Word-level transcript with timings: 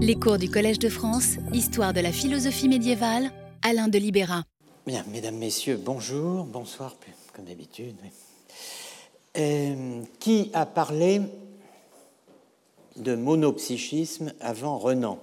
Les 0.00 0.14
cours 0.14 0.38
du 0.38 0.48
Collège 0.48 0.78
de 0.78 0.88
France, 0.88 1.38
Histoire 1.52 1.92
de 1.92 1.98
la 1.98 2.12
philosophie 2.12 2.68
médiévale, 2.68 3.32
Alain 3.62 3.88
de 3.88 3.98
Libéra. 3.98 4.44
Bien, 4.86 5.04
mesdames, 5.10 5.36
messieurs, 5.36 5.76
bonjour, 5.76 6.44
bonsoir, 6.44 6.94
comme 7.34 7.46
d'habitude. 7.46 7.96
Euh, 9.36 10.02
qui 10.20 10.52
a 10.54 10.66
parlé 10.66 11.20
de 12.94 13.16
monopsychisme 13.16 14.32
avant 14.40 14.78
Renan? 14.78 15.18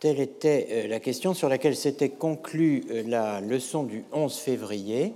Telle 0.00 0.20
était 0.20 0.68
euh, 0.70 0.88
la 0.88 1.00
question 1.00 1.32
sur 1.32 1.48
laquelle 1.48 1.76
s'était 1.76 2.10
conclue 2.10 2.84
euh, 2.90 3.04
la 3.06 3.40
leçon 3.40 3.84
du 3.84 4.04
11 4.12 4.36
février. 4.36 5.14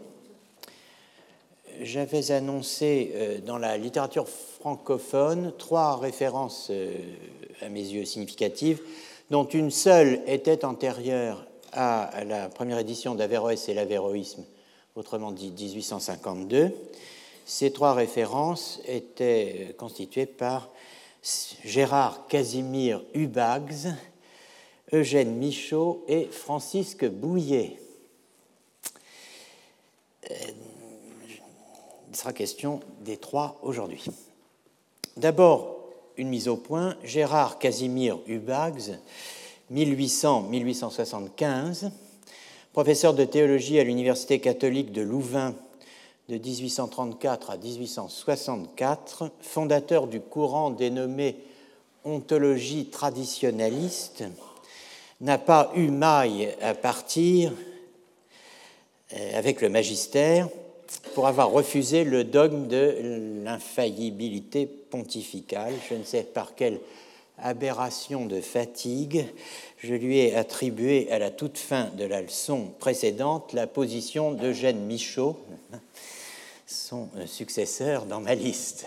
J'avais 1.80 2.30
annoncé 2.30 3.40
dans 3.46 3.58
la 3.58 3.76
littérature 3.76 4.28
francophone 4.28 5.52
trois 5.58 5.96
références 5.96 6.70
à 7.60 7.68
mes 7.68 7.80
yeux 7.80 8.04
significatives, 8.04 8.80
dont 9.30 9.44
une 9.44 9.70
seule 9.70 10.22
était 10.26 10.64
antérieure 10.64 11.46
à 11.72 12.24
la 12.24 12.48
première 12.48 12.78
édition 12.78 13.14
d'Averroès 13.14 13.68
et 13.68 13.74
l'Averroïsme, 13.74 14.44
autrement 14.94 15.32
dit 15.32 15.50
1852. 15.50 16.72
Ces 17.46 17.72
trois 17.72 17.94
références 17.94 18.80
étaient 18.86 19.74
constituées 19.76 20.26
par 20.26 20.70
Gérard 21.64 22.26
Casimir 22.28 23.02
Hubags, 23.14 23.94
Eugène 24.92 25.36
Michaud 25.36 26.04
et 26.06 26.26
Francisque 26.26 27.06
Bouillet. 27.06 27.78
Il 32.14 32.18
sera 32.18 32.32
question 32.32 32.80
des 33.00 33.16
trois 33.16 33.58
aujourd'hui. 33.62 34.04
D'abord, 35.16 35.80
une 36.16 36.28
mise 36.28 36.46
au 36.46 36.56
point, 36.56 36.94
Gérard 37.02 37.58
Casimir 37.58 38.20
Hubags, 38.28 39.00
1800-1875, 39.72 41.90
professeur 42.72 43.14
de 43.14 43.24
théologie 43.24 43.80
à 43.80 43.84
l'Université 43.84 44.38
catholique 44.38 44.92
de 44.92 45.02
Louvain 45.02 45.56
de 46.28 46.38
1834 46.38 47.50
à 47.50 47.56
1864, 47.56 49.32
fondateur 49.40 50.06
du 50.06 50.20
courant 50.20 50.70
dénommé 50.70 51.34
ontologie 52.04 52.90
traditionnaliste, 52.90 54.22
n'a 55.20 55.38
pas 55.38 55.72
eu 55.74 55.90
maille 55.90 56.54
à 56.62 56.74
partir 56.74 57.52
euh, 59.14 59.36
avec 59.36 59.60
le 59.60 59.68
magistère 59.68 60.48
pour 61.14 61.26
avoir 61.26 61.50
refusé 61.50 62.04
le 62.04 62.24
dogme 62.24 62.66
de 62.66 63.42
l'infaillibilité 63.44 64.66
pontificale. 64.66 65.72
Je 65.88 65.94
ne 65.94 66.04
sais 66.04 66.22
par 66.22 66.54
quelle 66.54 66.80
aberration 67.38 68.26
de 68.26 68.40
fatigue, 68.40 69.26
je 69.78 69.94
lui 69.94 70.18
ai 70.18 70.34
attribué 70.34 71.10
à 71.10 71.18
la 71.18 71.30
toute 71.30 71.58
fin 71.58 71.90
de 71.96 72.04
la 72.04 72.22
leçon 72.22 72.70
précédente 72.78 73.52
la 73.52 73.66
position 73.66 74.32
d'Eugène 74.32 74.86
Michaud, 74.86 75.36
son 76.66 77.08
successeur 77.26 78.06
dans 78.06 78.20
ma 78.20 78.34
liste. 78.34 78.86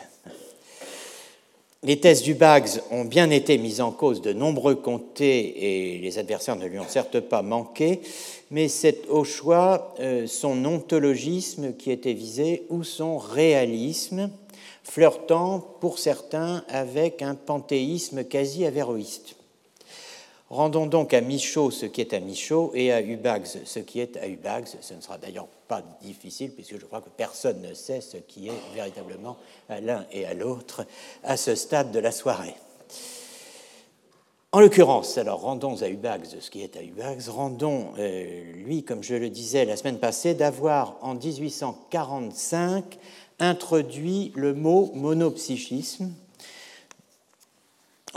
Les 1.84 2.00
thèses 2.00 2.24
du 2.24 2.34
Bags 2.34 2.82
ont 2.90 3.06
bien 3.06 3.30
été 3.30 3.60
mises 3.60 3.82
en 3.82 3.92
cause 3.92 4.24
de 4.24 4.34
nombreux 4.34 4.74
comtés 4.74 5.94
et 5.94 6.00
les 6.00 6.18
adversaires 6.18 6.56
ne 6.56 6.66
lui 6.66 6.80
ont 6.80 6.88
certes 6.88 7.20
pas 7.20 7.44
manqué, 7.44 8.02
mais 8.50 8.68
c'est 8.68 9.08
au 9.10 9.24
choix 9.24 9.94
euh, 10.00 10.26
son 10.26 10.66
ontologisme 10.66 11.76
qui 11.76 11.92
était 11.92 12.14
visé 12.14 12.66
ou 12.70 12.84
son 12.84 13.20
réalisme, 13.20 14.32
flirtant 14.84 15.60
pour 15.80 16.00
certains 16.00 16.64
avec 16.68 17.22
un 17.22 17.36
panthéisme 17.36 18.24
quasi 18.24 18.66
avéroïste. 18.66 19.37
Rendons 20.50 20.86
donc 20.86 21.14
à 21.14 21.20
Michaud 21.20 21.72
ce 21.72 21.86
qui 21.86 22.00
est 22.00 22.14
à 22.14 22.22
Michaud 22.22 22.72
et 22.74 22.94
à 22.94 23.02
Hubags 23.02 23.46
ce 23.66 23.80
qui 23.80 24.00
est 24.00 24.16
à 24.16 24.28
Hubags. 24.28 24.68
Ce 24.80 24.94
ne 24.94 25.02
sera 25.02 25.18
d'ailleurs 25.18 25.48
pas 25.68 25.84
difficile 26.02 26.52
puisque 26.52 26.80
je 26.80 26.86
crois 26.86 27.02
que 27.02 27.10
personne 27.10 27.62
ne 27.62 27.74
sait 27.74 28.00
ce 28.00 28.16
qui 28.16 28.48
est 28.48 28.74
véritablement 28.74 29.36
à 29.68 29.82
l'un 29.82 30.06
et 30.12 30.26
à 30.26 30.34
l'autre 30.34 30.86
à 31.24 31.36
ce 31.36 31.54
stade 31.54 31.92
de 31.92 32.00
la 32.00 32.12
soirée. 32.12 32.56
En 34.54 34.62
l'occurrence, 34.62 35.18
alors 35.18 35.42
rendons 35.42 35.82
à 35.82 35.90
Hubags 35.90 36.26
ce 36.40 36.50
qui 36.50 36.64
est 36.64 36.78
à 36.78 36.82
Hubags, 36.82 37.28
rendons 37.28 37.90
euh, 38.00 38.54
lui, 38.54 38.84
comme 38.84 39.04
je 39.04 39.16
le 39.16 39.30
disais 39.30 39.66
la 39.66 39.76
semaine 39.76 40.00
passée, 40.00 40.34
d'avoir 40.34 40.96
en 41.02 41.16
1845 41.16 42.98
introduit 43.40 44.32
le 44.36 44.54
mot 44.54 44.92
monopsychisme 44.96 46.14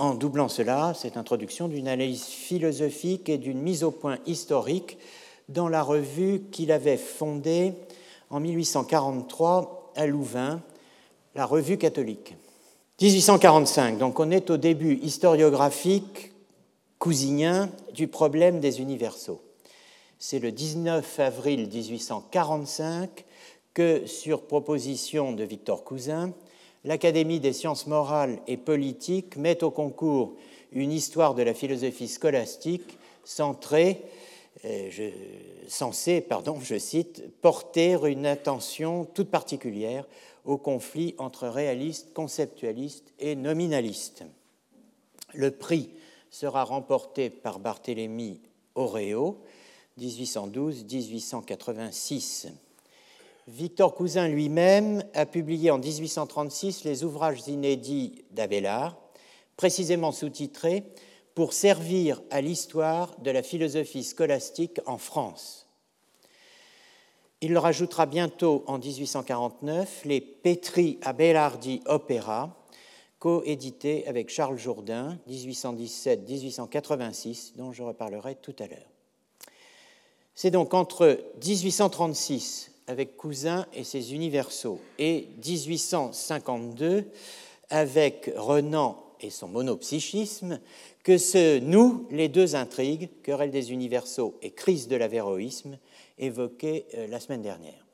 en 0.00 0.14
doublant 0.14 0.48
cela, 0.48 0.94
cette 0.94 1.16
introduction 1.16 1.68
d'une 1.68 1.86
analyse 1.86 2.24
philosophique 2.24 3.28
et 3.28 3.36
d'une 3.36 3.60
mise 3.60 3.84
au 3.84 3.90
point 3.90 4.18
historique 4.26 4.96
dans 5.48 5.68
la 5.68 5.82
revue 5.82 6.42
qu'il 6.50 6.72
avait 6.72 6.96
fondée 6.96 7.74
en 8.30 8.40
1843 8.40 9.92
à 9.96 10.06
Louvain, 10.06 10.62
la 11.34 11.44
Revue 11.44 11.76
catholique. 11.76 12.34
1845, 13.02 13.98
donc 13.98 14.20
on 14.20 14.30
est 14.30 14.50
au 14.50 14.56
début 14.56 14.98
historiographique 15.02 16.32
cousinien 16.98 17.68
du 17.92 18.08
problème 18.08 18.60
des 18.60 18.80
universaux. 18.80 19.42
C'est 20.18 20.38
le 20.38 20.52
19 20.52 21.20
avril 21.20 21.68
1845 21.68 23.24
que, 23.74 24.06
sur 24.06 24.42
proposition 24.42 25.32
de 25.32 25.44
Victor 25.44 25.84
Cousin, 25.84 26.32
l'Académie 26.84 27.40
des 27.40 27.52
sciences 27.52 27.86
morales 27.86 28.40
et 28.46 28.56
politiques 28.56 29.36
met 29.36 29.62
au 29.62 29.70
concours 29.70 30.34
une 30.72 30.92
histoire 30.92 31.34
de 31.34 31.42
la 31.42 31.52
philosophie 31.54 32.08
scolastique 32.08 32.98
centrée, 33.24 34.02
euh, 34.64 35.10
censée, 35.68 36.20
pardon, 36.20 36.58
je 36.60 36.78
cite, 36.78 37.22
porter 37.40 37.96
une 38.06 38.26
attention 38.26 39.04
toute 39.04 39.30
particulière 39.30 40.06
au 40.44 40.56
conflit 40.56 41.14
entre 41.18 41.48
réalistes, 41.48 42.12
conceptualistes 42.14 43.12
et 43.18 43.34
nominalistes. 43.36 44.24
Le 45.34 45.50
prix 45.50 45.90
sera 46.30 46.64
remporté 46.64 47.28
par 47.30 47.58
Barthélemy 47.58 48.40
Oreo, 48.74 49.38
1812-1886. 49.98 52.48
Victor 53.50 53.94
Cousin 53.96 54.28
lui-même 54.28 55.02
a 55.12 55.26
publié 55.26 55.72
en 55.72 55.78
1836 55.78 56.84
les 56.84 57.02
ouvrages 57.02 57.48
inédits 57.48 58.24
d'Abélard, 58.30 58.96
précisément 59.56 60.12
sous-titrés 60.12 60.84
Pour 61.34 61.52
servir 61.52 62.22
à 62.30 62.42
l'histoire 62.42 63.18
de 63.18 63.32
la 63.32 63.42
philosophie 63.42 64.04
scolastique 64.04 64.78
en 64.86 64.98
France. 64.98 65.66
Il 67.40 67.52
leur 67.52 67.66
ajoutera 67.66 68.06
bientôt 68.06 68.62
en 68.68 68.78
1849 68.78 70.02
les 70.04 70.20
Petri 70.20 71.00
Abélardi 71.02 71.82
Opéra, 71.86 72.56
coédités 73.18 74.06
avec 74.06 74.28
Charles 74.28 74.58
Jourdain, 74.58 75.18
1817-1886, 75.28 77.56
dont 77.56 77.72
je 77.72 77.82
reparlerai 77.82 78.36
tout 78.36 78.54
à 78.60 78.68
l'heure. 78.68 78.92
C'est 80.36 80.52
donc 80.52 80.72
entre 80.72 81.18
1836 81.44 82.69
avec 82.90 83.16
Cousin 83.16 83.66
et 83.72 83.84
ses 83.84 84.14
universaux, 84.14 84.80
et 84.98 85.28
1852 85.46 87.04
avec 87.70 88.32
Renan 88.36 89.00
et 89.20 89.30
son 89.30 89.46
monopsychisme, 89.46 90.58
que 91.04 91.16
se 91.16 91.60
nouent 91.60 92.08
les 92.10 92.28
deux 92.28 92.56
intrigues, 92.56 93.08
querelle 93.22 93.52
des 93.52 93.70
universaux 93.70 94.34
et 94.42 94.50
crise 94.50 94.88
de 94.88 94.96
l'avéroïsme, 94.96 95.78
évoquées 96.18 96.86
euh, 96.94 97.06
la 97.06 97.20
semaine 97.20 97.42
dernière. 97.42 97.86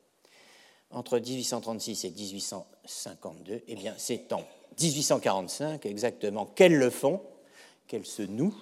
Entre 0.89 1.19
1836 1.19 2.05
et 2.05 2.09
1852, 2.09 3.61
eh 3.67 3.75
bien, 3.75 3.93
c'est 3.97 4.33
en 4.33 4.43
1845 4.81 5.85
exactement 5.85 6.47
qu'elles 6.47 6.75
le 6.75 6.89
font, 6.89 7.21
qu'elles 7.87 8.05
se 8.05 8.23
nouent, 8.23 8.57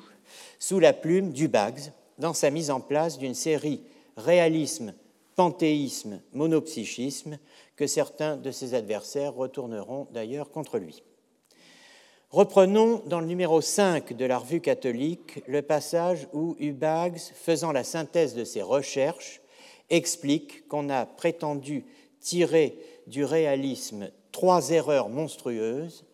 sous 0.60 0.82
la 0.82 0.92
plume 0.92 1.32
du 1.32 1.48
Bags, 1.48 1.94
dans 2.20 2.34
sa 2.34 2.50
mise 2.50 2.72
en 2.72 2.82
place 2.82 3.18
d'une 3.18 3.36
série 3.36 3.84
réalisme 4.18 4.94
panthéisme, 5.36 6.22
monopsychisme, 6.34 7.40
que 7.76 7.88
certains 7.88 8.38
de 8.38 8.52
ses 8.52 8.74
adversaires 8.74 9.34
retourneront 9.34 10.08
d'ailleurs 10.12 10.52
contre 10.52 10.78
lui. 10.78 11.04
Reprenons 12.32 13.02
dans 13.06 13.20
le 13.20 13.28
numéro 13.28 13.62
5 13.62 14.14
de 14.14 14.26
la 14.26 14.38
revue 14.38 14.62
catholique 14.62 15.44
le 15.48 15.62
passage 15.62 16.28
où 16.34 16.56
Hubags, 16.60 17.20
faisant 17.20 17.72
la 17.72 17.84
synthèse 17.84 18.34
de 18.34 18.44
ses 18.44 18.62
recherches, 18.62 19.42
explique 19.90 20.68
qu'on 20.68 20.90
a 20.90 21.06
prétendu 21.06 21.86
tirer 22.20 22.78
du 23.08 23.24
réalisme 23.24 24.10
trois 24.32 24.72
erreurs 24.72 25.10
monstrueuses 25.10 26.06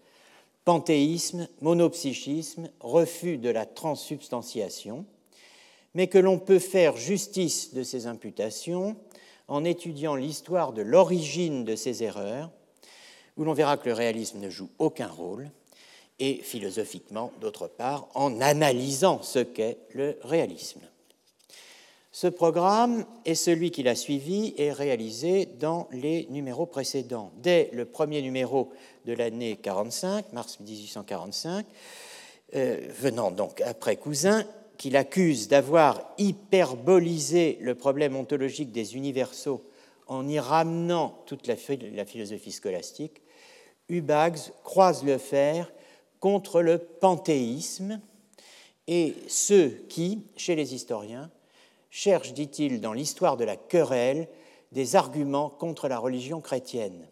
panthéisme, 0.66 1.48
monopsychisme, 1.62 2.70
refus 2.80 3.38
de 3.38 3.50
la 3.50 3.66
transsubstantiation, 3.66 5.06
mais 5.94 6.08
que 6.08 6.18
l'on 6.18 6.40
peut 6.40 6.60
faire 6.60 6.96
justice 6.98 7.74
de 7.74 7.84
ces 7.84 8.08
imputations 8.08 8.96
en 9.52 9.66
étudiant 9.66 10.16
l'histoire 10.16 10.72
de 10.72 10.82
l'origine 10.82 11.66
de 11.66 11.76
ces 11.76 12.04
erreurs, 12.04 12.50
où 13.36 13.44
l'on 13.44 13.52
verra 13.52 13.76
que 13.76 13.90
le 13.90 13.94
réalisme 13.94 14.40
ne 14.40 14.50
joue 14.50 14.70
aucun 14.80 15.10
rôle, 15.10 15.52
et 16.20 16.36
philosophiquement, 16.36 17.34
d'autre 17.42 17.68
part, 17.68 18.08
en 18.14 18.40
analysant 18.40 19.22
ce 19.22 19.40
qu'est 19.40 19.80
le 19.94 20.18
réalisme. 20.24 20.80
Ce 22.14 22.28
programme 22.28 23.06
et 23.26 23.36
celui 23.36 23.72
qui 23.72 23.84
l'a 23.84 23.96
suivi 23.96 24.54
est 24.58 24.72
réalisé 24.72 25.48
dans 25.60 25.90
les 25.92 26.28
numéros 26.30 26.66
précédents. 26.66 27.34
Dès 27.38 27.70
le 27.74 27.84
premier 27.84 28.22
numéro 28.22 28.72
de 29.06 29.12
l'année 29.12 29.58
45, 29.62 30.32
mars 30.32 30.62
1845, 30.62 31.66
euh, 32.56 32.80
venant 33.00 33.32
donc 33.32 33.60
après 33.60 33.98
Cousin, 33.98 34.46
qu'il 34.82 34.98
accuse 34.98 35.48
d'avoir 35.48 36.12
hyperbolisé 36.18 37.60
le 37.62 37.76
problème 37.76 38.16
ontologique 38.16 38.72
des 38.72 38.96
universaux 38.96 39.64
en 40.08 40.28
y 40.28 40.40
ramenant 40.40 41.22
toute 41.28 41.46
la, 41.46 41.56
philosophie 41.56 42.52
scolastique, 42.52 43.22
Hubags 43.90 44.40
croise 44.64 45.04
le 45.04 45.20
fer 45.20 45.72
contre 46.20 46.64
le 46.64 46.80
panthéisme 46.80 48.02
et 48.88 49.14
ceux 49.28 49.70
qui, 49.88 50.26
chez 50.36 50.56
les 50.56 50.74
historiens, 50.74 51.30
cherchent, 51.92 52.34
dit-il, 52.34 52.82
dans 52.82 52.94
l'histoire 52.94 53.38
de 53.38 53.44
la 53.44 53.58
querelle, 53.58 54.28
des 54.72 54.96
arguments 54.96 55.52
contre 55.52 55.90
la 55.90 56.00
religion 56.00 56.42
chrétienne. 56.42 57.08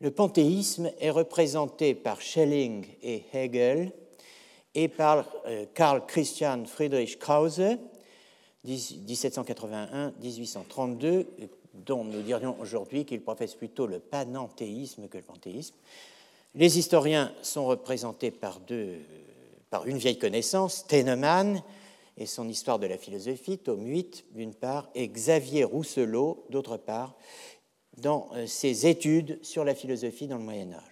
Le 0.00 0.10
panthéisme 0.10 0.90
est 1.00 1.08
représenté 1.08 1.94
par 1.94 2.20
Schelling 2.20 2.84
et 3.02 3.24
Hegel 3.32 3.94
et 4.74 4.88
par 4.88 5.26
euh, 5.46 5.66
Karl 5.74 6.06
Christian 6.06 6.64
Friedrich 6.64 7.18
Krause, 7.18 7.62
1781-1832, 8.66 11.26
dont 11.74 12.04
nous 12.04 12.22
dirions 12.22 12.58
aujourd'hui 12.60 13.04
qu'il 13.04 13.22
professe 13.22 13.54
plutôt 13.54 13.86
le 13.86 14.00
panenthéisme 14.00 15.08
que 15.08 15.18
le 15.18 15.24
panthéisme. 15.24 15.74
Les 16.54 16.78
historiens 16.78 17.34
sont 17.42 17.66
représentés 17.66 18.30
par, 18.30 18.60
deux, 18.60 19.00
par 19.70 19.86
une 19.86 19.98
vieille 19.98 20.18
connaissance, 20.18 20.86
Tennemann 20.86 21.62
et 22.16 22.26
son 22.26 22.48
histoire 22.48 22.78
de 22.78 22.86
la 22.86 22.98
philosophie, 22.98 23.58
tome 23.58 23.86
8 23.86 24.26
d'une 24.32 24.54
part, 24.54 24.90
et 24.94 25.08
Xavier 25.08 25.64
Rousselot 25.64 26.44
d'autre 26.50 26.76
part, 26.76 27.16
dans 27.96 28.28
euh, 28.34 28.46
ses 28.46 28.86
études 28.86 29.38
sur 29.42 29.64
la 29.64 29.74
philosophie 29.74 30.26
dans 30.26 30.38
le 30.38 30.44
Moyen 30.44 30.72
Âge. 30.72 30.89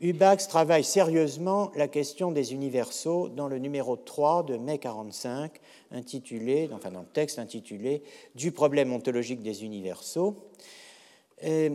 Hubax 0.00 0.46
travaille 0.46 0.84
sérieusement 0.84 1.72
la 1.74 1.88
question 1.88 2.30
des 2.30 2.52
universaux 2.52 3.28
dans 3.28 3.48
le 3.48 3.58
numéro 3.58 3.96
3 3.96 4.44
de 4.44 4.56
mai 4.56 4.78
45, 4.78 5.58
intitulé, 5.90 6.70
enfin 6.72 6.92
dans 6.92 7.00
le 7.00 7.06
texte 7.06 7.40
intitulé 7.40 8.04
Du 8.36 8.52
problème 8.52 8.92
ontologique 8.92 9.42
des 9.42 9.64
universaux. 9.64 10.36
Euh, 11.42 11.70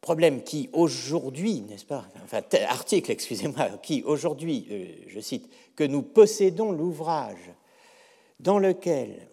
problème 0.00 0.42
qui 0.42 0.68
aujourd'hui, 0.72 1.60
n'est-ce 1.60 1.86
pas, 1.86 2.06
enfin 2.24 2.42
article, 2.68 3.12
excusez-moi, 3.12 3.70
qui 3.82 4.02
aujourd'hui, 4.02 4.66
euh, 4.70 4.86
je 5.06 5.20
cite, 5.20 5.48
que 5.76 5.84
nous 5.84 6.02
possédons 6.02 6.72
l'ouvrage 6.72 7.52
dans 8.40 8.58
lequel 8.58 9.28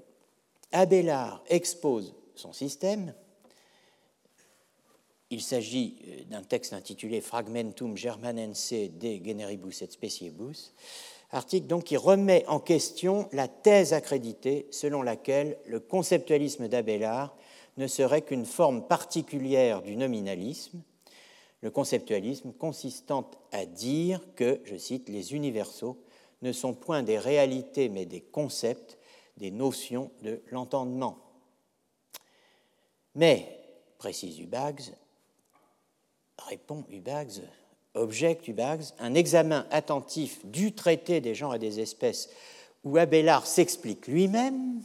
Abélard 0.72 1.44
expose 1.50 2.14
son 2.36 2.54
système, 2.54 3.14
il 5.32 5.42
s'agit 5.42 5.96
euh, 6.08 6.24
d'un 6.30 6.44
texte 6.44 6.74
intitulé 6.74 7.22
Fragmentum 7.22 7.98
Germanense 7.98 8.74
de 8.74 9.26
Generibus 9.26 9.82
et 9.82 9.90
Speciebus, 9.90 10.74
article 11.32 11.68
donc 11.68 11.86
qui 11.86 11.98
remet 11.98 12.46
en 12.48 12.60
question 12.60 13.28
la 13.32 13.48
thèse 13.48 13.94
accréditée 13.94 14.68
selon 14.70 15.02
laquelle 15.02 15.58
le 15.66 15.80
conceptualisme 15.80 16.68
d'Abélard 16.68 17.36
ne 17.78 17.88
serait 17.88 18.22
qu'une 18.22 18.46
forme 18.46 18.86
particulière 18.86 19.82
du 19.82 19.96
nominalisme, 19.96 20.82
le 21.62 21.72
conceptualisme 21.72 22.52
consistant 22.52 23.32
à 23.52 23.66
dire 23.66 24.20
que, 24.36 24.60
je 24.66 24.76
cite, 24.76 25.08
les 25.10 25.34
universaux 25.34 25.98
ne 26.42 26.52
sont 26.52 26.74
point 26.74 27.04
des 27.04 27.18
réalités 27.18 27.88
mais 27.88 28.06
des 28.06 28.22
concepts, 28.22 28.98
des 29.38 29.52
notions 29.52 30.12
de 30.24 30.42
l'entendement. 30.52 31.18
Mais, 33.16 33.60
précise 33.98 34.40
Hubags, 34.40 34.92
répond 36.48 36.84
Hubags, 36.90 37.42
objecte 37.94 38.48
Hubags, 38.48 38.94
un 39.00 39.14
examen 39.14 39.66
attentif 39.72 40.46
du 40.46 40.74
traité 40.74 41.22
des 41.22 41.36
genres 41.36 41.56
et 41.56 41.60
des 41.60 41.80
espèces 41.80 42.30
où 42.84 42.98
Abélard 42.98 43.46
s'explique 43.46 44.08
lui-même 44.08 44.82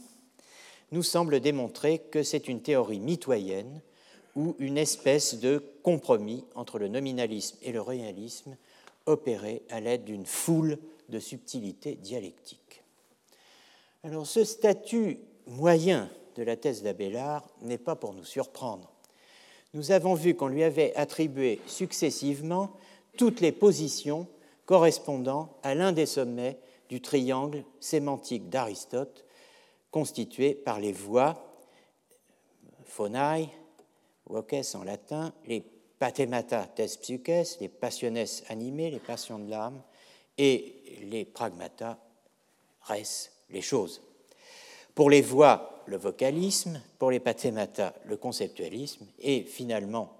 nous 0.91 1.03
semble 1.03 1.39
démontrer 1.39 1.99
que 1.99 2.23
c'est 2.23 2.47
une 2.47 2.61
théorie 2.61 2.99
mitoyenne 2.99 3.81
ou 4.35 4.55
une 4.59 4.77
espèce 4.77 5.39
de 5.39 5.63
compromis 5.83 6.45
entre 6.55 6.79
le 6.79 6.87
nominalisme 6.87 7.57
et 7.61 7.71
le 7.71 7.81
réalisme 7.81 8.55
opéré 9.05 9.63
à 9.69 9.79
l'aide 9.79 10.05
d'une 10.05 10.25
foule 10.25 10.77
de 11.09 11.19
subtilités 11.19 11.95
dialectiques. 11.95 12.83
Alors 14.03 14.27
ce 14.27 14.43
statut 14.43 15.19
moyen 15.47 16.09
de 16.35 16.43
la 16.43 16.55
thèse 16.55 16.83
d'Abélard 16.83 17.47
n'est 17.61 17.77
pas 17.77 17.95
pour 17.95 18.13
nous 18.13 18.25
surprendre 18.25 18.91
nous 19.77 19.91
avons 19.91 20.15
vu 20.15 20.33
qu'on 20.33 20.47
lui 20.47 20.63
avait 20.63 20.95
attribué 20.95 21.61
successivement 21.67 22.71
toutes 23.15 23.41
les 23.41 23.51
positions 23.51 24.27
correspondant 24.65 25.55
à 25.61 25.75
l'un 25.75 25.91
des 25.91 26.07
sommets 26.07 26.57
du 26.89 26.99
triangle 26.99 27.63
sémantique 27.79 28.49
d'Aristote, 28.49 29.23
constitué 29.91 30.55
par 30.55 30.79
les 30.79 30.91
voix, 30.91 31.53
phonae, 32.85 33.49
voces 34.25 34.73
en 34.73 34.83
latin, 34.83 35.31
les 35.45 35.61
pathemata 35.99 36.65
tes 36.75 36.87
psyches, 36.87 37.59
les 37.61 37.69
passiones 37.69 38.25
animées, 38.49 38.89
les 38.89 38.99
passions 38.99 39.37
de 39.37 39.51
l'âme, 39.51 39.79
et 40.39 40.97
les 41.03 41.23
pragmata, 41.23 41.99
res, 42.81 43.29
les 43.51 43.61
choses. 43.61 44.01
Pour 44.95 45.11
les 45.11 45.21
voix, 45.21 45.76
le 45.87 45.97
vocalisme, 45.97 46.81
pour 46.99 47.11
les 47.11 47.19
pathémata, 47.19 47.95
le 48.05 48.17
conceptualisme, 48.17 49.05
et 49.19 49.43
finalement 49.43 50.13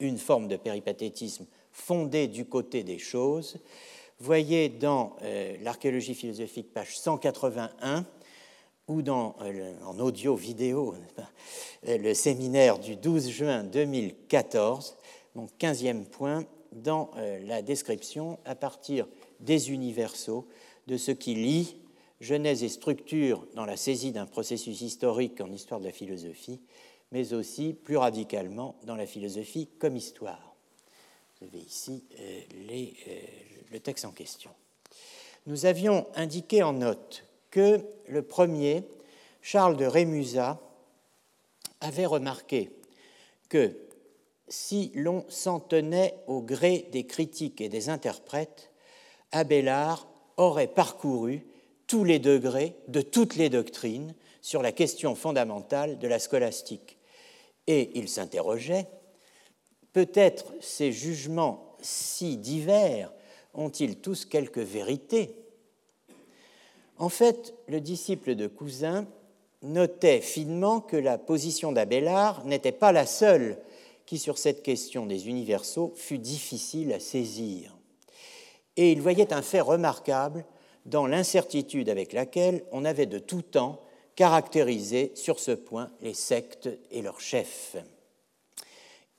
une 0.00 0.18
forme 0.18 0.48
de 0.48 0.56
péripathétisme 0.56 1.46
fondée 1.72 2.26
du 2.26 2.46
côté 2.46 2.82
des 2.82 2.98
choses. 2.98 3.58
Voyez 4.18 4.68
dans 4.68 5.16
euh, 5.22 5.56
l'archéologie 5.62 6.14
philosophique, 6.14 6.72
page 6.72 6.98
181, 6.98 8.04
ou 8.88 9.02
dans, 9.02 9.36
euh, 9.42 9.74
en 9.86 9.98
audio-vidéo, 10.00 10.94
euh, 11.88 11.98
le 11.98 12.14
séminaire 12.14 12.78
du 12.78 12.96
12 12.96 13.28
juin 13.28 13.62
2014, 13.62 14.96
mon 15.34 15.46
15e 15.58 16.04
point, 16.04 16.44
dans 16.72 17.10
la 17.46 17.62
description 17.62 18.38
à 18.44 18.54
partir 18.54 19.08
des 19.40 19.72
universaux 19.72 20.46
de 20.86 20.96
ce 20.96 21.10
qui 21.10 21.34
lie 21.34 21.79
genèse 22.20 22.62
et 22.62 22.68
structure 22.68 23.46
dans 23.54 23.64
la 23.64 23.76
saisie 23.76 24.12
d'un 24.12 24.26
processus 24.26 24.80
historique 24.82 25.40
en 25.40 25.50
histoire 25.50 25.80
de 25.80 25.86
la 25.86 25.92
philosophie, 25.92 26.60
mais 27.12 27.32
aussi 27.32 27.72
plus 27.72 27.96
radicalement 27.96 28.76
dans 28.84 28.96
la 28.96 29.06
philosophie 29.06 29.68
comme 29.78 29.96
histoire. 29.96 30.54
Vous 31.40 31.46
avez 31.46 31.58
ici 31.58 32.04
euh, 32.20 32.40
euh, 32.70 33.20
le 33.72 33.80
texte 33.80 34.04
en 34.04 34.12
question. 34.12 34.50
Nous 35.46 35.64
avions 35.64 36.06
indiqué 36.14 36.62
en 36.62 36.74
note 36.74 37.24
que 37.50 37.80
le 38.06 38.22
premier, 38.22 38.84
Charles 39.40 39.76
de 39.76 39.86
Rémusat, 39.86 40.60
avait 41.80 42.06
remarqué 42.06 42.70
que 43.48 43.74
si 44.48 44.92
l'on 44.94 45.24
s'en 45.28 45.60
tenait 45.60 46.14
au 46.26 46.42
gré 46.42 46.88
des 46.92 47.06
critiques 47.06 47.60
et 47.60 47.68
des 47.70 47.88
interprètes, 47.88 48.70
Abélard 49.32 50.06
aurait 50.36 50.66
parcouru 50.66 51.46
tous 51.90 52.04
les 52.04 52.20
degrés 52.20 52.76
de 52.86 53.00
toutes 53.00 53.34
les 53.34 53.48
doctrines 53.48 54.14
sur 54.42 54.62
la 54.62 54.70
question 54.70 55.16
fondamentale 55.16 55.98
de 55.98 56.06
la 56.06 56.20
scolastique. 56.20 56.98
Et 57.66 57.90
il 57.98 58.08
s'interrogeait, 58.08 58.86
peut-être 59.92 60.54
ces 60.60 60.92
jugements 60.92 61.76
si 61.80 62.36
divers 62.36 63.12
ont-ils 63.54 63.96
tous 63.96 64.24
quelque 64.24 64.60
vérité? 64.60 65.34
En 66.96 67.08
fait, 67.08 67.54
le 67.66 67.80
disciple 67.80 68.36
de 68.36 68.46
Cousin 68.46 69.08
notait 69.62 70.20
finement 70.20 70.80
que 70.80 70.96
la 70.96 71.18
position 71.18 71.72
d'Abélard 71.72 72.44
n'était 72.44 72.70
pas 72.70 72.92
la 72.92 73.04
seule 73.04 73.58
qui, 74.06 74.18
sur 74.18 74.38
cette 74.38 74.62
question 74.62 75.06
des 75.06 75.28
universaux, 75.28 75.92
fut 75.96 76.18
difficile 76.18 76.92
à 76.92 77.00
saisir. 77.00 77.76
Et 78.76 78.92
il 78.92 79.02
voyait 79.02 79.32
un 79.32 79.42
fait 79.42 79.60
remarquable 79.60 80.44
dans 80.86 81.06
l'incertitude 81.06 81.88
avec 81.88 82.12
laquelle 82.12 82.64
on 82.72 82.84
avait 82.84 83.06
de 83.06 83.18
tout 83.18 83.42
temps 83.42 83.80
caractérisé 84.16 85.12
sur 85.14 85.38
ce 85.38 85.52
point 85.52 85.90
les 86.02 86.14
sectes 86.14 86.68
et 86.90 87.02
leurs 87.02 87.20
chefs, 87.20 87.76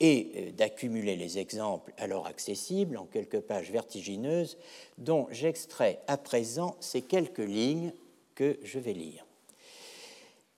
et 0.00 0.30
euh, 0.36 0.50
d'accumuler 0.52 1.16
les 1.16 1.38
exemples 1.38 1.92
alors 1.96 2.26
accessibles 2.26 2.96
en 2.96 3.06
quelques 3.06 3.40
pages 3.40 3.70
vertigineuses, 3.70 4.58
dont 4.98 5.28
j'extrais 5.30 6.00
à 6.08 6.16
présent 6.16 6.76
ces 6.80 7.02
quelques 7.02 7.38
lignes 7.38 7.92
que 8.34 8.58
je 8.64 8.78
vais 8.78 8.92
lire. 8.92 9.24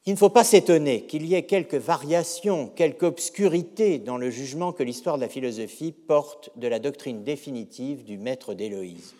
Il 0.06 0.12
ne 0.12 0.18
faut 0.18 0.28
pas 0.28 0.44
s'étonner 0.44 1.04
qu'il 1.04 1.24
y 1.24 1.34
ait 1.34 1.44
quelques 1.44 1.74
variations, 1.74 2.68
quelque 2.68 3.06
obscurité 3.06 3.98
dans 3.98 4.18
le 4.18 4.30
jugement 4.30 4.72
que 4.72 4.82
l'histoire 4.82 5.16
de 5.16 5.22
la 5.22 5.30
philosophie 5.30 5.92
porte 5.92 6.50
de 6.56 6.68
la 6.68 6.78
doctrine 6.78 7.24
définitive 7.24 8.04
du 8.04 8.18
maître 8.18 8.52
d'Héloïse. 8.52 9.14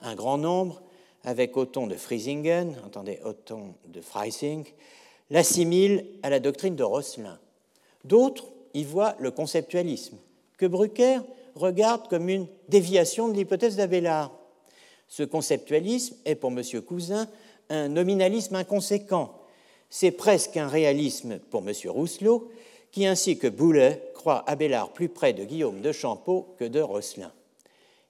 Un 0.00 0.14
grand 0.14 0.38
nombre, 0.38 0.80
avec 1.24 1.56
Othon 1.56 1.86
de 1.86 1.94
Friesingen, 1.94 2.76
entendez 2.84 3.20
Othon 3.24 3.74
de 3.86 4.00
Freising, 4.00 4.64
l'assimilent 5.30 6.06
à 6.22 6.30
la 6.30 6.40
doctrine 6.40 6.76
de 6.76 6.84
Rosselin. 6.84 7.38
D'autres 8.04 8.46
y 8.74 8.84
voient 8.84 9.16
le 9.18 9.30
conceptualisme, 9.30 10.16
que 10.56 10.66
Brucker 10.66 11.20
regarde 11.54 12.08
comme 12.08 12.28
une 12.28 12.46
déviation 12.68 13.28
de 13.28 13.34
l'hypothèse 13.34 13.76
d'Abélard. 13.76 14.32
Ce 15.08 15.22
conceptualisme 15.22 16.16
est 16.24 16.34
pour 16.34 16.50
M. 16.50 16.62
Cousin 16.82 17.28
un 17.70 17.88
nominalisme 17.88 18.54
inconséquent 18.54 19.38
c'est 19.90 20.10
presque 20.10 20.56
un 20.56 20.68
réalisme 20.68 21.38
pour 21.50 21.66
M. 21.66 21.72
Rousselot, 21.86 22.50
qui, 22.90 23.06
ainsi 23.06 23.38
que 23.38 23.46
Boulet, 23.46 24.10
croit 24.14 24.48
Abélard 24.48 24.92
plus 24.92 25.08
près 25.08 25.32
de 25.32 25.44
Guillaume 25.44 25.80
de 25.80 25.92
Champeau 25.92 26.54
que 26.58 26.64
de 26.64 26.80
Rosselin. 26.80 27.32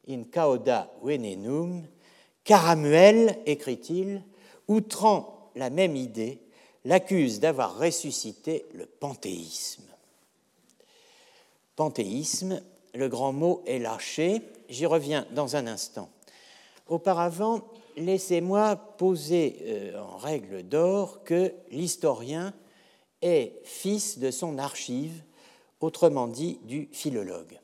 In 0.09 0.25
cauda 0.25 0.91
venenum, 1.03 1.83
Caramuel, 2.49 3.38
écrit-il, 3.45 4.23
outrant 4.69 5.50
la 5.55 5.69
même 5.69 5.97
idée, 5.97 6.40
l'accuse 6.87 7.40
d'avoir 7.40 7.78
ressuscité 7.78 8.64
le 8.73 8.87
panthéisme. 8.87 9.85
Panthéisme, 11.76 12.62
le 12.95 13.09
grand 13.11 13.35
mot 13.35 13.62
est 13.67 13.78
lâché, 13.78 14.40
j'y 14.71 14.87
reviens 14.87 15.26
dans 15.33 15.57
un 15.57 15.67
instant. 15.67 16.09
Auparavant, 16.87 17.69
laissez-moi 17.99 18.76
poser 18.76 19.59
euh, 19.67 20.00
en 20.00 20.17
règle 20.17 20.62
d'or 20.62 21.25
que 21.25 21.52
l'historien 21.71 22.55
est 23.21 23.61
fils 23.64 24.19
de 24.21 24.31
son 24.31 24.57
archive, 24.57 25.23
autrement 25.83 26.26
dit 26.26 26.61
du 26.62 26.88
philologue. 26.93 27.61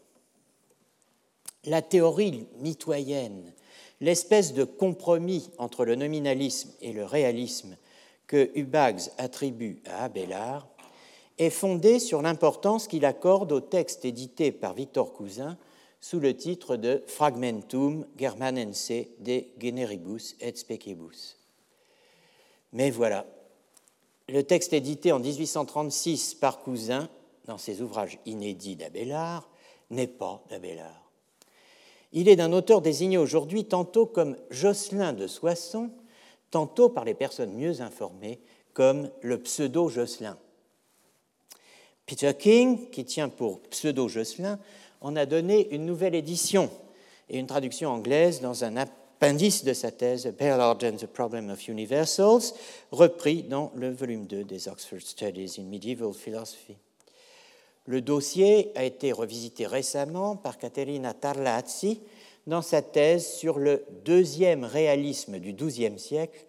La 1.64 1.80
théorie 1.80 2.46
mitoyenne, 2.58 3.54
l'espèce 4.00 4.52
de 4.54 4.64
compromis 4.64 5.50
entre 5.58 5.84
le 5.84 5.94
nominalisme 5.94 6.70
et 6.80 6.92
le 6.92 7.04
réalisme 7.04 7.76
que 8.26 8.50
Hubags 8.54 9.10
attribue 9.18 9.80
à 9.86 10.04
Abélard, 10.04 10.66
est 11.38 11.50
fondée 11.50 11.98
sur 11.98 12.22
l'importance 12.22 12.86
qu'il 12.86 13.04
accorde 13.04 13.52
au 13.52 13.60
texte 13.60 14.04
édité 14.04 14.52
par 14.52 14.74
Victor 14.74 15.12
Cousin 15.12 15.58
sous 16.00 16.20
le 16.20 16.36
titre 16.36 16.76
de 16.76 17.02
Fragmentum 17.06 18.06
Germanense 18.18 18.92
de 19.18 19.44
Generibus 19.60 20.36
et 20.40 20.54
Specibus. 20.54 21.36
Mais 22.72 22.90
voilà, 22.90 23.26
le 24.28 24.42
texte 24.42 24.72
édité 24.72 25.12
en 25.12 25.18
1836 25.18 26.34
par 26.34 26.60
Cousin, 26.60 27.08
dans 27.46 27.58
ses 27.58 27.82
ouvrages 27.82 28.18
inédits 28.26 28.76
d'Abélard, 28.76 29.48
n'est 29.90 30.06
pas 30.06 30.42
d'Abélard. 30.50 31.03
Il 32.16 32.28
est 32.28 32.36
d'un 32.36 32.52
auteur 32.52 32.80
désigné 32.80 33.18
aujourd'hui 33.18 33.64
tantôt 33.64 34.06
comme 34.06 34.36
Jocelyn 34.48 35.12
de 35.12 35.26
Soissons, 35.26 35.90
tantôt 36.52 36.88
par 36.88 37.04
les 37.04 37.12
personnes 37.12 37.52
mieux 37.52 37.80
informées 37.80 38.40
comme 38.72 39.10
le 39.20 39.38
pseudo-Jocelyn. 39.38 40.38
Peter 42.06 42.32
King, 42.38 42.88
qui 42.90 43.04
tient 43.04 43.28
pour 43.28 43.60
pseudo-Jocelyn, 43.62 44.60
on 45.00 45.16
a 45.16 45.26
donné 45.26 45.74
une 45.74 45.86
nouvelle 45.86 46.14
édition 46.14 46.70
et 47.28 47.38
une 47.38 47.48
traduction 47.48 47.90
anglaise 47.90 48.40
dans 48.40 48.62
un 48.62 48.76
appendice 48.76 49.64
de 49.64 49.72
sa 49.72 49.90
thèse 49.90 50.32
Ballard 50.38 50.78
and 50.84 50.98
the 50.98 51.06
Problem 51.06 51.50
of 51.50 51.66
Universals, 51.66 52.54
repris 52.92 53.42
dans 53.42 53.72
le 53.74 53.90
volume 53.90 54.26
2 54.26 54.44
des 54.44 54.68
Oxford 54.68 55.00
Studies 55.00 55.56
in 55.58 55.64
Medieval 55.64 56.12
Philosophy. 56.12 56.76
Le 57.86 58.00
dossier 58.00 58.72
a 58.76 58.84
été 58.84 59.12
revisité 59.12 59.66
récemment 59.66 60.36
par 60.36 60.58
Caterina 60.58 61.12
Tarlazzi 61.12 62.00
dans 62.46 62.62
sa 62.62 62.80
thèse 62.80 63.26
sur 63.26 63.58
le 63.58 63.84
deuxième 64.04 64.64
réalisme 64.64 65.38
du 65.38 65.52
XIIe 65.52 65.98
siècle, 65.98 66.46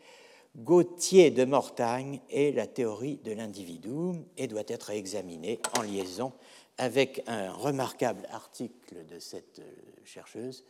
Gauthier 0.56 1.32
de 1.32 1.44
Mortagne 1.44 2.22
et 2.30 2.54
la 2.54 2.68
théorie 2.68 3.20
de 3.26 3.34
l'individu, 3.34 4.22
et 4.38 4.48
doit 4.48 4.64
être 4.68 4.92
examiné 4.92 5.60
en 5.78 5.82
liaison 5.82 6.32
avec 6.78 7.22
un 7.28 7.52
remarquable 7.52 8.26
article 8.32 9.06
de 9.06 9.20
cette 9.20 9.60
euh, 9.60 9.72
chercheuse 10.04 10.64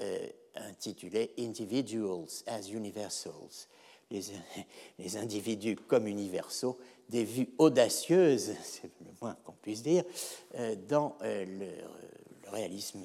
euh, 0.00 0.26
intitulé 0.56 1.32
Individuals 1.38 2.42
as 2.46 2.68
Universals, 2.68 3.68
les, 4.10 4.30
individus 5.16 5.76
comme 5.76 6.06
universaux, 6.06 6.78
des 7.08 7.24
vues 7.24 7.48
audacieuses, 7.58 8.54
c'est 8.62 8.90
le 9.00 9.12
moins 9.20 9.36
qu'on 9.44 9.52
puisse 9.52 9.82
dire, 9.82 10.04
euh, 10.56 10.74
dans 10.88 11.16
le, 11.22 11.68
réalisme 12.48 13.00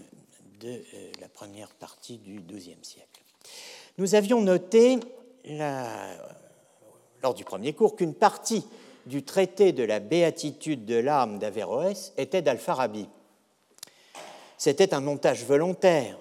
de 0.59 0.83
la 1.21 1.29
première 1.29 1.69
partie 1.69 2.17
du 2.17 2.41
XIIe 2.41 2.77
siècle. 2.83 3.23
Nous 3.97 4.15
avions 4.15 4.41
noté 4.41 4.99
lors 7.23 7.33
du 7.33 7.43
premier 7.45 7.73
cours 7.73 7.95
qu'une 7.95 8.13
partie 8.13 8.63
du 9.05 9.23
traité 9.23 9.71
de 9.71 9.83
la 9.83 9.99
béatitude 9.99 10.85
de 10.85 10.95
l'âme 10.95 11.39
d'Averroès 11.39 12.13
était 12.17 12.41
d'Alfarabi. 12.41 13.07
C'était 14.57 14.93
un 14.93 15.01
montage 15.01 15.45
volontaire 15.45 16.17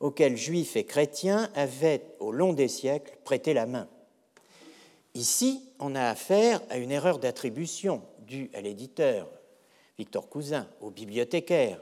auquel 0.00 0.36
juifs 0.36 0.76
et 0.76 0.84
chrétiens 0.84 1.50
avaient, 1.54 2.02
au 2.18 2.32
long 2.32 2.52
des 2.52 2.68
siècles, 2.68 3.18
prêté 3.24 3.52
la 3.52 3.66
main. 3.66 3.88
Ici, 5.14 5.62
on 5.80 5.94
a 5.94 6.04
affaire 6.04 6.60
à 6.70 6.76
une 6.76 6.92
erreur 6.92 7.18
d'attribution 7.18 8.02
due 8.26 8.50
à 8.54 8.60
l'éditeur, 8.60 9.28
Victor 9.98 10.28
Cousin, 10.28 10.68
aux 10.80 10.90
bibliothécaires 10.90 11.80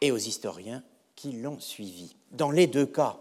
et 0.00 0.12
aux 0.12 0.18
historiens 0.18 0.82
qui 1.14 1.32
l'ont 1.32 1.60
suivi. 1.60 2.16
Dans 2.32 2.50
les 2.50 2.66
deux 2.66 2.86
cas, 2.86 3.16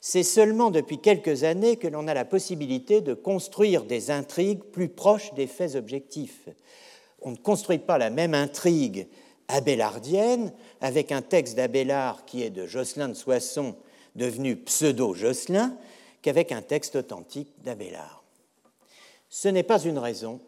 c'est 0.00 0.24
seulement 0.24 0.70
depuis 0.70 0.98
quelques 0.98 1.44
années 1.44 1.76
que 1.76 1.86
l'on 1.88 2.08
a 2.08 2.14
la 2.14 2.24
possibilité 2.24 3.00
de 3.00 3.14
construire 3.14 3.84
des 3.84 4.10
intrigues 4.10 4.62
plus 4.62 4.88
proches 4.88 5.32
des 5.34 5.46
faits 5.46 5.76
objectifs. 5.76 6.48
On 7.20 7.30
ne 7.30 7.36
construit 7.36 7.78
pas 7.78 7.98
la 7.98 8.10
même 8.10 8.34
intrigue 8.34 9.06
abélardienne 9.48 10.52
avec 10.80 11.12
un 11.12 11.22
texte 11.22 11.56
d'Abélard 11.56 12.24
qui 12.24 12.42
est 12.42 12.50
de 12.50 12.66
Jocelyn 12.66 13.08
de 13.08 13.14
Soissons 13.14 13.76
devenu 14.16 14.56
pseudo-Jocelyn 14.56 15.76
qu'avec 16.20 16.52
un 16.52 16.62
texte 16.62 16.96
authentique 16.96 17.52
d'Abélard. 17.62 18.21
Ce 19.32 19.48
n'est 19.48 19.62
pas 19.62 19.82
une 19.82 19.96
raison 19.96 20.40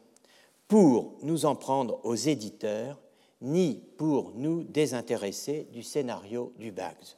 pour 0.69 1.17
nous 1.23 1.47
en 1.47 1.57
prendre 1.57 1.99
aux 2.05 2.15
éditeurs 2.15 3.01
ni 3.41 3.83
pour 3.97 4.33
nous 4.35 4.63
désintéresser 4.65 5.69
du 5.73 5.83
scénario 5.83 6.53
du 6.59 6.71
Bags 6.71 7.17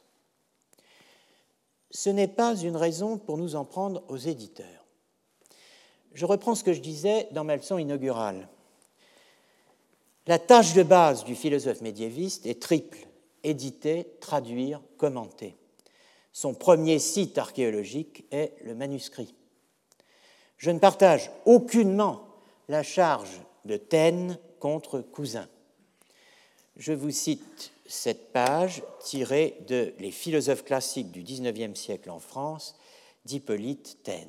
ce 1.91 2.09
n'est 2.09 2.27
pas 2.27 2.55
une 2.55 2.75
raison 2.75 3.17
pour 3.17 3.37
nous 3.37 3.55
en 3.55 3.65
prendre 3.65 4.03
aux 4.07 4.17
éditeurs. 4.17 4.85
Je 6.13 6.25
reprends 6.25 6.55
ce 6.55 6.63
que 6.63 6.73
je 6.73 6.81
disais 6.81 7.27
dans 7.31 7.43
ma 7.43 7.55
leçon 7.55 7.77
inaugurale. 7.77 8.47
La 10.25 10.39
tâche 10.39 10.73
de 10.73 10.83
base 10.83 11.23
du 11.23 11.35
philosophe 11.35 11.81
médiéviste 11.81 12.45
est 12.45 12.61
triple 12.61 12.99
éditer, 13.43 14.07
traduire, 14.19 14.81
commenter. 14.97 15.55
Son 16.33 16.53
premier 16.53 16.99
site 16.99 17.37
archéologique 17.37 18.25
est 18.31 18.53
le 18.63 18.75
manuscrit. 18.75 19.33
Je 20.57 20.71
ne 20.71 20.79
partage 20.79 21.31
aucunement 21.45 22.23
la 22.67 22.83
charge 22.83 23.41
de 23.65 23.77
Taine 23.77 24.37
contre 24.59 24.99
Cousin. 25.01 25.47
Je 26.75 26.93
vous 26.93 27.11
cite 27.11 27.71
cette 27.85 28.31
page 28.31 28.83
tirée 28.99 29.57
de 29.67 29.93
Les 29.99 30.11
philosophes 30.11 30.63
classiques 30.63 31.11
du 31.11 31.23
XIXe 31.23 31.79
siècle 31.79 32.09
en 32.09 32.19
France 32.19 32.75
d'Hippolyte 33.25 33.99
Taine. 34.03 34.27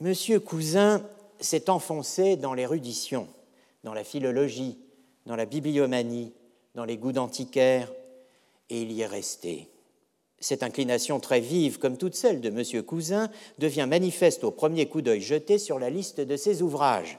Monsieur 0.00 0.40
Cousin 0.40 1.08
s'est 1.40 1.70
enfoncé 1.70 2.36
dans 2.36 2.54
l'érudition, 2.54 3.28
dans 3.84 3.94
la 3.94 4.04
philologie, 4.04 4.78
dans 5.26 5.36
la 5.36 5.46
bibliomanie, 5.46 6.32
dans 6.74 6.84
les 6.84 6.98
goûts 6.98 7.12
d'antiquaire, 7.12 7.92
et 8.68 8.82
il 8.82 8.92
y 8.92 9.02
est 9.02 9.06
resté. 9.06 9.70
Cette 10.46 10.62
inclination 10.62 11.18
très 11.18 11.40
vive, 11.40 11.80
comme 11.80 11.98
toute 11.98 12.14
celle 12.14 12.40
de 12.40 12.50
Monsieur 12.50 12.80
Cousin, 12.80 13.32
devient 13.58 13.86
manifeste 13.88 14.44
au 14.44 14.52
premier 14.52 14.88
coup 14.88 15.02
d'œil 15.02 15.20
jeté 15.20 15.58
sur 15.58 15.80
la 15.80 15.90
liste 15.90 16.20
de 16.20 16.36
ses 16.36 16.62
ouvrages. 16.62 17.18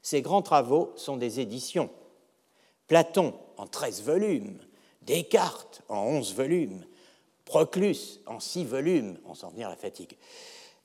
Ses 0.00 0.22
grands 0.22 0.40
travaux 0.40 0.90
sont 0.96 1.18
des 1.18 1.40
éditions. 1.40 1.90
Platon 2.86 3.34
en 3.58 3.66
13 3.66 4.04
volumes, 4.04 4.58
Descartes 5.02 5.82
en 5.90 6.04
11 6.04 6.32
volumes, 6.32 6.86
Proclus 7.44 8.20
en 8.24 8.40
6 8.40 8.64
volumes, 8.64 9.18
on 9.26 9.34
s'en 9.34 9.50
venir 9.50 9.66
à 9.66 9.72
la 9.72 9.76
fatigue, 9.76 10.16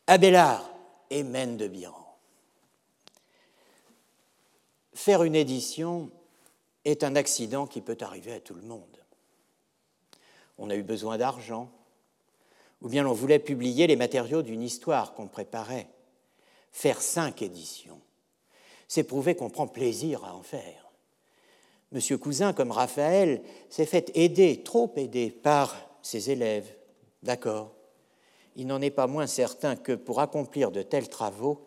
Abélard 0.05 0.69
et 1.09 1.24
Mène 1.24 1.55
de 1.55 1.69
Biran. 1.69 2.17
Faire 4.93 5.24
une 5.24 5.36
édition 5.36 6.12
est 6.83 7.05
un 7.05 7.15
accident 7.15 7.67
qui 7.67 7.79
peut 7.79 7.98
arriver 8.01 8.33
à 8.33 8.41
tout 8.41 8.55
le 8.55 8.63
monde. 8.63 8.99
On 10.60 10.70
a 10.70 10.75
eu 10.75 10.84
besoin 10.84 11.18
d'argent, 11.18 11.72
ou 12.82 12.89
bien 12.89 13.04
l'on 13.04 13.13
voulait 13.13 13.39
publier 13.39 13.88
les 13.88 13.96
matériaux 13.96 14.42
d'une 14.42 14.62
histoire 14.62 15.13
qu'on 15.13 15.28
préparait. 15.28 15.88
faire 16.72 17.01
cinq 17.01 17.42
éditions, 17.42 18.00
c'est 18.88 19.04
prouver 19.04 19.36
qu'on 19.36 19.50
prend 19.50 19.68
plaisir 19.68 20.24
à 20.24 20.36
en 20.36 20.44
faire. 20.44 20.92
Monsieur 21.92 22.20
Cousin, 22.20 22.54
comme 22.54 22.72
Raphaël, 22.72 23.42
s'est 23.70 23.88
fait 23.88 24.12
aider, 24.13 24.62
trop 24.62 24.94
aider, 24.96 25.32
par 25.32 25.75
ses 26.04 26.30
élèves. 26.30 26.72
D'accord. 27.24 27.74
Il 28.56 28.68
n'en 28.68 28.82
est 28.82 28.92
pas 28.92 29.08
moins 29.08 29.28
certain 29.28 29.75
que 29.75 29.94
pour 29.94 30.20
accomplir 30.20 30.70
de 30.70 30.84
tels 30.84 31.10
travaux, 31.10 31.66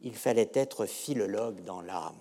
il 0.00 0.14
fallait 0.14 0.50
être 0.54 0.86
philologue 0.86 1.62
dans 1.64 1.82
l'âme. 1.82 2.14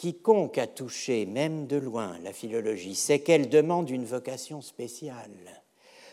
Quiconque 0.00 0.56
a 0.56 0.66
touché, 0.66 1.26
même 1.26 1.66
de 1.66 1.76
loin, 1.76 2.16
la 2.24 2.32
philologie 2.32 2.94
sait 2.94 3.18
qu'elle 3.18 3.50
demande 3.50 3.90
une 3.90 4.06
vocation 4.06 4.62
spéciale. 4.62 5.62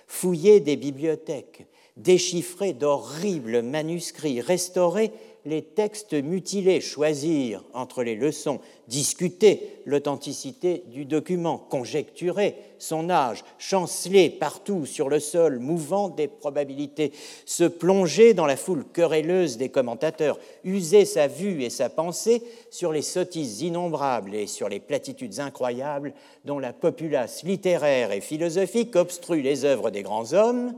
Fouiller 0.07 0.59
des 0.59 0.75
bibliothèques, 0.75 1.65
déchiffrer 1.95 2.73
d'horribles 2.73 3.61
manuscrits, 3.61 4.41
restaurer 4.41 5.13
les 5.47 5.61
textes 5.61 6.13
mutilés, 6.13 6.81
choisir 6.81 7.63
entre 7.73 8.03
les 8.03 8.15
leçons, 8.15 8.59
discuter 8.87 9.81
l'authenticité 9.85 10.83
du 10.87 11.05
document, 11.05 11.57
conjecturer 11.57 12.55
son 12.79 13.09
âge, 13.09 13.43
chanceler 13.57 14.29
partout 14.29 14.85
sur 14.85 15.09
le 15.09 15.19
sol 15.19 15.59
mouvant 15.59 16.09
des 16.09 16.27
probabilités, 16.27 17.11
se 17.45 17.63
plonger 17.63 18.33
dans 18.33 18.45
la 18.45 18.57
foule 18.57 18.85
querelleuse 18.85 19.57
des 19.57 19.69
commentateurs, 19.69 20.37
user 20.63 21.05
sa 21.05 21.27
vue 21.27 21.63
et 21.63 21.69
sa 21.69 21.89
pensée 21.89 22.43
sur 22.69 22.91
les 22.91 23.01
sottises 23.01 23.61
innombrables 23.61 24.35
et 24.35 24.47
sur 24.47 24.67
les 24.67 24.81
platitudes 24.81 25.39
incroyables 25.39 26.13
dont 26.45 26.59
la 26.59 26.73
populace 26.73 27.43
littéraire 27.43 28.11
et 28.11 28.21
philosophique 28.21 28.95
obstrue 28.95 29.41
les 29.41 29.65
œuvres 29.65 29.91
des 29.91 30.03
grands 30.03 30.33
hommes, 30.33 30.73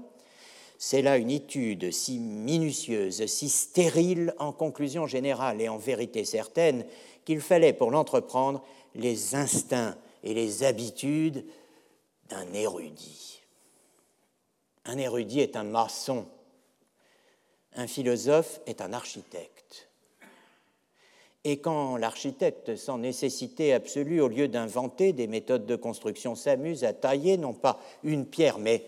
c'est 0.81 1.01
là 1.01 1.17
une 1.17 1.29
étude 1.29 1.91
si 1.91 2.19
minutieuse, 2.19 3.25
si 3.25 3.49
stérile 3.49 4.33
en 4.39 4.53
conclusion 4.53 5.07
générale 5.07 5.61
et 5.61 5.67
en 5.67 5.77
vérité 5.77 6.23
certaine 6.23 6.85
qu'il 7.25 7.41
fallait 7.41 7.73
pour 7.73 7.91
l'entreprendre 7.91 8.63
les 8.95 9.35
instincts 9.35 9.97
et 10.23 10.33
les 10.33 10.63
habitudes 10.63 11.45
d'un 12.29 12.53
érudit. 12.53 13.41
Un 14.85 14.97
érudit 14.97 15.41
est 15.41 15.57
un 15.57 15.65
maçon, 15.65 16.25
un 17.75 17.85
philosophe 17.85 18.61
est 18.65 18.79
un 18.79 18.93
architecte. 18.93 19.89
Et 21.43 21.59
quand 21.59 21.97
l'architecte, 21.97 22.77
sans 22.77 22.99
nécessité 22.99 23.73
absolue, 23.73 24.21
au 24.21 24.29
lieu 24.29 24.47
d'inventer 24.47 25.11
des 25.11 25.27
méthodes 25.27 25.65
de 25.65 25.75
construction, 25.75 26.35
s'amuse 26.35 26.85
à 26.85 26.93
tailler 26.93 27.35
non 27.35 27.53
pas 27.53 27.81
une 28.03 28.25
pierre, 28.25 28.59
mais 28.59 28.85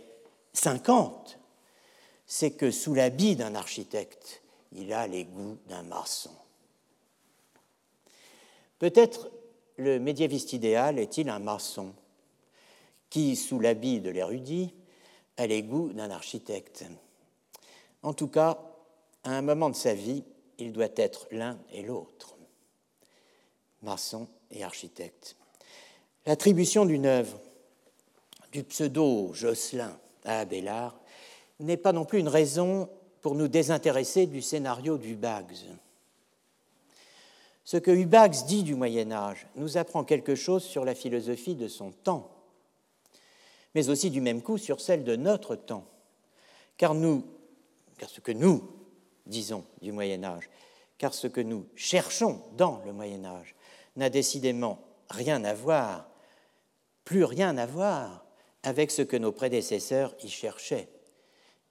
cinquante, 0.53 1.40
c'est 2.33 2.51
que 2.51 2.71
sous 2.71 2.93
l'habit 2.93 3.35
d'un 3.35 3.55
architecte, 3.55 4.41
il 4.71 4.93
a 4.93 5.05
les 5.05 5.25
goûts 5.25 5.57
d'un 5.67 5.83
maçon. 5.83 6.31
Peut-être 8.79 9.29
le 9.75 9.99
médiéviste 9.99 10.53
idéal 10.53 10.97
est-il 10.97 11.27
un 11.27 11.39
maçon 11.39 11.93
qui, 13.09 13.35
sous 13.35 13.59
l'habit 13.59 13.99
de 13.99 14.11
l'érudit, 14.11 14.73
a 15.35 15.45
les 15.45 15.61
goûts 15.61 15.91
d'un 15.91 16.09
architecte. 16.09 16.85
En 18.01 18.13
tout 18.13 18.29
cas, 18.29 18.61
à 19.25 19.31
un 19.31 19.41
moment 19.41 19.69
de 19.69 19.75
sa 19.75 19.93
vie, 19.93 20.23
il 20.57 20.71
doit 20.71 20.87
être 20.95 21.27
l'un 21.31 21.59
et 21.73 21.81
l'autre, 21.81 22.37
maçon 23.81 24.29
et 24.51 24.63
architecte. 24.63 25.35
L'attribution 26.25 26.85
d'une 26.85 27.07
œuvre 27.07 27.37
du 28.53 28.63
pseudo 28.63 29.33
Jocelyn 29.33 29.99
à 30.23 30.39
Abélard 30.39 31.00
n'est 31.61 31.77
pas 31.77 31.93
non 31.93 32.05
plus 32.05 32.19
une 32.19 32.27
raison 32.27 32.89
pour 33.21 33.35
nous 33.35 33.47
désintéresser 33.47 34.25
du 34.25 34.41
scénario 34.41 34.97
d'Hubags. 34.97 35.55
Ce 37.63 37.77
que 37.77 37.91
Hubags 37.91 38.45
dit 38.47 38.63
du 38.63 38.75
Moyen 38.75 39.11
Âge 39.11 39.47
nous 39.55 39.77
apprend 39.77 40.03
quelque 40.03 40.35
chose 40.35 40.63
sur 40.63 40.83
la 40.83 40.95
philosophie 40.95 41.55
de 41.55 41.67
son 41.67 41.91
temps, 41.91 42.29
mais 43.75 43.89
aussi 43.89 44.09
du 44.09 44.21
même 44.21 44.41
coup 44.41 44.57
sur 44.57 44.81
celle 44.81 45.03
de 45.03 45.15
notre 45.15 45.55
temps. 45.55 45.85
Car 46.77 46.93
ce 46.93 48.19
que 48.19 48.31
nous 48.31 48.63
disons 49.27 49.63
du 49.81 49.91
Moyen 49.91 50.23
Âge, 50.23 50.49
car 50.97 51.13
ce 51.13 51.27
que 51.27 51.41
nous 51.41 51.65
cherchons 51.75 52.41
dans 52.57 52.81
le 52.85 52.93
Moyen 52.93 53.23
Âge 53.23 53.55
n'a 53.95 54.09
décidément 54.09 54.79
rien 55.09 55.43
à 55.43 55.53
voir, 55.53 56.09
plus 57.05 57.23
rien 57.23 57.57
à 57.57 57.65
voir 57.65 58.25
avec 58.63 58.91
ce 58.91 59.01
que 59.01 59.17
nos 59.17 59.31
prédécesseurs 59.31 60.15
y 60.23 60.29
cherchaient 60.29 60.89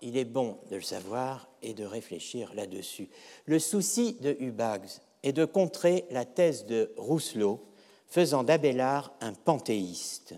il 0.03 0.17
est 0.17 0.25
bon 0.25 0.59
de 0.71 0.77
le 0.77 0.83
savoir 0.83 1.49
et 1.63 1.75
de 1.75 1.85
réfléchir 1.85 2.53
là-dessus. 2.55 3.09
Le 3.47 3.59
souci 3.59 4.15
de 4.21 4.37
Hubags 4.41 4.89
est 5.23 5.33
de 5.33 5.45
contrer 5.45 6.07
la 6.11 6.25
thèse 6.25 6.67
de 6.67 6.93
Rousselot, 6.97 7.65
faisant 8.07 8.43
d'Abélard 8.43 9.15
un 9.21 9.33
panthéiste. 9.33 10.35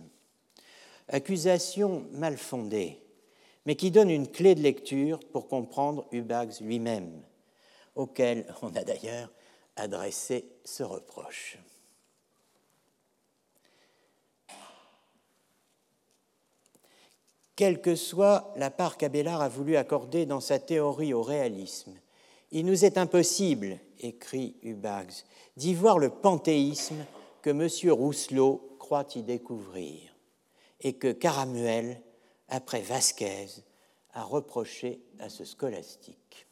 Accusation 1.08 2.06
mal 2.12 2.36
fondée, 2.36 3.00
mais 3.66 3.76
qui 3.76 3.90
donne 3.90 4.10
une 4.10 4.28
clé 4.28 4.54
de 4.54 4.62
lecture 4.62 5.20
pour 5.20 5.48
comprendre 5.48 6.06
Hubags 6.12 6.60
lui-même, 6.60 7.22
auquel 7.94 8.46
on 8.62 8.74
a 8.74 8.84
d'ailleurs 8.84 9.30
adressé 9.76 10.44
ce 10.64 10.82
reproche. 10.82 11.58
Quelle 17.56 17.80
que 17.80 17.94
soit 17.94 18.52
la 18.56 18.70
part 18.70 18.96
qu'Abélard 18.96 19.42
a 19.42 19.48
voulu 19.48 19.76
accorder 19.76 20.26
dans 20.26 20.40
sa 20.40 20.58
théorie 20.58 21.14
au 21.14 21.22
réalisme. 21.22 21.92
Il 22.50 22.66
nous 22.66 22.84
est 22.84 22.98
impossible, 22.98 23.78
écrit 23.98 24.56
Hubags, 24.62 25.24
d'y 25.56 25.74
voir 25.74 25.98
le 25.98 26.10
panthéisme 26.10 27.04
que 27.42 27.50
M. 27.50 27.92
Rousselot 27.92 28.76
croit 28.78 29.06
y 29.14 29.22
découvrir 29.22 30.14
et 30.80 30.94
que 30.94 31.12
Caramuel, 31.12 32.00
après 32.48 32.80
Vasquez, 32.80 33.46
a 34.14 34.24
reproché 34.24 35.00
à 35.18 35.28
ce 35.28 35.44
scolastique. 35.44 36.46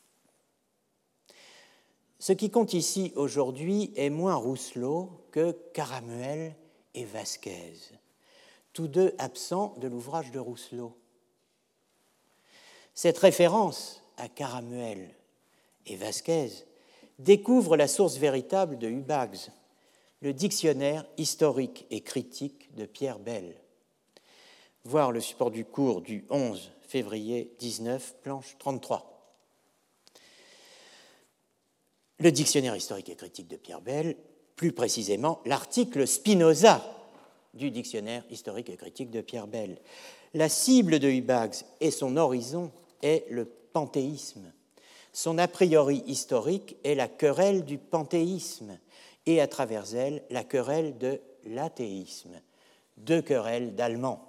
Ce 2.18 2.32
qui 2.32 2.50
compte 2.50 2.74
ici 2.74 3.12
aujourd'hui 3.16 3.92
est 3.96 4.10
moins 4.10 4.34
Rousselot 4.34 5.26
que 5.30 5.52
Caramuel 5.72 6.54
et 6.94 7.04
Vasquez 7.04 7.74
tous 8.72 8.88
deux 8.88 9.14
absents 9.18 9.74
de 9.78 9.88
l'ouvrage 9.88 10.30
de 10.30 10.38
Rousselot. 10.38 10.96
Cette 12.94 13.18
référence 13.18 14.02
à 14.16 14.28
Caramuel 14.28 15.14
et 15.86 15.96
Vasquez 15.96 16.50
découvre 17.18 17.76
la 17.76 17.88
source 17.88 18.16
véritable 18.16 18.78
de 18.78 18.88
Hubags, 18.88 19.50
le 20.20 20.32
dictionnaire 20.32 21.06
historique 21.16 21.86
et 21.90 22.02
critique 22.02 22.74
de 22.74 22.86
Pierre 22.86 23.18
Bell. 23.18 23.56
Voir 24.84 25.12
le 25.12 25.20
support 25.20 25.50
du 25.50 25.64
cours 25.64 26.02
du 26.02 26.24
11 26.30 26.72
février 26.82 27.54
19, 27.58 28.16
planche 28.22 28.56
33. 28.58 29.06
Le 32.18 32.32
dictionnaire 32.32 32.76
historique 32.76 33.08
et 33.08 33.16
critique 33.16 33.48
de 33.48 33.56
Pierre 33.56 33.80
Bell, 33.80 34.16
plus 34.56 34.72
précisément 34.72 35.40
l'article 35.46 36.06
Spinoza 36.06 36.99
du 37.54 37.70
dictionnaire 37.70 38.24
historique 38.30 38.70
et 38.70 38.76
critique 38.76 39.10
de 39.10 39.20
Pierre 39.20 39.46
Bell. 39.46 39.78
La 40.34 40.48
cible 40.48 40.98
de 40.98 41.08
Hubags 41.08 41.64
et 41.80 41.90
son 41.90 42.16
horizon 42.16 42.70
est 43.02 43.26
le 43.30 43.44
panthéisme. 43.44 44.52
Son 45.12 45.38
a 45.38 45.48
priori 45.48 46.04
historique 46.06 46.76
est 46.84 46.94
la 46.94 47.08
querelle 47.08 47.64
du 47.64 47.78
panthéisme 47.78 48.78
et 49.26 49.40
à 49.40 49.48
travers 49.48 49.94
elle 49.94 50.22
la 50.30 50.44
querelle 50.44 50.98
de 50.98 51.20
l'athéisme, 51.44 52.40
deux 52.96 53.22
querelles 53.22 53.74
d'Allemands. 53.74 54.26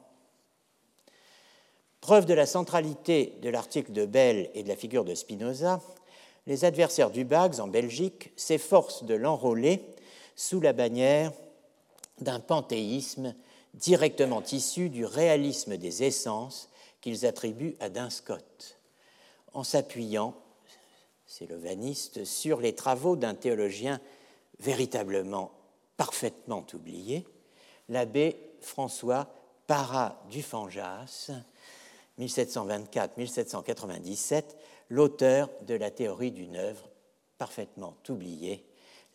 Preuve 2.00 2.26
de 2.26 2.34
la 2.34 2.48
centralité 2.48 3.38
de 3.44 3.50
l'article 3.50 3.92
de 3.92 4.06
Bell 4.06 4.50
et 4.56 4.64
de 4.64 4.70
la 4.70 4.76
figure 4.76 5.06
de 5.06 5.14
Spinoza, 5.14 5.82
les 6.48 6.66
adversaires 6.66 7.12
d'Hubags 7.12 7.60
en 7.60 7.68
Belgique 7.68 8.32
s'efforcent 8.36 9.04
de 9.04 9.14
l'enrôler 9.14 9.82
sous 10.36 10.60
la 10.60 10.74
bannière 10.74 11.32
d'un 12.22 12.40
panthéisme 12.40 13.36
directement 13.74 14.44
issu 14.52 14.90
du 14.90 15.06
réalisme 15.06 15.78
des 15.78 16.04
essences 16.04 16.70
qu'ils 17.02 17.26
attribuent 17.26 17.76
à 17.80 17.90
Scott, 18.10 18.80
en 19.54 19.64
s'appuyant, 19.64 20.36
c'est 21.26 21.48
le 21.48 21.56
sur 22.26 22.60
les 22.60 22.76
travaux 22.76 23.16
d'un 23.16 23.36
théologien 23.36 24.02
véritablement 24.60 25.54
parfaitement 25.98 26.66
oublié, 26.74 27.26
l'abbé 27.90 28.38
François 28.60 29.34
Para 29.68 30.24
du 30.30 30.44
Fanjas, 30.44 31.32
1724-1797, 32.20 34.44
l'auteur 34.90 35.50
de 35.66 35.74
la 35.74 35.90
théorie 35.90 36.32
d'une 36.32 36.58
œuvre 36.58 36.90
parfaitement 37.38 37.96
oubliée, 38.10 38.66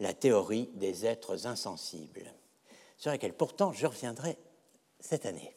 la 0.00 0.14
théorie 0.14 0.70
des 0.74 1.06
êtres 1.06 1.46
insensibles 1.46 2.32
sur 2.96 3.10
laquelle 3.10 3.34
pourtant 3.34 3.72
je 3.72 3.86
reviendrai 3.86 4.36
cette 5.00 5.26
année. 5.26 5.54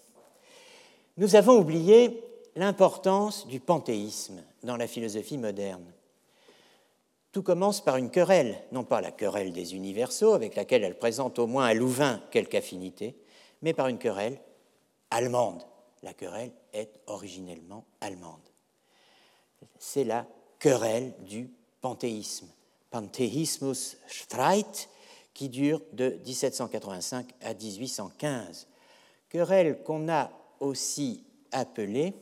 Nous 1.17 1.35
avons 1.35 1.57
oublié 1.57 2.23
l'importance 2.55 3.47
du 3.47 3.59
panthéisme 3.59 4.43
dans 4.63 4.77
la 4.77 4.87
philosophie 4.87 5.37
moderne. 5.37 5.85
Tout 7.31 7.43
commence 7.43 7.81
par 7.81 7.97
une 7.97 8.09
querelle, 8.09 8.57
non 8.71 8.83
pas 8.83 9.01
la 9.01 9.11
querelle 9.11 9.53
des 9.53 9.75
universaux, 9.75 10.33
avec 10.33 10.55
laquelle 10.55 10.83
elle 10.83 10.97
présente 10.97 11.37
au 11.37 11.45
moins 11.45 11.65
à 11.65 11.73
Louvain 11.73 12.21
quelque 12.31 12.55
affinité, 12.55 13.15
mais 13.61 13.73
par 13.73 13.87
une 13.87 13.99
querelle 13.99 14.39
allemande. 15.11 15.63
La 16.01 16.13
querelle 16.13 16.51
est 16.73 16.99
originellement 17.07 17.85
allemande. 18.01 18.39
C'est 19.77 20.05
la 20.05 20.25
querelle 20.57 21.13
du 21.19 21.49
panthéisme. 21.81 22.47
Panthéismus 22.89 23.97
Streit, 24.07 24.89
qui 25.39 25.47
dure 25.47 25.81
de 25.93 26.19
1785 26.25 27.33
à 27.39 27.53
1815. 27.53 28.67
Querelle 29.29 29.81
qu'on 29.83 30.09
a 30.09 30.29
aussi 30.59 31.23
appelée 31.53 32.13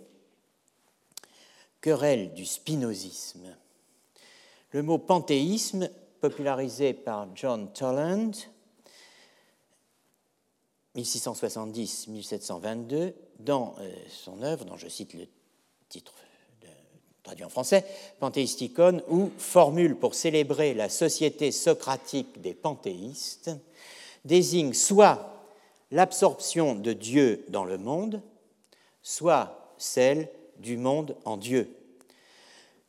querelle 1.82 2.36
du 2.36 2.46
spinozisme. 2.46 3.58
Le 4.70 4.84
mot 4.84 5.00
panthéisme, 5.00 5.90
popularisé 6.22 6.94
par 6.94 7.36
John 7.36 7.74
Toland, 7.74 8.34
1670-1722, 10.96 13.16
dans 13.40 13.74
euh, 13.80 13.92
son 14.10 14.44
œuvre, 14.44 14.64
dont 14.64 14.78
je 14.78 14.90
cite 14.90 15.16
le 15.16 15.28
titre 15.90 16.14
traduit 17.28 17.44
en 17.44 17.50
français, 17.50 17.84
Panthéisticon, 18.22 19.02
ou 19.10 19.32
formule 19.38 19.98
pour 19.98 20.16
célébrer 20.16 20.74
la 20.74 20.88
société 20.88 21.52
socratique 21.52 22.40
des 22.40 22.54
panthéistes, 22.54 23.52
désigne 24.24 24.74
soit 24.74 25.34
l'absorption 25.92 26.74
de 26.74 26.94
Dieu 26.94 27.44
dans 27.50 27.66
le 27.66 27.78
monde, 27.78 28.22
soit 29.04 29.74
celle 29.78 30.30
du 30.60 30.78
monde 30.78 31.18
en 31.26 31.36
Dieu. 31.36 31.70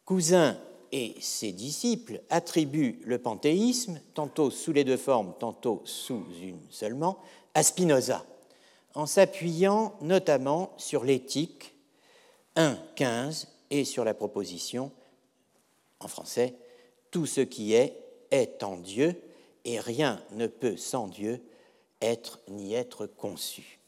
Cousin 0.05 0.57
et 0.93 1.17
ses 1.21 1.51
disciples 1.51 2.23
attribuent 2.31 3.01
le 3.05 3.19
panthéisme, 3.19 4.01
tantôt 4.15 4.53
sous 4.53 4.73
les 4.73 4.85
deux 4.85 4.97
formes, 4.97 5.35
tantôt 5.41 5.83
sous 5.85 6.25
une 6.41 6.61
seulement, 6.71 7.19
à 7.55 7.65
Spinoza, 7.65 8.25
en 8.95 9.07
s'appuyant 9.07 9.95
notamment 10.01 10.73
sur 10.77 11.03
l'éthique 11.03 11.75
1.15 12.55 13.49
et 13.71 13.85
sur 13.85 14.05
la 14.05 14.15
proposition, 14.15 14.93
en 16.01 16.09
français, 16.09 16.55
tout 17.11 17.27
ce 17.27 17.41
qui 17.41 17.75
est 17.75 17.99
est 18.31 18.63
en 18.63 18.77
Dieu 18.77 19.21
et 19.65 19.81
rien 19.81 20.23
ne 20.33 20.47
peut 20.47 20.77
sans 20.77 21.09
Dieu 21.09 21.43
être 22.01 22.41
ni 22.49 22.75
être 22.75 23.07
conçu. 23.07 23.79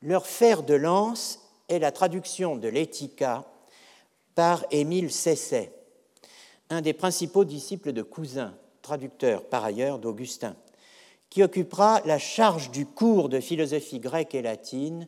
Leur 0.00 0.26
fer 0.26 0.62
de 0.62 0.74
lance 0.74 1.40
est 1.68 1.78
la 1.78 1.92
traduction 1.92 2.56
de 2.56 2.68
l'Éthica 2.68 3.46
par 4.34 4.64
Émile 4.70 5.12
Cesset, 5.12 5.72
un 6.70 6.80
des 6.80 6.92
principaux 6.92 7.44
disciples 7.44 7.92
de 7.92 8.02
Cousin, 8.02 8.56
traducteur 8.80 9.44
par 9.44 9.64
ailleurs 9.64 9.98
d'Augustin, 9.98 10.56
qui 11.30 11.42
occupera 11.42 12.00
la 12.04 12.18
charge 12.18 12.70
du 12.70 12.84
cours 12.84 13.28
de 13.28 13.40
philosophie 13.40 14.00
grecque 14.00 14.34
et 14.34 14.42
latine 14.42 15.06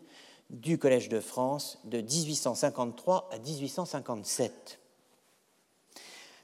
du 0.51 0.79
Collège 0.79 1.09
de 1.09 1.21
France 1.21 1.79
de 1.85 2.01
1853 2.01 3.29
à 3.33 3.39
1857. 3.39 4.79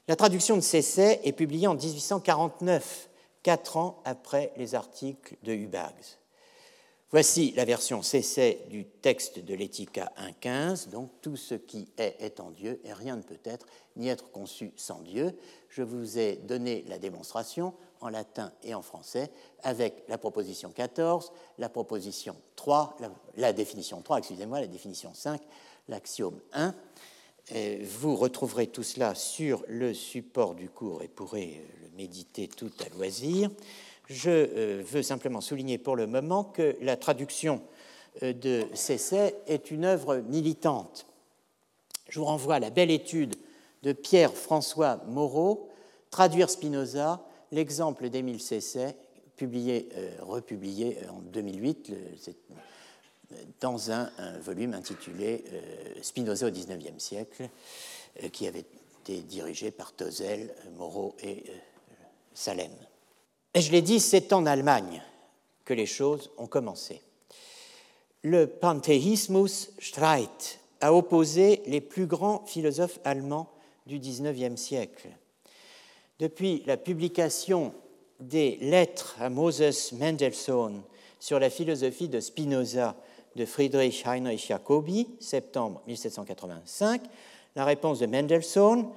La 0.07 0.15
traduction 0.15 0.55
de 0.55 0.61
Cesset 0.61 1.21
est 1.23 1.31
publiée 1.31 1.67
en 1.67 1.75
1849, 1.75 3.09
quatre 3.43 3.77
ans 3.77 4.01
après 4.03 4.51
les 4.57 4.75
articles 4.75 5.35
de 5.43 5.53
Hubags. 5.53 6.17
Voici 7.13 7.51
la 7.57 7.65
version 7.65 8.01
cessée 8.01 8.61
du 8.69 8.85
texte 8.85 9.39
de 9.39 9.53
l'Éthica 9.53 10.13
1.15, 10.41 10.91
donc 10.91 11.11
tout 11.21 11.35
ce 11.35 11.55
qui 11.55 11.89
est 11.97 12.15
est 12.21 12.39
en 12.39 12.51
Dieu 12.51 12.79
et 12.85 12.93
rien 12.93 13.17
ne 13.17 13.21
peut 13.21 13.41
être 13.43 13.67
ni 13.97 14.07
être 14.07 14.31
conçu 14.31 14.71
sans 14.77 15.01
Dieu. 15.01 15.37
Je 15.67 15.83
vous 15.83 16.17
ai 16.17 16.37
donné 16.37 16.85
la 16.87 16.99
démonstration 16.99 17.73
en 17.99 18.07
latin 18.07 18.53
et 18.63 18.73
en 18.73 18.81
français 18.81 19.29
avec 19.61 20.05
la 20.07 20.17
proposition 20.17 20.71
14, 20.71 21.33
la 21.57 21.67
proposition 21.67 22.37
3, 22.55 22.95
la, 23.35 23.51
définition 23.51 24.01
3, 24.01 24.19
excusez-moi, 24.19 24.61
la 24.61 24.67
définition 24.67 25.13
5, 25.13 25.41
l'axiome 25.89 26.39
1. 26.53 26.73
vous 27.83 28.15
retrouverez 28.15 28.67
tout 28.67 28.83
cela 28.83 29.15
sur 29.15 29.65
le 29.67 29.93
support 29.93 30.55
du 30.55 30.69
cours 30.69 31.03
et 31.03 31.09
pourrez 31.09 31.61
le 31.81 31.89
méditer 31.97 32.47
tout 32.47 32.71
à 32.79 32.95
loisir. 32.95 33.49
Je 34.11 34.29
euh, 34.29 34.83
veux 34.85 35.03
simplement 35.03 35.39
souligner 35.39 35.77
pour 35.77 35.95
le 35.95 36.05
moment 36.05 36.43
que 36.43 36.75
la 36.81 36.97
traduction 36.97 37.61
euh, 38.23 38.33
de 38.33 38.65
Cesset 38.73 39.35
est 39.47 39.71
une 39.71 39.85
œuvre 39.85 40.17
militante. 40.17 41.05
Je 42.09 42.19
vous 42.19 42.25
renvoie 42.25 42.55
à 42.55 42.59
la 42.59 42.71
belle 42.71 42.91
étude 42.91 43.35
de 43.83 43.93
Pierre-François 43.93 45.01
Moreau, 45.07 45.69
Traduire 46.09 46.49
Spinoza, 46.49 47.25
l'exemple 47.53 48.09
d'Émile 48.09 48.41
Cesset, 48.41 48.97
publié, 49.37 49.87
euh, 49.95 50.11
republié 50.19 50.97
en 51.09 51.19
2008 51.19 51.93
dans 53.61 53.91
un, 53.91 54.11
volume 54.41 54.73
intitulé 54.73 55.45
Spinoza 56.01 56.47
au 56.47 56.51
XIXe 56.51 57.01
siècle, 57.01 57.47
qui 58.33 58.45
avait 58.45 58.65
été 59.03 59.21
dirigé 59.21 59.71
par 59.71 59.93
Tozel, 59.93 60.53
Moreau 60.75 61.15
et 61.23 61.45
Salem. 62.33 62.71
Et 63.53 63.61
je 63.61 63.71
l'ai 63.71 63.81
dit, 63.81 63.99
c'est 63.99 64.33
en 64.33 64.45
Allemagne 64.45 65.01
que 65.65 65.73
les 65.73 65.85
choses 65.85 66.31
ont 66.37 66.47
commencé. 66.47 67.01
Le 68.23 68.47
Panthéismus 68.47 69.71
Streit 69.79 70.59
a 70.79 70.93
opposé 70.93 71.61
les 71.65 71.81
plus 71.81 72.05
grands 72.05 72.45
philosophes 72.45 72.99
allemands 73.03 73.49
du 73.87 73.99
XIXe 73.99 74.59
siècle. 74.59 75.09
Depuis 76.19 76.63
la 76.65 76.77
publication 76.77 77.73
des 78.19 78.57
lettres 78.61 79.15
à 79.19 79.29
Moses 79.29 79.91
Mendelssohn 79.93 80.81
sur 81.19 81.39
la 81.39 81.49
philosophie 81.49 82.09
de 82.09 82.19
Spinoza 82.19 82.95
de 83.35 83.45
Friedrich 83.45 84.03
Heinrich 84.05 84.47
Jacobi, 84.47 85.07
septembre 85.19 85.81
1785, 85.87 87.01
la 87.55 87.65
réponse 87.65 87.99
de 87.99 88.05
Mendelssohn, 88.05 88.87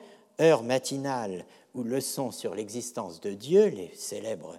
heure 0.41 0.63
matinale 0.63 1.45
ou 1.75 1.83
leçons 1.83 2.31
sur 2.31 2.55
l'existence 2.55 3.21
de 3.21 3.31
Dieu, 3.31 3.67
les 3.67 3.91
célèbres 3.95 4.59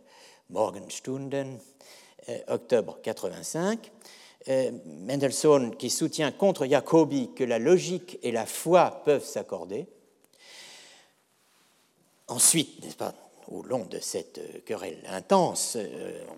Morgenstunden, 0.49 1.60
euh, 2.30 2.39
octobre 2.47 2.99
85. 3.01 3.91
Euh, 4.47 4.71
Mendelssohn 4.86 5.75
qui 5.75 5.89
soutient 5.89 6.32
contre 6.32 6.65
Jacobi 6.67 7.32
que 7.34 7.43
la 7.43 7.58
logique 7.58 8.19
et 8.21 8.32
la 8.32 8.45
foi 8.45 9.01
peuvent 9.06 9.25
s'accorder. 9.25 9.88
Ensuite, 12.28 12.84
n'est-ce 12.84 12.95
pas, 12.95 13.15
au 13.47 13.63
long 13.63 13.86
de 13.86 13.99
cette 13.99 14.38
euh, 14.38 14.60
querelle 14.65 15.01
intense, 15.08 15.78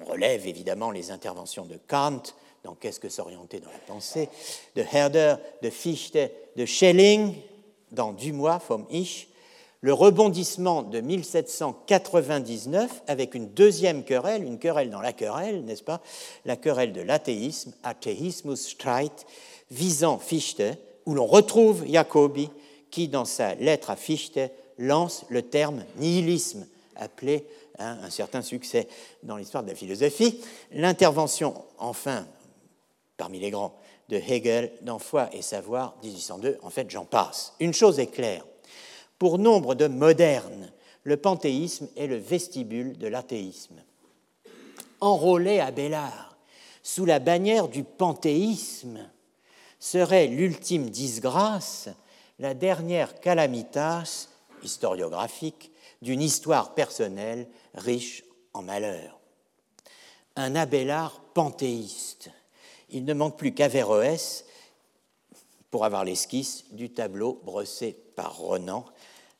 on 0.01 0.05
relève 0.05 0.47
évidemment 0.47 0.91
les 0.91 1.11
interventions 1.11 1.65
de 1.65 1.79
Kant 1.87 2.23
dans 2.63 2.75
Qu'est-ce 2.75 2.99
que 2.99 3.09
s'orienter 3.09 3.59
dans 3.59 3.71
la 3.71 3.79
pensée, 3.79 4.29
de 4.75 4.83
Herder, 4.91 5.35
de 5.61 5.69
Fichte, 5.69 6.19
de 6.55 6.65
Schelling 6.65 7.35
dans 7.91 8.11
Dumois, 8.11 8.59
vom 8.59 8.85
Ich, 8.89 9.29
le 9.81 9.93
rebondissement 9.93 10.81
de 10.81 11.01
1799 11.01 13.03
avec 13.07 13.35
une 13.35 13.49
deuxième 13.49 14.03
querelle, 14.03 14.43
une 14.43 14.59
querelle 14.59 14.89
dans 14.89 15.01
la 15.01 15.13
querelle, 15.13 15.63
n'est-ce 15.65 15.83
pas? 15.83 16.01
La 16.45 16.55
querelle 16.55 16.93
de 16.93 17.01
l'athéisme, 17.01 17.73
Atheismus 17.83 18.57
Streit, 18.57 19.11
visant 19.69 20.17
Fichte, 20.17 20.63
où 21.05 21.13
l'on 21.13 21.27
retrouve 21.27 21.85
Jacobi 21.87 22.49
qui, 22.89 23.07
dans 23.07 23.25
sa 23.25 23.53
lettre 23.55 23.91
à 23.91 23.95
Fichte, 23.95 24.39
lance 24.77 25.25
le 25.29 25.43
terme 25.43 25.83
nihilisme, 25.97 26.65
appelé 26.95 27.45
hein, 27.77 27.99
un 28.01 28.09
certain 28.09 28.41
succès 28.41 28.87
dans 29.23 29.37
l'histoire 29.37 29.63
de 29.63 29.69
la 29.69 29.75
philosophie. 29.75 30.41
L'intervention, 30.71 31.53
enfin, 31.77 32.25
parmi 33.17 33.39
les 33.39 33.51
grands, 33.51 33.75
de 34.09 34.15
Hegel 34.15 34.71
dans 34.81 34.99
Foi 34.99 35.29
et 35.33 35.41
Savoir, 35.41 35.97
1802, 36.01 36.59
en 36.61 36.69
fait, 36.69 36.89
j'en 36.89 37.03
passe. 37.03 37.53
Une 37.59 37.73
chose 37.73 37.99
est 37.99 38.07
claire 38.07 38.45
pour 39.19 39.39
nombre 39.39 39.75
de 39.75 39.87
modernes, 39.87 40.71
le 41.03 41.17
panthéisme 41.17 41.87
est 41.95 42.07
le 42.07 42.17
vestibule 42.17 42.97
de 42.97 43.07
l'athéisme. 43.07 43.81
Enrôler 44.99 45.59
Abélard 45.59 46.37
sous 46.83 47.05
la 47.05 47.19
bannière 47.19 47.67
du 47.67 47.83
panthéisme 47.83 49.09
serait 49.79 50.27
l'ultime 50.27 50.89
disgrâce, 50.89 51.89
la 52.39 52.53
dernière 52.53 53.19
calamitas 53.19 54.29
historiographique 54.63 55.71
d'une 56.01 56.21
histoire 56.21 56.73
personnelle 56.75 57.47
riche 57.73 58.23
en 58.53 58.61
malheurs. 58.61 59.19
Un 60.35 60.55
Abélard 60.55 61.21
panthéiste. 61.33 62.29
Il 62.89 63.05
ne 63.05 63.13
manque 63.13 63.37
plus 63.37 63.53
qu'Averroès 63.53 64.45
pour 65.71 65.83
avoir 65.83 66.05
l'esquisse 66.05 66.65
du 66.71 66.91
tableau 66.91 67.41
brossé 67.43 67.97
par 68.15 68.37
Renan 68.37 68.85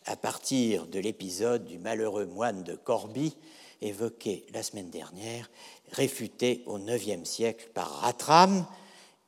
à 0.08 0.16
partir 0.16 0.88
de 0.88 1.00
l'épisode 1.00 1.66
du 1.66 1.80
malheureux 1.80 2.26
moine 2.26 2.64
de 2.64 2.76
Corbie 2.76 3.36
évoqué 3.82 4.46
la 4.54 4.64
semaine 4.64 4.90
dernière, 4.90 5.50
réfuté 5.92 6.64
au 6.66 6.80
IXe 6.80 7.28
siècle 7.28 7.70
par 7.74 7.90
Ratram 8.02 8.66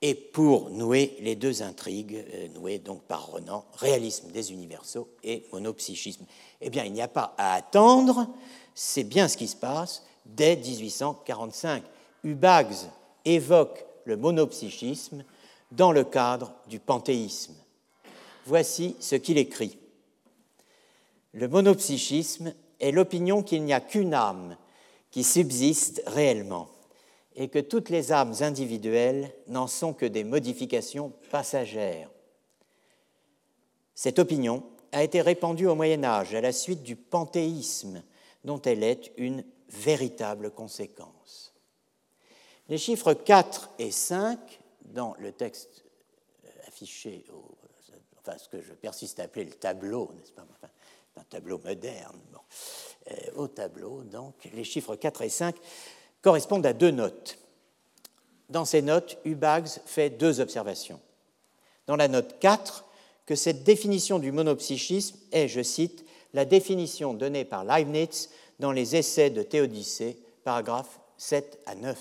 et 0.02 0.16
pour 0.16 0.70
nouer 0.70 1.18
les 1.20 1.36
deux 1.36 1.62
intrigues, 1.62 2.26
euh, 2.34 2.48
nouées 2.56 2.80
donc 2.80 3.04
par 3.04 3.28
Renan, 3.28 3.66
réalisme 3.76 4.32
des 4.32 4.54
universaux 4.54 5.10
et 5.24 5.46
monopsychisme. 5.52 6.26
Eh 6.62 6.70
bien, 6.70 6.86
il 6.86 6.94
n'y 6.94 7.02
a 7.02 7.10
pas 7.10 7.36
à 7.38 7.54
attendre, 7.54 8.28
c'est 8.74 9.04
bien 9.04 9.28
ce 9.28 9.36
qui 9.36 9.50
se 9.50 9.58
passe 9.58 10.04
dès 10.26 10.56
1845. 10.56 11.84
Hubags 12.24 12.90
évoque 13.26 13.86
le 14.06 14.16
monopsychisme 14.16 15.26
dans 15.72 15.92
le 15.92 16.06
cadre 16.06 16.54
du 16.68 16.80
panthéisme. 16.80 17.54
Voici 18.46 18.96
ce 19.02 19.16
qu'il 19.16 19.38
écrit. 19.38 19.79
Le 21.34 21.48
monopsychisme 21.48 22.54
est 22.80 22.92
l'opinion 22.92 23.44
qu'il 23.44 23.64
n'y 23.64 23.74
a 23.74 23.82
qu'une 23.82 24.14
âme 24.14 24.58
qui 25.12 25.24
subsiste 25.24 26.02
réellement 26.08 26.70
et 27.36 27.48
que 27.48 27.60
toutes 27.60 27.90
les 27.90 28.12
âmes 28.12 28.34
individuelles 28.42 29.34
n'en 29.48 29.68
sont 29.68 29.94
que 29.94 30.06
des 30.06 30.24
modifications 30.24 31.14
passagères. 31.32 32.10
Cette 33.96 34.20
opinion 34.20 34.64
a 34.92 35.04
été 35.04 35.22
répandue 35.22 35.68
au 35.68 35.76
Moyen 35.76 36.04
Âge 36.04 36.34
à 36.34 36.42
la 36.42 36.52
suite 36.52 36.84
du 36.84 36.96
panthéisme, 36.96 38.04
dont 38.44 38.62
elle 38.62 38.84
est 38.84 39.12
une 39.18 39.44
véritable 39.70 40.52
conséquence. 40.52 41.54
Les 42.70 42.78
chiffres 42.78 43.14
4 43.14 43.72
et 43.80 43.92
5, 43.92 44.40
dans 44.86 45.16
le 45.20 45.32
texte 45.32 45.86
affiché, 46.68 47.26
enfin 48.18 48.38
ce 48.38 48.50
que 48.50 48.62
je 48.62 48.74
persiste 48.74 49.20
à 49.20 49.24
appeler 49.24 49.46
le 49.46 49.54
tableau, 49.54 50.12
n'est-ce 50.16 50.32
pas? 50.32 50.46
Un 51.20 51.24
tableau 51.30 51.60
moderne, 51.60 52.20
euh, 53.12 53.16
au 53.36 53.48
tableau, 53.48 54.04
donc 54.04 54.36
les 54.54 54.64
chiffres 54.64 54.96
4 54.96 55.22
et 55.24 55.30
5 55.30 55.56
correspondent 56.22 56.66
à 56.66 56.74
deux 56.74 56.92
notes. 56.92 57.38
Dans 58.50 58.66
ces 58.66 58.82
notes, 58.82 59.18
Hubags 59.26 59.70
fait 59.86 60.10
deux 60.10 60.40
observations. 60.40 61.00
Dans 61.88 61.96
la 61.96 62.08
note 62.08 62.40
4, 62.40 62.86
que 63.26 63.36
cette 63.36 63.64
définition 63.64 64.18
du 64.18 64.32
monopsychisme 64.32 65.18
est, 65.32 65.48
je 65.48 65.62
cite, 65.62 66.06
la 66.34 66.46
définition 66.46 67.14
donnée 67.14 67.46
par 67.46 67.64
Leibniz 67.64 68.30
dans 68.60 68.72
les 68.72 68.96
essais 68.96 69.30
de 69.30 69.44
Théodicée, 69.44 70.18
paragraphes 70.44 71.00
7 71.18 71.60
à 71.66 71.76
9. 71.76 71.98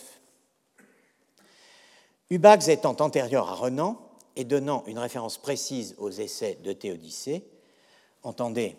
Hubags 2.30 2.68
étant 2.68 2.96
antérieur 3.00 3.48
à 3.48 3.54
Renan 3.54 4.00
et 4.36 4.44
donnant 4.44 4.84
une 4.86 4.98
référence 4.98 5.38
précise 5.38 5.94
aux 5.98 6.10
essais 6.10 6.58
de 6.62 6.72
Théodicée, 6.72 7.44
entendez 8.22 8.76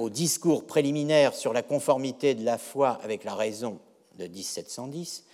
au 0.00 0.10
discours 0.10 0.66
préliminaire 0.66 1.34
sur 1.34 1.52
la 1.52 1.62
conformité 1.62 2.34
de 2.34 2.44
la 2.44 2.58
foi 2.58 2.98
avec 3.02 3.24
la 3.24 3.34
raison 3.34 3.78
de 4.18 4.26
1710, 4.26 5.24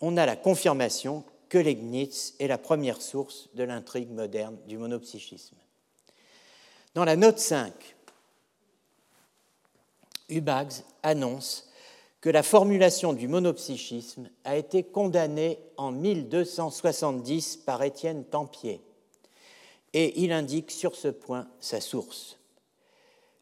on 0.00 0.16
a 0.16 0.26
la 0.26 0.36
confirmation 0.36 1.24
que 1.48 1.58
Leibniz 1.58 2.34
est 2.38 2.48
la 2.48 2.58
première 2.58 3.00
source 3.00 3.48
de 3.54 3.62
l'intrigue 3.62 4.10
moderne 4.10 4.58
du 4.66 4.76
monopsychisme. 4.76 5.56
Dans 6.94 7.04
la 7.04 7.16
note 7.16 7.38
5, 7.38 7.72
Hubags 10.28 10.82
annonce 11.02 11.68
que 12.20 12.28
la 12.28 12.42
formulation 12.42 13.12
du 13.12 13.28
monopsychisme 13.28 14.28
a 14.44 14.56
été 14.56 14.82
condamnée 14.82 15.58
en 15.76 15.92
1270 15.92 17.58
par 17.58 17.82
Étienne 17.82 18.24
Tempier, 18.24 18.80
et 19.94 20.20
il 20.22 20.32
indique 20.32 20.70
sur 20.70 20.96
ce 20.96 21.08
point 21.08 21.48
sa 21.60 21.80
source 21.80 22.37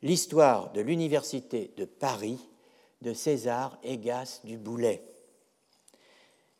l'histoire 0.02 0.72
de 0.72 0.80
l'Université 0.80 1.72
de 1.76 1.84
Paris 1.84 2.38
de 3.02 3.12
César 3.12 3.78
Egas 3.82 4.40
du 4.44 4.56
Boulet. 4.58 5.02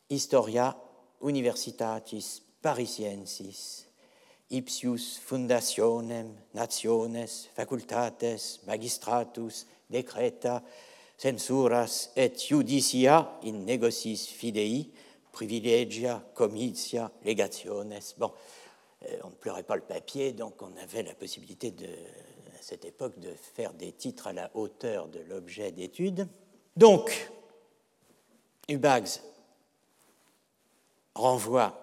Historia 0.09 0.77
Universitatis 1.21 2.41
Parisiensis, 2.61 3.87
ipsius 4.49 5.17
fundationem 5.19 6.33
nationes 6.53 7.49
facultates 7.55 8.61
magistratus 8.65 9.65
decreta 9.89 10.63
censuras 11.17 12.11
et 12.15 12.33
judicia 12.37 13.39
in 13.43 13.65
negocis 13.65 14.27
fidei 14.27 14.91
privilegia 15.31 16.23
comitia 16.33 17.11
legationes. 17.23 18.15
Bon, 18.17 18.31
euh, 19.03 19.17
on 19.23 19.29
ne 19.29 19.35
pleurait 19.35 19.63
pas 19.63 19.75
le 19.75 19.81
papier, 19.83 20.33
donc 20.33 20.61
on 20.61 20.75
avait 20.81 21.03
la 21.03 21.13
possibilité 21.13 21.71
de 21.71 21.87
cette 22.67 22.83
époque 22.83 23.17
de 23.19 23.33
faire 23.33 23.73
des 23.73 23.93
titres 23.93 24.27
à 24.27 24.33
la 24.33 24.51
hauteur 24.53 25.07
de 25.07 25.19
l'objet 25.19 25.71
d'étude. 25.71 26.27
Donc, 26.75 27.31
Hubags 28.67 29.21
renvoie 31.15 31.79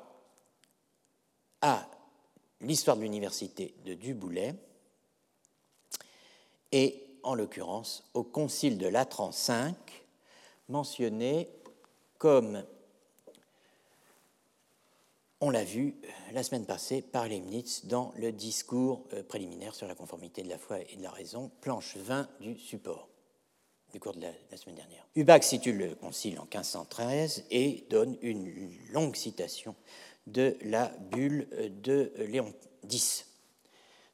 à 1.62 1.88
l'histoire 2.60 2.98
de 2.98 3.02
l'université 3.02 3.74
de 3.86 3.94
Duboulet 3.94 4.54
et, 6.70 7.02
en 7.22 7.34
l'occurrence, 7.34 8.04
au 8.12 8.22
concile 8.22 8.76
de 8.76 8.86
Latran 8.86 9.30
V, 9.30 9.72
mentionné 10.68 11.48
comme 12.18 12.62
on 15.44 15.50
l'a 15.50 15.62
vu 15.62 15.94
euh, 16.04 16.08
la 16.32 16.42
semaine 16.42 16.64
passée 16.64 17.02
par 17.02 17.28
Leibniz 17.28 17.84
dans 17.84 18.14
le 18.16 18.32
discours 18.32 19.04
euh, 19.12 19.22
préliminaire 19.22 19.74
sur 19.74 19.86
la 19.86 19.94
conformité 19.94 20.42
de 20.42 20.48
la 20.48 20.56
foi 20.56 20.78
et 20.80 20.96
de 20.96 21.02
la 21.02 21.10
raison, 21.10 21.50
planche 21.60 21.98
20 21.98 22.28
du 22.40 22.58
support 22.58 23.08
du 23.92 24.00
cours 24.00 24.14
de 24.14 24.22
la, 24.22 24.56
semaine 24.56 24.76
dernière. 24.76 25.06
Hubac 25.14 25.44
situe 25.44 25.74
le 25.74 25.94
concile 25.96 26.40
en 26.40 26.44
1513 26.44 27.44
et 27.50 27.84
donne 27.90 28.16
une 28.22 28.50
longue 28.90 29.14
citation 29.14 29.76
de 30.26 30.56
la 30.62 30.86
bulle 31.10 31.46
euh, 31.52 31.68
de 31.68 32.10
Léon 32.26 32.54
X. 32.88 33.26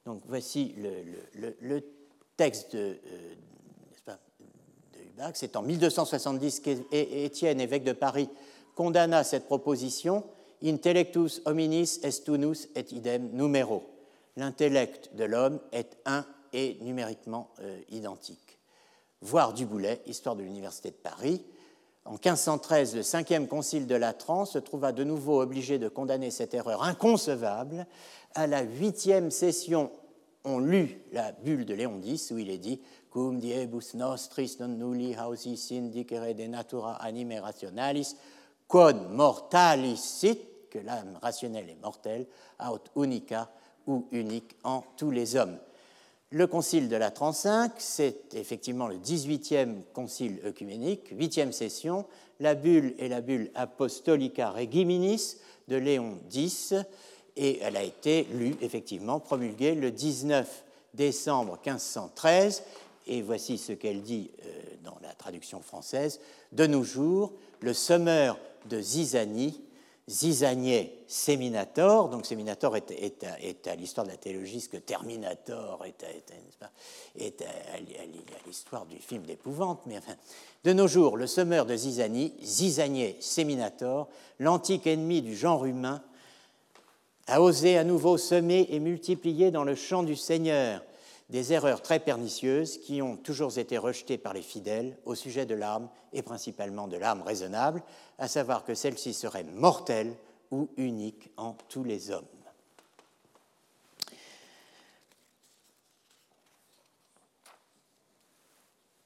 Donc 0.06 0.22
voici 0.26 0.74
le, 0.76 1.80
texte 2.36 2.74
de, 2.74 2.98
Hubac. 4.98 5.36
C'est 5.36 5.54
en 5.54 5.62
1270 5.62 6.60
qu'Étienne, 6.60 7.60
évêque 7.60 7.84
de 7.84 7.92
Paris, 7.92 8.28
condamna 8.74 9.22
cette 9.22 9.46
proposition 9.46 10.24
Intellectus 10.62 11.40
hominis 11.44 12.00
est 12.02 12.28
unus 12.28 12.68
et 12.74 12.84
idem 12.92 13.30
numero. 13.32 13.82
L'intellect 14.36 15.14
de 15.14 15.24
l'homme 15.24 15.60
est 15.72 15.96
un 16.06 16.24
et 16.52 16.78
numériquement 16.80 17.50
euh, 17.60 17.80
identique. 17.90 18.58
Voir 19.22 19.52
Duboulet, 19.52 20.00
Histoire 20.06 20.36
de 20.36 20.42
l'Université 20.42 20.90
de 20.90 20.96
Paris. 20.96 21.44
En 22.04 22.12
1513, 22.12 22.96
le 22.96 23.02
cinquième 23.02 23.46
concile 23.46 23.86
de 23.86 23.94
Latran 23.94 24.44
se 24.46 24.58
trouva 24.58 24.92
de 24.92 25.04
nouveau 25.04 25.40
obligé 25.40 25.78
de 25.78 25.88
condamner 25.88 26.30
cette 26.30 26.54
erreur 26.54 26.82
inconcevable. 26.82 27.86
À 28.34 28.46
la 28.46 28.62
huitième 28.62 29.30
session, 29.30 29.90
on 30.44 30.58
lut 30.58 31.02
la 31.12 31.32
bulle 31.32 31.66
de 31.66 31.74
Léon 31.74 32.00
X 32.02 32.30
où 32.30 32.38
il 32.38 32.50
est 32.50 32.58
dit 32.58 32.80
Cum 33.10 33.40
diebus 33.40 33.94
nostris 33.94 34.56
non 34.60 34.68
nulli 34.68 35.16
hausis 35.16 35.72
indicere 35.72 36.32
de 36.34 36.46
natura 36.46 36.94
anime 37.02 37.40
rationalis, 37.40 38.14
quod 38.68 39.10
mortalis 39.10 39.98
sit 39.98 40.38
que 40.70 40.78
l'âme 40.78 41.18
rationnelle 41.20 41.68
est 41.68 41.82
mortelle, 41.82 42.26
aut 42.60 43.02
unica 43.02 43.50
ou 43.86 44.06
unique 44.12 44.56
en 44.64 44.82
tous 44.96 45.10
les 45.10 45.36
hommes. 45.36 45.58
Le 46.32 46.46
concile 46.46 46.88
de 46.88 46.94
la 46.94 47.10
35, 47.10 47.72
c'est 47.78 48.34
effectivement 48.34 48.86
le 48.86 48.98
18e 48.98 49.82
concile 49.92 50.38
œcuménique, 50.44 51.12
8e 51.12 51.50
session. 51.50 52.06
La 52.38 52.54
bulle 52.54 52.94
est 53.00 53.08
la 53.08 53.20
bulle 53.20 53.50
Apostolica 53.56 54.50
Regiminis 54.50 55.38
de 55.66 55.74
Léon 55.74 56.18
X, 56.32 56.74
et 57.36 57.58
elle 57.60 57.76
a 57.76 57.82
été 57.82 58.28
lue, 58.32 58.54
effectivement, 58.60 59.18
promulguée 59.18 59.74
le 59.74 59.90
19 59.90 60.64
décembre 60.94 61.58
1513. 61.64 62.62
Et 63.08 63.22
voici 63.22 63.58
ce 63.58 63.72
qu'elle 63.72 64.02
dit 64.02 64.30
euh, 64.44 64.50
dans 64.84 64.98
la 65.02 65.12
traduction 65.14 65.60
française. 65.60 66.20
De 66.52 66.66
nos 66.66 66.84
jours, 66.84 67.32
le 67.60 67.72
sommeur 67.72 68.38
de 68.68 68.80
Zizanie 68.80 69.60
Zizanier 70.10 71.04
Seminator, 71.06 72.08
donc 72.08 72.26
Seminator 72.26 72.76
est, 72.76 73.68
à, 73.68 73.76
l'histoire 73.76 74.04
de 74.04 74.10
la 74.10 74.16
théologie 74.16 74.60
ce 74.60 74.68
que 74.68 74.76
Terminator 74.76 75.84
est 75.86 77.42
à, 77.42 78.44
l'histoire 78.44 78.86
du 78.86 78.96
film 78.96 79.22
d'épouvante, 79.22 79.82
mais 79.86 79.96
enfin, 79.98 80.16
de 80.64 80.72
nos 80.72 80.88
jours, 80.88 81.16
le 81.16 81.28
semeur 81.28 81.64
de 81.64 81.76
Zizanie, 81.76 82.34
Zizanier 82.42 83.16
Seminator, 83.20 84.08
l'antique 84.40 84.88
ennemi 84.88 85.22
du 85.22 85.36
genre 85.36 85.64
humain, 85.64 86.02
a 87.28 87.40
osé 87.40 87.78
à 87.78 87.84
nouveau 87.84 88.18
semer 88.18 88.66
et 88.70 88.80
multiplier 88.80 89.52
dans 89.52 89.62
le 89.62 89.76
champ 89.76 90.02
du 90.02 90.16
Seigneur 90.16 90.82
des 91.30 91.52
erreurs 91.52 91.80
très 91.80 92.00
pernicieuses 92.00 92.78
qui 92.78 93.00
ont 93.02 93.16
toujours 93.16 93.56
été 93.56 93.78
rejetées 93.78 94.18
par 94.18 94.34
les 94.34 94.42
fidèles 94.42 94.98
au 95.04 95.14
sujet 95.14 95.46
de 95.46 95.54
l'âme 95.54 95.88
et 96.12 96.22
principalement 96.22 96.88
de 96.88 96.96
l'âme 96.96 97.22
raisonnable, 97.22 97.82
à 98.18 98.26
savoir 98.26 98.64
que 98.64 98.74
celle-ci 98.74 99.14
serait 99.14 99.44
mortelle 99.44 100.12
ou 100.50 100.68
unique 100.76 101.30
en 101.36 101.54
tous 101.68 101.84
les 101.84 102.10
hommes. 102.10 102.24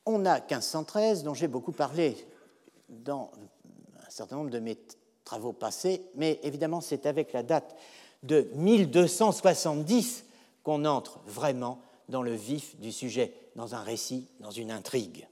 On 0.06 0.24
a 0.24 0.40
1513 0.40 1.24
dont 1.24 1.34
j'ai 1.34 1.48
beaucoup 1.48 1.72
parlé 1.72 2.16
dans 2.88 3.30
un 4.06 4.10
certain 4.10 4.36
nombre 4.36 4.50
de 4.50 4.58
mes 4.58 4.78
travaux 5.24 5.52
passés, 5.52 6.02
mais 6.14 6.40
évidemment 6.42 6.80
c'est 6.80 7.04
avec 7.04 7.32
la 7.32 7.42
date 7.42 7.74
de 8.22 8.48
1270 8.54 10.24
qu'on 10.62 10.86
entre 10.86 11.20
vraiment 11.26 11.78
dans 12.08 12.22
le 12.22 12.34
vif 12.34 12.76
du 12.78 12.92
sujet, 12.92 13.32
dans 13.56 13.74
un 13.74 13.82
récit, 13.82 14.26
dans 14.40 14.50
une 14.50 14.70
intrigue. 14.70 15.26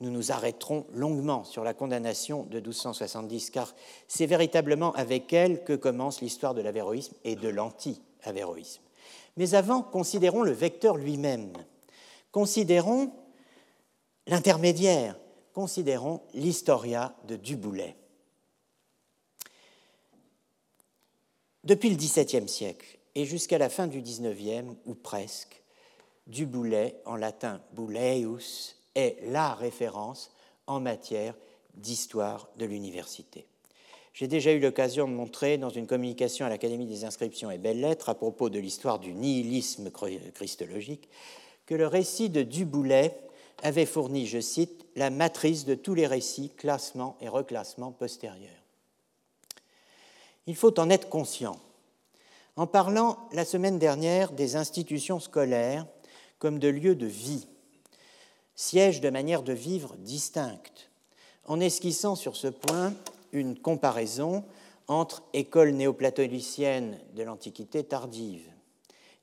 Nous 0.00 0.10
nous 0.10 0.32
arrêterons 0.32 0.86
longuement 0.94 1.44
sur 1.44 1.62
la 1.62 1.74
condamnation 1.74 2.44
de 2.44 2.58
1270, 2.58 3.50
car 3.50 3.74
c'est 4.08 4.26
véritablement 4.26 4.92
avec 4.94 5.32
elle 5.32 5.62
que 5.62 5.74
commence 5.74 6.22
l'histoire 6.22 6.54
de 6.54 6.62
l'avéroïsme 6.62 7.14
et 7.24 7.36
de 7.36 7.48
l'anti-avéroïsme. 7.48 8.82
Mais 9.36 9.54
avant, 9.54 9.82
considérons 9.82 10.42
le 10.42 10.52
vecteur 10.52 10.96
lui-même. 10.96 11.52
Considérons 12.32 13.12
l'intermédiaire, 14.26 15.16
considérons 15.52 16.22
l'historia 16.32 17.14
de 17.26 17.36
Duboulet. 17.36 17.96
Depuis 21.64 21.90
le 21.90 21.96
XVIIe 21.96 22.48
siècle 22.48 22.98
et 23.14 23.26
jusqu'à 23.26 23.58
la 23.58 23.68
fin 23.68 23.86
du 23.86 24.00
XIXe, 24.00 24.76
ou 24.86 24.94
presque, 24.94 25.59
Duboulet, 26.26 26.96
en 27.04 27.16
latin 27.16 27.60
buleus, 27.72 28.76
est 28.94 29.18
la 29.26 29.54
référence 29.54 30.32
en 30.66 30.80
matière 30.80 31.34
d'histoire 31.74 32.48
de 32.56 32.66
l'université. 32.66 33.46
J'ai 34.12 34.28
déjà 34.28 34.52
eu 34.52 34.60
l'occasion 34.60 35.06
de 35.06 35.12
montrer 35.12 35.56
dans 35.56 35.70
une 35.70 35.86
communication 35.86 36.44
à 36.44 36.48
l'Académie 36.48 36.86
des 36.86 37.04
inscriptions 37.04 37.50
et 37.50 37.58
belles-lettres 37.58 38.08
à 38.08 38.14
propos 38.14 38.50
de 38.50 38.58
l'histoire 38.58 38.98
du 38.98 39.14
nihilisme 39.14 39.90
christologique 40.34 41.08
que 41.66 41.74
le 41.74 41.86
récit 41.86 42.28
de 42.28 42.42
Duboulet 42.42 43.16
avait 43.62 43.86
fourni, 43.86 44.26
je 44.26 44.40
cite, 44.40 44.86
la 44.96 45.10
matrice 45.10 45.64
de 45.64 45.74
tous 45.74 45.94
les 45.94 46.06
récits, 46.06 46.50
classements 46.56 47.16
et 47.20 47.28
reclassements 47.28 47.92
postérieurs. 47.92 48.50
Il 50.46 50.56
faut 50.56 50.78
en 50.80 50.90
être 50.90 51.08
conscient. 51.08 51.60
En 52.56 52.66
parlant 52.66 53.18
la 53.32 53.44
semaine 53.44 53.78
dernière 53.78 54.32
des 54.32 54.56
institutions 54.56 55.20
scolaires 55.20 55.86
comme 56.40 56.58
de 56.58 56.66
lieux 56.66 56.96
de 56.96 57.06
vie, 57.06 57.46
sièges 58.56 59.00
de 59.00 59.10
manière 59.10 59.44
de 59.44 59.52
vivre 59.52 59.94
distinctes, 59.98 60.90
en 61.46 61.60
esquissant 61.60 62.16
sur 62.16 62.34
ce 62.34 62.48
point 62.48 62.92
une 63.32 63.56
comparaison 63.56 64.44
entre 64.88 65.22
école 65.32 65.70
néoplatonicienne 65.70 66.98
de 67.14 67.22
l'Antiquité 67.22 67.84
tardive, 67.84 68.50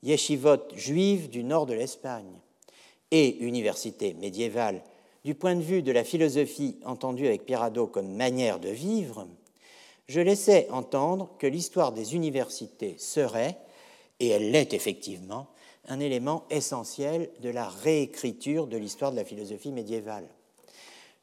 yeshivot 0.02 0.74
juive 0.74 1.28
du 1.28 1.44
nord 1.44 1.66
de 1.66 1.74
l'Espagne 1.74 2.40
et 3.10 3.36
université 3.44 4.14
médiévale 4.14 4.82
du 5.24 5.34
point 5.34 5.56
de 5.56 5.60
vue 5.60 5.82
de 5.82 5.92
la 5.92 6.04
philosophie 6.04 6.78
entendue 6.84 7.26
avec 7.26 7.44
Pirado 7.44 7.86
comme 7.86 8.14
manière 8.14 8.60
de 8.60 8.70
vivre, 8.70 9.26
je 10.06 10.20
laissais 10.20 10.68
entendre 10.70 11.30
que 11.38 11.46
l'histoire 11.46 11.92
des 11.92 12.14
universités 12.14 12.96
serait, 12.98 13.58
et 14.20 14.28
elle 14.28 14.52
l'est 14.52 14.72
effectivement, 14.72 15.48
un 15.88 16.00
élément 16.00 16.44
essentiel 16.50 17.30
de 17.40 17.48
la 17.48 17.68
réécriture 17.68 18.66
de 18.66 18.76
l'histoire 18.76 19.10
de 19.10 19.16
la 19.16 19.24
philosophie 19.24 19.72
médiévale. 19.72 20.28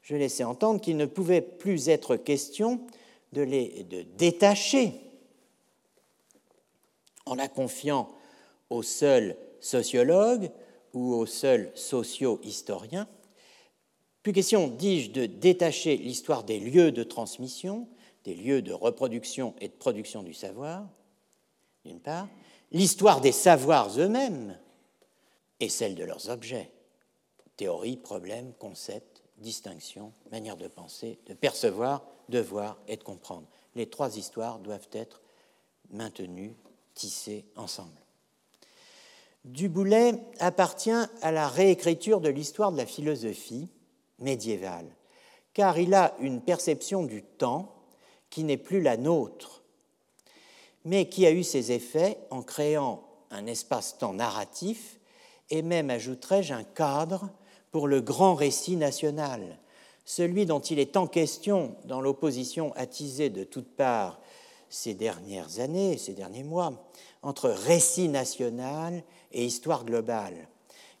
Je 0.02 0.14
laissais 0.14 0.44
entendre 0.44 0.80
qu'il 0.80 0.96
ne 0.96 1.06
pouvait 1.06 1.40
plus 1.40 1.88
être 1.88 2.16
question 2.16 2.80
de 3.32 3.42
les 3.42 3.86
détacher 4.16 4.92
en 7.24 7.34
la 7.34 7.48
confiant 7.48 8.08
aux 8.70 8.82
seuls 8.82 9.36
sociologues 9.60 10.50
ou 10.92 11.14
aux 11.14 11.26
seuls 11.26 11.70
socio-historiens. 11.74 13.08
Plus 14.22 14.32
question, 14.32 14.68
dis-je, 14.68 15.10
de 15.10 15.26
détacher 15.26 15.96
l'histoire 15.96 16.44
des 16.44 16.60
lieux 16.60 16.92
de 16.92 17.02
transmission 17.02 17.88
des 18.26 18.34
lieux 18.34 18.60
de 18.60 18.72
reproduction 18.72 19.54
et 19.60 19.68
de 19.68 19.72
production 19.72 20.24
du 20.24 20.34
savoir, 20.34 20.84
d'une 21.84 22.00
part, 22.00 22.28
l'histoire 22.72 23.20
des 23.20 23.32
savoirs 23.32 23.98
eux-mêmes 23.98 24.58
et 25.60 25.68
celle 25.68 25.94
de 25.94 26.04
leurs 26.04 26.28
objets, 26.28 26.70
théorie, 27.56 27.96
problème, 27.96 28.52
concept, 28.58 29.22
distinction, 29.38 30.12
manière 30.30 30.56
de 30.56 30.68
penser, 30.68 31.18
de 31.26 31.34
percevoir, 31.34 32.04
de 32.28 32.38
voir 32.38 32.78
et 32.88 32.96
de 32.96 33.02
comprendre. 33.02 33.46
Les 33.74 33.88
trois 33.88 34.16
histoires 34.16 34.58
doivent 34.58 34.88
être 34.92 35.20
maintenues, 35.90 36.56
tissées 36.94 37.44
ensemble. 37.56 38.00
Duboulet 39.44 40.20
appartient 40.40 40.90
à 40.90 41.30
la 41.30 41.48
réécriture 41.48 42.20
de 42.20 42.28
l'histoire 42.28 42.72
de 42.72 42.78
la 42.78 42.86
philosophie 42.86 43.68
médiévale, 44.18 44.88
car 45.54 45.78
il 45.78 45.94
a 45.94 46.16
une 46.18 46.40
perception 46.40 47.04
du 47.04 47.22
temps 47.22 47.72
qui 48.28 48.42
n'est 48.42 48.56
plus 48.56 48.82
la 48.82 48.96
nôtre, 48.96 49.62
mais 50.86 51.08
qui 51.08 51.26
a 51.26 51.32
eu 51.32 51.42
ses 51.42 51.72
effets 51.72 52.16
en 52.30 52.42
créant 52.42 53.02
un 53.32 53.46
espace-temps 53.46 54.12
narratif 54.12 55.00
et 55.50 55.60
même, 55.62 55.90
ajouterais-je, 55.90 56.54
un 56.54 56.62
cadre 56.62 57.28
pour 57.72 57.88
le 57.88 58.00
grand 58.00 58.36
récit 58.36 58.76
national, 58.76 59.58
celui 60.04 60.46
dont 60.46 60.60
il 60.60 60.78
est 60.78 60.96
en 60.96 61.08
question 61.08 61.74
dans 61.86 62.00
l'opposition 62.00 62.72
attisée 62.76 63.30
de 63.30 63.42
toutes 63.42 63.74
parts 63.74 64.20
ces 64.70 64.94
dernières 64.94 65.58
années, 65.58 65.98
ces 65.98 66.14
derniers 66.14 66.44
mois, 66.44 66.88
entre 67.22 67.50
récit 67.50 68.08
national 68.08 69.02
et 69.32 69.44
histoire 69.44 69.84
globale, 69.84 70.48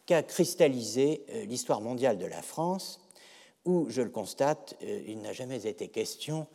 qu'a 0.04 0.24
cristallisé 0.24 1.24
euh, 1.30 1.44
l'histoire 1.44 1.80
mondiale 1.80 2.18
de 2.18 2.26
la 2.26 2.42
France, 2.42 3.00
où, 3.64 3.86
je 3.88 4.02
le 4.02 4.10
constate, 4.10 4.74
euh, 4.82 5.02
il 5.06 5.20
n'a 5.20 5.32
jamais 5.32 5.64
été 5.66 5.86
question 5.88 6.48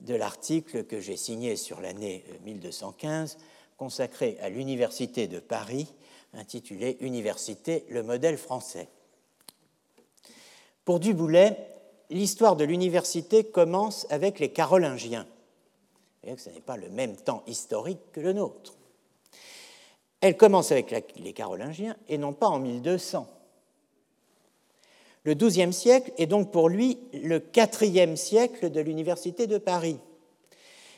de 0.00 0.14
l'article 0.14 0.84
que 0.84 1.00
j'ai 1.00 1.16
signé 1.16 1.56
sur 1.56 1.80
l'année 1.80 2.24
1215 2.44 3.38
consacré 3.76 4.38
à 4.40 4.48
l'Université 4.48 5.26
de 5.26 5.38
Paris, 5.38 5.92
intitulé 6.32 6.96
Université, 7.00 7.84
le 7.88 8.02
modèle 8.02 8.38
français. 8.38 8.88
Pour 10.84 11.00
Duboulet, 11.00 11.56
l'histoire 12.10 12.56
de 12.56 12.64
l'université 12.64 13.44
commence 13.44 14.06
avec 14.10 14.38
les 14.38 14.50
Carolingiens. 14.50 15.24
Vous 15.24 16.20
voyez 16.22 16.36
que 16.36 16.42
ce 16.42 16.50
n'est 16.50 16.60
pas 16.60 16.76
le 16.76 16.88
même 16.88 17.16
temps 17.16 17.42
historique 17.46 18.00
que 18.12 18.20
le 18.20 18.32
nôtre. 18.32 18.74
Elle 20.20 20.36
commence 20.36 20.72
avec 20.72 21.14
les 21.16 21.32
Carolingiens 21.32 21.96
et 22.08 22.18
non 22.18 22.32
pas 22.32 22.48
en 22.48 22.58
1200. 22.58 23.28
Le 25.26 25.34
XIIe 25.34 25.72
siècle 25.72 26.12
est 26.18 26.28
donc 26.28 26.52
pour 26.52 26.68
lui 26.68 26.98
le 27.12 27.40
quatrième 27.40 28.16
siècle 28.16 28.70
de 28.70 28.80
l'Université 28.80 29.48
de 29.48 29.58
Paris. 29.58 29.98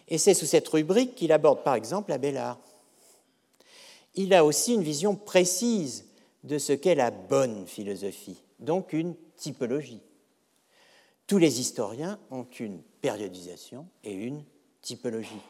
Et 0.07 0.19
c'est 0.19 0.35
sous 0.35 0.45
cette 0.45 0.69
rubrique 0.69 1.14
qu'il 1.14 1.33
aborde 1.33 1.64
par 1.64 1.75
exemple 1.75 2.12
Abélard. 2.12 2.59
Il 4.17 4.35
a 4.35 4.45
aussi 4.45 4.75
une 4.75 4.83
vision 4.83 5.17
précise 5.17 6.05
de 6.45 6.59
ce 6.59 6.75
qu'est 6.75 6.95
la 6.95 7.11
bonne 7.11 7.67
philosophie, 7.67 8.43
donc 8.61 8.93
une 8.93 9.14
typologie. 9.38 10.03
Tous 11.27 11.38
les 11.38 11.59
historiens 11.59 12.19
ont 12.31 12.47
une 12.61 12.83
périodisation 13.01 13.87
et 14.05 14.12
une 14.12 14.45
typologie. 14.83 15.41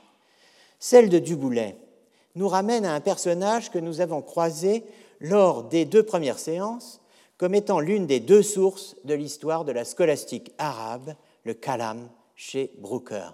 Celle 0.78 1.08
de 1.08 1.18
Duboulet 1.18 1.74
nous 2.36 2.46
ramène 2.46 2.84
à 2.84 2.94
un 2.94 3.00
personnage 3.00 3.72
que 3.72 3.80
nous 3.80 4.00
avons 4.00 4.22
croisé 4.22 4.84
lors 5.18 5.64
des 5.64 5.84
deux 5.84 6.04
premières 6.04 6.38
séances 6.38 7.00
comme 7.38 7.54
étant 7.54 7.80
l'une 7.80 8.06
des 8.06 8.20
deux 8.20 8.42
sources 8.42 8.96
de 9.04 9.14
l'histoire 9.14 9.64
de 9.64 9.72
la 9.72 9.86
scolastique 9.86 10.52
arabe, 10.58 11.14
le 11.44 11.54
kalam, 11.54 12.10
chez 12.34 12.72
Brucker. 12.78 13.30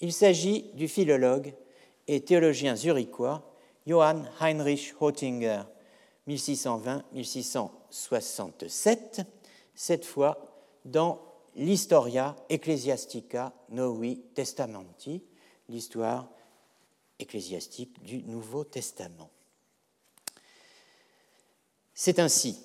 Il 0.00 0.12
s'agit 0.12 0.70
du 0.74 0.86
philologue 0.88 1.54
et 2.06 2.24
théologien 2.24 2.76
zurichois 2.76 3.42
Johann 3.86 4.30
Heinrich 4.40 4.94
Hottinger, 5.00 5.62
1620-1667, 6.28 9.24
cette 9.74 10.04
fois 10.04 10.68
dans 10.84 11.22
l'Historia 11.56 12.36
Ecclesiastica 12.48 13.52
Novi 13.70 14.20
Testamenti, 14.34 15.24
l'histoire 15.68 16.28
ecclésiastique 17.18 18.00
du 18.02 18.22
Nouveau 18.22 18.62
Testament. 18.64 19.30
C'est 22.02 22.18
ainsi, 22.18 22.58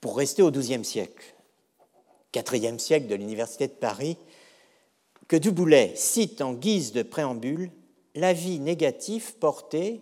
pour 0.00 0.16
rester 0.16 0.42
au 0.42 0.50
XIIe 0.50 0.84
siècle, 0.84 1.36
quatrième 2.32 2.80
siècle 2.80 3.06
de 3.06 3.14
l'Université 3.14 3.68
de 3.68 3.74
Paris, 3.74 4.16
que 5.28 5.36
Duboulet 5.36 5.92
cite 5.94 6.40
en 6.40 6.52
guise 6.52 6.90
de 6.90 7.04
préambule 7.04 7.70
l'avis 8.16 8.58
négatif 8.58 9.36
porté 9.38 10.00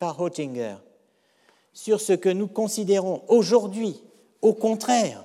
par 0.00 0.20
Hottinger 0.20 0.74
sur 1.72 2.00
ce 2.00 2.12
que 2.12 2.28
nous 2.28 2.48
considérons 2.48 3.22
aujourd'hui, 3.28 4.02
au 4.40 4.52
contraire, 4.52 5.24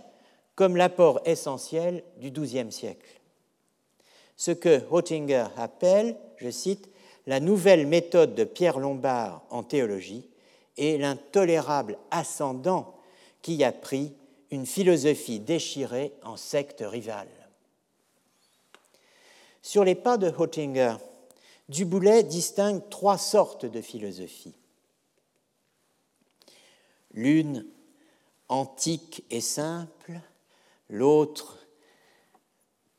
comme 0.53 0.77
l'apport 0.77 1.21
essentiel 1.25 2.03
du 2.17 2.29
XIIe 2.29 2.71
siècle. 2.71 3.19
Ce 4.35 4.51
que 4.51 4.83
Hottinger 4.91 5.47
appelle, 5.57 6.15
je 6.35 6.51
cite, 6.51 6.91
la 7.25 7.39
nouvelle 7.39 7.87
méthode 7.87 8.35
de 8.35 8.43
Pierre 8.43 8.77
Lombard 8.77 9.43
en 9.49 9.63
théologie, 9.63 10.29
et 10.77 10.97
l'intolérable 10.97 11.97
ascendant 12.11 12.95
qui 13.41 13.63
a 13.63 13.71
pris 13.71 14.13
une 14.51 14.65
philosophie 14.65 15.39
déchirée 15.39 16.13
en 16.23 16.37
secte 16.37 16.83
rivale. 16.85 17.27
Sur 19.61 19.83
les 19.83 19.95
pas 19.95 20.17
de 20.17 20.29
Hottinger, 20.29 20.95
Duboulet 21.69 22.23
distingue 22.23 22.87
trois 22.89 23.17
sortes 23.17 23.65
de 23.65 23.81
philosophie. 23.81 24.55
L'une 27.11 27.65
antique 28.47 29.25
et 29.29 29.41
simple, 29.41 30.19
l'autre 30.89 31.57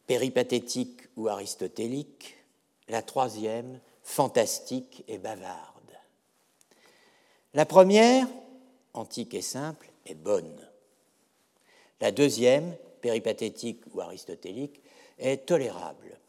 péripathétique 0.06 1.00
ou 1.16 1.28
aristotélique, 1.28 2.36
la 2.88 3.02
troisième 3.02 3.80
fantastique 4.02 5.04
et 5.08 5.18
bavarde. 5.18 5.77
La 7.59 7.66
première, 7.66 8.28
antique 8.94 9.34
et 9.34 9.42
simple, 9.42 9.90
est 10.06 10.14
bonne. 10.14 10.56
La 12.00 12.12
deuxième, 12.12 12.72
péripathétique 13.00 13.80
ou 13.92 14.00
aristotélique, 14.00 14.80
est 15.18 15.38
tolérable. 15.38 16.20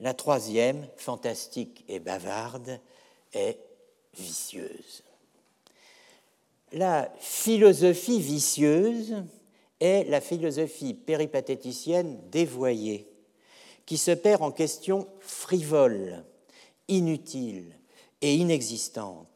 La 0.00 0.14
troisième, 0.14 0.88
fantastique 0.96 1.84
et 1.86 1.98
bavarde, 1.98 2.80
est 3.34 3.58
vicieuse. 4.16 5.02
La 6.72 7.12
philosophie 7.18 8.18
vicieuse 8.18 9.16
est 9.80 10.08
la 10.08 10.22
philosophie 10.22 10.94
péripatéticienne 10.94 12.18
dévoyée, 12.30 13.06
qui 13.84 13.98
se 13.98 14.12
perd 14.12 14.42
en 14.42 14.50
questions 14.50 15.08
frivoles, 15.20 16.24
inutiles 16.88 17.76
et 18.22 18.34
inexistantes, 18.34 19.27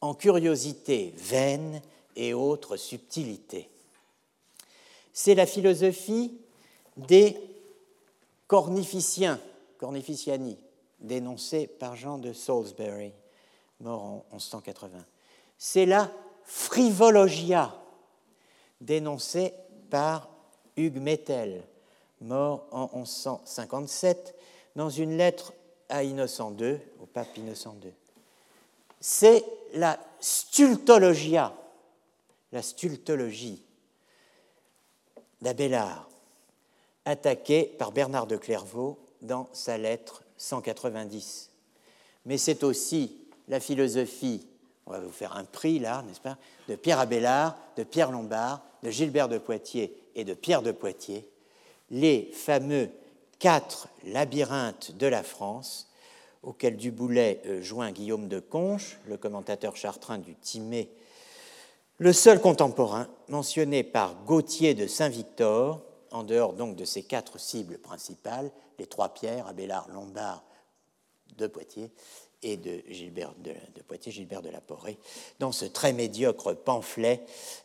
en 0.00 0.14
curiosité 0.14 1.12
vaine 1.16 1.82
et 2.16 2.34
autres 2.34 2.76
subtilités. 2.76 3.68
C'est 5.12 5.34
la 5.34 5.46
philosophie 5.46 6.38
des 6.96 7.36
cornificiens, 8.46 9.40
cornificiani, 9.78 10.56
dénoncée 11.00 11.66
par 11.66 11.96
Jean 11.96 12.18
de 12.18 12.32
Salisbury, 12.32 13.12
mort 13.80 14.02
en 14.02 14.24
1180. 14.32 15.04
C'est 15.58 15.86
la 15.86 16.10
frivologia, 16.44 17.74
dénoncée 18.80 19.54
par 19.90 20.28
Hugues 20.76 21.00
Mettel, 21.00 21.62
mort 22.20 22.66
en 22.70 22.90
1157, 22.94 24.34
dans 24.76 24.90
une 24.90 25.16
lettre 25.16 25.52
à 25.88 26.04
Innocent 26.04 26.54
II, 26.58 26.78
au 27.00 27.06
pape 27.06 27.36
Innocent 27.36 27.76
II. 27.82 27.92
C'est 29.00 29.44
la 29.74 29.98
stultologia, 30.20 31.54
la 32.52 32.62
stultologie 32.62 33.62
d'Abélard, 35.40 36.08
attaquée 37.04 37.64
par 37.78 37.92
Bernard 37.92 38.26
de 38.26 38.36
Clairvaux 38.36 38.98
dans 39.22 39.48
sa 39.52 39.78
lettre 39.78 40.22
190. 40.36 41.50
Mais 42.26 42.36
c'est 42.36 42.62
aussi 42.62 43.16
la 43.48 43.60
philosophie 43.60 44.46
on 44.90 44.92
va 44.92 45.00
vous 45.00 45.12
faire 45.12 45.36
un 45.36 45.44
prix 45.44 45.78
là, 45.78 46.02
n'est-ce 46.02 46.20
pas, 46.20 46.36
de 46.68 46.74
Pierre 46.74 46.98
Abélard, 46.98 47.56
de 47.76 47.84
Pierre 47.84 48.10
Lombard, 48.10 48.60
de 48.82 48.90
Gilbert 48.90 49.28
de 49.28 49.38
Poitiers 49.38 49.96
et 50.16 50.24
de 50.24 50.34
Pierre 50.34 50.62
de 50.62 50.72
Poitiers, 50.72 51.28
les 51.90 52.28
fameux 52.32 52.90
quatre 53.38 53.86
labyrinthes 54.04 54.96
de 54.96 55.06
la 55.06 55.22
France, 55.22 55.89
auxquels 56.42 56.76
Duboulet 56.76 57.40
euh, 57.46 57.62
joint 57.62 57.92
Guillaume 57.92 58.28
de 58.28 58.40
Conches, 58.40 58.98
le 59.06 59.16
commentateur 59.16 59.76
chartrain 59.76 60.18
du 60.18 60.34
Timée, 60.34 60.90
le 61.98 62.12
seul 62.12 62.40
contemporain 62.40 63.08
mentionné 63.28 63.82
par 63.82 64.24
Gauthier 64.24 64.74
de 64.74 64.86
Saint-Victor, 64.86 65.82
en 66.10 66.22
dehors 66.24 66.54
donc 66.54 66.76
de 66.76 66.84
ces 66.84 67.02
quatre 67.02 67.38
cibles 67.38 67.78
principales, 67.78 68.50
les 68.78 68.86
trois 68.86 69.10
pierres, 69.10 69.46
Abélard, 69.46 69.88
Lombard, 69.90 70.42
de 71.36 71.46
Poitiers, 71.46 71.90
et 72.42 72.56
de 72.56 72.82
Gilbert 72.88 73.34
de, 73.38 73.82
Poitiers, 73.82 74.12
Gilbert 74.12 74.42
de 74.42 74.48
la 74.48 74.60
Porée, 74.60 74.98
dans 75.38 75.52
ce 75.52 75.66
très 75.66 75.92
médiocre 75.92 76.54
pamphlet 76.54 77.20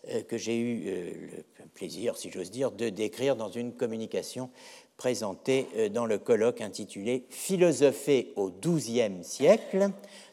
euh, 0.10 0.22
que 0.24 0.38
j'ai 0.38 0.58
eu 0.58 0.88
euh, 0.88 1.14
le 1.60 1.66
plaisir, 1.68 2.18
si 2.18 2.30
j'ose 2.30 2.52
dire, 2.52 2.72
de 2.72 2.90
décrire 2.90 3.36
dans 3.36 3.50
une 3.50 3.74
communication 3.74 4.50
présentée 4.98 5.68
euh, 5.76 5.90
dans 5.90 6.06
le 6.06 6.18
colloque 6.18 6.62
intitulé 6.62 7.26
Philosopher 7.30 8.34
au 8.36 8.50
XIIe 8.50 9.24
siècle, 9.24 9.90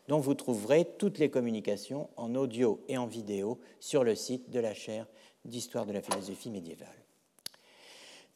dont 0.09 0.19
vous 0.19 0.35
trouverez 0.35 0.87
toutes 0.99 1.19
les 1.19 1.31
communications 1.31 2.09
en 2.17 2.35
audio 2.35 2.81
et 2.89 2.99
en 2.99 3.07
vidéo 3.07 3.59
sur 3.81 4.05
le 4.05 4.15
site 4.15 4.51
de 4.51 4.61
la 4.61 4.75
chaire 4.75 5.07
d'histoire 5.45 5.87
de 5.87 5.93
la 5.93 6.03
philosophie 6.03 6.51
médiévale. 6.51 6.89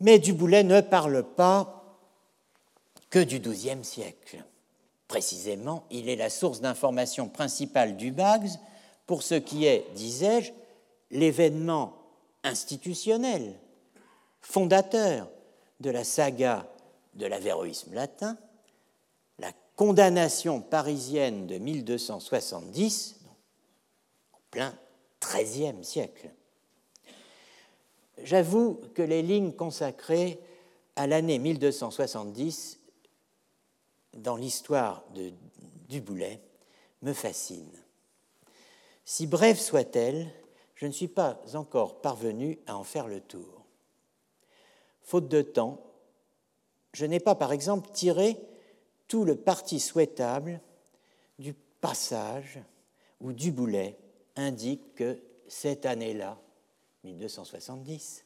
Mais 0.01 0.18
Duboulet 0.18 0.64
ne 0.64 0.81
parle 0.81 1.22
pas 1.22 1.99
que 3.11 3.18
du 3.18 3.39
XIIe 3.39 3.85
siècle. 3.85 4.45
Précisément, 5.09 5.85
il 5.91 6.09
est 6.09 6.16
la 6.16 6.31
source 6.31 6.61
d'information 6.61 7.29
principale 7.29 7.97
du 7.97 8.11
Bags 8.11 8.51
pour 9.07 9.22
ce 9.22 9.35
qui 9.35 9.66
est, 9.66 9.87
disais-je, 9.95 10.53
l'événement 11.11 11.95
institutionnel, 12.43 13.55
fondateur 14.41 15.29
de 15.81 15.91
la 15.91 16.05
saga 16.05 16.66
de 17.14 17.27
l'avéroïsme 17.27 17.95
latin, 17.95 18.37
la 19.39 19.53
condamnation 19.74 20.61
parisienne 20.61 21.47
de 21.47 21.59
1270, 21.59 23.20
en 24.33 24.39
plein 24.51 24.79
XIIIe 25.20 25.85
siècle. 25.85 26.31
J'avoue 28.22 28.81
que 28.95 29.03
les 29.03 29.22
lignes 29.22 29.53
consacrées 29.53 30.41
à 30.95 31.07
l'année 31.07 31.39
1270 31.39 32.81
dans 34.14 34.37
l'histoire 34.37 35.05
de 35.14 35.33
Duboulet 35.89 36.41
me 37.03 37.12
fascine. 37.12 37.70
Si 39.05 39.27
brève 39.27 39.59
soit-elle, 39.59 40.33
je 40.74 40.87
ne 40.87 40.93
suis 40.93 41.09
pas 41.09 41.41
encore 41.55 42.01
parvenu 42.01 42.59
à 42.66 42.77
en 42.77 42.85
faire 42.85 43.07
le 43.07 43.20
tour. 43.20 43.56
Faute 45.07 45.29
de 45.29 45.41
temps, 45.41 45.81
je 46.93 47.07
n'ai 47.07 47.21
pas, 47.21 47.37
par 47.37 47.53
exemple, 47.53 47.89
tiré 47.93 48.37
tout 49.07 49.25
le 49.25 49.37
parti 49.37 49.79
souhaitable 49.79 50.61
du 51.39 51.55
passage 51.81 52.59
où 53.21 53.33
Duboulet 53.33 53.97
indique 54.35 54.97
que 54.97 55.17
cette 55.47 55.87
année-là, 55.87 56.37
1270, 57.05 58.25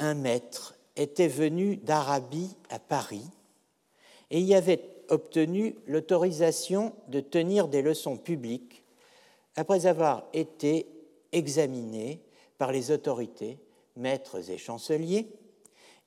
un 0.00 0.14
maître 0.14 0.74
était 0.96 1.28
venu 1.28 1.76
d'Arabie 1.76 2.56
à 2.70 2.80
Paris 2.80 3.30
et 4.30 4.40
y 4.40 4.56
avait 4.56 4.82
obtenu 5.10 5.76
l'autorisation 5.86 6.92
de 7.06 7.20
tenir 7.20 7.68
des 7.68 7.82
leçons 7.82 8.16
publiques 8.16 8.82
après 9.54 9.86
avoir 9.86 10.26
été 10.32 10.88
examiné 11.30 12.20
par 12.58 12.72
les 12.72 12.90
autorités, 12.90 13.60
maîtres 13.94 14.50
et 14.50 14.58
chanceliers, 14.58 15.28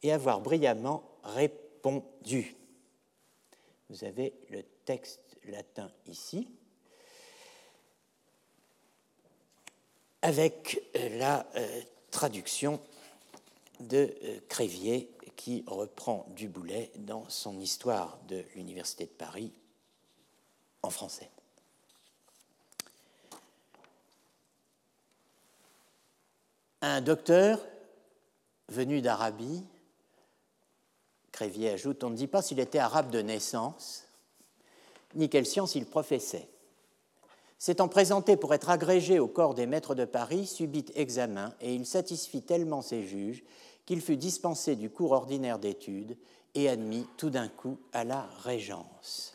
et 0.04 0.12
avoir 0.12 0.42
brillamment 0.42 1.04
répondu. 1.24 2.56
Vous 3.90 4.04
avez 4.04 4.34
le 4.50 4.64
texte 4.86 5.38
latin 5.46 5.92
ici, 6.08 6.48
avec 10.22 10.84
la 11.18 11.46
euh, 11.56 11.82
traduction 12.12 12.80
de 13.80 14.16
euh, 14.24 14.40
Crévier 14.48 15.10
qui 15.36 15.64
reprend 15.66 16.28
Duboulet 16.36 16.92
dans 16.98 17.28
son 17.30 17.60
histoire 17.60 18.20
de 18.28 18.44
l'Université 18.56 19.06
de 19.06 19.10
Paris 19.10 19.52
en 20.84 20.90
français. 20.90 21.30
Un 26.82 27.02
docteur 27.02 27.60
venu 28.70 29.02
d'Arabie, 29.02 29.64
Crévier 31.42 31.72
ajoute, 31.72 32.04
on 32.04 32.12
ne 32.12 32.16
dit 32.16 32.28
pas 32.28 32.44
s'il 32.44 32.60
était 32.60 32.78
arabe 32.78 33.10
de 33.10 33.20
naissance, 33.20 34.06
ni 35.16 35.28
quelle 35.28 35.48
science 35.48 35.74
il 35.74 35.88
professait. 35.88 36.48
S'étant 37.58 37.88
présenté 37.88 38.38
pour 38.38 38.54
être 38.54 38.70
agrégé 38.70 39.18
au 39.18 39.28
corps 39.28 39.56
des 39.56 39.66
maîtres 39.66 39.96
de 39.96 40.06
Paris, 40.06 40.46
subit 40.46 40.86
examen, 40.94 41.56
et 41.60 41.74
il 41.74 41.88
satisfit 41.88 42.44
tellement 42.44 42.84
ses 42.84 43.08
juges 43.08 43.44
qu'il 43.88 44.02
fut 44.02 44.18
dispensé 44.18 44.76
du 44.76 44.92
cours 44.92 45.14
ordinaire 45.14 45.58
d'études 45.58 46.16
et 46.54 46.70
admis 46.70 47.08
tout 47.18 47.32
d'un 47.32 47.48
coup 47.48 47.80
à 47.92 48.04
la 48.04 48.30
régence. 48.44 49.34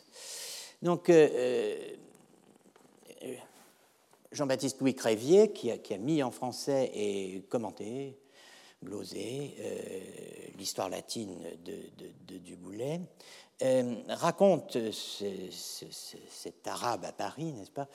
Donc, 0.81 1.09
euh, 1.09 1.27
euh, 3.23 3.35
Jean-Baptiste 4.31 4.79
Louis 4.79 4.95
Crévier, 4.95 5.51
qui 5.51 5.71
a, 5.71 5.97
mis 5.97 6.23
en 6.23 6.31
français 6.31 6.89
et 6.93 7.43
commenté, 7.49 8.17
glosé, 8.83 9.55
euh, 9.59 9.99
l'histoire 10.57 10.89
latine 10.89 11.37
de, 11.65 12.37
Duboulet, 12.37 13.01
raconte 14.09 14.77
cet 14.91 16.67
arabe 16.67 17.05
à 17.05 17.11
Paris, 17.11 17.53
n'est-ce 17.53 17.71
pas, 17.71 17.87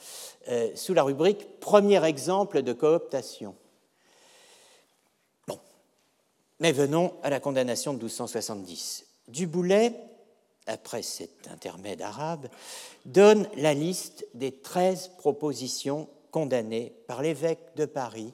sous 0.74 0.92
la 0.92 1.04
rubrique 1.04 1.60
Premier 1.60 2.04
exemple 2.04 2.62
de 2.62 2.72
cooptation. 2.72 3.54
Mais 6.58 6.72
venons 6.72 7.14
à 7.22 7.30
la 7.30 7.38
condamnation 7.38 7.92
de 7.92 7.98
1270. 7.98 9.06
Duboulet 9.28 9.94
après 10.66 11.02
cet 11.02 11.48
intermède 11.48 12.02
arabe, 12.02 12.48
donne 13.04 13.48
la 13.56 13.74
liste 13.74 14.26
des 14.34 14.52
13 14.52 15.12
propositions 15.18 16.08
condamnées 16.30 16.92
par 17.06 17.22
l'évêque 17.22 17.74
de 17.76 17.84
Paris, 17.84 18.32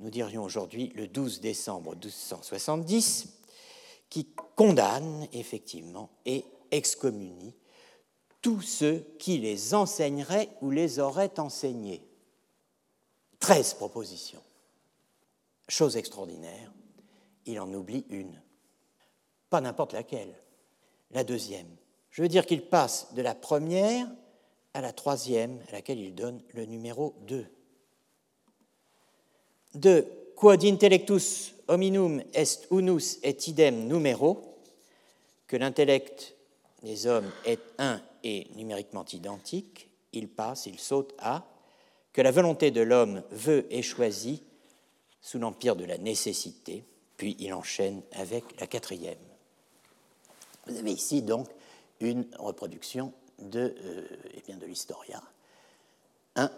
nous 0.00 0.10
dirions 0.10 0.42
aujourd'hui 0.42 0.92
le 0.94 1.06
12 1.06 1.40
décembre 1.40 1.94
1270, 1.94 3.28
qui 4.08 4.26
condamne 4.56 5.28
effectivement 5.32 6.10
et 6.24 6.44
excommunie 6.70 7.54
tous 8.42 8.62
ceux 8.62 9.06
qui 9.18 9.38
les 9.38 9.74
enseigneraient 9.74 10.48
ou 10.62 10.70
les 10.70 10.98
auraient 10.98 11.38
enseignés. 11.38 12.02
13 13.40 13.74
propositions. 13.74 14.42
Chose 15.68 15.96
extraordinaire, 15.96 16.72
il 17.46 17.60
en 17.60 17.72
oublie 17.72 18.04
une. 18.08 18.40
Pas 19.50 19.60
n'importe 19.60 19.92
laquelle 19.92 20.34
la 21.10 21.24
deuxième. 21.24 21.68
Je 22.10 22.22
veux 22.22 22.28
dire 22.28 22.46
qu'il 22.46 22.62
passe 22.62 23.12
de 23.14 23.22
la 23.22 23.34
première 23.34 24.08
à 24.74 24.80
la 24.80 24.92
troisième, 24.92 25.60
à 25.68 25.72
laquelle 25.72 25.98
il 25.98 26.14
donne 26.14 26.42
le 26.54 26.64
numéro 26.64 27.14
2. 27.26 27.46
De 29.74 30.04
quod 30.36 30.64
intellectus 30.64 31.54
hominum 31.68 32.22
est 32.34 32.66
unus 32.70 33.18
et 33.22 33.36
idem 33.46 33.86
numero, 33.86 34.56
que 35.46 35.56
l'intellect 35.56 36.34
des 36.82 37.06
hommes 37.06 37.30
est 37.44 37.60
un 37.78 38.00
et 38.24 38.46
numériquement 38.56 39.04
identique, 39.12 39.88
il 40.12 40.28
passe, 40.28 40.66
il 40.66 40.78
saute 40.78 41.14
à 41.18 41.44
que 42.12 42.22
la 42.22 42.30
volonté 42.30 42.70
de 42.70 42.80
l'homme 42.80 43.22
veut 43.30 43.66
et 43.70 43.82
choisit 43.82 44.42
sous 45.22 45.38
l'empire 45.38 45.76
de 45.76 45.84
la 45.84 45.98
nécessité, 45.98 46.84
puis 47.16 47.36
il 47.38 47.52
enchaîne 47.52 48.02
avec 48.12 48.44
la 48.60 48.66
quatrième. 48.66 49.18
Vous 50.66 50.76
avez 50.76 50.92
ici 50.92 51.22
donc 51.22 51.48
une 52.00 52.26
reproduction 52.38 53.12
de, 53.38 53.74
euh, 53.84 54.06
eh 54.48 54.52
de 54.52 54.66
l'Historia. 54.66 55.22
1, 56.36 56.50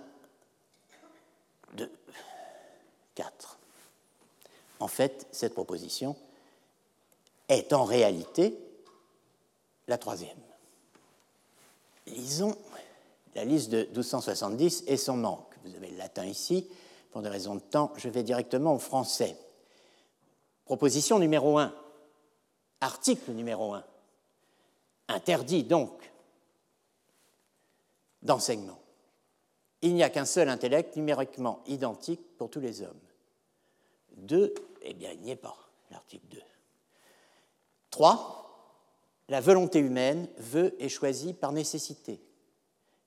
2, 1.74 1.90
4. 3.14 3.58
En 4.80 4.88
fait, 4.88 5.26
cette 5.32 5.54
proposition 5.54 6.16
est 7.48 7.72
en 7.72 7.84
réalité 7.84 8.58
la 9.88 9.98
troisième. 9.98 10.38
Lisons 12.06 12.56
la 13.34 13.44
liste 13.44 13.70
de 13.70 13.84
1270 13.84 14.84
et 14.86 14.96
son 14.96 15.16
manque. 15.16 15.54
Vous 15.64 15.74
avez 15.74 15.90
le 15.90 15.96
latin 15.96 16.24
ici. 16.24 16.68
Pour 17.10 17.22
des 17.22 17.28
raisons 17.28 17.54
de 17.54 17.60
temps, 17.60 17.92
je 17.96 18.08
vais 18.08 18.22
directement 18.22 18.74
au 18.74 18.78
français. 18.78 19.36
Proposition 20.64 21.18
numéro 21.18 21.58
1. 21.58 21.72
Article 22.80 23.30
numéro 23.32 23.74
1 23.74 23.84
interdit 25.08 25.64
donc 25.64 26.10
d'enseignement. 28.22 28.81
Il 29.82 29.94
n'y 29.94 30.02
a 30.02 30.10
qu'un 30.10 30.24
seul 30.24 30.48
intellect 30.48 30.96
numériquement 30.96 31.62
identique 31.66 32.36
pour 32.38 32.50
tous 32.50 32.60
les 32.60 32.82
hommes. 32.82 33.00
Deux, 34.16 34.54
eh 34.82 34.94
bien, 34.94 35.10
il 35.12 35.20
n'y 35.20 35.30
est 35.32 35.36
pas, 35.36 35.56
l'article 35.90 36.26
2. 36.30 36.38
Trois, 37.90 38.42
la 39.28 39.40
volonté 39.40 39.80
humaine 39.80 40.28
veut 40.38 40.74
et 40.78 40.88
choisit 40.88 41.38
par 41.38 41.52
nécessité. 41.52 42.20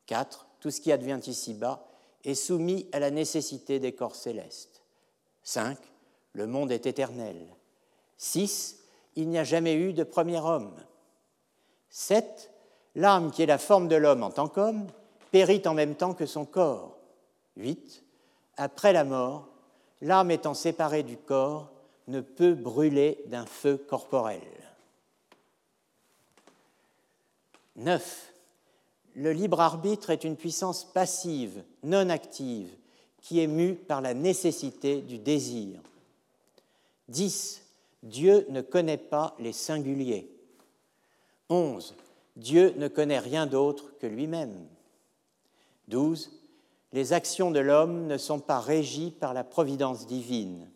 Quatre, 0.06 0.48
tout 0.60 0.72
ce 0.72 0.82
qui 0.82 0.92
advient 0.92 1.20
ici-bas 1.26 1.88
est 2.24 2.36
soumis 2.36 2.88
à 2.92 3.00
la 3.00 3.12
nécessité 3.12 3.80
des 3.80 3.94
corps 3.94 4.16
célestes. 4.16 4.84
Cinq, 5.44 5.78
le 6.34 6.48
monde 6.48 6.72
est 6.72 6.86
éternel. 6.86 7.56
Six, 8.18 8.80
il 9.16 9.30
n'y 9.30 9.38
a 9.38 9.44
jamais 9.44 9.76
eu 9.76 9.94
de 9.94 10.04
premier 10.04 10.40
homme. 10.40 10.76
7. 11.90 12.52
L'âme 12.96 13.32
qui 13.32 13.44
est 13.44 13.48
la 13.48 13.58
forme 13.58 13.88
de 13.88 13.96
l'homme 13.96 14.24
en 14.24 14.32
tant 14.32 14.48
qu'homme 14.48 14.88
périt 15.36 15.64
en 15.66 15.74
même 15.74 15.96
temps 15.96 16.14
que 16.14 16.26
son 16.26 16.46
corps. 16.46 16.98
8. 17.58 18.06
Après 18.56 18.94
la 18.94 19.04
mort, 19.04 19.50
l'âme 20.00 20.32
étant 20.32 20.54
séparée 20.54 21.04
du 21.04 21.18
corps 21.18 21.74
ne 22.08 22.22
peut 22.22 22.54
brûler 22.54 23.22
d'un 23.26 23.46
feu 23.46 23.76
corporel. 23.76 24.40
9. 27.76 28.32
Le 29.16 29.34
libre 29.34 29.60
arbitre 29.60 30.10
est 30.10 30.24
une 30.24 30.38
puissance 30.38 30.86
passive, 30.86 31.66
non 31.84 32.10
active, 32.10 32.74
qui 33.22 33.42
est 33.42 33.48
mue 33.48 33.76
par 33.76 34.00
la 34.00 34.14
nécessité 34.14 35.02
du 35.02 35.18
désir. 35.18 35.82
10. 37.10 37.62
Dieu 38.04 38.46
ne 38.48 38.62
connaît 38.62 38.96
pas 38.96 39.36
les 39.40 39.52
singuliers. 39.52 40.30
11. 41.50 41.94
Dieu 42.38 42.74
ne 42.78 42.88
connaît 42.88 43.20
rien 43.20 43.46
d'autre 43.48 43.92
que 44.00 44.08
lui-même. 44.08 44.66
12. 45.88 46.32
Les 46.94 47.14
actions 47.14 47.52
de 47.52 47.60
l'homme 47.60 48.08
ne 48.08 48.18
sont 48.18 48.40
pas 48.40 48.60
régies 48.60 49.12
par 49.12 49.34
la 49.34 49.44
providence 49.44 50.08
divine. 50.08 50.70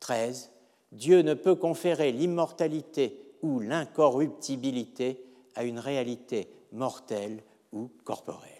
13. 0.00 0.50
Dieu 0.92 1.22
ne 1.22 1.34
peut 1.34 1.54
conférer 1.54 2.12
l'immortalité 2.12 3.18
ou 3.42 3.60
l'incorruptibilité 3.60 5.22
à 5.54 5.64
une 5.64 5.78
réalité 5.78 6.48
mortelle 6.72 7.42
ou 7.72 7.90
corporelle. 8.04 8.50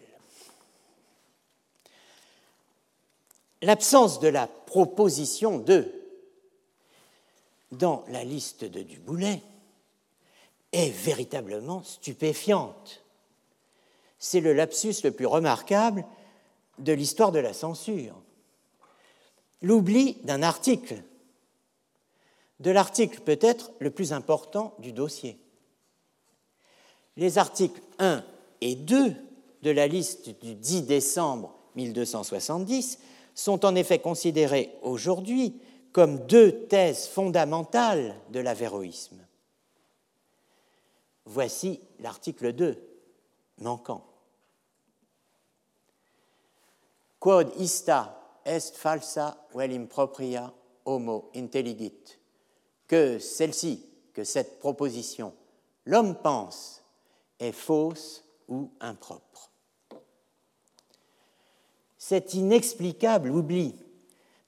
L'absence 3.63 4.19
de 4.19 4.29
la 4.29 4.47
proposition 4.47 5.59
2 5.59 6.03
dans 7.71 8.05
la 8.09 8.25
liste 8.25 8.65
de 8.65 8.83
Duboulet 8.83 9.41
est 10.73 10.91
véritablement 10.91 11.83
stupéfiante. 11.83 13.02
C'est 14.25 14.39
le 14.39 14.53
lapsus 14.53 15.03
le 15.03 15.11
plus 15.11 15.27
remarquable 15.27 16.05
de 16.79 16.93
l'histoire 16.93 17.33
de 17.33 17.41
la 17.41 17.53
censure. 17.53 18.15
L'oubli 19.63 20.17
d'un 20.23 20.45
article, 20.45 21.03
de 22.61 22.71
l'article 22.71 23.23
peut-être 23.23 23.73
le 23.81 23.91
plus 23.91 24.13
important 24.13 24.77
du 24.79 24.93
dossier. 24.93 25.41
Les 27.17 27.37
articles 27.37 27.83
1 27.99 28.25
et 28.61 28.77
2 28.77 29.13
de 29.63 29.71
la 29.73 29.89
liste 29.89 30.41
du 30.41 30.55
10 30.55 30.83
décembre 30.83 31.53
1270 31.75 33.01
sont 33.35 33.65
en 33.65 33.75
effet 33.75 33.99
considérés 33.99 34.73
aujourd'hui 34.83 35.61
comme 35.91 36.25
deux 36.27 36.67
thèses 36.67 37.09
fondamentales 37.09 38.15
de 38.31 38.39
l'avéroïsme. 38.39 39.19
Voici 41.25 41.81
l'article 41.99 42.53
2, 42.53 42.81
manquant. 43.59 44.12
Quod 47.23 47.53
ista 47.63 48.19
est 48.45 48.75
falsa 48.75 49.47
vel 49.55 49.71
impropria 49.77 50.49
homo 50.85 51.31
intelligit. 51.37 52.19
Que 52.89 53.21
celle-ci, 53.21 53.87
que 54.13 54.25
cette 54.25 54.59
proposition, 54.59 55.33
l'homme 55.87 56.17
pense, 56.17 56.83
est 57.39 57.53
fausse 57.53 58.25
ou 58.49 58.73
impropre. 58.81 59.53
Cet 61.97 62.35
inexplicable 62.35 63.31
oubli 63.31 63.77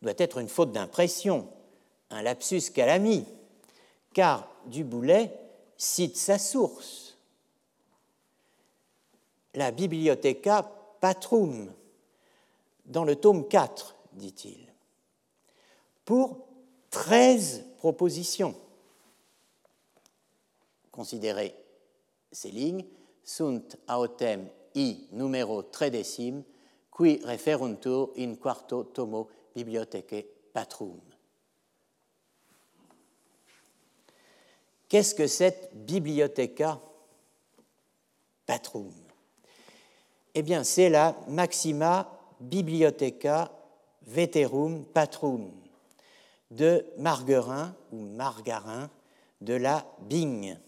doit 0.03 0.15
être 0.19 0.39
une 0.39 0.49
faute 0.49 0.73
d'impression, 0.73 1.47
un 2.11 2.23
lapsus 2.23 2.71
calami, 2.75 3.25
car 4.13 4.49
Duboulet 4.67 5.31
cite 5.77 6.17
sa 6.17 6.39
source, 6.39 7.19
la 9.55 9.71
Bibliotheca 9.71 10.69
Patrum, 11.01 11.73
dans 12.85 13.05
le 13.05 13.17
tome 13.17 13.49
4, 13.49 13.97
dit-il, 14.13 14.73
pour 16.05 16.47
13 16.91 17.65
propositions. 17.79 18.55
Considérez 20.91 21.55
ces 22.31 22.51
lignes, 22.51 22.85
sunt 23.25 23.77
autem 23.89 24.49
i 24.75 25.09
numero 25.13 25.63
tredecim, 25.63 26.45
qui 26.95 27.19
referuntur 27.25 28.13
in 28.17 28.37
quarto 28.37 28.85
tomo 28.85 29.29
bibliothecae 29.55 30.23
patrum. 30.53 31.01
Qu'est-ce 34.89 35.15
que 35.15 35.27
cette 35.27 35.71
bibliotheca 35.75 36.81
patrum? 38.47 38.93
Eh 40.35 40.43
bien, 40.43 40.63
c'est 40.63 40.89
la 40.89 41.17
Maxima 41.29 42.14
Bibliotheca 42.41 43.51
Veterum 44.07 44.85
Patrum 44.85 45.51
de 46.51 46.85
Marguerin 46.99 47.75
ou 47.93 47.99
Margarin 47.99 48.91
de 49.41 49.55
la 49.55 49.87
Bigne, 50.03 50.59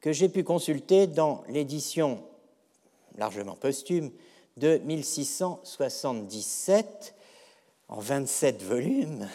que 0.00 0.12
j'ai 0.12 0.28
pu 0.28 0.44
consulter 0.44 1.06
dans 1.06 1.44
l'édition 1.48 2.22
largement 3.16 3.54
posthume 3.54 4.10
de 4.56 4.78
1677 4.78 7.14
en 7.88 8.00
27 8.00 8.62
volumes, 8.62 9.28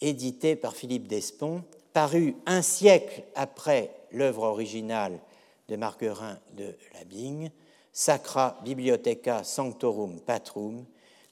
édité 0.00 0.56
par 0.56 0.74
Philippe 0.74 1.06
Despont 1.06 1.62
paru 1.92 2.34
un 2.46 2.62
siècle 2.62 3.22
après 3.34 3.94
l'œuvre 4.10 4.42
originale 4.42 5.20
de 5.68 5.76
Marguerin 5.76 6.38
de 6.54 6.74
Labigne, 6.94 7.52
Sacra 7.96 8.58
Bibliotheca 8.64 9.44
Sanctorum 9.44 10.20
Patrum, 10.20 10.84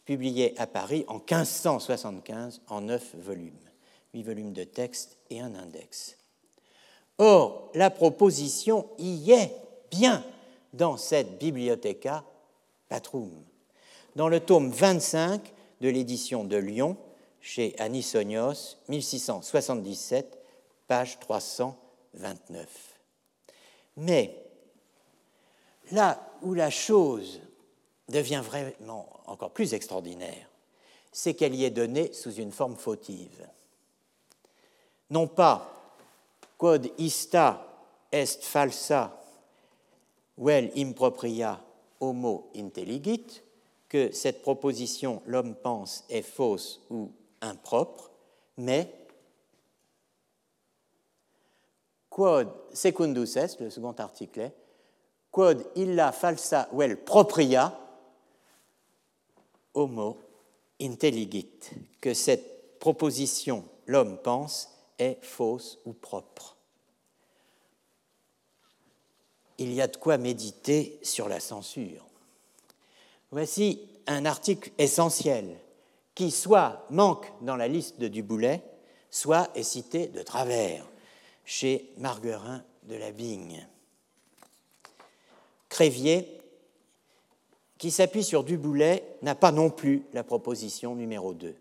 publié 0.04 0.54
à 0.58 0.68
Paris 0.68 1.04
en 1.08 1.14
1575 1.14 2.62
en 2.68 2.82
neuf 2.82 3.16
volumes, 3.16 3.68
huit 4.14 4.22
volumes 4.22 4.52
de 4.52 4.62
texte 4.62 5.18
et 5.28 5.40
un 5.40 5.56
index. 5.56 6.16
Or, 7.18 7.72
la 7.74 7.90
proposition 7.90 8.88
y 8.98 9.32
est 9.32 9.52
bien 9.90 10.24
dans 10.72 10.96
cette 10.96 11.40
Bibliotheca 11.40 12.24
Patrum. 12.88 13.30
Dans 14.14 14.28
le 14.28 14.38
tome 14.38 14.70
25 14.70 15.42
de 15.80 15.88
l'édition 15.88 16.44
de 16.44 16.56
Lyon, 16.56 16.96
chez 17.40 17.74
Anisonios, 17.80 18.76
1677, 18.88 20.38
page 20.86 21.18
329. 21.18 22.68
Mais 23.96 24.51
là 25.90 26.18
où 26.42 26.54
la 26.54 26.70
chose 26.70 27.40
devient 28.08 28.42
vraiment 28.44 29.08
encore 29.26 29.50
plus 29.50 29.74
extraordinaire, 29.74 30.48
c'est 31.10 31.34
qu'elle 31.34 31.54
y 31.54 31.64
est 31.64 31.70
donnée 31.70 32.12
sous 32.12 32.32
une 32.32 32.52
forme 32.52 32.76
fautive. 32.76 33.46
Non 35.10 35.26
pas 35.26 35.68
quod 36.56 36.92
ista 36.98 37.66
est 38.12 38.44
falsa 38.44 39.20
vel 40.38 40.70
impropria 40.76 41.60
homo 42.00 42.50
intelligit, 42.56 43.42
que 43.88 44.12
cette 44.12 44.42
proposition 44.42 45.22
l'homme 45.26 45.54
pense 45.54 46.04
est 46.08 46.22
fausse 46.22 46.80
ou 46.88 47.10
impropre, 47.40 48.10
mais 48.56 48.90
quod 52.08 52.48
secundus 52.72 53.36
est, 53.36 53.60
le 53.60 53.70
second 53.70 53.94
article 53.98 54.50
quod 55.32 55.64
illa 55.80 56.12
falsa 56.12 56.68
vel 56.72 56.98
propria 57.02 57.72
homo 59.74 60.18
intelligit, 60.78 61.72
que 62.00 62.14
cette 62.14 62.78
proposition 62.78 63.64
l'homme 63.86 64.18
pense 64.18 64.68
est 64.98 65.18
fausse 65.22 65.78
ou 65.84 65.92
propre. 65.92 66.56
Il 69.58 69.72
y 69.72 69.80
a 69.80 69.86
de 69.86 69.96
quoi 69.96 70.18
méditer 70.18 70.98
sur 71.02 71.28
la 71.28 71.40
censure. 71.40 72.06
Voici 73.30 73.80
un 74.06 74.26
article 74.26 74.70
essentiel 74.78 75.56
qui 76.14 76.30
soit 76.30 76.84
manque 76.90 77.32
dans 77.40 77.56
la 77.56 77.68
liste 77.68 77.98
de 77.98 78.08
Duboulet, 78.08 78.62
soit 79.10 79.48
est 79.54 79.62
cité 79.62 80.08
de 80.08 80.22
travers 80.22 80.84
chez 81.44 81.92
Marguerin 81.96 82.62
de 82.82 82.96
la 82.96 83.10
Vigne. 83.10 83.66
Crévier, 85.82 86.38
qui 87.76 87.90
s'appuie 87.90 88.22
sur 88.22 88.44
Duboulet, 88.44 89.16
n'a 89.22 89.34
pas 89.34 89.50
non 89.50 89.68
plus 89.68 90.04
la 90.12 90.22
proposition 90.22 90.94
numéro 90.94 91.34
2. 91.34 91.56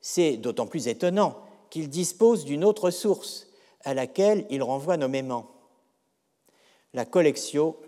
C'est 0.00 0.38
d'autant 0.38 0.66
plus 0.66 0.88
étonnant 0.88 1.38
qu'il 1.70 1.88
dispose 1.88 2.44
d'une 2.44 2.64
autre 2.64 2.90
source 2.90 3.46
à 3.84 3.94
laquelle 3.94 4.44
il 4.50 4.60
renvoie 4.60 4.96
nommément 4.96 5.52
la 6.94 7.04
Collectio 7.04 7.80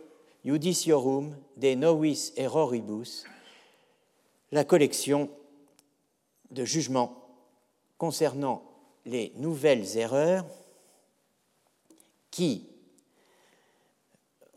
Judiciorum 0.45 1.37
de 1.57 1.75
Novis 1.75 2.33
Erroribus, 2.37 3.25
la 4.53 4.63
collection 4.63 5.29
de 6.53 6.65
jugements 6.65 7.27
concernant 7.99 8.63
les 9.05 9.33
nouvelles 9.35 9.97
erreurs 9.97 10.47
qui 12.31 12.70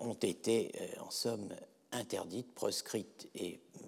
ont 0.04 0.14
été, 0.14 0.72
euh, 0.80 1.02
en 1.02 1.12
somme, 1.12 1.50
interdites, 1.92 2.54
proscrites 2.54 3.30
et 3.36 3.60
mm, 3.76 3.80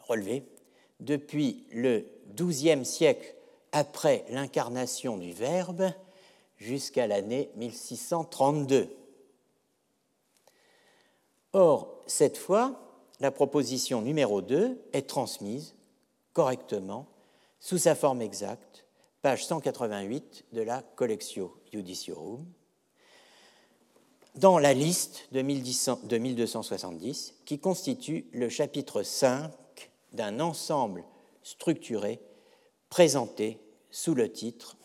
relevées 0.00 0.44
depuis 1.00 1.66
le 1.72 2.06
XIIe 2.34 2.84
siècle 2.84 3.34
après 3.72 4.24
l'incarnation 4.30 5.16
du 5.16 5.32
Verbe 5.32 5.90
jusqu'à 6.56 7.06
l'année 7.06 7.50
1632. 7.56 8.88
Or, 11.52 12.00
cette 12.06 12.36
fois, 12.36 12.80
la 13.20 13.30
proposition 13.30 14.02
numéro 14.02 14.42
2 14.42 14.80
est 14.92 15.08
transmise 15.08 15.74
correctement 16.32 17.06
sous 17.60 17.78
sa 17.78 17.94
forme 17.94 18.22
exacte, 18.22 18.84
page 19.22 19.46
188 19.46 20.46
de 20.52 20.62
la 20.62 20.82
Collectio 20.82 21.56
Judiciorum, 21.72 22.44
dans 24.34 24.58
la 24.58 24.74
liste 24.74 25.28
de 25.32 25.42
1270 25.42 27.34
qui 27.44 27.58
constitue 27.58 28.26
le 28.32 28.48
chapitre 28.48 29.02
5 29.02 29.50
d'un 30.12 30.40
ensemble 30.40 31.04
structuré 31.42 32.20
présenté 32.88 33.58
sous 33.90 34.14
le 34.14 34.30
titre 34.30 34.76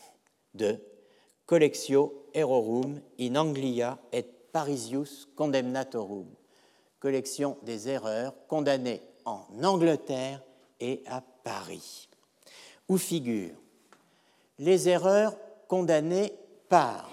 de 0.54 0.78
Collectio 1.46 2.28
Errorum 2.34 3.00
in 3.18 3.34
Anglia 3.36 3.98
et 4.12 4.24
Parisius 4.52 5.28
Condemnatorum, 5.36 6.26
collection 7.00 7.56
des 7.62 7.88
erreurs 7.88 8.34
condamnées 8.46 9.00
en 9.24 9.46
Angleterre 9.62 10.42
et 10.78 11.02
à 11.06 11.22
Paris, 11.42 12.08
où 12.88 12.96
figurent 12.98 13.56
les 14.58 14.88
erreurs 14.88 15.36
condamnées 15.68 16.32
par 16.68 17.09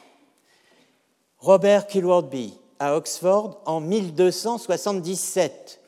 Robert 1.48 1.88
Kilwardby 1.88 2.54
à 2.78 2.98
Oxford 2.98 3.62
en 3.66 3.80
1277, 3.80 5.80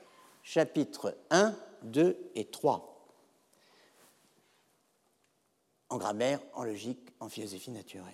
chapitres 0.42 1.18
1, 1.32 1.54
2 1.84 2.32
et 2.36 2.46
3, 2.46 2.98
en 5.90 5.98
grammaire, 5.98 6.40
en 6.54 6.64
logique, 6.64 7.02
en 7.20 7.28
philosophie 7.28 7.72
naturelle. 7.72 8.06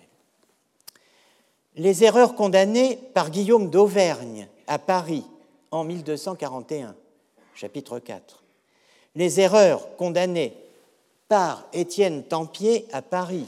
Les 1.76 2.02
erreurs 2.02 2.34
condamnées 2.34 2.96
par 3.14 3.30
Guillaume 3.30 3.70
d'Auvergne 3.70 4.48
à 4.66 4.80
Paris 4.80 5.24
en 5.70 5.84
1241, 5.84 6.96
chapitre 7.54 8.00
4 8.00 8.42
les 9.14 9.38
erreurs 9.38 9.96
condamnées 9.96 10.52
par 11.28 11.68
Étienne 11.72 12.24
Tempier 12.24 12.88
à 12.92 13.02
Paris 13.02 13.46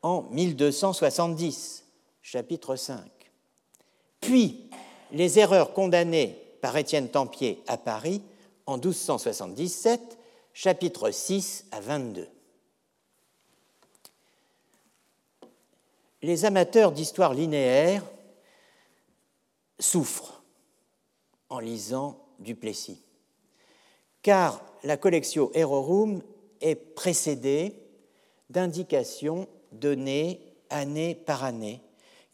en 0.00 0.22
1270, 0.30 1.84
chapitre 2.22 2.76
5. 2.76 3.11
Puis 4.22 4.70
les 5.10 5.38
erreurs 5.38 5.74
condamnées 5.74 6.38
par 6.62 6.76
Étienne 6.76 7.10
Tempier 7.10 7.62
à 7.66 7.76
Paris 7.76 8.22
en 8.66 8.78
1277, 8.78 10.18
chapitre 10.54 11.10
6 11.10 11.66
à 11.72 11.80
22. 11.80 12.28
Les 16.22 16.44
amateurs 16.44 16.92
d'histoire 16.92 17.34
linéaire 17.34 18.04
souffrent 19.80 20.42
en 21.48 21.58
lisant 21.58 22.24
Duplessis, 22.38 23.02
car 24.22 24.64
la 24.84 24.96
collection 24.96 25.50
Errorum 25.52 26.22
est 26.60 26.76
précédée 26.76 27.74
d'indications 28.50 29.48
données 29.72 30.40
année 30.70 31.16
par 31.16 31.42
année 31.42 31.80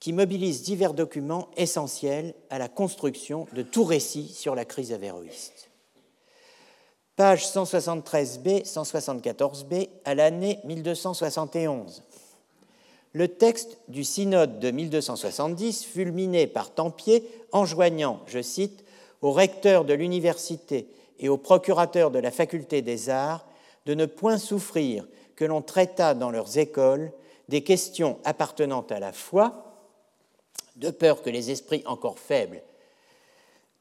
qui 0.01 0.13
mobilisent 0.13 0.63
divers 0.63 0.95
documents 0.95 1.49
essentiels 1.57 2.35
à 2.51 2.59
la 2.59 2.69
construction 2.69 3.47
de 3.53 3.63
tout 3.63 3.85
récit 3.85 4.29
sur 4.29 4.55
la 4.55 4.65
crise 4.65 4.93
avéroïste. 4.93 5.71
Page 7.17 7.47
173b, 7.49 8.65
174b 8.65 9.89
à 10.05 10.15
l'année 10.15 10.61
1271. 10.65 12.05
Le 13.13 13.27
texte 13.27 13.79
du 13.89 14.05
synode 14.05 14.61
de 14.61 14.71
1270 14.71 15.85
fulminé 15.85 16.47
par 16.47 16.73
Tempier 16.73 17.29
enjoignant, 17.51 18.21
je 18.27 18.41
cite, 18.41 18.85
au 19.21 19.33
recteur 19.33 19.85
de 19.85 19.95
l'université 19.95 20.87
et 21.19 21.29
aux 21.29 21.39
procurateurs 21.39 22.13
de 22.13 22.21
la 22.21 22.31
faculté 22.31 22.83
des 22.83 23.11
arts 23.11 23.45
de 23.87 23.95
ne 23.95 24.07
point 24.07 24.39
souffrir 24.39 25.09
que 25.35 25.45
l'on 25.45 25.63
traitât 25.63 26.15
dans 26.15 26.31
leurs 26.31 26.59
écoles 26.59 27.11
des 27.49 27.65
questions 27.65 28.19
appartenant 28.25 28.87
à 28.91 29.01
la 29.01 29.13
foi, 29.13 29.68
de 30.79 30.91
peur 30.91 31.23
que 31.23 31.31
les 31.31 31.51
esprits 31.51 31.83
encore 31.87 32.19
faibles 32.19 32.63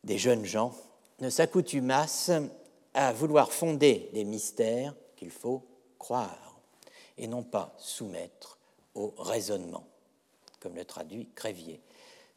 des 0.03 0.17
jeunes 0.17 0.45
gens 0.45 0.73
ne 1.19 1.29
s'accoutumassent 1.29 2.31
à 2.93 3.13
vouloir 3.13 3.51
fonder 3.51 4.09
des 4.13 4.23
mystères 4.23 4.93
qu'il 5.15 5.31
faut 5.31 5.63
croire 5.99 6.59
et 7.17 7.27
non 7.27 7.43
pas 7.43 7.75
soumettre 7.77 8.57
au 8.95 9.13
raisonnement, 9.17 9.85
comme 10.59 10.75
le 10.75 10.85
traduit 10.85 11.29
Crévier. 11.35 11.81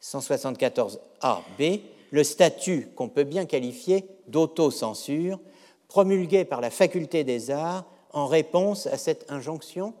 174a-b, 0.01 1.81
le 2.11 2.23
statut 2.23 2.87
qu'on 2.95 3.09
peut 3.09 3.23
bien 3.23 3.45
qualifier 3.45 4.05
d'autocensure, 4.27 5.39
promulgué 5.87 6.45
par 6.45 6.61
la 6.61 6.71
faculté 6.71 7.23
des 7.23 7.51
arts 7.51 7.85
en 8.11 8.27
réponse 8.27 8.87
à 8.87 8.97
cette 8.97 9.31
injonction 9.31 9.93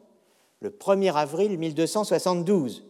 le 0.59 0.69
1er 0.69 1.13
avril 1.13 1.57
1272, 1.57 2.83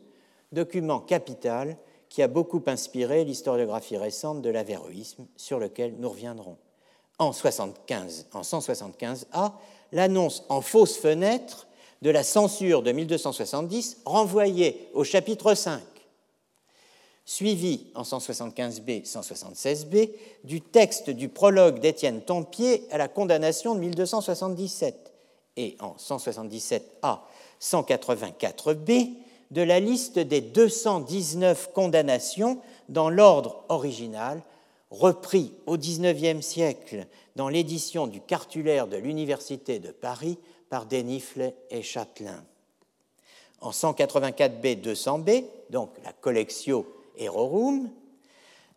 document 0.51 0.99
capital 0.99 1.77
qui 2.09 2.21
a 2.21 2.27
beaucoup 2.27 2.61
inspiré 2.67 3.23
l'historiographie 3.23 3.97
récente 3.97 4.41
de 4.41 4.49
l'avéroïsme, 4.49 5.25
sur 5.37 5.59
lequel 5.59 5.95
nous 5.97 6.09
reviendrons. 6.09 6.57
En, 7.19 7.31
75, 7.31 8.27
en 8.33 8.41
175a, 8.41 9.53
l'annonce 9.91 10.43
en 10.49 10.61
fausse 10.61 10.97
fenêtre 10.97 11.67
de 12.01 12.09
la 12.09 12.23
censure 12.23 12.81
de 12.81 12.91
1270 12.91 13.99
renvoyée 14.05 14.89
au 14.93 15.03
chapitre 15.03 15.53
5, 15.53 15.81
suivi 17.23 17.87
en 17.95 18.01
175b, 18.01 19.05
176b 19.05 20.09
du 20.43 20.61
texte 20.61 21.11
du 21.11 21.29
prologue 21.29 21.79
d'Étienne 21.79 22.21
Tempier 22.21 22.85
à 22.91 22.97
la 22.97 23.07
condamnation 23.07 23.75
de 23.75 23.79
1277 23.79 25.13
et 25.57 25.77
en 25.79 25.95
177a, 25.95 27.19
184b 27.61 29.15
de 29.51 29.61
la 29.61 29.79
liste 29.79 30.17
des 30.17 30.41
219 30.41 31.71
condamnations 31.73 32.59
dans 32.89 33.09
l'ordre 33.09 33.63
original, 33.69 34.41
repris 34.89 35.53
au 35.65 35.77
XIXe 35.77 36.45
siècle 36.45 37.05
dans 37.35 37.49
l'édition 37.49 38.07
du 38.07 38.21
cartulaire 38.21 38.87
de 38.87 38.97
l'Université 38.97 39.79
de 39.79 39.91
Paris 39.91 40.37
par 40.69 40.85
Denifle 40.85 41.53
et 41.69 41.81
Châtelain. 41.81 42.43
En 43.59 43.71
184b, 43.71 44.81
200b, 44.81 45.45
donc 45.69 45.91
la 46.03 46.13
collectio 46.13 46.85
Erorum, 47.17 47.89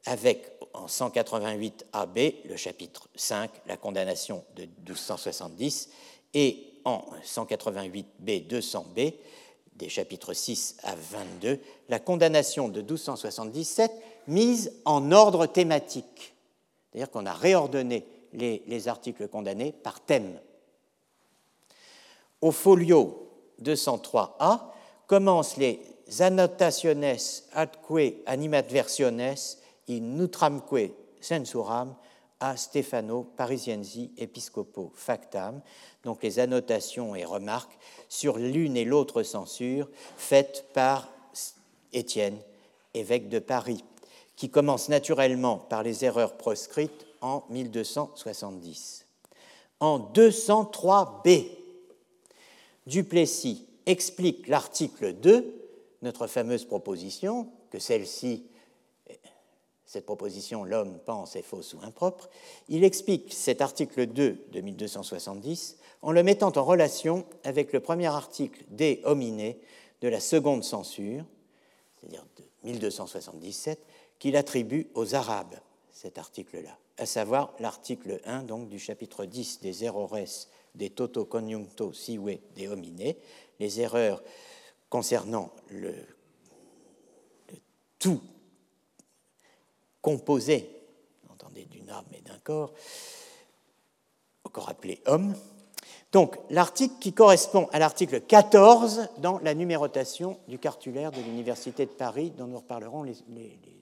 avec 0.06 0.52
en 0.74 0.88
188 0.88 1.86
AB 1.92 2.18
le 2.44 2.56
chapitre 2.56 3.08
5, 3.14 3.50
la 3.66 3.76
condamnation 3.76 4.44
de 4.56 4.62
1270, 4.62 5.88
et 6.34 6.64
en 6.84 7.04
188b 7.24 8.46
200b 8.46 9.14
des 9.76 9.88
chapitres 9.88 10.32
6 10.32 10.76
à 10.82 10.94
22, 10.94 11.60
la 11.88 11.98
condamnation 11.98 12.68
de 12.68 12.80
1277 12.80 13.90
mise 14.28 14.72
en 14.84 15.12
ordre 15.12 15.46
thématique. 15.46 16.34
C'est-à-dire 16.90 17.10
qu'on 17.10 17.26
a 17.26 17.32
réordonné 17.32 18.06
les, 18.32 18.62
les, 18.66 18.88
articles 18.88 19.28
condamnés 19.28 19.72
par 19.72 20.00
thème. 20.00 20.40
Au 22.40 22.50
folio 22.50 23.30
203A 23.62 24.60
commencent 25.06 25.56
les 25.56 25.80
annotationes 26.20 27.16
adque 27.52 28.14
animadversiones 28.26 29.34
in 29.88 30.00
nutramque 30.00 30.92
censuram 31.20 31.94
a 32.44 32.56
Stefano 32.56 33.22
Parisiensi 33.22 34.12
Episcopo 34.18 34.92
Factam, 34.94 35.62
donc 36.02 36.22
les 36.22 36.38
annotations 36.38 37.14
et 37.14 37.24
remarques 37.24 37.78
sur 38.10 38.36
l'une 38.36 38.76
et 38.76 38.84
l'autre 38.84 39.22
censure 39.22 39.88
faites 40.18 40.66
par 40.74 41.08
Étienne, 41.94 42.36
évêque 42.92 43.30
de 43.30 43.38
Paris, 43.38 43.82
qui 44.36 44.50
commence 44.50 44.90
naturellement 44.90 45.56
par 45.56 45.82
les 45.82 46.04
erreurs 46.04 46.36
proscrites 46.36 47.06
en 47.22 47.44
1270. 47.48 49.06
En 49.80 49.98
203b, 49.98 51.46
Duplessis 52.86 53.64
explique 53.86 54.48
l'article 54.48 55.14
2, 55.14 55.46
notre 56.02 56.26
fameuse 56.26 56.66
proposition, 56.66 57.48
que 57.70 57.78
celle-ci 57.78 58.44
cette 59.86 60.06
proposition 60.06 60.64
L'homme 60.64 60.98
pense 61.04 61.36
est 61.36 61.42
fausse 61.42 61.74
ou 61.74 61.80
impropre, 61.82 62.28
il 62.68 62.84
explique 62.84 63.32
cet 63.32 63.60
article 63.60 64.06
2 64.06 64.46
de 64.52 64.60
1270 64.60 65.76
en 66.02 66.12
le 66.12 66.22
mettant 66.22 66.52
en 66.56 66.64
relation 66.64 67.24
avec 67.44 67.72
le 67.72 67.80
premier 67.80 68.06
article 68.06 68.64
des 68.68 69.00
hominés 69.04 69.60
de 70.00 70.08
la 70.08 70.20
seconde 70.20 70.64
censure, 70.64 71.24
c'est-à-dire 71.96 72.26
de 72.36 72.44
1277, 72.64 73.78
qu'il 74.18 74.36
attribue 74.36 74.88
aux 74.94 75.14
Arabes, 75.14 75.54
cet 75.92 76.18
article-là, 76.18 76.76
à 76.98 77.06
savoir 77.06 77.54
l'article 77.58 78.20
1 78.24 78.42
donc, 78.42 78.68
du 78.68 78.78
chapitre 78.78 79.24
10 79.24 79.60
des 79.60 79.84
errores 79.84 80.18
des 80.74 80.90
toto 80.90 81.24
conjuncto 81.24 81.92
sive 81.92 82.38
des 82.56 82.68
hominés, 82.68 83.16
les 83.60 83.80
erreurs 83.80 84.22
concernant 84.88 85.50
le 85.70 85.94
tout 87.98 88.20
composé, 90.04 90.68
entendez, 91.30 91.64
d'une 91.64 91.88
âme 91.88 92.04
et 92.12 92.20
d'un 92.20 92.38
corps, 92.44 92.74
encore 94.44 94.68
appelé 94.68 95.00
homme. 95.06 95.34
Donc 96.12 96.36
l'article 96.50 96.94
qui 97.00 97.14
correspond 97.14 97.68
à 97.72 97.78
l'article 97.78 98.20
14 98.20 99.08
dans 99.18 99.38
la 99.38 99.54
numérotation 99.54 100.38
du 100.46 100.58
cartulaire 100.58 101.10
de 101.10 101.20
l'Université 101.22 101.86
de 101.86 101.90
Paris, 101.90 102.30
dont 102.36 102.46
nous 102.46 102.58
reparlerons 102.58 103.02
les, 103.02 103.16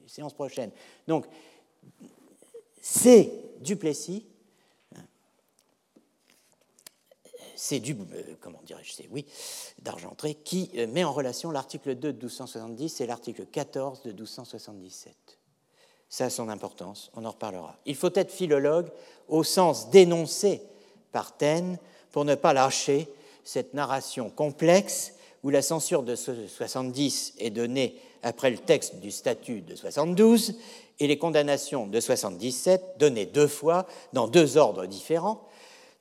séances 0.07 0.33
prochaines. 0.33 0.71
Donc 1.07 1.25
c'est 2.81 3.31
Duplessis, 3.59 4.25
c'est 7.55 7.79
du, 7.79 7.93
euh, 7.93 8.35
comment 8.39 8.61
dirais-je, 8.65 8.93
c'est 8.93 9.07
oui, 9.11 9.25
d'Argentré, 9.79 10.35
qui 10.35 10.69
euh, 10.75 10.87
met 10.87 11.03
en 11.03 11.13
relation 11.13 11.51
l'article 11.51 11.95
2 11.95 12.13
de 12.13 12.17
1270 12.17 13.01
et 13.01 13.07
l'article 13.07 13.45
14 13.45 14.03
de 14.03 14.11
1277. 14.11 15.39
Ça 16.13 16.25
a 16.25 16.29
son 16.29 16.47
importance, 16.49 17.09
on 17.15 17.25
en 17.25 17.31
reparlera. 17.31 17.75
Il 17.87 17.95
faut 17.95 18.13
être 18.13 18.29
philologue 18.29 18.85
au 19.27 19.43
sens 19.43 19.89
dénoncé 19.89 20.61
par 21.11 21.35
Taine 21.35 21.79
pour 22.11 22.23
ne 22.23 22.35
pas 22.35 22.53
lâcher 22.53 23.07
cette 23.43 23.73
narration 23.73 24.29
complexe 24.29 25.13
où 25.41 25.49
la 25.49 25.63
censure 25.63 26.03
de 26.03 26.15
70 26.15 27.33
est 27.39 27.49
donnée 27.49 27.99
après 28.21 28.51
le 28.51 28.59
texte 28.59 28.97
du 28.97 29.09
statut 29.09 29.61
de 29.61 29.75
72 29.75 30.59
et 30.99 31.07
les 31.07 31.17
condamnations 31.17 31.87
de 31.87 31.99
77 31.99 32.99
données 32.99 33.25
deux 33.25 33.47
fois 33.47 33.87
dans 34.13 34.27
deux 34.27 34.57
ordres 34.57 34.85
différents, 34.85 35.41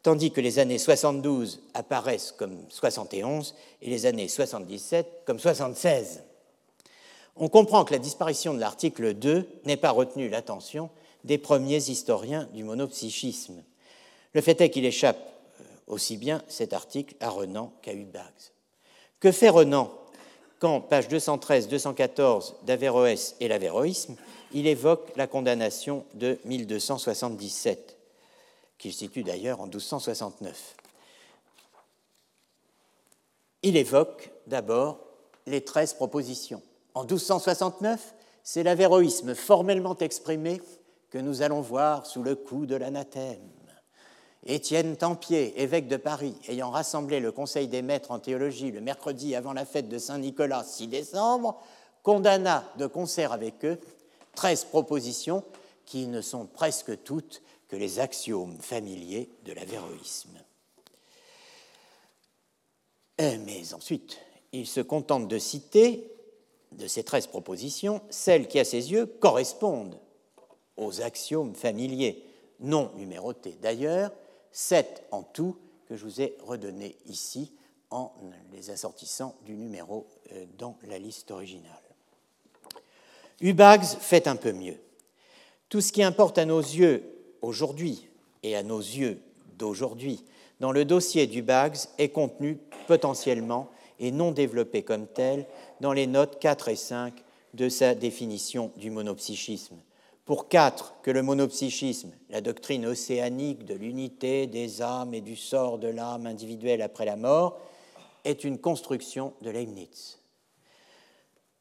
tandis 0.03 0.31
que 0.31 0.43
les 0.43 0.59
années 0.59 0.77
72 0.77 1.63
apparaissent 1.73 2.33
comme 2.33 2.59
71 2.69 3.55
et 3.81 3.89
les 3.89 4.05
années 4.05 4.29
77 4.29 5.23
comme 5.25 5.39
76 5.39 6.21
on 7.37 7.49
comprend 7.49 7.85
que 7.85 7.93
la 7.93 7.99
disparition 7.99 8.55
de 8.55 8.61
l'article 8.61 9.15
2 9.15 9.49
n'ait 9.65 9.77
pas 9.77 9.91
retenu 9.91 10.29
l'attention 10.29 10.91
des 11.25 11.39
premiers 11.39 11.77
historiens 11.89 12.49
du 12.53 12.65
monopsychisme. 12.65 13.63
Le 14.35 14.41
fait 14.41 14.61
est 14.61 14.71
qu'il 14.71 14.85
échappe 14.85 15.19
euh, 15.61 15.65
aussi 15.87 16.17
bien 16.17 16.43
cet 16.49 16.73
article 16.73 17.15
à 17.21 17.31
Renan 17.31 17.73
qu'à 17.83 17.93
Hubax. 17.93 18.53
Que 19.21 19.33
fait 19.33 19.49
Renan 19.49 19.91
quand, 20.59 20.81
page 20.81 21.09
213-214 21.09 22.55
d'Averroès 22.63 23.35
et 23.41 23.49
l'Averroïsme, 23.49 24.15
il 24.53 24.69
évoque 24.69 25.11
la 25.17 25.27
condamnation 25.27 26.05
de 26.15 26.39
1277, 26.45 27.97
qu'il 28.79 28.93
situe 28.93 29.25
d'ailleurs 29.25 29.61
en 29.61 29.65
1269 29.65 30.77
Il 33.65 33.77
évoque 33.77 34.31
d'abord 34.47 35.01
les 35.47 35.65
13 35.65 35.95
propositions 35.95 36.63
en 36.95 37.03
1269, 37.03 38.15
c'est 38.43 38.63
l'avéroïsme 38.63 39.35
formellement 39.35 39.97
exprimé 39.99 40.61
que 41.11 41.19
nous 41.19 41.43
allons 41.43 41.61
voir 41.61 42.07
sous 42.07 42.23
le 42.23 42.35
coup 42.35 42.67
de 42.67 42.75
l'anathème. 42.75 43.41
Étienne 44.45 44.97
Tempier, 44.97 45.61
évêque 45.63 45.87
de 45.87 45.97
Paris, 45.97 46.35
ayant 46.49 46.71
rassemblé 46.71 47.21
le 47.21 47.31
Conseil 47.31 47.69
des 47.69 47.83
maîtres 47.83 48.11
en 48.11 48.19
théologie 48.19 48.73
le 48.73 48.81
mercredi 48.81 49.37
avant 49.37 49.53
la 49.53 49.65
fête 49.65 49.89
de 49.89 49.99
Saint-Nicolas 49.99 50.65
6 50.65 50.89
décembre, 50.89 51.61
condamna 52.03 52.65
de 52.77 52.87
concert 52.87 53.33
avec 53.33 53.65
eux 53.65 53.79
13 54.35 54.65
propositions 54.65 55.45
qui 55.87 56.07
ne 56.07 56.21
sont 56.21 56.47
presque 56.47 57.05
toutes 57.05 57.43
que 57.69 57.77
les 57.77 58.01
axiomes 58.01 58.59
familiers 58.59 59.31
de 59.45 59.53
l'avéroïsme. 59.53 60.39
Euh, 63.21 63.39
mais 63.47 63.75
ensuite, 63.75 64.19
il 64.53 64.67
se 64.67 64.81
contente 64.81 65.29
de 65.29 65.39
citer 65.39 66.12
de 66.79 66.87
ces 66.87 67.03
treize 67.03 67.27
propositions, 67.27 68.01
celles 68.11 68.49
qui, 68.49 68.59
à 68.59 68.65
ses 68.65 68.93
yeux, 68.93 69.07
correspondent 69.07 69.99
aux 70.77 71.03
axiomes 71.03 71.55
familiers 71.55 72.25
non 72.61 72.91
numérotés. 72.97 73.57
D'ailleurs, 73.61 74.13
sept 74.51 75.05
en 75.11 75.23
tout 75.23 75.57
que 75.89 75.97
je 75.97 76.05
vous 76.05 76.21
ai 76.21 76.37
redonnés 76.45 76.97
ici 77.07 77.53
en 77.91 78.13
les 78.53 78.71
assortissant 78.71 79.35
du 79.45 79.57
numéro 79.57 80.07
euh, 80.33 80.47
dans 80.59 80.77
la 80.85 80.99
liste 80.99 81.31
originale. 81.31 81.83
Hubags 83.41 83.85
fait 83.85 84.27
un 84.29 84.37
peu 84.37 84.53
mieux. 84.53 84.79
Tout 85.69 85.81
ce 85.81 85.93
qui 85.93 86.03
importe 86.03 86.39
à 86.39 86.45
nos 86.45 86.61
yeux 86.61 87.03
aujourd'hui 87.43 88.09
et 88.43 88.57
à 88.57 88.63
nos 88.63 88.79
yeux 88.79 89.21
d'aujourd'hui 89.59 90.25
dans 90.63 90.71
le 90.71 90.85
dossier 90.85 91.27
d'Hubags 91.27 91.77
est 91.99 92.11
contenu 92.11 92.57
potentiellement 92.87 93.69
et 94.03 94.11
non 94.11 94.33
développé 94.33 94.83
comme 94.83 95.07
tel 95.07 95.47
dans 95.81 95.95
les 95.95 96.07
notes 96.07 96.39
4 96.39 96.69
et 96.69 96.77
5 96.77 97.15
de 97.55 97.69
sa 97.71 97.95
définition 97.95 98.73
du 98.77 98.91
monopsychisme. 98.91 99.77
Pour 100.25 100.49
4, 100.49 100.97
que 101.03 101.11
le 101.11 101.23
monopsychisme, 101.23 102.11
la 102.29 102.41
doctrine 102.41 102.87
océanique 102.87 103.65
de 103.65 103.75
l'unité 103.75 104.47
des 104.47 104.83
âmes 104.83 105.15
et 105.15 105.21
du 105.21 105.37
sort 105.37 105.79
de 105.79 105.89
l'âme 105.89 106.27
individuelle 106.27 106.83
après 106.83 107.05
la 107.05 107.17
mort, 107.17 107.59
est 108.25 108.45
une 108.45 108.59
construction 108.59 109.33
de 109.43 109.51
Leibniz. 109.51 110.19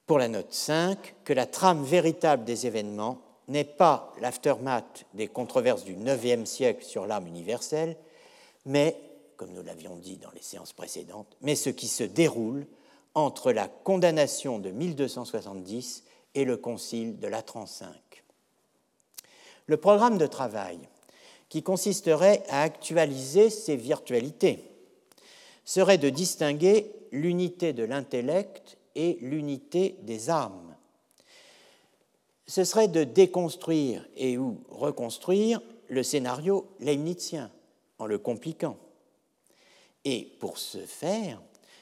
Pour 0.06 0.20
la 0.20 0.28
note 0.28 0.54
5, 0.54 1.16
que 1.24 1.34
la 1.34 1.46
trame 1.46 1.84
véritable 1.84 2.44
des 2.44 2.68
événements 2.68 3.22
n'est 3.48 3.64
pas 3.64 4.14
l'aftermath 4.20 5.06
des 5.14 5.28
controverses 5.28 5.84
du 5.84 5.94
IXe 5.94 6.50
siècle 6.50 6.84
sur 6.84 7.06
l'âme 7.06 7.28
universelle, 7.28 7.98
mais, 8.66 8.96
comme 9.42 9.54
nous 9.54 9.64
l'avions 9.64 9.96
dit 9.96 10.18
dans 10.18 10.30
les 10.36 10.42
séances 10.44 10.72
précédentes, 10.72 11.36
mais 11.42 11.56
ce 11.56 11.72
qui 11.72 11.88
se 11.88 12.04
déroule 12.04 12.68
entre 13.16 13.52
la 13.52 13.68
condamnation 13.68 14.60
de 14.60 14.70
1270 14.70 16.04
et 16.36 16.46
le 16.46 16.58
concile 16.58 17.18
de 17.18 17.26
la 17.26 17.42
35. 17.42 17.90
Le 19.66 19.78
programme 19.78 20.20
de 20.20 20.28
travail, 20.28 20.78
qui 21.50 21.64
consisterait 21.64 22.44
à 22.50 22.62
actualiser 22.62 23.50
ces 23.50 23.76
virtualités, 23.76 24.64
serait 25.66 25.98
de 25.98 26.10
distinguer 26.10 26.92
l'unité 27.12 27.74
de 27.74 27.84
l'intellect 27.84 28.78
et 28.94 29.18
l'unité 29.22 29.96
des 30.04 30.30
âmes. 30.30 30.76
Ce 32.46 32.64
serait 32.64 32.90
de 32.90 33.04
déconstruire 33.04 34.08
et 34.16 34.38
ou 34.38 34.62
reconstruire 34.70 35.64
le 35.88 36.04
scénario 36.04 36.68
leibnizien 36.80 37.50
en 37.98 38.06
le 38.06 38.20
compliquant. 38.20 38.78
Et 40.06 40.36
pour 40.40 40.58
ce 40.58 40.80
faire, 40.80 41.42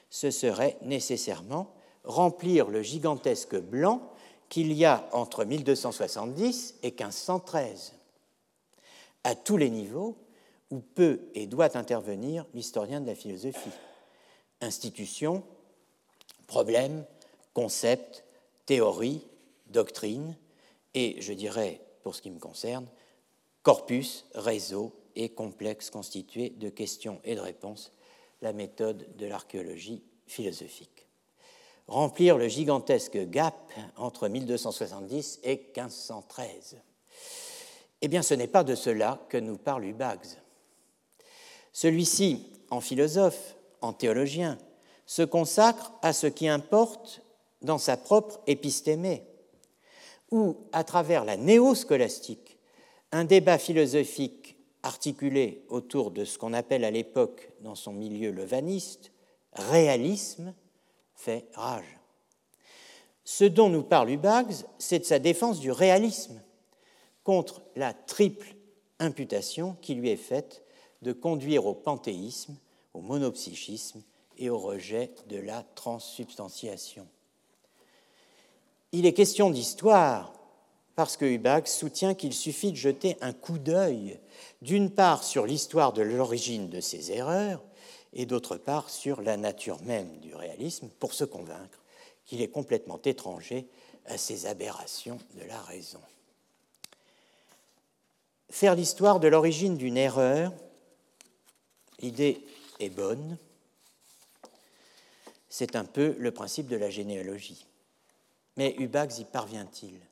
ce 0.10 0.32
serait 0.32 0.78
nécessairement 0.82 1.74
remplir 2.04 2.70
le 2.70 2.82
gigantesque 2.82 3.56
blanc 3.56 4.02
qu'il 4.50 4.74
y 4.74 4.86
a 4.86 5.08
entre 5.12 5.46
1270 5.46 6.76
et 6.82 6.92
1513, 6.92 7.94
à 9.24 9.36
tous 9.36 9.58
les 9.58 9.70
niveaux 9.70 10.18
où 10.72 10.80
peut 10.80 11.20
et 11.36 11.48
doit 11.48 11.78
intervenir 11.78 12.46
l'historien 12.54 13.02
de 13.02 13.08
la 13.08 13.16
philosophie. 13.16 13.70
Institution, 14.62 15.44
problème, 16.48 17.06
concept, 17.54 18.24
théorie, 18.66 19.26
doctrine, 19.68 20.36
et 20.94 21.22
je 21.22 21.34
dirais, 21.34 21.82
pour 22.04 22.16
ce 22.16 22.22
qui 22.22 22.32
me 22.32 22.40
concerne, 22.40 22.88
corpus, 23.64 24.26
réseau 24.34 24.92
et 25.16 25.30
complexe 25.30 25.90
constitué 25.90 26.50
de 26.50 26.70
questions 26.70 27.20
et 27.24 27.36
de 27.36 27.40
réponses, 27.40 27.92
la 28.42 28.54
méthode 28.54 29.06
de 29.18 29.26
l'archéologie 29.26 30.04
philosophique. 30.28 31.08
Remplir 31.88 32.38
le 32.38 32.48
gigantesque 32.48 33.18
gap 33.30 33.72
entre 33.98 34.28
1270 34.28 35.40
et 35.44 35.58
1513. 35.58 36.78
Eh 38.02 38.08
bien, 38.08 38.22
ce 38.22 38.34
n'est 38.34 38.48
pas 38.48 38.64
de 38.64 38.76
cela 38.76 39.20
que 39.30 39.38
nous 39.38 39.58
parle 39.58 39.86
Hubags. 39.86 40.38
Celui-ci, 41.74 42.46
en 42.70 42.82
philosophe, 42.82 43.56
en 43.82 43.94
théologien, 43.94 44.58
se 45.06 45.24
consacre 45.24 45.92
à 46.02 46.14
ce 46.14 46.28
qui 46.28 46.48
importe 46.48 47.22
dans 47.62 47.80
sa 47.80 47.98
propre 47.98 48.40
épistémée, 48.48 49.24
ou 50.32 50.58
à 50.72 50.84
travers 50.84 51.26
la 51.26 51.36
néo-scolastique, 51.36 52.58
un 53.12 53.24
débat 53.24 53.58
philosophique 53.58 54.59
articulé 54.84 55.64
autour 55.70 56.12
de 56.12 56.26
ce 56.26 56.38
qu'on 56.38 56.54
appelle 56.54 56.84
à 56.84 56.92
l'époque, 56.92 57.52
dans 57.62 57.76
son 57.76 57.94
milieu 57.94 58.32
levaniste, 58.32 59.12
réalisme, 59.54 60.54
fait 61.16 61.48
rage. 61.54 62.00
Ce 63.26 63.44
dont 63.44 63.70
nous 63.70 63.84
parle 63.84 64.10
Hubags, 64.10 64.66
c'est 64.78 65.00
de 65.00 65.04
sa 65.04 65.20
défense 65.20 65.60
du 65.60 65.72
réalisme 65.72 66.42
contre 67.24 67.62
la 67.76 67.94
triple 67.94 68.56
imputation 69.00 69.76
qui 69.82 69.96
lui 69.96 70.10
est 70.10 70.18
faite 70.18 70.64
de 71.02 71.14
conduire 71.14 71.66
au 71.66 71.74
panthéisme, 71.74 72.58
au 72.94 73.02
monopsychisme 73.02 74.02
et 74.38 74.50
au 74.50 74.58
rejet 74.58 75.14
de 75.28 75.38
la 75.38 75.64
transsubstantiation. 75.76 77.08
Il 78.92 79.06
est 79.06 79.14
question 79.14 79.52
d'histoire 79.52 80.34
parce 81.00 81.16
que 81.16 81.24
Hubax 81.24 81.78
soutient 81.78 82.14
qu'il 82.14 82.34
suffit 82.34 82.74
de 82.74 82.76
jeter 82.76 83.16
un 83.22 83.32
coup 83.32 83.58
d'œil, 83.58 84.20
d'une 84.62 84.92
part 84.92 85.24
sur 85.24 85.46
l'histoire 85.46 85.94
de 85.94 86.02
l'origine 86.02 86.68
de 86.68 86.82
ces 86.82 87.14
erreurs, 87.14 87.64
et 88.12 88.26
d'autre 88.26 88.58
part 88.58 88.90
sur 88.90 89.22
la 89.22 89.38
nature 89.38 89.82
même 89.84 90.18
du 90.18 90.36
réalisme, 90.36 90.90
pour 91.00 91.14
se 91.14 91.24
convaincre 91.24 91.80
qu'il 92.26 92.42
est 92.42 92.50
complètement 92.50 93.00
étranger 93.06 93.66
à 94.08 94.18
ces 94.18 94.46
aberrations 94.46 95.18
de 95.36 95.46
la 95.46 95.62
raison. 95.62 96.02
Faire 98.50 98.76
l'histoire 98.76 99.22
de 99.22 99.30
l'origine 99.30 99.78
d'une 99.78 99.96
erreur, 99.96 100.52
l'idée 102.02 102.46
est 102.82 102.90
bonne, 102.90 103.38
c'est 105.48 105.78
un 105.78 105.86
peu 105.86 106.14
le 106.20 106.32
principe 106.32 106.68
de 106.68 106.76
la 106.76 106.90
généalogie. 106.90 107.66
Mais 108.58 108.76
Hubax 108.78 109.20
y 109.20 109.24
parvient-il? 109.24 110.09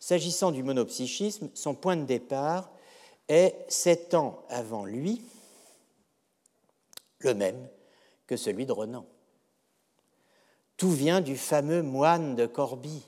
S'agissant 0.00 0.52
du 0.52 0.62
monopsychisme, 0.62 1.50
son 1.54 1.74
point 1.74 1.96
de 1.96 2.04
départ 2.04 2.70
est 3.28 3.54
sept 3.68 4.14
ans 4.14 4.44
avant 4.48 4.84
lui, 4.84 5.22
le 7.18 7.34
même 7.34 7.68
que 8.26 8.36
celui 8.36 8.66
de 8.66 8.72
Renan. 8.72 9.04
Tout 10.76 10.90
vient 10.90 11.20
du 11.20 11.36
fameux 11.36 11.82
moine 11.82 12.36
de 12.36 12.46
Corbie 12.46 13.04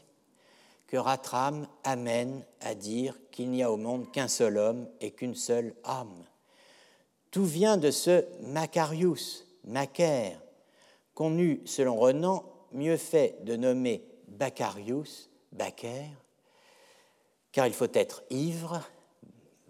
que 0.89 0.97
Ratram 0.97 1.69
amène 1.85 2.45
à 2.61 2.75
dire 2.75 3.17
qu'il 3.31 3.51
n'y 3.51 3.63
a 3.63 3.71
au 3.71 3.77
monde 3.77 4.11
qu'un 4.11 4.27
seul 4.27 4.59
homme 4.59 4.89
et 5.01 5.13
qu'une 5.13 5.37
seule 5.37 5.75
âme. 5.85 6.25
Tout 7.31 7.45
vient 7.45 7.77
de 7.77 7.93
ce 7.93 8.25
Macarius, 8.43 9.47
Macaire, 9.65 10.43
qu'on 11.15 11.39
eût, 11.39 11.61
selon 11.65 11.97
Renan, 11.97 12.45
mieux 12.73 12.97
fait 12.97 13.37
de 13.45 13.55
nommer 13.55 14.05
Bacarius, 14.27 15.31
Bacer, 15.53 16.09
car 17.53 17.67
il 17.67 17.73
faut 17.73 17.93
être 17.93 18.23
ivre, 18.31 18.83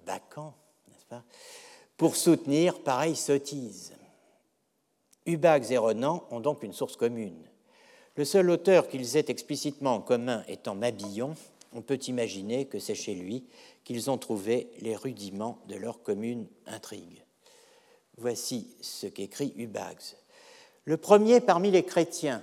Bacan, 0.06 0.54
n'est-ce 0.88 1.06
pas, 1.06 1.22
pour 1.96 2.16
soutenir 2.16 2.82
pareille 2.82 3.16
sottise. 3.16 3.92
Hubax 5.26 5.70
et 5.70 5.78
Renan 5.78 6.24
ont 6.30 6.40
donc 6.40 6.62
une 6.62 6.72
source 6.72 6.96
commune. 6.96 7.44
Le 8.16 8.24
seul 8.24 8.50
auteur 8.50 8.88
qu'ils 8.88 9.16
aient 9.16 9.26
explicitement 9.28 9.94
en 9.94 10.00
commun 10.00 10.44
étant 10.48 10.74
Mabillon, 10.74 11.34
on 11.72 11.82
peut 11.82 11.98
imaginer 12.08 12.66
que 12.66 12.78
c'est 12.78 12.94
chez 12.94 13.14
lui 13.14 13.44
qu'ils 13.84 14.10
ont 14.10 14.18
trouvé 14.18 14.70
les 14.80 14.96
rudiments 14.96 15.58
de 15.68 15.76
leur 15.76 16.02
commune 16.02 16.46
intrigue. 16.66 17.22
Voici 18.16 18.76
ce 18.80 19.06
qu'écrit 19.06 19.54
Hubax. 19.56 20.16
Le 20.84 20.96
premier 20.96 21.40
parmi 21.40 21.70
les 21.70 21.84
chrétiens 21.84 22.42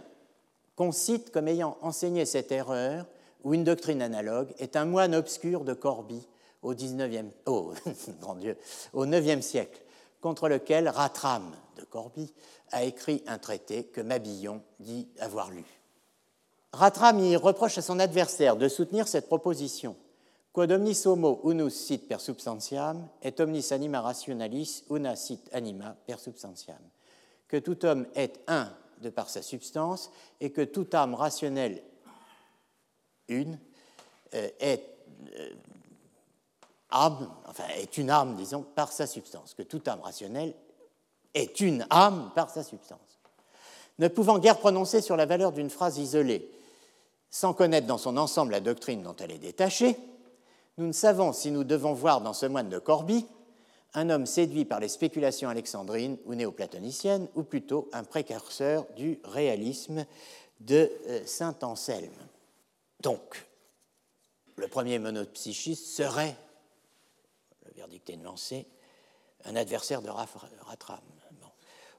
qu'on 0.75 0.91
cite 0.91 1.31
comme 1.31 1.47
ayant 1.47 1.77
enseigné 1.81 2.25
cette 2.25 2.51
erreur 2.51 3.05
ou 3.43 3.53
une 3.53 3.63
doctrine 3.63 4.01
analogue 4.01 4.53
est 4.59 4.75
un 4.75 4.85
moine 4.85 5.15
obscur 5.15 5.63
de 5.63 5.73
Corbie 5.73 6.27
au, 6.61 6.73
19e, 6.73 7.29
oh, 7.45 7.73
grand 8.21 8.35
Dieu, 8.35 8.57
au 8.93 9.05
9e 9.05 9.41
siècle, 9.41 9.81
contre 10.21 10.49
lequel 10.49 10.89
Ratram 10.89 11.55
de 11.77 11.83
Corbie 11.83 12.33
a 12.71 12.83
écrit 12.83 13.23
un 13.27 13.38
traité 13.38 13.85
que 13.85 14.01
Mabillon 14.01 14.61
dit 14.79 15.07
avoir 15.19 15.51
lu. 15.51 15.63
Ratram 16.73 17.19
y 17.19 17.35
reproche 17.35 17.77
à 17.77 17.81
son 17.81 17.99
adversaire 17.99 18.57
de 18.57 18.67
soutenir 18.67 19.07
cette 19.07 19.27
proposition 19.27 19.95
quod 20.51 20.71
omnis 20.71 21.05
homo 21.05 21.39
unus 21.43 21.75
sit 21.75 22.07
per 22.07 22.19
substantiam 22.19 23.07
et 23.21 23.39
omnis 23.39 23.71
anima 23.71 24.01
rationalis 24.01 24.83
una 24.89 25.15
sit 25.15 25.49
anima 25.53 25.95
per 26.07 26.17
substantiam 26.19 26.81
que 27.47 27.57
tout 27.57 27.85
homme 27.85 28.07
est 28.15 28.39
un 28.47 28.69
de 29.01 29.09
par 29.09 29.29
sa 29.29 29.41
substance 29.41 30.11
et 30.41 30.51
que 30.51 30.61
toute 30.61 30.93
âme 30.95 31.13
rationnelle, 31.13 31.81
une, 33.28 33.59
euh, 34.34 34.49
est 34.59 34.84
euh, 35.39 35.49
âme, 36.89 37.30
enfin 37.47 37.65
est 37.78 37.97
une 37.97 38.09
âme, 38.09 38.36
disons, 38.36 38.63
par 38.63 38.91
sa 38.91 39.07
substance, 39.07 39.53
que 39.53 39.63
toute 39.63 39.88
âme 39.88 40.01
rationnelle 40.01 40.53
est 41.34 41.59
une 41.59 41.86
âme 41.89 42.32
par 42.36 42.49
sa 42.49 42.63
substance. 42.63 42.99
Ne 43.99 44.07
pouvant 44.07 44.39
guère 44.39 44.59
prononcer 44.59 45.01
sur 45.01 45.17
la 45.17 45.25
valeur 45.25 45.51
d'une 45.51 45.69
phrase 45.69 45.97
isolée, 45.97 46.51
sans 47.30 47.53
connaître 47.53 47.88
dans 47.88 47.97
son 47.97 48.17
ensemble 48.17 48.51
la 48.51 48.59
doctrine 48.59 49.03
dont 49.03 49.15
elle 49.19 49.32
est 49.32 49.39
détachée, 49.39 49.97
nous 50.78 50.88
ne 50.88 50.93
savons 50.93 51.34
si 51.34 51.49
nous 51.51 51.63
devons 51.63 51.93
voir 51.93 52.21
dans 52.21 52.34
ce 52.34 52.45
moine 52.45 52.69
de 52.69 52.78
Corbie 52.78 53.25
un 53.95 54.11
homme 54.11 54.28
séduit 54.28 54.65
par 54.65 54.80
les 54.80 54.89
spéculations 54.89 55.49
alexandrines 55.49 56.17
ou 56.25 56.36
néoplatoniciennes, 56.36 57.28
ou 57.36 57.41
plutôt 57.41 57.89
un 57.93 58.03
précurseur 58.03 58.86
du 58.95 59.19
réalisme 59.23 60.05
de 60.59 60.91
euh, 61.07 61.21
Saint 61.25 61.55
Anselme. 61.63 62.11
Donc, 63.01 63.45
le 64.55 64.67
premier 64.67 64.99
monopsychiste 64.99 65.85
serait, 65.85 66.35
le 67.65 67.71
verdict 67.73 68.09
est 68.09 68.15
lancé, 68.17 68.67
un 69.45 69.55
adversaire 69.55 70.01
de 70.01 70.09
Ratram. 70.09 70.99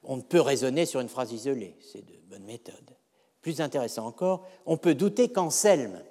On 0.03 0.17
ne 0.17 0.21
peut 0.21 0.41
raisonner 0.41 0.85
sur 0.85 1.01
une 1.01 1.09
phrase 1.09 1.31
isolée, 1.31 1.75
c'est 1.81 2.05
de 2.05 2.17
bonne 2.29 2.45
méthode. 2.45 2.95
Plus 3.41 3.61
intéressant 3.61 4.05
encore, 4.05 4.47
on 4.65 4.77
peut 4.77 4.95
douter 4.95 5.31
qu'Anselme 5.31 6.01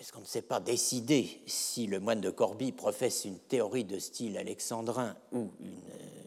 est-ce 0.00 0.12
qu'on 0.12 0.20
ne 0.20 0.26
sait 0.26 0.40
pas 0.40 0.60
décider 0.60 1.42
si 1.46 1.86
le 1.86 2.00
moine 2.00 2.22
de 2.22 2.30
Corbie 2.30 2.72
professe 2.72 3.26
une 3.26 3.38
théorie 3.38 3.84
de 3.84 3.98
style 3.98 4.38
alexandrin 4.38 5.14
ou 5.32 5.50
une 5.60 5.76
euh, 5.92 6.19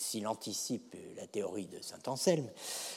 s'il 0.00 0.26
anticipe 0.26 0.96
la 1.16 1.26
théorie 1.26 1.66
de 1.66 1.80
saint 1.82 1.98
Anselme. 2.06 2.48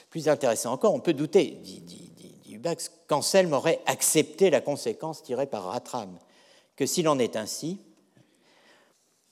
Plus 0.10 0.30
intéressant 0.30 0.74
encore, 0.74 0.94
on 0.94 1.00
peut 1.00 1.14
douter, 1.14 1.58
dit, 1.62 2.12
Hubax, 2.50 2.92
qu'Anselme 3.08 3.54
aurait 3.54 3.82
accepté 3.86 4.50
la 4.50 4.62
conséquence 4.62 5.24
tirée 5.24 5.48
par 5.48 5.66
Ratram, 5.66 6.18
que 6.76 6.86
s'il 6.86 7.08
en 7.08 7.20
est 7.20 7.36
ainsi, 7.36 7.80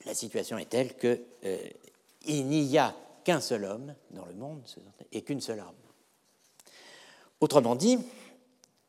la 0.06 0.14
situation 0.14 0.58
est 0.58 0.70
telle 0.70 0.98
qu'il 0.98 1.20
euh, 1.46 1.60
n'y 2.28 2.78
a 2.78 2.96
qu'un 3.24 3.40
seul 3.40 3.66
homme 3.66 3.94
dans 4.10 4.26
le 4.26 4.34
monde 4.34 4.64
et 5.12 5.22
qu'une 5.22 5.42
seule 5.42 5.60
âme. 5.60 5.76
Autrement 7.40 7.76
dit, 7.76 8.00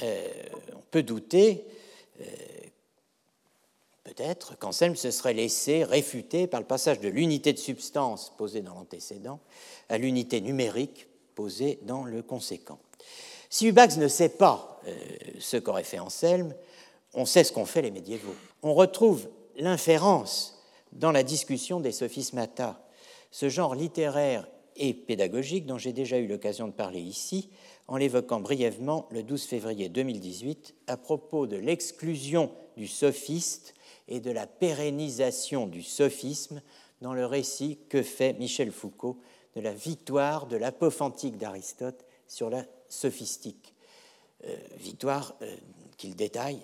euh, 0.02 0.28
on 0.74 0.82
peut 0.90 1.02
douter 1.02 1.64
euh, 2.20 2.24
peut-être 4.14 4.58
qu'Anselme 4.58 4.96
se 4.96 5.10
serait 5.10 5.32
laissé 5.32 5.84
réfuter 5.84 6.46
par 6.46 6.60
le 6.60 6.66
passage 6.66 7.00
de 7.00 7.08
l'unité 7.08 7.52
de 7.52 7.58
substance 7.58 8.32
posée 8.36 8.60
dans 8.60 8.74
l'antécédent 8.74 9.40
à 9.88 9.96
l'unité 9.96 10.40
numérique 10.40 11.06
posée 11.34 11.78
dans 11.82 12.04
le 12.04 12.22
conséquent. 12.22 12.78
Si 13.48 13.66
Hubax 13.66 13.96
ne 13.96 14.08
sait 14.08 14.28
pas 14.28 14.80
euh, 14.86 14.94
ce 15.38 15.56
qu'aurait 15.56 15.84
fait 15.84 15.98
Anselme, 15.98 16.54
on 17.14 17.24
sait 17.24 17.44
ce 17.44 17.52
qu'ont 17.52 17.64
fait 17.64 17.82
les 17.82 17.90
médiévaux. 17.90 18.34
On 18.62 18.74
retrouve 18.74 19.28
l'inférence 19.56 20.62
dans 20.92 21.12
la 21.12 21.22
discussion 21.22 21.80
des 21.80 21.92
sophismata, 21.92 22.86
ce 23.30 23.48
genre 23.48 23.74
littéraire 23.74 24.46
et 24.76 24.92
pédagogique 24.92 25.64
dont 25.64 25.78
j'ai 25.78 25.92
déjà 25.92 26.18
eu 26.18 26.26
l'occasion 26.26 26.66
de 26.66 26.72
parler 26.72 27.00
ici, 27.00 27.48
en 27.88 27.96
l'évoquant 27.96 28.40
brièvement 28.40 29.06
le 29.10 29.22
12 29.22 29.44
février 29.44 29.88
2018 29.88 30.74
à 30.86 30.96
propos 30.98 31.46
de 31.46 31.56
l'exclusion 31.56 32.50
du 32.76 32.86
sophiste 32.86 33.74
et 34.08 34.20
de 34.20 34.30
la 34.30 34.46
pérennisation 34.46 35.66
du 35.66 35.82
sophisme 35.82 36.62
dans 37.00 37.14
le 37.14 37.26
récit 37.26 37.78
que 37.88 38.02
fait 38.02 38.32
Michel 38.34 38.70
Foucault 38.70 39.18
de 39.56 39.60
la 39.60 39.72
victoire 39.72 40.46
de 40.46 40.56
l'apophantique 40.56 41.36
d'Aristote 41.36 42.04
sur 42.26 42.50
la 42.50 42.64
sophistique. 42.88 43.74
Euh, 44.44 44.56
victoire 44.76 45.34
euh, 45.42 45.56
qu'il 45.96 46.16
détaille 46.16 46.60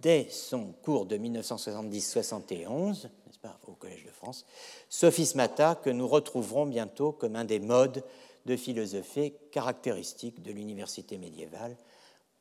dès 0.00 0.28
son 0.30 0.72
cours 0.82 1.06
de 1.06 1.16
1970-71, 1.16 3.04
n'est-ce 3.04 3.38
pas, 3.40 3.58
au 3.66 3.72
Collège 3.72 4.04
de 4.04 4.10
France, 4.10 4.46
Sophismata, 4.88 5.74
que 5.74 5.90
nous 5.90 6.06
retrouverons 6.06 6.66
bientôt 6.66 7.12
comme 7.12 7.34
un 7.36 7.44
des 7.44 7.58
modes 7.58 8.04
de 8.44 8.56
philosophie 8.56 9.32
caractéristiques 9.50 10.42
de 10.42 10.52
l'université 10.52 11.18
médiévale, 11.18 11.76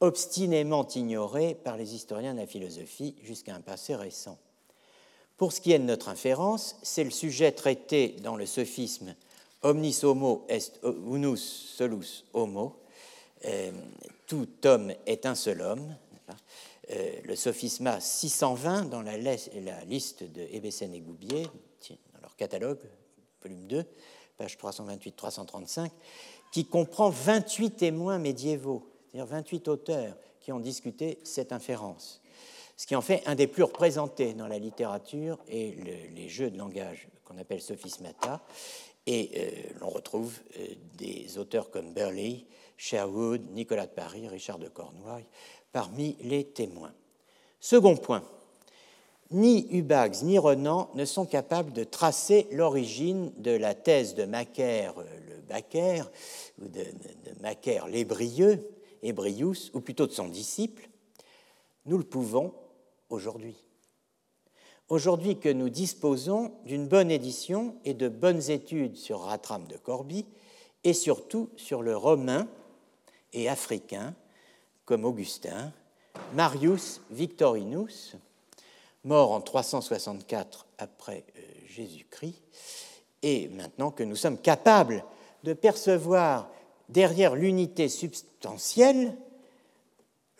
obstinément 0.05 0.87
ignoré 0.87 1.55
par 1.55 1.77
les 1.77 1.95
historiens 1.95 2.33
de 2.33 2.39
la 2.39 2.47
philosophie 2.47 3.15
jusqu'à 3.23 3.55
un 3.55 3.61
passé 3.61 3.95
récent. 3.95 4.37
Pour 5.37 5.51
ce 5.51 5.59
qui 5.59 5.73
est 5.73 5.79
de 5.79 5.83
notre 5.83 6.09
inférence, 6.09 6.77
c'est 6.83 7.03
le 7.03 7.11
sujet 7.11 7.51
traité 7.51 8.15
dans 8.23 8.35
le 8.35 8.45
sophisme 8.45 9.15
Omnis 9.63 10.01
homo 10.03 10.45
est 10.47 10.79
unus 10.83 11.73
solus 11.75 12.25
homo, 12.33 12.75
euh, 13.45 13.71
tout 14.27 14.47
homme 14.63 14.93
est 15.07 15.25
un 15.25 15.33
seul 15.33 15.61
homme, 15.61 15.95
euh, 16.91 17.11
le 17.23 17.35
sophisma 17.35 17.99
620 17.99 18.83
dans 18.83 19.01
la, 19.01 19.17
liste 19.85 20.23
de 20.23 20.41
Ebesen 20.51 20.93
et 20.93 20.99
Goubier, 20.99 21.47
dans 22.13 22.21
leur 22.21 22.35
catalogue, 22.35 22.77
volume 23.41 23.65
2, 23.65 23.85
page 24.37 24.55
328-335, 24.57 25.89
qui 26.51 26.65
comprend 26.65 27.09
28 27.09 27.71
témoins 27.71 28.19
médiévaux, 28.19 28.87
c'est-à-dire 29.15 29.33
28 29.33 29.67
auteurs 29.69 30.17
qui 30.41 30.51
ont 30.51 30.59
discuté 30.59 31.19
cette 31.23 31.53
inférence, 31.53 32.21
ce 32.75 32.85
qui 32.85 32.97
en 32.97 33.01
fait 33.01 33.23
un 33.25 33.35
des 33.35 33.47
plus 33.47 33.63
représentés 33.63 34.33
dans 34.33 34.47
la 34.47 34.59
littérature 34.59 35.39
et 35.47 35.73
les 36.13 36.27
jeux 36.27 36.49
de 36.49 36.57
langage 36.57 37.07
qu'on 37.23 37.37
appelle 37.37 37.61
sophismata. 37.61 38.41
Et 39.07 39.31
euh, 39.37 39.49
l'on 39.79 39.89
retrouve 39.89 40.39
euh, 40.59 40.65
des 40.97 41.37
auteurs 41.37 41.69
comme 41.69 41.93
Burley, 41.93 42.43
Sherwood, 42.75 43.51
Nicolas 43.51 43.85
de 43.85 43.91
Paris, 43.91 44.27
Richard 44.27 44.59
de 44.59 44.67
Cornouailles 44.67 45.27
parmi 45.71 46.17
les 46.21 46.43
témoins. 46.43 46.93
Second 47.61 47.95
point, 47.95 48.23
ni 49.31 49.67
Hubax 49.71 50.23
ni 50.23 50.39
Renan 50.39 50.89
ne 50.95 51.05
sont 51.05 51.25
capables 51.25 51.71
de 51.71 51.85
tracer 51.85 52.47
l'origine 52.51 53.31
de 53.37 53.51
la 53.51 53.75
thèse 53.75 54.15
de 54.15 54.25
Macaire 54.25 54.95
le 54.97 55.41
Bacaire, 55.47 56.09
ou 56.61 56.67
de, 56.67 56.83
Macaire 57.41 57.87
l'Ébrieux, 57.87 58.74
Ébrius, 59.05 59.71
ou 59.73 59.81
plutôt 59.81 60.07
de 60.07 60.11
son 60.11 60.27
disciple. 60.27 60.89
Nous 61.85 61.97
le 61.97 62.03
pouvons 62.03 62.53
aujourd'hui. 63.09 63.55
Aujourd'hui 64.89 65.39
que 65.39 65.49
nous 65.49 65.69
disposons 65.69 66.53
d'une 66.65 66.87
bonne 66.87 67.09
édition 67.09 67.75
et 67.85 67.93
de 67.93 68.09
bonnes 68.09 68.51
études 68.51 68.97
sur 68.97 69.21
Ratram 69.21 69.67
de 69.67 69.77
Corbie, 69.77 70.25
et 70.83 70.93
surtout 70.93 71.49
sur 71.55 71.81
le 71.81 71.97
romain 71.97 72.47
et 73.33 73.49
africain, 73.49 74.13
comme 74.85 75.05
Augustin, 75.05 75.71
Marius 76.33 77.01
Victorinus, 77.09 78.15
mort 79.03 79.31
en 79.31 79.41
364 79.41 80.67
après 80.77 81.25
euh, 81.37 81.41
Jésus-Christ, 81.67 82.41
et 83.23 83.47
maintenant 83.49 83.91
que 83.91 84.03
nous 84.03 84.15
sommes 84.15 84.37
capables 84.37 85.03
de 85.43 85.53
percevoir 85.53 86.49
derrière 86.89 87.35
l'unité 87.35 87.89
substantielle 87.89 89.15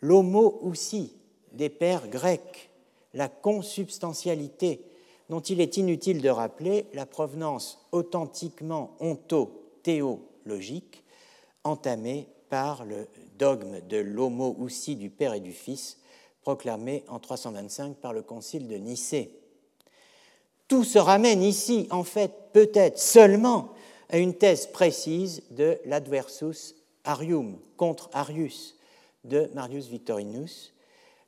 l'homo 0.02 0.60
aussi 0.62 1.16
des 1.52 1.70
pères 1.70 2.08
grecs, 2.08 2.70
la 3.14 3.30
consubstantialité, 3.30 4.86
dont 5.30 5.40
il 5.40 5.62
est 5.62 5.78
inutile 5.78 6.22
de 6.22 6.30
rappeler 6.30 6.86
la 6.94 7.08
provenance 7.08 7.88
authentiquement 7.92 8.96
onto-théologique 9.00 11.04
entamée 11.64 12.28
par 12.50 12.86
le 12.86 13.08
dogme 13.40 13.82
de 13.88 13.98
l'homo 13.98 14.56
aussi 14.60 14.96
du 14.96 15.10
Père 15.10 15.34
et 15.34 15.40
du 15.40 15.54
Fils 15.54 15.98
proclamé 16.42 17.04
en 17.08 17.18
325 17.20 17.96
par 17.96 18.14
le 18.14 18.22
concile 18.22 18.68
de 18.68 18.76
Nicée. 18.76 19.32
Tout 20.68 20.84
se 20.84 21.00
ramène 21.00 21.42
ici, 21.42 21.88
en 21.90 22.04
fait, 22.04 22.32
peut-être 22.54 23.00
seulement 23.00 23.70
à 24.10 24.18
une 24.18 24.36
thèse 24.36 24.68
précise 24.68 25.44
de 25.52 25.80
l'adversus 25.86 26.76
arium 27.04 27.60
contre 27.78 28.10
Arius 28.14 28.76
de 29.24 29.50
Marius 29.54 29.88
Victorinus, 29.88 30.74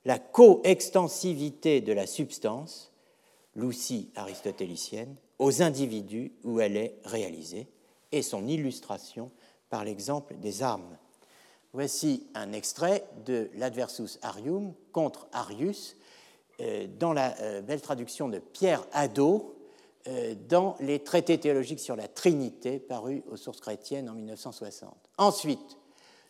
la 0.04 0.18
coextensivité 0.18 1.80
de 1.80 1.92
la 1.92 2.06
substance, 2.06 2.92
l'ousie 3.54 4.10
aristotélicienne, 4.14 5.16
aux 5.38 5.62
individus 5.62 6.32
où 6.44 6.60
elle 6.60 6.76
est 6.76 6.96
réalisée, 7.04 7.66
et 8.12 8.22
son 8.22 8.46
illustration 8.46 9.30
par 9.68 9.84
l'exemple 9.84 10.36
des 10.36 10.62
armes. 10.62 10.96
Voici 11.72 12.26
un 12.34 12.52
extrait 12.52 13.04
de 13.26 13.50
l'Adversus 13.54 14.18
Arium 14.22 14.72
contre 14.92 15.28
Arius 15.32 15.96
euh, 16.60 16.86
dans 16.98 17.12
la 17.12 17.38
euh, 17.40 17.60
belle 17.60 17.82
traduction 17.82 18.28
de 18.28 18.38
Pierre 18.38 18.86
Hadot 18.92 19.57
dans 20.48 20.76
les 20.80 21.00
traités 21.00 21.38
théologiques 21.38 21.80
sur 21.80 21.96
la 21.96 22.08
Trinité 22.08 22.78
parus 22.78 23.22
aux 23.30 23.36
sources 23.36 23.60
chrétiennes 23.60 24.08
en 24.08 24.14
1960. 24.14 24.94
Ensuite, 25.18 25.76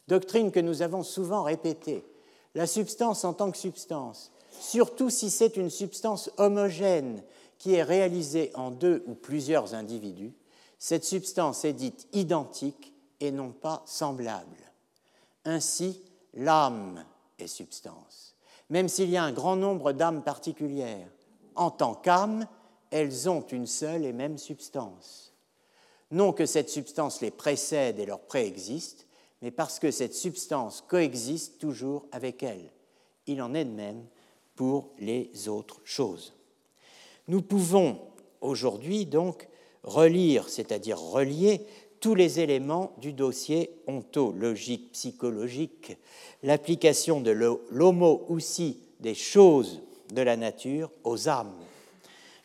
doctrine 0.09 0.51
que 0.51 0.61
nous 0.61 0.83
avons 0.83 1.03
souvent 1.03 1.43
répétée, 1.43 2.05
la 2.55 2.67
substance 2.67 3.25
en 3.25 3.35
tant 3.35 3.51
que 3.51 3.59
substance, 3.59 4.33
surtout 4.61 5.11
si 5.11 5.31
c'est 5.31 5.57
une 5.57 5.71
substance 5.71 6.31
homogène 6.39 7.23
qui 7.59 7.75
est 7.75 7.83
réalisée 7.83 8.51
en 8.55 8.71
deux 8.71 9.05
ou 9.07 9.15
plusieurs 9.15 9.75
individus, 9.75 10.33
cette 10.79 11.05
substance 11.05 11.65
est 11.65 11.73
dite 11.73 12.09
identique 12.13 12.95
et 13.21 13.31
non 13.31 13.51
pas 13.51 13.83
semblable. 13.85 14.73
Ainsi, 15.45 16.03
l'âme 16.35 17.05
est 17.39 17.49
substance. 17.49 18.37
Même 18.71 18.89
s'il 18.89 19.11
y 19.11 19.17
a 19.17 19.25
un 19.25 19.33
grand 19.33 19.57
nombre 19.57 19.93
d'âmes 19.93 20.23
particulières, 20.23 21.09
en 21.55 21.71
tant 21.71 21.95
qu'âme, 21.95 22.47
elles 22.91 23.29
ont 23.29 23.43
une 23.43 23.67
seule 23.67 24.05
et 24.05 24.13
même 24.13 24.39
substance. 24.39 25.35
Non 26.11 26.33
que 26.33 26.47
cette 26.47 26.71
substance 26.71 27.21
les 27.21 27.31
précède 27.31 27.99
et 27.99 28.07
leur 28.07 28.21
préexiste, 28.21 29.07
mais 29.43 29.51
parce 29.51 29.79
que 29.79 29.91
cette 29.91 30.15
substance 30.15 30.83
coexiste 30.89 31.59
toujours 31.59 32.07
avec 32.13 32.43
elles. 32.43 32.73
Il 33.27 33.43
en 33.43 33.55
est 33.55 33.65
de 33.65 33.71
même 33.71 34.05
pour 34.57 34.91
les 34.99 35.49
autres 35.49 35.81
choses. 35.85 36.35
Nous 37.29 37.43
pouvons 37.43 38.01
aujourd'hui 38.41 39.07
donc 39.07 39.49
relire, 39.83 40.49
c'est-à-dire 40.49 40.99
relier 40.99 41.67
tous 42.01 42.15
les 42.15 42.41
éléments 42.41 42.95
du 42.99 43.13
dossier 43.13 43.71
ontologique, 43.87 44.93
psychologique, 44.93 45.97
l'application 46.43 47.21
de 47.21 47.31
l'homo 47.31 48.25
aussi 48.29 48.79
des 49.01 49.15
choses 49.15 49.83
de 50.13 50.23
la 50.23 50.37
nature 50.37 50.91
aux 51.05 51.29
âmes. 51.29 51.55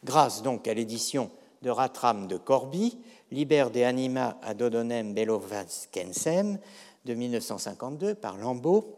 Grâce 0.03 0.41
donc 0.41 0.67
à 0.67 0.73
l'édition 0.73 1.31
de 1.61 1.69
Ratram 1.69 2.27
de 2.27 2.37
Corby, 2.37 2.97
Liber 3.31 3.69
de 3.73 3.81
anima 3.81 4.37
ad 4.43 4.61
odonem 4.61 5.13
belovascensem 5.13 6.59
de 7.05 7.13
1952 7.13 8.15
par 8.15 8.37
Lambeau, 8.37 8.95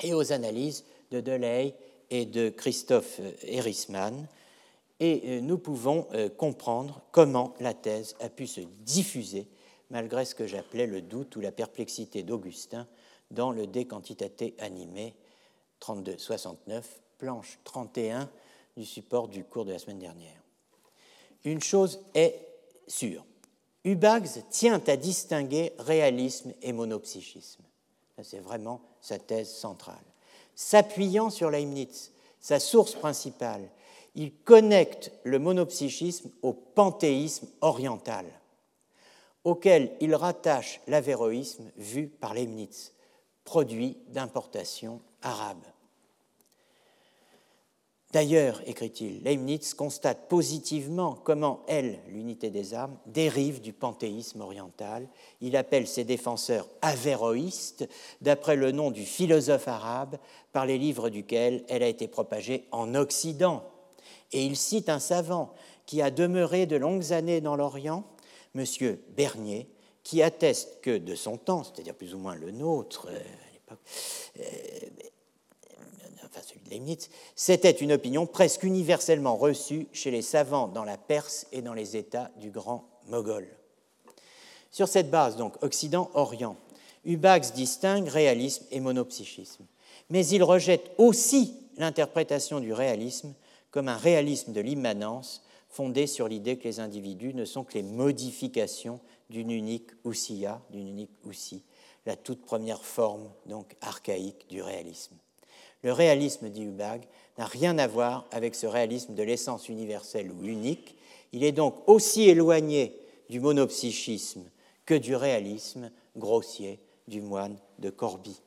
et 0.00 0.14
aux 0.14 0.32
analyses 0.32 0.84
de 1.10 1.20
Delay 1.20 1.74
et 2.10 2.26
de 2.26 2.48
Christophe 2.48 3.20
Erisman, 3.42 4.26
et 5.00 5.40
nous 5.40 5.58
pouvons 5.58 6.06
comprendre 6.36 7.02
comment 7.12 7.54
la 7.60 7.74
thèse 7.74 8.16
a 8.20 8.28
pu 8.28 8.46
se 8.46 8.60
diffuser 8.80 9.46
malgré 9.90 10.24
ce 10.24 10.34
que 10.34 10.46
j'appelais 10.46 10.86
le 10.86 11.02
doute 11.02 11.36
ou 11.36 11.40
la 11.40 11.52
perplexité 11.52 12.22
d'Augustin 12.22 12.86
dans 13.30 13.50
le 13.50 13.66
De 13.66 13.82
Quantitate 13.82 14.54
animé 14.58 15.14
32-69, 15.80 16.82
planche 17.18 17.58
31 17.64 18.30
du 18.76 18.84
support 18.84 19.28
du 19.28 19.44
cours 19.44 19.64
de 19.64 19.72
la 19.72 19.78
semaine 19.78 19.98
dernière. 19.98 20.42
Une 21.44 21.60
chose 21.60 22.00
est 22.14 22.38
sûre, 22.86 23.24
Hubags 23.84 24.44
tient 24.50 24.80
à 24.86 24.96
distinguer 24.96 25.72
réalisme 25.78 26.52
et 26.62 26.72
monopsychisme. 26.72 27.62
C'est 28.22 28.38
vraiment 28.38 28.80
sa 29.00 29.18
thèse 29.18 29.50
centrale. 29.50 30.04
S'appuyant 30.54 31.30
sur 31.30 31.50
Leibniz, 31.50 32.12
sa 32.40 32.60
source 32.60 32.94
principale, 32.94 33.68
il 34.14 34.32
connecte 34.32 35.10
le 35.24 35.38
monopsychisme 35.38 36.30
au 36.42 36.52
panthéisme 36.52 37.48
oriental, 37.60 38.26
auquel 39.42 39.96
il 40.00 40.14
rattache 40.14 40.80
l'avéroïsme 40.86 41.70
vu 41.76 42.06
par 42.06 42.34
Leibniz, 42.34 42.92
produit 43.44 43.96
d'importation 44.08 45.00
arabe. 45.22 45.64
D'ailleurs, 48.12 48.60
écrit-il, 48.66 49.22
Leibniz 49.22 49.72
constate 49.72 50.28
positivement 50.28 51.14
comment 51.14 51.62
elle, 51.66 51.98
l'unité 52.08 52.50
des 52.50 52.74
armes, 52.74 52.98
dérive 53.06 53.62
du 53.62 53.72
panthéisme 53.72 54.42
oriental. 54.42 55.08
Il 55.40 55.56
appelle 55.56 55.86
ses 55.86 56.04
défenseurs 56.04 56.68
avéroïstes, 56.82 57.88
d'après 58.20 58.56
le 58.56 58.70
nom 58.70 58.90
du 58.90 59.06
philosophe 59.06 59.66
arabe 59.66 60.18
par 60.52 60.66
les 60.66 60.76
livres 60.76 61.08
duquel 61.08 61.64
elle 61.68 61.82
a 61.82 61.88
été 61.88 62.06
propagée 62.06 62.66
en 62.70 62.94
Occident. 62.94 63.64
Et 64.32 64.44
il 64.44 64.56
cite 64.56 64.90
un 64.90 65.00
savant 65.00 65.54
qui 65.86 66.02
a 66.02 66.10
demeuré 66.10 66.66
de 66.66 66.76
longues 66.76 67.14
années 67.14 67.40
dans 67.40 67.56
l'Orient, 67.56 68.04
M. 68.54 68.66
Bernier, 69.16 69.70
qui 70.02 70.22
atteste 70.22 70.82
que 70.82 70.98
de 70.98 71.14
son 71.14 71.38
temps, 71.38 71.64
c'est-à-dire 71.64 71.94
plus 71.94 72.14
ou 72.14 72.18
moins 72.18 72.34
le 72.34 72.50
nôtre 72.50 73.08
euh, 73.10 73.16
à 73.16 73.52
l'époque, 73.54 73.78
euh, 74.38 74.42
enfin 76.24 76.41
c'était 77.36 77.70
une 77.70 77.92
opinion 77.92 78.26
presque 78.26 78.62
universellement 78.62 79.36
reçue 79.36 79.88
chez 79.92 80.10
les 80.10 80.22
savants 80.22 80.68
dans 80.68 80.84
la 80.84 80.96
Perse 80.96 81.46
et 81.52 81.62
dans 81.62 81.74
les 81.74 81.96
États 81.96 82.30
du 82.36 82.50
Grand 82.50 82.88
Mogol. 83.08 83.46
Sur 84.70 84.88
cette 84.88 85.10
base, 85.10 85.36
donc, 85.36 85.62
Occident-Orient, 85.62 86.56
Hubax 87.04 87.52
distingue 87.52 88.08
réalisme 88.08 88.64
et 88.70 88.80
monopsychisme, 88.80 89.66
mais 90.08 90.26
il 90.26 90.42
rejette 90.42 90.92
aussi 90.98 91.54
l'interprétation 91.76 92.60
du 92.60 92.72
réalisme 92.72 93.34
comme 93.70 93.88
un 93.88 93.96
réalisme 93.96 94.52
de 94.52 94.60
l'immanence 94.60 95.42
fondé 95.68 96.06
sur 96.06 96.28
l'idée 96.28 96.58
que 96.58 96.64
les 96.64 96.80
individus 96.80 97.34
ne 97.34 97.44
sont 97.44 97.64
que 97.64 97.74
les 97.74 97.82
modifications 97.82 99.00
d'une 99.30 99.50
unique 99.50 99.90
ousia, 100.04 100.60
d'une 100.70 100.88
unique 100.88 101.24
ousie, 101.24 101.64
la 102.04 102.16
toute 102.16 102.42
première 102.42 102.84
forme 102.84 103.30
donc 103.46 103.74
archaïque 103.80 104.46
du 104.48 104.62
réalisme. 104.62 105.16
Le 105.82 105.92
réalisme, 105.92 106.48
dit 106.48 106.62
Hubag, 106.62 107.02
n'a 107.38 107.46
rien 107.46 107.78
à 107.78 107.86
voir 107.86 108.26
avec 108.30 108.54
ce 108.54 108.66
réalisme 108.66 109.14
de 109.14 109.22
l'essence 109.22 109.68
universelle 109.68 110.30
ou 110.30 110.44
unique. 110.44 110.96
Il 111.32 111.44
est 111.44 111.52
donc 111.52 111.76
aussi 111.86 112.28
éloigné 112.28 112.96
du 113.28 113.40
monopsychisme 113.40 114.44
que 114.86 114.94
du 114.94 115.16
réalisme 115.16 115.90
grossier 116.16 116.80
du 117.08 117.20
moine 117.20 117.56
de 117.78 117.90
Corbie. 117.90 118.40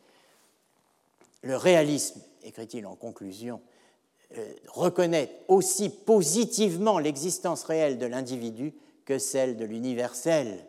Le 1.41 1.57
réalisme, 1.57 2.21
écrit-il 2.43 2.85
en 2.85 2.95
conclusion, 2.95 3.61
euh, 4.37 4.53
reconnaît 4.67 5.29
aussi 5.47 5.89
positivement 5.89 6.99
l'existence 6.99 7.63
réelle 7.63 7.97
de 7.97 8.05
l'individu 8.05 8.73
que 9.05 9.19
celle 9.19 9.55
de 9.55 9.65
l'universel. 9.65 10.65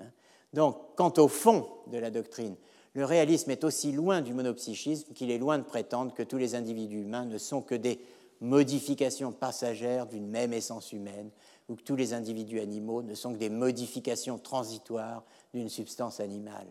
Hein? 0.00 0.10
Donc, 0.52 0.76
quant 0.96 1.12
au 1.18 1.28
fond 1.28 1.68
de 1.86 1.98
la 1.98 2.10
doctrine, 2.10 2.56
le 2.96 3.04
réalisme 3.04 3.50
est 3.50 3.62
aussi 3.62 3.92
loin 3.92 4.22
du 4.22 4.32
monopsychisme 4.32 5.12
qu'il 5.12 5.30
est 5.30 5.36
loin 5.36 5.58
de 5.58 5.64
prétendre 5.64 6.14
que 6.14 6.22
tous 6.22 6.38
les 6.38 6.54
individus 6.54 7.02
humains 7.02 7.26
ne 7.26 7.36
sont 7.36 7.60
que 7.60 7.74
des 7.74 8.00
modifications 8.40 9.32
passagères 9.32 10.06
d'une 10.06 10.26
même 10.26 10.54
essence 10.54 10.92
humaine, 10.92 11.28
ou 11.68 11.76
que 11.76 11.82
tous 11.82 11.94
les 11.94 12.14
individus 12.14 12.58
animaux 12.58 13.02
ne 13.02 13.14
sont 13.14 13.34
que 13.34 13.38
des 13.38 13.50
modifications 13.50 14.38
transitoires 14.38 15.24
d'une 15.52 15.68
substance 15.68 16.20
animale. 16.20 16.68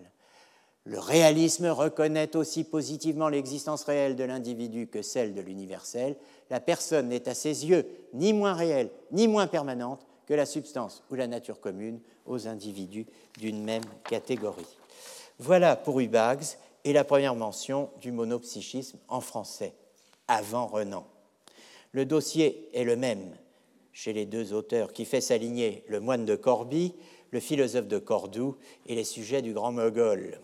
Le 0.85 0.97
réalisme 0.97 1.67
reconnaît 1.67 2.35
aussi 2.35 2.63
positivement 2.63 3.29
l'existence 3.29 3.83
réelle 3.83 4.15
de 4.15 4.23
l'individu 4.23 4.87
que 4.87 5.03
celle 5.03 5.35
de 5.35 5.41
l'universel. 5.41 6.15
La 6.49 6.59
personne 6.59 7.09
n'est 7.09 7.29
à 7.29 7.35
ses 7.35 7.67
yeux 7.67 7.85
ni 8.13 8.33
moins 8.33 8.53
réelle 8.53 8.89
ni 9.11 9.27
moins 9.27 9.45
permanente 9.45 10.07
que 10.25 10.33
la 10.33 10.47
substance 10.47 11.03
ou 11.11 11.15
la 11.15 11.27
nature 11.27 11.59
commune 11.59 11.99
aux 12.25 12.47
individus 12.47 13.05
d'une 13.37 13.63
même 13.63 13.83
catégorie. 14.09 14.65
Voilà 15.39 15.75
pour 15.75 15.99
Hubags 15.99 16.45
et 16.85 16.93
la 16.93 17.03
première 17.03 17.35
mention 17.35 17.89
du 17.99 18.13
monopsychisme 18.13 18.97
en 19.09 19.19
français, 19.19 19.73
avant 20.29 20.67
Renan. 20.67 21.05
Le 21.91 22.05
dossier 22.05 22.69
est 22.73 22.85
le 22.85 22.95
même 22.95 23.35
chez 23.91 24.13
les 24.13 24.25
deux 24.25 24.53
auteurs 24.53 24.93
qui 24.93 25.03
fait 25.03 25.21
s'aligner 25.21 25.83
le 25.87 25.99
moine 25.99 26.25
de 26.25 26.35
Corbie, 26.35 26.93
le 27.31 27.41
philosophe 27.41 27.87
de 27.87 27.97
Cordoue 27.97 28.55
et 28.87 28.95
les 28.95 29.03
sujets 29.03 29.41
du 29.41 29.53
grand 29.53 29.73
Mogol. 29.73 30.39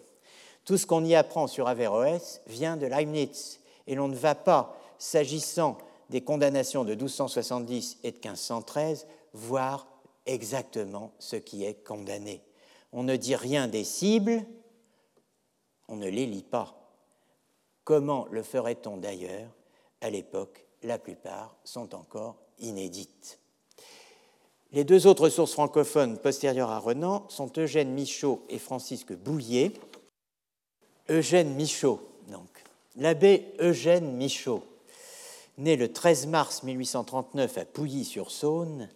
Tout 0.66 0.78
ce 0.78 0.86
qu'on 0.86 1.06
y 1.06 1.16
apprend 1.16 1.48
sur 1.48 1.70
Averroès 1.70 2.42
vient 2.48 2.76
de 2.76 2.86
Leibniz 2.86 3.62
et 3.88 3.96
l'on 3.96 4.10
ne 4.10 4.16
va 4.16 4.36
pas, 4.36 4.78
s'agissant 4.98 5.78
des 6.10 6.22
condamnations 6.22 6.84
de 6.84 6.96
1270 6.96 8.00
et 8.04 8.12
de 8.12 8.18
1513, 8.18 9.08
voir 9.34 9.88
exactement 10.26 11.14
ce 11.18 11.38
qui 11.38 11.64
est 11.64 11.84
condamné. 11.86 12.42
On 12.92 13.04
ne 13.04 13.16
dit 13.16 13.36
rien 13.36 13.68
des 13.68 13.86
cibles, 13.86 14.46
on 15.92 15.98
ne 15.98 16.08
les 16.08 16.26
lit 16.26 16.42
pas. 16.42 16.74
Comment 17.84 18.26
le 18.32 18.42
ferait-on 18.42 18.98
d'ailleurs? 18.98 19.50
À 20.00 20.10
l'époque, 20.10 20.66
la 20.84 20.98
plupart 20.98 21.56
sont 21.66 21.94
encore 21.94 22.38
inédites. 22.60 23.40
Les 24.72 24.86
deux 24.86 25.06
autres 25.06 25.28
sources 25.28 25.52
francophones 25.52 26.18
postérieures 26.18 26.72
à 26.72 26.80
Renan 26.80 27.26
sont 27.28 27.52
Eugène 27.58 27.94
Michaud 27.94 28.42
et 28.48 28.58
Francisque 28.58 29.14
Bouillet. 29.14 29.74
Eugène 31.10 31.54
Michaud, 31.56 32.00
donc. 32.30 32.48
L'abbé 32.96 33.54
Eugène 33.60 34.16
Michaud, 34.16 34.64
né 35.58 35.76
le 35.76 35.92
13 35.92 36.28
mars 36.28 36.64
1839 36.64 37.58
à 37.58 37.66
Pouilly-sur-Saône 37.66 38.88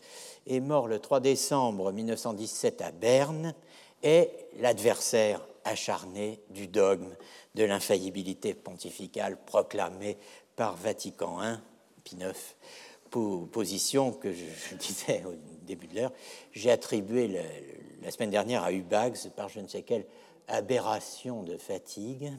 et 0.48 0.62
mort 0.62 0.88
le 0.88 1.00
3 1.00 1.20
décembre 1.20 1.92
1917 1.92 2.82
à 2.82 2.92
Berne, 2.92 3.54
est 4.02 4.48
l'adversaire 4.60 5.42
acharné 5.66 6.40
du 6.50 6.68
dogme 6.68 7.14
de 7.56 7.64
l'infaillibilité 7.64 8.54
pontificale 8.54 9.38
proclamée 9.46 10.18
par 10.56 10.76
Vatican 10.76 11.44
I, 11.44 11.58
Pie 12.04 12.18
IX, 12.18 12.56
position 13.52 14.12
que 14.12 14.32
je, 14.34 14.76
disais 14.76 15.24
au 15.26 15.36
début 15.66 15.88
de 15.88 15.96
l'heure, 15.96 16.12
j'ai 16.52 16.72
attribué 16.72 17.40
la 18.04 18.12
semaine 18.12 18.30
dernière 18.30 18.64
à 18.64 18.72
Hubags 18.72 19.18
par 19.36 19.50
je 19.50 19.60
ne 19.60 19.68
sais 19.68 19.84
quelle 19.84 20.06
aberration 20.48 21.44
de 21.44 21.58
fatigue. 21.58 22.32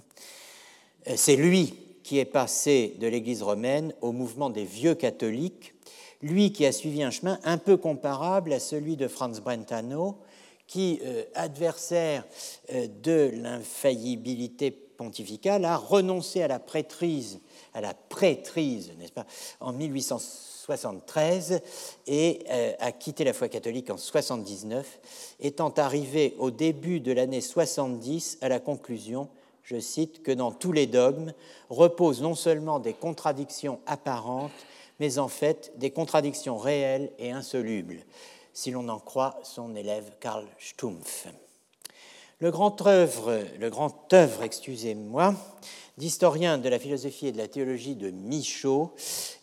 Euh, 1.08 1.14
c'est 1.16 1.36
lui 1.36 1.74
qui 2.02 2.18
est 2.18 2.24
passé 2.24 2.94
de 3.00 3.06
l'Église 3.06 3.42
romaine 3.42 3.92
au 4.00 4.12
mouvement 4.12 4.48
des 4.48 4.64
vieux 4.64 4.94
catholiques, 4.94 5.74
lui 6.22 6.52
qui 6.52 6.64
a 6.64 6.72
suivi 6.72 7.02
un 7.02 7.10
chemin 7.10 7.40
un 7.42 7.58
peu 7.58 7.76
comparable 7.76 8.52
à 8.52 8.60
celui 8.60 8.96
de 8.96 9.08
Franz 9.08 9.40
Brentano, 9.40 10.18
qui, 10.66 11.00
euh, 11.04 11.24
adversaire 11.34 12.24
euh, 12.72 12.86
de 13.02 13.30
l'infaillibilité 13.34 14.70
pontificale, 14.70 15.64
a 15.64 15.76
renoncé 15.76 16.42
à 16.42 16.48
la 16.48 16.58
prêtrise, 16.58 17.40
n'est-ce 17.74 19.12
pas, 19.12 19.26
en 19.60 19.72
1873 19.72 21.60
et 22.06 22.44
euh, 22.50 22.72
a 22.80 22.92
quitté 22.92 23.24
la 23.24 23.32
foi 23.32 23.48
catholique 23.48 23.90
en 23.90 23.96
79, 23.96 25.00
étant 25.40 25.70
arrivé 25.70 26.34
au 26.38 26.50
début 26.50 27.00
de 27.00 27.12
l'année 27.12 27.40
70 27.40 28.38
à 28.40 28.48
la 28.48 28.58
conclusion, 28.58 29.28
je 29.62 29.78
cite, 29.78 30.22
que 30.22 30.32
dans 30.32 30.52
tous 30.52 30.72
les 30.72 30.86
dogmes 30.86 31.32
reposent 31.70 32.22
non 32.22 32.34
seulement 32.34 32.78
des 32.78 32.94
contradictions 32.94 33.80
apparentes, 33.86 34.52
mais 34.98 35.18
en 35.18 35.28
fait 35.28 35.72
des 35.76 35.90
contradictions 35.90 36.56
réelles 36.56 37.10
et 37.18 37.32
insolubles 37.32 38.04
si 38.56 38.70
l'on 38.70 38.88
en 38.88 38.98
croit 38.98 39.38
son 39.42 39.76
élève 39.76 40.12
Karl 40.18 40.46
Stumpf. 40.58 41.28
Le 42.38 42.50
grand 42.50 42.86
œuvre, 42.86 43.44
le 43.60 43.68
grand 43.68 44.10
œuvre 44.14 44.42
excusez-moi, 44.42 45.34
d'historien 45.98 46.58
de 46.58 46.68
la 46.68 46.78
philosophie 46.78 47.28
et 47.28 47.32
de 47.32 47.38
la 47.38 47.48
théologie 47.48 47.94
de 47.94 48.10
Michaud 48.10 48.92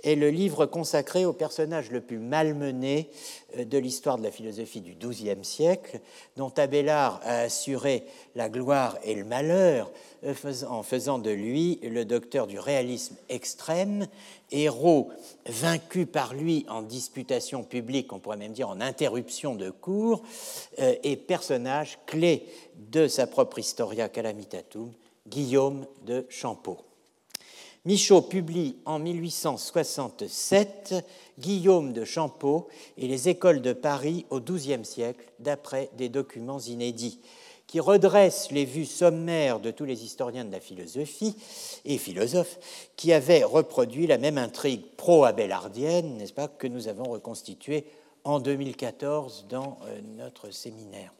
est 0.03 0.15
le 0.15 0.29
livre 0.29 0.67
consacré 0.67 1.25
au 1.25 1.33
personnage 1.33 1.89
le 1.89 1.99
plus 1.99 2.19
malmené 2.19 3.09
euh, 3.57 3.65
de 3.65 3.77
l'histoire 3.79 4.19
de 4.19 4.23
la 4.23 4.31
philosophie 4.31 4.81
du 4.81 4.93
XIIe 4.93 5.43
siècle, 5.43 5.99
dont 6.37 6.51
Abélard 6.57 7.19
a 7.23 7.39
assuré 7.39 8.05
la 8.35 8.49
gloire 8.49 8.97
et 9.03 9.15
le 9.15 9.23
malheur 9.23 9.91
euh, 10.23 10.35
en 10.69 10.83
faisant 10.83 11.17
de 11.17 11.31
lui 11.31 11.79
le 11.81 12.05
docteur 12.05 12.45
du 12.45 12.59
réalisme 12.59 13.15
extrême, 13.29 14.07
héros 14.51 15.09
vaincu 15.47 16.05
par 16.05 16.35
lui 16.35 16.67
en 16.69 16.83
disputation 16.83 17.63
publique, 17.63 18.13
on 18.13 18.19
pourrait 18.19 18.37
même 18.37 18.53
dire 18.53 18.69
en 18.69 18.79
interruption 18.79 19.55
de 19.55 19.71
cours, 19.71 20.21
euh, 20.79 20.93
et 21.01 21.15
personnage 21.15 21.97
clé 22.05 22.45
de 22.91 23.07
sa 23.07 23.25
propre 23.25 23.57
Historia 23.57 24.07
Calamitatum, 24.07 24.91
Guillaume 25.27 25.85
de 26.05 26.25
Champeau. 26.29 26.77
Michaud 27.85 28.21
publie 28.21 28.77
en 28.85 28.97
1867 28.99 30.95
Guillaume 31.37 31.91
de 31.91 32.05
Champeau 32.05 32.67
et 32.97 33.07
les 33.07 33.27
écoles 33.27 33.61
de 33.61 33.73
Paris 33.73 34.25
au 34.29 34.39
XIIe 34.39 34.85
siècle, 34.85 35.25
d'après 35.39 35.89
des 35.97 36.07
documents 36.07 36.59
inédits, 36.59 37.19
qui 37.67 37.81
redressent 37.81 38.51
les 38.51 38.63
vues 38.63 38.85
sommaires 38.85 39.59
de 39.59 39.71
tous 39.71 39.83
les 39.83 40.05
historiens 40.05 40.45
de 40.45 40.51
la 40.51 40.61
philosophie 40.61 41.35
et 41.83 41.97
philosophes 41.97 42.59
qui 42.95 43.11
avaient 43.11 43.43
reproduit 43.43 44.07
la 44.07 44.17
même 44.17 44.37
intrigue 44.37 44.85
pro-abélardienne, 44.95 46.17
n'est-ce 46.17 46.33
pas, 46.33 46.47
que 46.47 46.67
nous 46.67 46.87
avons 46.87 47.09
reconstituée 47.09 47.85
en 48.23 48.39
2014 48.39 49.47
dans 49.49 49.77
euh, 49.87 49.99
notre 50.17 50.51
séminaire. 50.51 51.13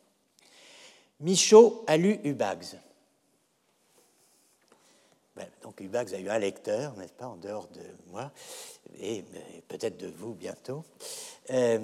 Michaud 1.20 1.84
a 1.88 1.98
lu 1.98 2.20
Hubags. 2.24 2.78
Ben, 5.36 5.48
donc 5.64 5.80
Hubax 5.80 6.14
a 6.14 6.20
eu 6.20 6.30
un 6.30 6.38
lecteur, 6.38 6.96
n'est-ce 6.96 7.14
pas, 7.14 7.26
en 7.26 7.38
dehors 7.38 7.68
de 7.70 7.82
moi, 8.12 8.32
et 9.02 9.24
peut-être 9.68 9.98
de 9.98 10.08
vous 10.08 10.36
bientôt. 10.36 10.84
Euh, 11.50 11.80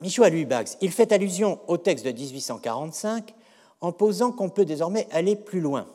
lu 0.00 0.40
Hubax. 0.40 0.76
Il 0.80 0.90
fait 0.90 1.12
allusion 1.12 1.60
au 1.68 1.76
texte 1.76 2.04
de 2.04 2.10
1845 2.10 3.34
en 3.80 3.92
posant 3.92 4.32
qu'on 4.32 4.50
peut 4.50 4.64
désormais 4.64 5.06
aller 5.12 5.36
plus 5.36 5.60
loin. 5.60 5.86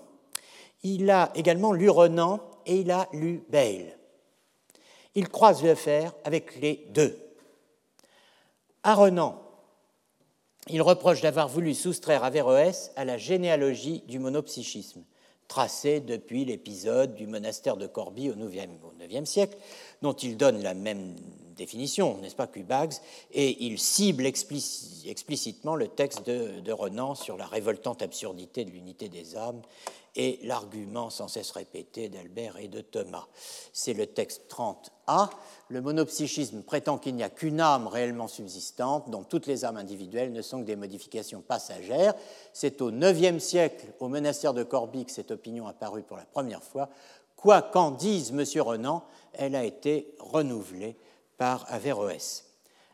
Il 0.83 1.09
a 1.09 1.31
également 1.35 1.73
lu 1.73 1.89
Renan 1.89 2.39
et 2.65 2.77
il 2.77 2.91
a 2.91 3.09
lu 3.11 3.43
Bale. 3.49 3.97
Il 5.15 5.27
croise 5.27 5.63
le 5.63 5.75
fer 5.75 6.13
avec 6.23 6.59
les 6.61 6.85
deux. 6.89 7.17
À 8.83 8.95
Renan, 8.95 9.41
il 10.67 10.81
reproche 10.81 11.21
d'avoir 11.21 11.49
voulu 11.49 11.73
soustraire 11.73 12.23
Averroès 12.23 12.91
à 12.95 13.03
la 13.03 13.17
généalogie 13.17 14.03
du 14.07 14.19
monopsychisme 14.19 15.03
tracé 15.53 15.99
depuis 15.99 16.45
l'épisode 16.45 17.13
du 17.13 17.27
monastère 17.27 17.77
de 17.77 17.85
Corbie 17.85 18.31
au 18.31 18.33
IXe 18.33 19.29
siècle, 19.29 19.55
dont 20.01 20.13
il 20.13 20.35
donne 20.35 20.63
la 20.63 20.73
même 20.73 21.13
définition, 21.55 22.17
n'est-ce 22.17 22.35
pas, 22.35 22.47
qu'Ubags, 22.47 22.95
et 23.31 23.63
il 23.63 23.77
cible 23.77 24.25
explicitement 24.25 25.75
le 25.75 25.89
texte 25.89 26.25
de, 26.25 26.59
de 26.59 26.71
Renan 26.71 27.13
sur 27.13 27.37
la 27.37 27.45
révoltante 27.45 28.01
absurdité 28.01 28.65
de 28.65 28.71
l'unité 28.71 29.09
des 29.09 29.37
âmes 29.37 29.61
et 30.15 30.39
l'argument 30.43 31.09
sans 31.09 31.27
cesse 31.27 31.51
répété 31.51 32.09
d'Albert 32.09 32.57
et 32.57 32.67
de 32.67 32.81
Thomas. 32.81 33.27
C'est 33.71 33.93
le 33.93 34.05
texte 34.05 34.43
30a. 34.49 35.29
Le 35.69 35.81
monopsychisme 35.81 36.61
prétend 36.61 36.97
qu'il 36.97 37.15
n'y 37.15 37.23
a 37.23 37.29
qu'une 37.29 37.59
âme 37.59 37.87
réellement 37.87 38.27
subsistante, 38.27 39.09
dont 39.09 39.23
toutes 39.23 39.47
les 39.47 39.65
âmes 39.65 39.77
individuelles 39.77 40.31
ne 40.31 40.41
sont 40.41 40.61
que 40.61 40.67
des 40.67 40.75
modifications 40.75 41.41
passagères. 41.41 42.13
C'est 42.53 42.81
au 42.81 42.91
IXe 42.91 43.43
siècle, 43.43 43.87
au 43.99 44.07
monastère 44.07 44.53
de 44.53 44.63
Corbie, 44.63 45.05
que 45.05 45.11
cette 45.11 45.31
opinion 45.31 45.67
apparue 45.67 46.03
pour 46.03 46.17
la 46.17 46.25
première 46.25 46.63
fois. 46.63 46.89
Quoi 47.35 47.61
qu'en 47.61 47.91
dise 47.91 48.31
M. 48.31 48.61
Renan, 48.61 49.03
elle 49.33 49.55
a 49.55 49.65
été 49.65 50.15
renouvelée 50.19 50.95
par 51.37 51.65
Averroès. 51.69 52.45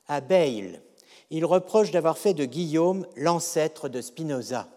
À 0.08 0.22
Bale, 0.22 0.82
il 1.30 1.46
reproche 1.46 1.92
d'avoir 1.92 2.18
fait 2.18 2.34
de 2.34 2.46
Guillaume 2.46 3.06
l'ancêtre 3.16 3.90
de 3.90 4.02
Spinoza 4.02 4.68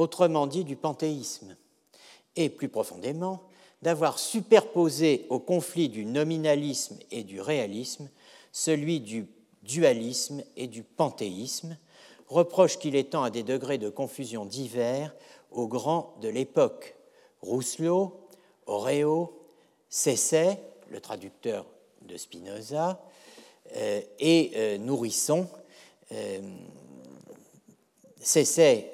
autrement 0.00 0.46
dit 0.46 0.64
du 0.64 0.76
panthéisme, 0.76 1.56
et 2.36 2.48
plus 2.48 2.68
profondément 2.68 3.42
d'avoir 3.82 4.18
superposé 4.18 5.26
au 5.30 5.38
conflit 5.38 5.88
du 5.88 6.04
nominalisme 6.04 6.98
et 7.10 7.24
du 7.24 7.40
réalisme 7.40 8.08
celui 8.52 9.00
du 9.00 9.26
dualisme 9.62 10.42
et 10.56 10.66
du 10.66 10.82
panthéisme, 10.82 11.76
reproche 12.28 12.78
qu'il 12.78 12.96
étend 12.96 13.22
à 13.22 13.30
des 13.30 13.42
degrés 13.42 13.78
de 13.78 13.88
confusion 13.88 14.44
divers 14.44 15.14
aux 15.50 15.68
grands 15.68 16.14
de 16.20 16.28
l'époque. 16.28 16.96
Rousselot, 17.42 18.28
Oreo, 18.66 19.46
Cesset, 19.88 20.60
le 20.90 21.00
traducteur 21.00 21.66
de 22.02 22.16
Spinoza, 22.16 23.00
euh, 23.76 24.00
et 24.18 24.52
euh, 24.56 24.78
Nourrisson, 24.78 25.46
euh, 28.20 28.24
Cesset, 28.24 28.92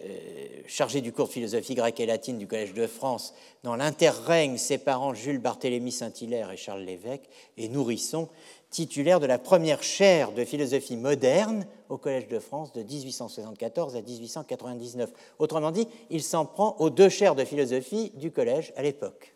chargé 0.66 1.00
du 1.00 1.12
cours 1.12 1.26
de 1.26 1.32
philosophie 1.32 1.74
grecque 1.74 2.00
et 2.00 2.06
latine 2.06 2.38
du 2.38 2.46
Collège 2.46 2.74
de 2.74 2.86
France, 2.86 3.34
dans 3.62 3.76
l'interrègne 3.76 4.56
séparant 4.56 5.14
Jules 5.14 5.38
Barthélemy 5.38 5.92
Saint-Hilaire 5.92 6.50
et 6.50 6.56
Charles 6.56 6.82
Lévesque, 6.82 7.28
et 7.56 7.68
Nourrisson, 7.68 8.28
titulaire 8.70 9.20
de 9.20 9.26
la 9.26 9.38
première 9.38 9.82
chaire 9.82 10.32
de 10.32 10.44
philosophie 10.44 10.96
moderne 10.96 11.66
au 11.88 11.98
Collège 11.98 12.28
de 12.28 12.38
France 12.38 12.72
de 12.72 12.82
1874 12.82 13.96
à 13.96 14.02
1899. 14.02 15.10
Autrement 15.38 15.70
dit, 15.70 15.88
il 16.10 16.22
s'en 16.22 16.44
prend 16.44 16.76
aux 16.78 16.90
deux 16.90 17.08
chaires 17.08 17.34
de 17.34 17.44
philosophie 17.44 18.12
du 18.16 18.30
Collège 18.30 18.72
à 18.76 18.82
l'époque. 18.82 19.35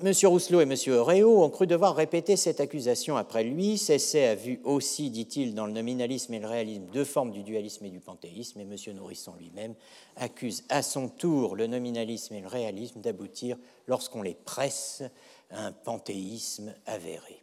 M. 0.00 0.12
Rousselot 0.26 0.60
et 0.60 0.62
M. 0.62 0.74
Réau 1.00 1.42
ont 1.42 1.50
cru 1.50 1.66
devoir 1.66 1.96
répéter 1.96 2.36
cette 2.36 2.60
accusation 2.60 3.16
après 3.16 3.42
lui. 3.42 3.76
Cesset 3.78 4.28
a 4.28 4.34
vu 4.36 4.60
aussi, 4.62 5.10
dit-il, 5.10 5.56
dans 5.56 5.66
le 5.66 5.72
nominalisme 5.72 6.34
et 6.34 6.38
le 6.38 6.46
réalisme 6.46 6.84
deux 6.92 7.04
formes 7.04 7.32
du 7.32 7.42
dualisme 7.42 7.84
et 7.84 7.90
du 7.90 7.98
panthéisme, 7.98 8.60
et 8.60 8.62
M. 8.62 8.76
Nourrisson 8.94 9.34
lui-même 9.36 9.74
accuse 10.14 10.62
à 10.68 10.82
son 10.82 11.08
tour 11.08 11.56
le 11.56 11.66
nominalisme 11.66 12.34
et 12.34 12.40
le 12.40 12.46
réalisme 12.46 13.00
d'aboutir, 13.00 13.56
lorsqu'on 13.88 14.22
les 14.22 14.36
presse, 14.36 15.02
à 15.50 15.66
un 15.66 15.72
panthéisme 15.72 16.72
avéré. 16.86 17.42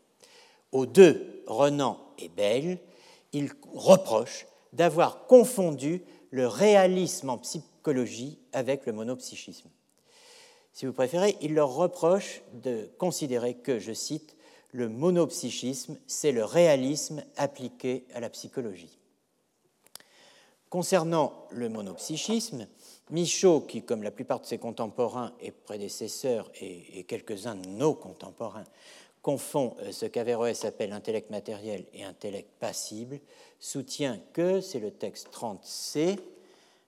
Aux 0.71 0.85
deux, 0.85 1.43
Renan 1.47 1.99
et 2.17 2.29
Bell, 2.29 2.79
il 3.33 3.49
reproche 3.73 4.47
d'avoir 4.71 5.27
confondu 5.27 6.03
le 6.31 6.47
réalisme 6.47 7.31
en 7.31 7.37
psychologie 7.37 8.39
avec 8.53 8.85
le 8.85 8.93
monopsychisme 8.93 9.67
si 10.75 10.85
vous 10.85 10.91
préférez, 10.91 11.37
il 11.39 11.53
leur 11.53 11.73
reproche 11.73 12.41
de 12.51 12.89
considérer 12.97 13.53
que, 13.53 13.79
je 13.79 13.93
cite, 13.93 14.35
le 14.73 14.89
monopsychisme, 14.89 15.97
c'est 16.05 16.33
le 16.33 16.43
réalisme 16.43 17.23
appliqué 17.37 18.05
à 18.13 18.19
la 18.19 18.29
psychologie. 18.29 18.99
Concernant 20.69 21.47
le 21.51 21.69
monopsychisme, 21.69 22.67
Michaud, 23.09 23.61
qui, 23.61 23.83
comme 23.83 24.03
la 24.03 24.11
plupart 24.11 24.41
de 24.41 24.45
ses 24.45 24.57
contemporains 24.57 25.31
et 25.39 25.51
prédécesseurs, 25.51 26.51
et, 26.59 27.05
quelques-uns 27.05 27.55
de 27.55 27.69
nos 27.69 27.93
contemporains, 27.93 28.65
confond 29.21 29.77
euh, 29.79 29.93
ce 29.93 30.05
qu'Averroès 30.05 30.65
appelle 30.65 30.91
intellect 30.91 31.29
matériel 31.29 31.85
et 31.93 32.03
intellect 32.03 32.49
passible, 32.59 33.21
soutient 33.61 34.19
que, 34.33 34.59
c'est 34.59 34.79
le 34.79 34.91
texte 34.91 35.29
30c, 35.31 36.19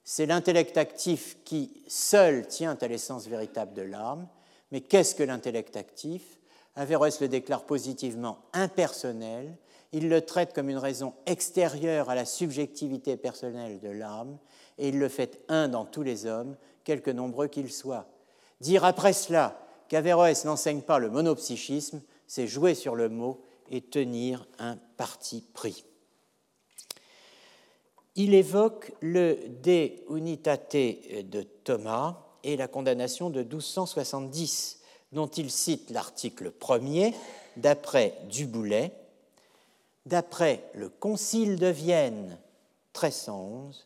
c'est 0.09 0.25
l'intellect 0.25 0.77
actif 0.77 1.35
qui 1.43 1.83
seul 1.89 2.47
tient 2.47 2.77
à 2.79 2.87
l'essence 2.87 3.27
véritable 3.27 3.73
de 3.73 3.81
l'âme. 3.81 4.25
Mais 4.71 4.79
qu'est-ce 4.79 5.13
que 5.13 5.23
l'intellect 5.23 5.75
actif? 5.75 6.39
Averroès 6.77 7.19
le 7.19 7.27
déclare 7.27 7.65
positivement 7.65 8.39
impersonnel. 8.53 9.57
Il 9.91 10.07
le 10.07 10.21
traite 10.21 10.53
comme 10.53 10.69
une 10.69 10.77
raison 10.77 11.13
extérieure 11.25 12.09
à 12.09 12.15
la 12.15 12.23
subjectivité 12.23 13.17
personnelle 13.17 13.81
de 13.81 13.89
l'âme, 13.89 14.37
et 14.77 14.87
il 14.87 14.97
le 14.97 15.09
fait 15.09 15.43
un 15.49 15.67
dans 15.67 15.83
tous 15.83 16.03
les 16.03 16.25
hommes, 16.25 16.55
quelque 16.85 17.11
nombreux 17.11 17.47
qu'ils 17.47 17.73
soient. 17.73 18.07
Dire 18.61 18.85
après 18.85 19.11
cela 19.11 19.59
qu'Averroès 19.89 20.45
n'enseigne 20.45 20.83
pas 20.83 20.99
le 20.99 21.09
monopsychisme, 21.09 22.01
c'est 22.27 22.47
jouer 22.47 22.75
sur 22.75 22.95
le 22.95 23.09
mot 23.09 23.41
et 23.69 23.81
tenir 23.81 24.47
un 24.57 24.77
parti 24.95 25.43
pris 25.53 25.83
il 28.17 28.33
évoque 28.33 28.91
le 28.99 29.37
De 29.63 29.91
Unitate 30.09 30.75
de 30.75 31.43
Thomas 31.63 32.17
et 32.43 32.57
la 32.57 32.67
condamnation 32.67 33.29
de 33.29 33.41
1270, 33.41 34.79
dont 35.11 35.27
il 35.27 35.51
cite 35.51 35.91
l'article 35.91 36.51
premier, 36.51 37.13
d'après 37.57 38.17
Duboulet, 38.27 38.91
d'après 40.07 40.63
le 40.73 40.89
Concile 40.89 41.57
de 41.57 41.67
Vienne 41.67 42.37
1311 42.95 43.85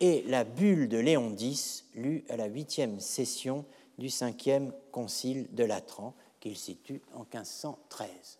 et 0.00 0.24
la 0.26 0.44
bulle 0.44 0.88
de 0.88 0.98
Léon 0.98 1.34
X, 1.38 1.84
lue 1.94 2.24
à 2.28 2.36
la 2.36 2.46
huitième 2.46 2.98
session 2.98 3.64
du 3.98 4.10
cinquième 4.10 4.72
Concile 4.90 5.46
de 5.52 5.62
Latran, 5.62 6.14
qu'il 6.40 6.56
situe 6.56 7.02
en 7.14 7.20
1513. 7.20 8.39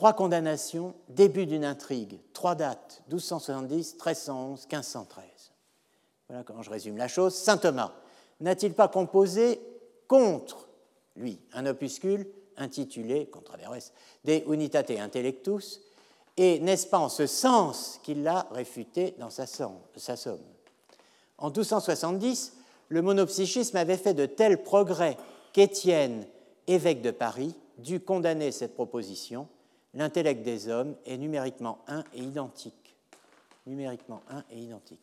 Trois 0.00 0.14
condamnations, 0.14 0.94
début 1.10 1.44
d'une 1.44 1.62
intrigue, 1.62 2.20
trois 2.32 2.54
dates, 2.54 3.02
1270, 3.10 3.96
1311, 3.96 4.60
1513. 4.60 5.24
Voilà 6.26 6.42
comment 6.42 6.62
je 6.62 6.70
résume 6.70 6.96
la 6.96 7.06
chose. 7.06 7.34
Saint 7.34 7.58
Thomas 7.58 7.92
n'a-t-il 8.40 8.72
pas 8.72 8.88
composé 8.88 9.60
contre 10.08 10.70
lui 11.16 11.38
un 11.52 11.66
opuscule 11.66 12.26
intitulé, 12.56 13.26
contre 13.26 13.52
Averroès, 13.52 13.92
De 14.24 14.42
Unitate 14.50 14.90
Intellectus, 14.92 15.82
et 16.38 16.60
n'est-ce 16.60 16.86
pas 16.86 16.98
en 16.98 17.10
ce 17.10 17.26
sens 17.26 18.00
qu'il 18.02 18.22
l'a 18.22 18.46
réfuté 18.52 19.14
dans 19.18 19.28
sa 19.28 19.44
somme, 19.44 19.76
En 21.36 21.48
1270, 21.48 22.54
le 22.88 23.02
monopsychisme 23.02 23.76
avait 23.76 23.98
fait 23.98 24.14
de 24.14 24.24
tels 24.24 24.62
progrès 24.62 25.18
qu'Étienne, 25.52 26.24
évêque 26.66 27.02
de 27.02 27.10
Paris, 27.10 27.54
dut 27.76 28.00
condamner 28.00 28.50
cette 28.50 28.72
proposition. 28.72 29.46
L'intellect 29.94 30.42
des 30.42 30.68
hommes 30.68 30.94
est 31.06 31.16
numériquement 31.16 31.78
un 31.88 32.04
et 32.14 32.20
identique. 32.20 32.96
Numériquement 33.66 34.22
un 34.30 34.44
et 34.50 34.58
identique. 34.58 35.00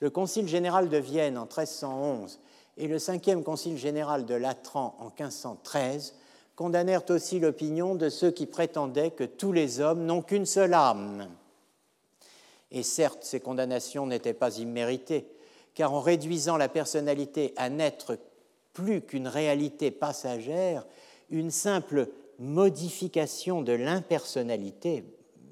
Le 0.00 0.10
Concile 0.10 0.48
général 0.48 0.88
de 0.88 0.98
Vienne 0.98 1.38
en 1.38 1.44
1311 1.44 2.40
et 2.76 2.88
le 2.88 2.98
cinquième 2.98 3.44
Concile 3.44 3.78
général 3.78 4.26
de 4.26 4.34
Latran 4.34 4.96
en 4.98 5.06
1513 5.06 6.14
condamnèrent 6.56 7.08
aussi 7.10 7.40
l'opinion 7.40 7.94
de 7.94 8.08
ceux 8.08 8.30
qui 8.30 8.46
prétendaient 8.46 9.10
que 9.10 9.24
tous 9.24 9.52
les 9.52 9.80
hommes 9.80 10.04
n'ont 10.04 10.22
qu'une 10.22 10.46
seule 10.46 10.74
âme. 10.74 11.28
Et 12.70 12.82
certes, 12.82 13.24
ces 13.24 13.40
condamnations 13.40 14.06
n'étaient 14.06 14.34
pas 14.34 14.58
imméritées, 14.58 15.28
car 15.74 15.92
en 15.92 16.00
réduisant 16.00 16.56
la 16.56 16.68
personnalité 16.68 17.54
à 17.56 17.70
n'être 17.70 18.18
plus 18.72 19.00
qu'une 19.00 19.28
réalité 19.28 19.90
passagère, 19.90 20.84
une 21.30 21.50
simple 21.50 22.08
modification 22.38 23.62
de 23.62 23.72
l'impersonnalité, 23.72 25.04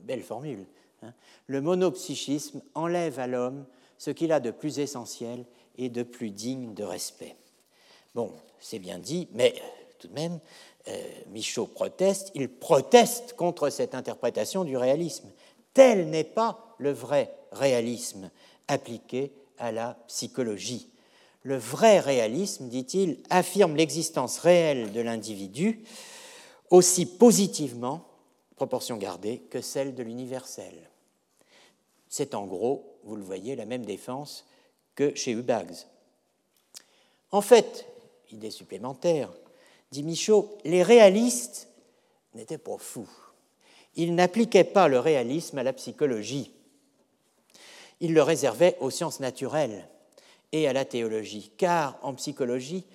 belle 0.04 0.22
formule, 0.22 0.66
hein, 1.02 1.12
le 1.46 1.60
monopsychisme 1.60 2.62
enlève 2.74 3.18
à 3.18 3.26
l'homme 3.26 3.66
ce 3.98 4.10
qu'il 4.10 4.32
a 4.32 4.40
de 4.40 4.50
plus 4.50 4.78
essentiel 4.78 5.44
et 5.78 5.88
de 5.88 6.02
plus 6.02 6.30
digne 6.30 6.74
de 6.74 6.84
respect. 6.84 7.36
Bon, 8.14 8.32
c'est 8.60 8.78
bien 8.78 8.98
dit, 8.98 9.28
mais 9.32 9.54
tout 9.98 10.08
de 10.08 10.14
même, 10.14 10.40
euh, 10.88 11.02
Michaud 11.30 11.66
proteste, 11.66 12.30
il 12.34 12.48
proteste 12.48 13.34
contre 13.34 13.70
cette 13.70 13.94
interprétation 13.94 14.64
du 14.64 14.76
réalisme. 14.76 15.30
Tel 15.74 16.10
n'est 16.10 16.24
pas 16.24 16.74
le 16.78 16.90
vrai 16.90 17.32
réalisme 17.52 18.30
appliqué 18.68 19.32
à 19.58 19.72
la 19.72 19.96
psychologie. 20.08 20.90
Le 21.44 21.56
vrai 21.56 22.00
réalisme, 22.00 22.68
dit-il, 22.68 23.18
affirme 23.30 23.76
l'existence 23.76 24.38
réelle 24.38 24.92
de 24.92 25.00
l'individu 25.00 25.84
aussi 26.72 27.04
positivement, 27.04 28.08
proportion 28.56 28.96
gardée, 28.96 29.42
que 29.50 29.60
celle 29.60 29.94
de 29.94 30.02
l'universel. 30.02 30.72
C'est 32.08 32.34
en 32.34 32.46
gros, 32.46 32.96
vous 33.04 33.14
le 33.14 33.22
voyez, 33.22 33.54
la 33.56 33.66
même 33.66 33.84
défense 33.84 34.46
que 34.94 35.14
chez 35.14 35.32
Hubags. 35.32 35.76
En 37.30 37.42
fait, 37.42 37.86
idée 38.30 38.50
supplémentaire, 38.50 39.30
dit 39.90 40.02
Michaud, 40.02 40.56
les 40.64 40.82
réalistes 40.82 41.68
n'étaient 42.34 42.56
pas 42.56 42.78
fous. 42.78 43.10
Ils 43.94 44.14
n'appliquaient 44.14 44.64
pas 44.64 44.88
le 44.88 44.98
réalisme 44.98 45.58
à 45.58 45.62
la 45.62 45.74
psychologie. 45.74 46.52
Ils 48.00 48.14
le 48.14 48.22
réservaient 48.22 48.78
aux 48.80 48.88
sciences 48.88 49.20
naturelles 49.20 49.86
et 50.52 50.66
à 50.66 50.72
la 50.72 50.86
théologie, 50.86 51.52
car 51.58 51.98
en 52.00 52.14
psychologie, 52.14 52.86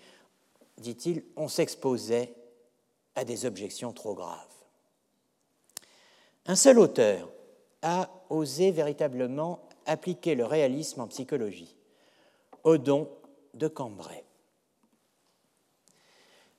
dit-il, 0.80 1.24
on 1.36 1.48
s'exposait 1.48 2.34
à 3.18 3.26
des 3.26 3.45
objections 3.45 3.91
trop 3.94 4.14
graves. 4.14 4.45
Un 6.45 6.56
seul 6.56 6.77
auteur 6.77 7.30
a 7.81 8.10
osé 8.30 8.69
véritablement 8.72 9.68
appliquer 9.88 10.35
le 10.35 10.45
réalisme 10.45 11.02
en 11.02 11.07
psychologie, 11.07 11.76
Odon 12.64 13.10
de 13.56 13.68
Cambrai. 13.68 14.23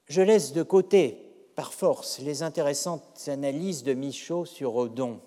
Je 0.07 0.21
laisse 0.21 0.53
de 0.53 0.65
côté, 0.65 1.23
par 1.55 1.73
force, 1.73 2.19
les 2.19 2.43
intéressantes 2.43 3.29
analyses 3.29 3.85
de 3.85 3.95
Michaud 3.95 4.45
sur 4.45 4.75
Odon. 4.75 5.21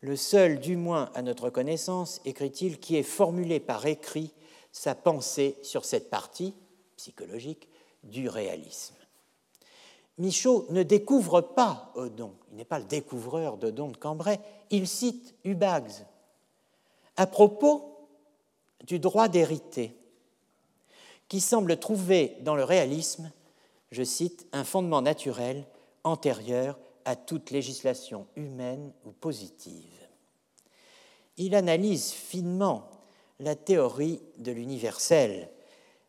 Le 0.00 0.14
seul, 0.14 0.60
du 0.60 0.76
moins 0.76 1.10
à 1.14 1.22
notre 1.22 1.48
connaissance, 1.48 2.20
écrit-il, 2.26 2.80
qui 2.80 2.96
ait 2.96 3.02
formulé 3.02 3.60
par 3.60 3.86
écrit 3.86 4.34
sa 4.72 4.94
pensée 4.94 5.56
sur 5.62 5.86
cette 5.86 6.10
partie 6.10 6.54
psychologique 6.96 7.68
du 8.02 8.28
réalisme. 8.28 8.96
Michaud 10.18 10.66
ne 10.70 10.82
découvre 10.82 11.40
pas 11.40 11.92
Odon, 11.94 12.34
il 12.50 12.56
n'est 12.56 12.64
pas 12.64 12.78
le 12.78 12.84
découvreur 12.84 13.56
d'Odon 13.56 13.88
de 13.88 13.96
Cambrai, 13.96 14.38
il 14.70 14.86
cite 14.86 15.34
Hubags. 15.44 16.06
À 17.16 17.26
propos 17.26 18.08
du 18.86 18.98
droit 18.98 19.28
d'hériter, 19.28 19.96
qui 21.28 21.40
semble 21.40 21.78
trouver 21.78 22.36
dans 22.42 22.54
le 22.54 22.64
réalisme 22.64 23.32
je 23.94 24.02
cite, 24.02 24.46
un 24.52 24.64
fondement 24.64 25.02
naturel 25.02 25.64
antérieur 26.02 26.78
à 27.04 27.16
toute 27.16 27.50
législation 27.50 28.26
humaine 28.34 28.92
ou 29.06 29.12
positive. 29.12 30.08
Il 31.36 31.54
analyse 31.54 32.10
finement 32.10 32.90
la 33.38 33.54
théorie 33.54 34.20
de 34.38 34.52
l'universel 34.52 35.48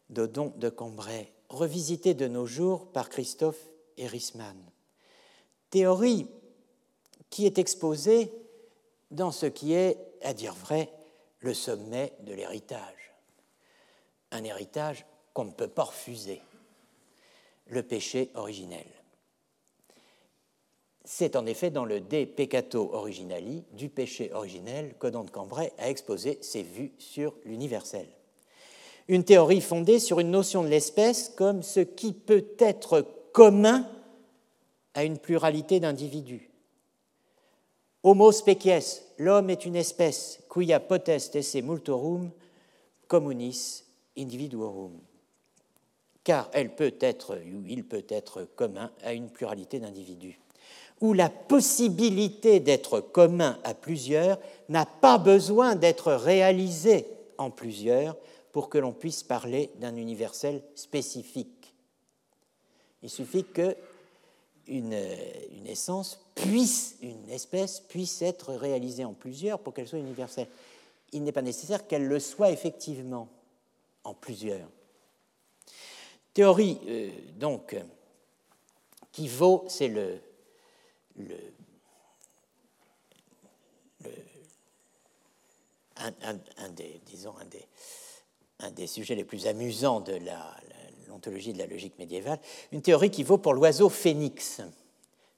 d'Odon 0.10 0.52
de 0.58 0.70
Cambrai, 0.70 1.32
revisitée 1.50 2.16
de 2.16 2.28
nos 2.28 2.48
jours 2.48 2.88
par 2.88 3.10
Christophe 3.10 3.70
Erisman. 3.98 4.58
Théorie 5.70 6.28
qui 7.30 7.46
est 7.46 7.58
exposée 7.58 8.32
dans 9.12 9.32
ce 9.32 9.46
qui 9.46 9.74
est, 9.74 9.98
à 10.22 10.34
dire 10.34 10.54
vrai, 10.54 10.92
le 11.40 11.54
sommet 11.54 12.14
de 12.22 12.34
l'héritage. 12.34 13.14
Un 14.32 14.44
héritage 14.44 15.06
qu'on 15.34 15.46
ne 15.46 15.52
peut 15.52 15.68
pas 15.68 15.84
refuser 15.84 16.42
le 17.68 17.84
péché 17.84 18.32
originel. 18.36 18.86
C'est 21.04 21.36
en 21.36 21.46
effet 21.46 21.70
dans 21.70 21.86
le 21.86 22.02
De 22.02 22.26
Peccato 22.26 22.90
Originali, 22.94 23.64
du 23.74 23.90
péché 23.90 24.34
originel, 24.34 24.96
qu'Odon 24.98 25.24
de 25.24 25.30
Cambrai 25.30 25.72
a 25.78 25.90
exposé 25.90 26.40
ses 26.42 26.64
vues 26.64 26.94
sur 26.98 27.36
l'universel. 27.46 28.08
Une 29.08 29.24
théorie 29.24 29.62
fondée 29.62 30.00
sur 30.00 30.20
une 30.20 30.32
notion 30.32 30.64
de 30.64 30.68
l'espèce 30.68 31.30
comme 31.30 31.62
ce 31.62 31.80
qui 31.80 32.12
peut 32.14 32.46
être 32.58 33.06
commun 33.36 33.86
à 34.94 35.04
une 35.04 35.18
pluralité 35.18 35.82
d'individus. 35.82 36.50
Homo 38.02 38.32
species, 38.32 39.02
l'homme 39.18 39.50
est 39.50 39.66
une 39.66 39.76
espèce, 39.76 40.40
quia 40.50 40.80
potest 40.80 41.36
esse 41.36 41.56
multorum 41.56 42.32
communis 43.10 43.84
individuorum 44.18 45.02
car 46.24 46.50
elle 46.54 46.74
peut 46.76 46.96
être, 47.02 47.36
ou 47.36 47.66
il 47.68 47.84
peut 47.84 48.06
être 48.10 48.48
commun 48.56 48.90
à 49.04 49.14
une 49.14 49.30
pluralité 49.30 49.80
d'individus, 49.80 50.40
où 51.02 51.14
la 51.14 51.30
possibilité 51.30 52.60
d'être 52.60 53.00
commun 53.00 53.60
à 53.64 53.74
plusieurs 53.76 54.40
n'a 54.68 54.86
pas 54.86 55.20
besoin 55.20 55.76
d'être 55.76 56.14
réalisée 56.14 57.06
en 57.38 57.52
plusieurs 57.52 58.16
pour 58.52 58.70
que 58.70 58.78
l'on 58.80 58.94
puisse 58.94 59.22
parler 59.22 59.70
d'un 59.80 59.96
universel 59.98 60.64
spécifique. 60.74 61.55
Il 63.06 63.12
suffit 63.12 63.44
que 63.44 63.78
une, 64.66 65.00
une, 65.52 65.68
essence 65.68 66.20
puisse, 66.34 66.98
une 67.04 67.30
espèce 67.30 67.82
puisse 67.82 68.24
être 68.24 68.56
réalisée 68.56 69.06
en 69.06 69.14
plusieurs 69.14 69.60
pour 69.60 69.76
qu'elle 69.76 69.88
soit 69.88 70.00
universelle. 70.00 70.48
Il 71.12 71.22
n'est 71.22 71.32
pas 71.32 71.44
nécessaire 71.44 71.86
qu'elle 71.86 72.08
le 72.08 72.20
soit 72.20 72.50
effectivement 72.50 73.30
en 74.04 74.16
plusieurs. 74.16 74.68
Théorie, 76.34 76.80
euh, 76.88 77.12
donc, 77.38 77.76
qui 79.12 79.28
vaut, 79.28 79.66
c'est 79.68 79.88
le, 79.88 80.18
le, 81.16 81.38
un, 85.98 86.70
des, 86.70 87.00
disons, 87.06 87.36
un 87.38 87.46
des, 87.46 87.68
un 88.62 88.72
des 88.72 88.88
sujets 88.88 89.14
les 89.14 89.26
plus 89.26 89.46
amusants 89.46 90.00
de 90.00 90.14
de 91.54 91.58
la 91.58 91.68
logique 91.68 91.98
médiévale, 92.00 92.40
une 92.72 92.82
théorie 92.82 93.12
qui 93.12 93.24
vaut 93.24 93.38
pour 93.38 93.54
l'oiseau 93.54 93.90
phénix, 93.90 94.62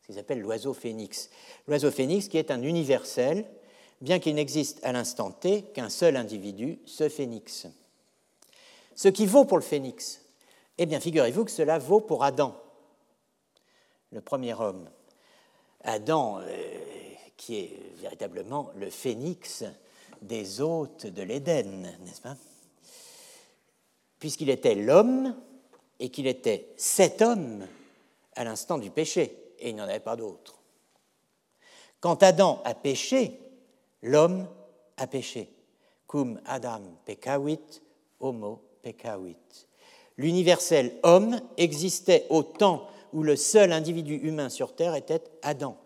ce 0.02 0.08
qu'ils 0.08 0.20
appellent 0.20 0.42
l'oiseau 0.42 0.74
phénix. 0.74 1.30
L'oiseau 1.68 1.92
phénix 1.92 2.28
qui 2.28 2.38
est 2.38 2.52
un 2.52 2.62
universel, 2.62 3.46
bien 4.02 4.20
qu'il 4.20 4.36
n'existe 4.36 4.80
à 4.84 4.92
l'instant 4.92 5.32
T 5.32 5.64
qu'un 5.74 5.90
seul 5.90 6.16
individu, 6.16 6.80
ce 6.86 7.10
phénix. 7.10 7.68
Ce 8.96 9.08
qui 9.08 9.26
vaut 9.26 9.46
pour 9.46 9.58
le 9.58 9.64
phénix, 9.64 10.22
eh 10.78 10.86
bien, 10.86 11.00
figurez-vous 11.00 11.46
que 11.46 11.52
cela 11.52 11.80
vaut 11.80 12.02
pour 12.02 12.24
Adam, 12.24 12.56
le 14.12 14.22
premier 14.22 14.54
homme. 14.54 14.90
Adam, 15.84 16.40
euh, 16.40 16.44
qui 17.36 17.58
est 17.60 17.80
véritablement 17.98 18.72
le 18.76 18.90
phénix 18.90 19.64
des 20.22 20.62
hôtes 20.62 21.06
de 21.06 21.22
l'Éden, 21.22 21.94
n'est-ce 22.02 22.22
pas? 22.22 22.36
Puisqu'il 24.20 24.50
était 24.50 24.76
l'homme 24.76 25.36
et 26.00 26.10
qu'il 26.10 26.28
était 26.28 26.74
cet 26.78 27.22
homme 27.22 27.66
à 28.36 28.44
l'instant 28.44 28.78
du 28.78 28.92
péché, 28.92 29.54
et 29.60 29.70
il 29.70 29.76
n'y 29.76 29.82
en 29.82 29.86
avait 29.86 30.00
pas 30.00 30.16
d'autre. 30.16 30.60
Quand 32.00 32.22
Adam 32.22 32.62
a 32.66 32.76
péché, 32.76 33.40
l'homme 34.02 34.48
a 34.98 35.08
péché. 35.08 35.50
Cum 36.08 36.40
Adam 36.46 36.82
peccavit, 37.06 37.82
homo 38.20 38.62
peccavit 38.82 39.36
l'universel 40.18 40.94
homme 41.04 41.40
existait 41.58 42.26
au 42.30 42.44
temps 42.44 42.88
où 43.14 43.24
le 43.24 43.36
seul 43.36 43.72
individu 43.72 44.16
humain 44.16 44.50
sur 44.50 44.76
Terre 44.76 44.96
était 44.96 45.24
Adam, 45.42 45.78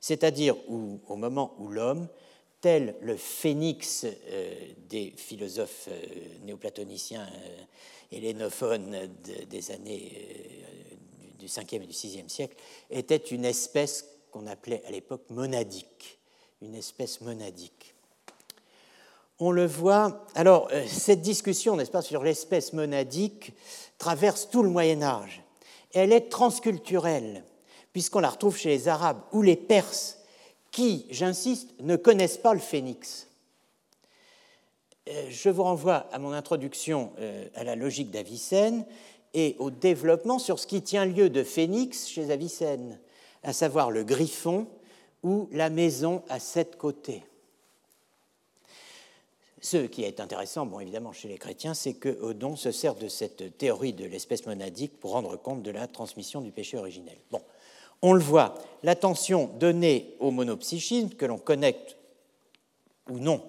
c'est-à-dire 0.00 0.56
au 0.68 1.16
moment 1.16 1.54
où 1.58 1.68
l'homme 1.68 2.08
tel 2.60 2.96
le 3.00 3.16
phénix 3.16 4.04
euh, 4.04 4.54
des 4.88 5.12
philosophes 5.16 5.88
euh, 5.88 6.00
néoplatoniciens 6.44 7.26
euh, 7.26 7.62
hellénophones 8.12 9.08
des 9.48 9.70
années 9.70 10.12
du 11.38 11.46
5e 11.46 11.76
et 11.76 11.86
du 11.86 11.92
6e 11.92 12.28
siècle, 12.28 12.56
était 12.90 13.16
une 13.16 13.44
espèce 13.44 14.04
qu'on 14.32 14.48
appelait 14.48 14.82
à 14.86 14.90
l'époque 14.90 15.22
monadique, 15.30 16.18
une 16.60 16.74
espèce 16.74 17.20
monadique. 17.20 17.94
On 19.38 19.52
le 19.52 19.64
voit, 19.64 20.26
alors 20.34 20.68
cette 20.88 21.22
discussion, 21.22 21.76
n'est-ce 21.76 21.92
pas, 21.92 22.02
sur 22.02 22.24
l'espèce 22.24 22.72
monadique 22.72 23.52
traverse 23.96 24.50
tout 24.50 24.64
le 24.64 24.70
Moyen 24.70 25.02
Âge. 25.02 25.42
Elle 25.94 26.12
est 26.12 26.28
transculturelle, 26.28 27.44
puisqu'on 27.92 28.20
la 28.20 28.30
retrouve 28.30 28.58
chez 28.58 28.70
les 28.70 28.88
Arabes 28.88 29.22
ou 29.30 29.42
les 29.42 29.56
Perses 29.56 30.19
qui, 30.70 31.06
j'insiste, 31.10 31.70
ne 31.80 31.96
connaissent 31.96 32.38
pas 32.38 32.54
le 32.54 32.60
phénix. 32.60 33.28
Euh, 35.08 35.26
je 35.30 35.48
vous 35.48 35.62
renvoie 35.62 36.06
à 36.12 36.18
mon 36.18 36.32
introduction 36.32 37.12
euh, 37.18 37.48
à 37.54 37.64
la 37.64 37.74
logique 37.74 38.10
d'Avicenne 38.10 38.84
et 39.34 39.56
au 39.58 39.70
développement 39.70 40.38
sur 40.38 40.58
ce 40.58 40.66
qui 40.66 40.82
tient 40.82 41.04
lieu 41.04 41.30
de 41.30 41.42
phénix 41.42 42.08
chez 42.08 42.30
Avicenne, 42.30 42.98
à 43.42 43.52
savoir 43.52 43.90
le 43.90 44.04
griffon 44.04 44.66
ou 45.22 45.48
la 45.52 45.70
maison 45.70 46.22
à 46.28 46.38
sept 46.38 46.76
côtés. 46.76 47.22
Ce 49.62 49.76
qui 49.76 50.04
est 50.04 50.20
intéressant, 50.20 50.64
bon, 50.64 50.80
évidemment, 50.80 51.12
chez 51.12 51.28
les 51.28 51.36
chrétiens, 51.36 51.74
c'est 51.74 51.92
que 51.92 52.08
Odon 52.22 52.56
se 52.56 52.72
sert 52.72 52.94
de 52.94 53.08
cette 53.08 53.58
théorie 53.58 53.92
de 53.92 54.06
l'espèce 54.06 54.46
monadique 54.46 54.98
pour 54.98 55.12
rendre 55.12 55.36
compte 55.36 55.62
de 55.62 55.70
la 55.70 55.86
transmission 55.86 56.40
du 56.40 56.50
péché 56.50 56.78
originel. 56.78 57.18
Bon, 57.30 57.42
on 58.02 58.12
le 58.12 58.20
voit, 58.20 58.54
l'attention 58.82 59.50
donnée 59.58 60.14
au 60.20 60.30
monopsychisme, 60.30 61.10
que 61.10 61.26
l'on 61.26 61.38
connecte 61.38 61.96
ou 63.08 63.18
non 63.18 63.42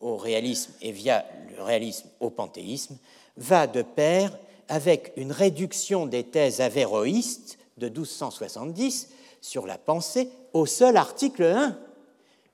au 0.00 0.16
réalisme 0.16 0.72
et 0.82 0.92
via 0.92 1.24
le 1.56 1.62
réalisme 1.62 2.08
au 2.20 2.30
panthéisme, 2.30 2.98
va 3.36 3.66
de 3.66 3.82
pair 3.82 4.36
avec 4.68 5.12
une 5.16 5.32
réduction 5.32 6.06
des 6.06 6.24
thèses 6.24 6.60
avéroïstes 6.60 7.58
de 7.78 7.88
1270 7.88 9.10
sur 9.40 9.66
la 9.66 9.78
pensée 9.78 10.28
au 10.52 10.66
seul 10.66 10.96
article 10.96 11.44
1, 11.44 11.78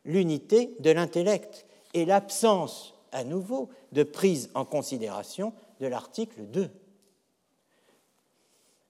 l'unité 0.04 0.74
de 0.80 0.90
l'intellect, 0.90 1.66
et 1.92 2.04
l'absence 2.04 2.94
à 3.12 3.24
nouveau 3.24 3.68
de 3.92 4.04
prise 4.04 4.50
en 4.54 4.64
considération 4.64 5.52
de 5.80 5.86
l'article 5.86 6.42
2. 6.42 6.70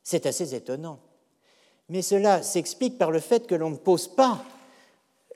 C'est 0.02 0.26
assez 0.26 0.54
étonnant 0.54 0.98
mais 1.90 2.02
cela 2.02 2.40
s'explique 2.42 2.98
par 2.98 3.10
le 3.10 3.18
fait 3.18 3.48
que 3.48 3.54
l'on 3.56 3.70
ne 3.70 3.76
pose 3.76 4.06
pas 4.06 4.42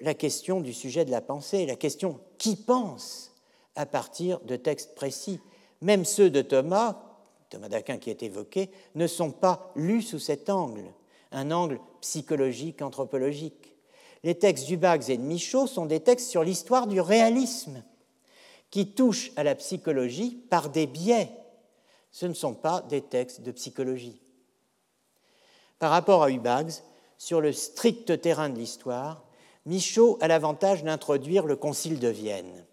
la 0.00 0.14
question 0.14 0.60
du 0.60 0.72
sujet 0.72 1.04
de 1.04 1.10
la 1.10 1.20
pensée, 1.20 1.66
la 1.66 1.74
question 1.74 2.20
qui 2.38 2.54
pense 2.54 3.32
à 3.74 3.86
partir 3.86 4.38
de 4.40 4.54
textes 4.54 4.94
précis. 4.94 5.40
Même 5.80 6.04
ceux 6.04 6.30
de 6.30 6.42
Thomas, 6.42 6.96
Thomas 7.50 7.68
d'Aquin 7.68 7.98
qui 7.98 8.08
est 8.08 8.22
évoqué, 8.22 8.70
ne 8.94 9.08
sont 9.08 9.32
pas 9.32 9.72
lus 9.74 10.02
sous 10.02 10.20
cet 10.20 10.48
angle, 10.48 10.84
un 11.32 11.50
angle 11.50 11.80
psychologique, 12.00 12.82
anthropologique. 12.82 13.74
Les 14.22 14.36
textes 14.36 14.66
du 14.66 14.74
et 14.74 15.16
de 15.16 15.22
Michaud 15.22 15.66
sont 15.66 15.86
des 15.86 16.00
textes 16.00 16.30
sur 16.30 16.44
l'histoire 16.44 16.86
du 16.86 17.00
réalisme, 17.00 17.82
qui 18.70 18.92
touchent 18.92 19.32
à 19.34 19.42
la 19.42 19.56
psychologie 19.56 20.36
par 20.50 20.68
des 20.68 20.86
biais. 20.86 21.30
Ce 22.12 22.26
ne 22.26 22.32
sont 22.32 22.54
pas 22.54 22.80
des 22.82 23.02
textes 23.02 23.40
de 23.40 23.50
psychologie. 23.50 24.23
Par 25.84 25.90
rapport 25.90 26.22
à 26.22 26.30
Hubags, 26.30 26.72
sur 27.18 27.42
le 27.42 27.52
strict 27.52 28.18
terrain 28.22 28.48
de 28.48 28.56
l'histoire, 28.56 29.22
Michaud 29.66 30.16
a 30.22 30.28
l'avantage 30.28 30.82
d'introduire 30.82 31.44
le 31.44 31.56
Concile 31.56 31.98
de 31.98 32.08
Vienne. 32.08 32.64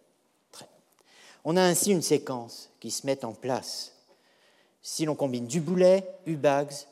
On 1.44 1.58
a 1.58 1.62
ainsi 1.62 1.92
une 1.92 2.02
séquence 2.02 2.70
qui 2.80 2.90
se 2.90 3.06
met 3.06 3.26
en 3.26 3.34
place. 3.34 3.98
Si 4.82 5.04
l'on 5.04 5.16
combine 5.16 5.46
Duboulet, 5.46 6.08
Hubags 6.26 6.88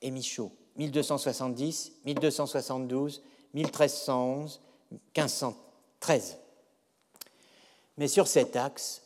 et 0.00 0.12
Michaud, 0.12 0.52
1270, 0.76 1.90
1272, 2.04 3.24
1311, 3.54 4.60
1513. 4.92 6.38
Mais 7.98 8.06
sur 8.06 8.28
cet 8.28 8.54
axe, 8.54 9.02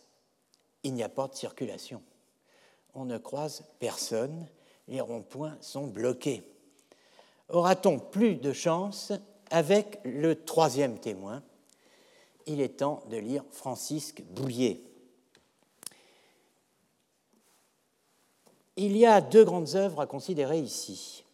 il 0.83 0.93
n'y 0.93 1.03
a 1.03 1.09
pas 1.09 1.29
de 1.29 1.35
circulation. 1.35 2.03
On 2.93 3.07
ne 3.07 3.17
croise 3.17 3.65
personne, 3.79 4.47
les 4.87 5.01
ronds-points 5.01 5.57
sont 5.63 5.87
bloqués 5.87 6.45
aura-t-on 7.49 7.99
plus 7.99 8.37
de 8.37 8.53
chance 8.53 9.13
avec 9.51 10.01
le 10.05 10.35
troisième 10.45 10.99
témoin? 10.99 11.43
Il 12.47 12.61
est 12.61 12.79
temps 12.79 13.03
de 13.11 13.17
lire 13.17 13.45
Francisque 13.51 14.23
Bouillet. 14.31 14.83
Il 18.77 18.97
y 18.97 19.07
a 19.07 19.21
deux 19.21 19.45
grandes 19.45 19.75
œuvres 19.75 20.01
à 20.01 20.07
considérer 20.07 20.59
ici. 20.59 21.25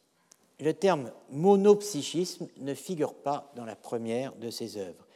Le 0.60 0.72
terme 0.72 1.12
monopsychisme 1.30 2.48
ne 2.58 2.74
figure 2.74 3.14
pas 3.14 3.52
dans 3.54 3.64
la 3.64 3.76
première 3.76 4.34
de 4.36 4.50
ces 4.50 4.76
œuvres, 4.78 5.06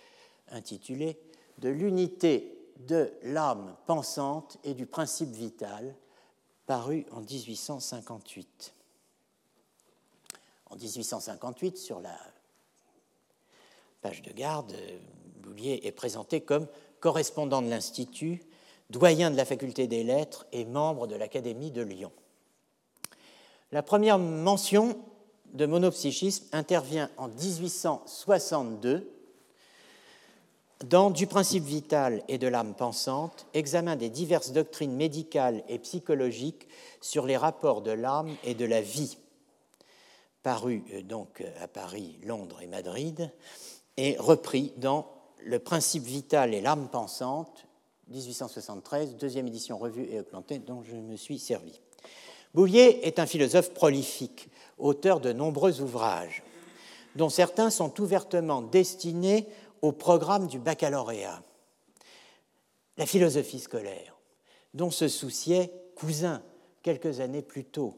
intitulée 0.51 1.19
De 1.59 1.69
l'unité 1.69 2.55
de 2.87 3.13
l'âme 3.23 3.75
pensante 3.87 4.59
et 4.63 4.75
du 4.75 4.87
principe 4.87 5.31
vital, 5.31 5.95
parue 6.67 7.07
en 7.13 7.21
1858 7.21 8.75
en 10.71 10.77
1858, 10.77 11.77
sur 11.77 12.01
la 12.01 12.17
page 14.03 14.23
de 14.23 14.33
garde, 14.33 14.75
Boulier 15.43 15.81
est 15.85 15.93
présenté 15.93 16.41
comme 16.41 16.67
correspondant 17.01 17.63
de 17.63 17.69
l'Institut, 17.69 18.43
doyen 18.91 19.31
de 19.31 19.37
la 19.37 19.45
faculté 19.45 19.87
des 19.87 20.05
lettres 20.05 20.47
et 20.53 20.65
membre 20.65 21.07
de 21.07 21.17
l'Académie 21.17 21.71
de 21.71 21.83
Lyon. 21.83 22.13
La 23.73 23.83
première 23.83 24.19
mention 24.19 24.99
de 25.53 25.67
monopsychisme 25.67 26.47
intervient 26.53 27.11
en 27.17 27.29
1862 27.29 29.15
dans 30.85 31.11
Du 31.11 31.27
principe 31.27 31.65
vital 31.65 32.23
et 32.29 32.39
de 32.39 32.47
l'âme 32.47 32.75
pensante, 32.75 33.47
examen 33.53 33.97
des 33.97 34.11
diverses 34.11 34.53
doctrines 34.53 34.95
médicales 34.95 35.65
et 35.69 35.81
psychologiques 35.81 36.69
sur 37.01 37.27
les 37.27 37.37
rapports 37.37 37.83
de 37.83 37.91
l'âme 37.91 38.31
et 38.45 38.55
de 38.55 38.65
la 38.65 38.81
vie 38.81 39.19
paru 40.43 40.85
euh, 40.93 41.03
donc 41.03 41.41
euh, 41.41 41.51
à 41.61 41.69
Paris, 41.69 42.19
Londres 42.25 42.61
et 42.63 42.67
Madrid, 42.67 43.33
et 43.97 44.17
repris 44.19 44.73
dans 44.77 45.07
Le 45.45 45.59
principe 45.59 46.05
vital 46.05 46.53
et 46.53 46.61
l'âme 46.61 46.89
pensante, 46.89 47.67
1873, 48.09 49.17
deuxième 49.17 49.47
édition 49.47 49.79
revue 49.79 50.09
et 50.11 50.21
augmentée, 50.21 50.59
dont 50.59 50.83
je 50.83 50.97
me 50.97 51.17
suis 51.17 51.39
servi. 51.39 51.81
Bouvier 52.55 53.07
est 53.07 53.19
un 53.19 53.27
philosophe 53.27 53.73
prolifique, 53.75 54.49
auteur 54.79 55.21
de 55.21 55.33
nombreux 55.33 55.81
ouvrages, 55.81 56.43
dont 57.15 57.29
certains 57.29 57.71
sont 57.71 58.01
ouvertement 58.01 58.63
destinés 58.63 59.47
au 59.83 59.93
programme 59.93 60.47
du 60.47 60.59
baccalauréat. 60.59 61.43
La 62.97 63.07
philosophie 63.07 63.61
scolaire, 63.61 64.17
dont 64.75 64.91
se 64.91 65.09
souciait 65.09 65.73
Cousin 65.95 66.43
quelques 66.83 67.21
années 67.21 67.43
plus 67.43 67.65
tôt, 67.65 67.97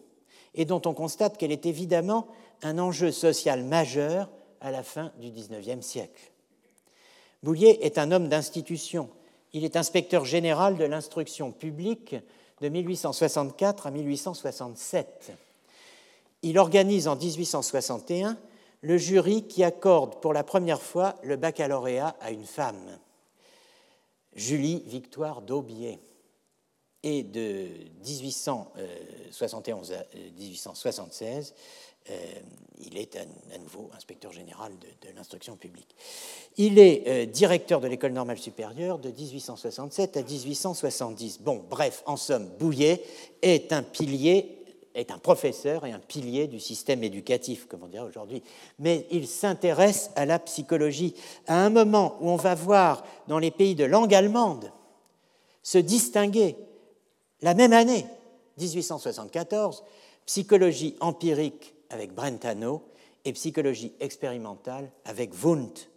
et 0.55 0.64
dont 0.64 0.82
on 0.86 0.94
constate 0.94 1.36
qu'elle 1.36 1.52
est 1.52 1.66
évidemment 1.66 2.27
un 2.62 2.78
enjeu 2.78 3.12
social 3.12 3.64
majeur 3.64 4.28
à 4.60 4.70
la 4.70 4.82
fin 4.82 5.12
du 5.20 5.31
XIXe 5.31 5.85
siècle. 5.85 6.31
Boulier 7.43 7.78
est 7.82 7.98
un 7.98 8.12
homme 8.12 8.28
d'institution. 8.28 9.09
Il 9.52 9.64
est 9.64 9.77
inspecteur 9.77 10.24
général 10.24 10.77
de 10.77 10.85
l'instruction 10.85 11.52
publique 11.52 12.14
de 12.60 12.68
1864 12.68 13.86
à 13.86 13.90
1867. 13.90 15.32
Il 16.43 16.59
organise 16.59 17.09
en 17.09 17.16
1861 17.16 18.36
le 18.82 18.97
jury 18.97 19.47
qui 19.47 19.64
accorde 19.64 20.20
pour 20.20 20.32
la 20.32 20.44
première 20.44 20.82
fois 20.82 21.14
le 21.22 21.36
baccalauréat 21.36 22.16
à 22.20 22.31
une 22.31 22.44
femme, 22.44 22.98
Julie 24.35 24.82
Victoire 24.86 25.43
d'Aubier 25.43 25.98
et 27.02 27.22
de 27.22 27.68
1871 28.05 29.93
à 29.93 30.05
1876, 30.39 31.55
euh, 32.10 32.16
il 32.82 32.97
est 32.97 33.16
à, 33.16 33.59
nouveau 33.59 33.90
inspecteur 33.94 34.32
général 34.32 34.72
de, 34.78 35.09
l'instruction 35.14 35.56
publique. 35.56 35.94
Il 36.56 36.78
est 36.78 37.05
euh, 37.06 37.27
directeur 37.27 37.81
de 37.81 37.89
l'école 37.89 38.12
normale 38.12 38.39
supérieure 38.39 38.98
de 38.98 39.10
1867 39.10 40.16
à 40.16 40.22
1870. 40.22 41.40
Bon, 41.43 41.62
bref, 41.68 42.02
en 42.06 42.16
somme, 42.16 42.48
Bouillet 42.59 43.02
est 43.43 43.72
un 43.72 43.82
pilier 43.82 44.56
est 44.94 45.12
un 45.12 45.18
professeur 45.18 45.86
et 45.86 45.93
un 45.93 46.01
pilier 46.01 46.48
du 46.48 46.59
système 46.59 47.05
éducatif, 47.05 47.66
comme 47.66 47.85
on 47.85 47.89
dirait 47.89 48.09
aujourd'hui. 48.09 48.43
Mais 48.78 49.06
il 49.10 49.28
s'intéresse 49.28 50.10
à 50.16 50.27
la 50.27 50.39
psychologie 50.40 51.14
à 51.47 51.64
un 51.64 51.70
moment 51.70 52.16
où 52.20 52.28
on 52.28 52.36
va 52.36 52.56
voir 52.56 53.05
dans 53.28 53.39
les 53.39 53.52
pays 53.52 53.77
de 53.77 53.85
langue 53.85 54.14
allemande 54.14 54.72
se 55.62 55.78
distinguer 55.78 56.56
la 57.42 57.54
même 57.54 57.72
année, 57.72 58.06
1874, 58.58 59.82
psychologie 60.26 60.96
empirique 61.00 61.74
avec 61.90 62.14
Brentano 62.14 62.82
et 63.24 63.32
psychologie 63.32 63.92
expérimentale 64.00 64.90
avec 65.04 65.32
Wundt. 65.42 65.88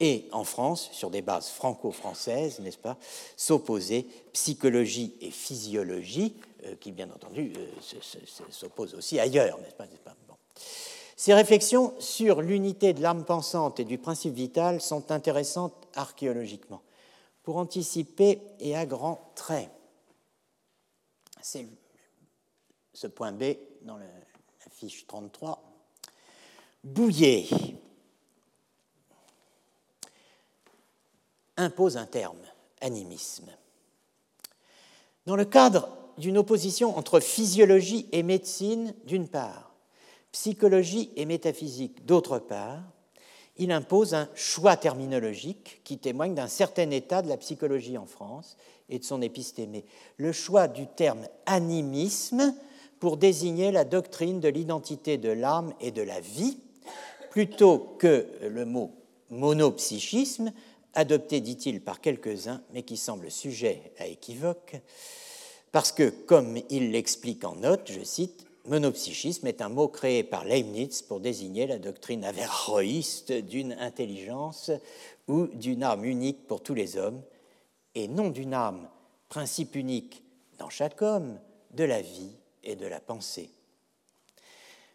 et 0.00 0.26
en 0.32 0.44
France, 0.44 0.90
sur 0.92 1.10
des 1.10 1.22
bases 1.22 1.48
franco-françaises, 1.48 2.60
n'est-ce 2.60 2.78
pas, 2.78 2.96
s'opposer 3.36 4.06
psychologie 4.32 5.14
et 5.20 5.30
physiologie, 5.30 6.34
euh, 6.66 6.74
qui 6.80 6.92
bien 6.92 7.08
entendu 7.10 7.52
euh, 7.56 8.00
s'opposent 8.50 8.94
aussi 8.94 9.18
ailleurs, 9.18 9.58
n'est-ce 9.58 9.74
pas, 9.74 9.86
Ces 11.16 11.34
réflexions 11.34 11.94
sur 11.98 12.42
l'unité 12.42 12.92
de 12.92 13.02
l'âme 13.02 13.24
pensante 13.24 13.80
et 13.80 13.84
du 13.84 13.98
principe 13.98 14.34
vital 14.34 14.80
sont 14.80 15.10
intéressantes 15.10 15.74
archéologiquement. 15.94 16.82
Pour 17.42 17.56
anticiper 17.56 18.40
et 18.60 18.76
à 18.76 18.86
grands 18.86 19.30
traits, 19.34 19.70
c'est 21.50 21.66
ce 22.92 23.06
point 23.06 23.32
B 23.32 23.54
dans 23.80 23.96
la 23.96 24.04
fiche 24.70 25.06
33, 25.06 25.62
Bouillet 26.84 27.46
impose 31.56 31.96
un 31.96 32.04
terme, 32.04 32.36
animisme. 32.82 33.50
Dans 35.24 35.36
le 35.36 35.46
cadre 35.46 35.88
d'une 36.18 36.36
opposition 36.36 36.96
entre 36.98 37.18
physiologie 37.18 38.08
et 38.12 38.22
médecine 38.22 38.94
d'une 39.04 39.28
part, 39.28 39.74
psychologie 40.32 41.10
et 41.16 41.24
métaphysique 41.24 42.04
d'autre 42.04 42.38
part, 42.38 42.82
il 43.58 43.72
impose 43.72 44.14
un 44.14 44.28
choix 44.34 44.76
terminologique 44.76 45.80
qui 45.84 45.98
témoigne 45.98 46.34
d'un 46.34 46.46
certain 46.46 46.90
état 46.90 47.22
de 47.22 47.28
la 47.28 47.36
psychologie 47.36 47.98
en 47.98 48.06
France 48.06 48.56
et 48.88 48.98
de 48.98 49.04
son 49.04 49.20
épistémé. 49.20 49.84
Le 50.16 50.32
choix 50.32 50.68
du 50.68 50.86
terme 50.86 51.26
animisme 51.46 52.54
pour 53.00 53.16
désigner 53.16 53.70
la 53.70 53.84
doctrine 53.84 54.40
de 54.40 54.48
l'identité 54.48 55.18
de 55.18 55.30
l'âme 55.30 55.72
et 55.80 55.90
de 55.90 56.02
la 56.02 56.20
vie, 56.20 56.58
plutôt 57.30 57.96
que 57.98 58.26
le 58.42 58.64
mot 58.64 58.92
monopsychisme, 59.30 60.52
adopté, 60.94 61.40
dit-il, 61.40 61.80
par 61.80 62.00
quelques-uns, 62.00 62.62
mais 62.72 62.82
qui 62.82 62.96
semble 62.96 63.30
sujet 63.30 63.92
à 63.98 64.06
équivoque, 64.06 64.80
parce 65.70 65.92
que, 65.92 66.08
comme 66.08 66.58
il 66.70 66.90
l'explique 66.92 67.44
en 67.44 67.56
note, 67.56 67.92
je 67.92 68.02
cite, 68.02 68.47
monopsychisme 68.68 69.46
est 69.46 69.62
un 69.62 69.68
mot 69.68 69.88
créé 69.88 70.22
par 70.22 70.44
Leibniz 70.44 71.02
pour 71.02 71.20
désigner 71.20 71.66
la 71.66 71.78
doctrine 71.78 72.24
averroïste 72.24 73.32
d'une 73.32 73.72
intelligence 73.72 74.70
ou 75.26 75.46
d'une 75.46 75.82
âme 75.82 76.04
unique 76.04 76.46
pour 76.46 76.62
tous 76.62 76.74
les 76.74 76.96
hommes, 76.96 77.22
et 77.94 78.08
non 78.08 78.30
d'une 78.30 78.54
âme, 78.54 78.88
principe 79.28 79.74
unique 79.74 80.22
dans 80.58 80.70
chaque 80.70 81.02
homme, 81.02 81.38
de 81.72 81.84
la 81.84 82.00
vie 82.00 82.32
et 82.64 82.76
de 82.76 82.86
la 82.86 83.00
pensée. 83.00 83.50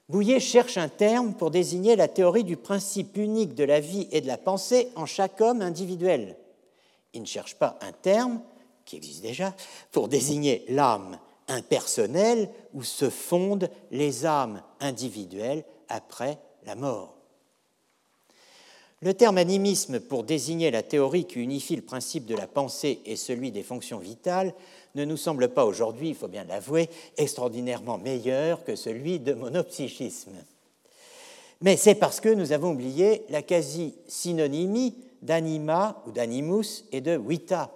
Bouillet 0.10 0.40
cherche 0.40 0.78
un 0.78 0.90
terme 0.90 1.34
pour 1.34 1.52
désigner 1.52 1.96
la 1.96 2.08
théorie 2.08 2.44
du 2.44 2.58
principe 2.58 3.18
unique 3.18 3.56
de 3.56 3.64
la 3.64 3.80
vie 3.80 4.08
et 4.12 4.22
de 4.22 4.28
la 4.28 4.38
pensée 4.38 4.90
en 4.96 5.06
chaque 5.06 5.40
homme 5.40 5.62
individuel. 5.62 6.38
Il 7.14 7.22
ne 7.22 7.28
cherche 7.28 7.56
pas 7.56 7.78
un 7.82 7.92
terme, 7.92 8.42
qui 8.86 8.98
existe 8.98 9.22
déjà, 9.22 9.56
pour 9.92 10.08
désigner 10.08 10.66
l'âme 10.68 11.20
impersonnelle 11.48 12.50
où 12.74 12.84
se 12.84 13.10
fondent 13.10 13.70
les 13.92 14.26
âmes 14.26 14.62
individuelles 14.80 15.64
après 15.90 16.38
la 16.66 16.76
mort. 16.76 17.16
Le 19.02 19.14
terme 19.14 19.38
animisme 19.38 20.00
pour 20.00 20.24
désigner 20.24 20.72
la 20.72 20.82
théorie 20.82 21.26
qui 21.26 21.42
unifie 21.42 21.76
le 21.76 21.82
principe 21.82 22.26
de 22.26 22.36
la 22.36 22.48
pensée 22.48 23.02
et 23.06 23.18
celui 23.18 23.52
des 23.52 23.64
fonctions 23.64 23.98
vitales 23.98 24.54
ne 24.96 25.04
nous 25.04 25.18
semble 25.18 25.50
pas 25.50 25.66
aujourd'hui, 25.66 26.10
il 26.10 26.16
faut 26.16 26.30
bien 26.30 26.46
l'avouer, 26.46 26.90
extraordinairement 27.18 27.98
meilleur 27.98 28.64
que 28.64 28.78
celui 28.78 29.20
de 29.20 29.34
monopsychisme. 29.34 30.38
Mais 31.60 31.76
c'est 31.76 31.96
parce 31.96 32.22
que 32.22 32.30
nous 32.30 32.54
avons 32.54 32.72
oublié 32.72 33.26
la 33.30 33.42
quasi-synonymie 33.42 34.96
d'anima 35.22 36.02
ou 36.08 36.12
d'animus 36.12 36.86
et 36.94 37.02
de 37.02 37.18
vita 37.18 37.72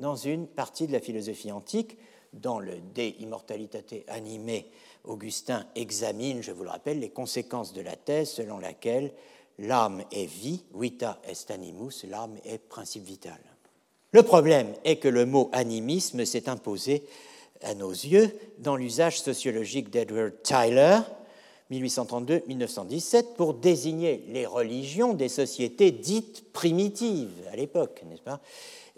dans 0.00 0.16
une 0.16 0.46
partie 0.48 0.88
de 0.88 0.92
la 0.92 1.00
philosophie 1.00 1.52
antique, 1.52 1.96
dans 2.40 2.58
le 2.58 2.74
De 2.94 3.20
Immortalitate 3.20 3.94
Animae, 4.08 4.64
Augustin 5.04 5.66
examine, 5.74 6.42
je 6.42 6.52
vous 6.52 6.64
le 6.64 6.70
rappelle, 6.70 7.00
les 7.00 7.10
conséquences 7.10 7.72
de 7.72 7.82
la 7.82 7.96
thèse 7.96 8.30
selon 8.30 8.58
laquelle 8.58 9.12
l'âme 9.58 10.02
est 10.10 10.26
vie, 10.26 10.62
vita 10.74 11.20
est 11.28 11.50
animus, 11.50 12.04
l'âme 12.08 12.36
est 12.44 12.58
principe 12.58 13.04
vital. 13.04 13.38
Le 14.12 14.22
problème 14.22 14.72
est 14.84 14.96
que 14.96 15.08
le 15.08 15.26
mot 15.26 15.50
animisme 15.52 16.24
s'est 16.24 16.48
imposé 16.48 17.04
à 17.62 17.74
nos 17.74 17.90
yeux 17.90 18.30
dans 18.58 18.76
l'usage 18.76 19.20
sociologique 19.20 19.90
d'Edward 19.90 20.34
Tyler, 20.42 21.00
1832-1917, 21.70 23.34
pour 23.36 23.54
désigner 23.54 24.24
les 24.28 24.46
religions 24.46 25.14
des 25.14 25.28
sociétés 25.28 25.90
dites 25.90 26.52
primitives 26.52 27.32
à 27.50 27.56
l'époque, 27.56 28.02
n'est-ce 28.08 28.22
pas? 28.22 28.40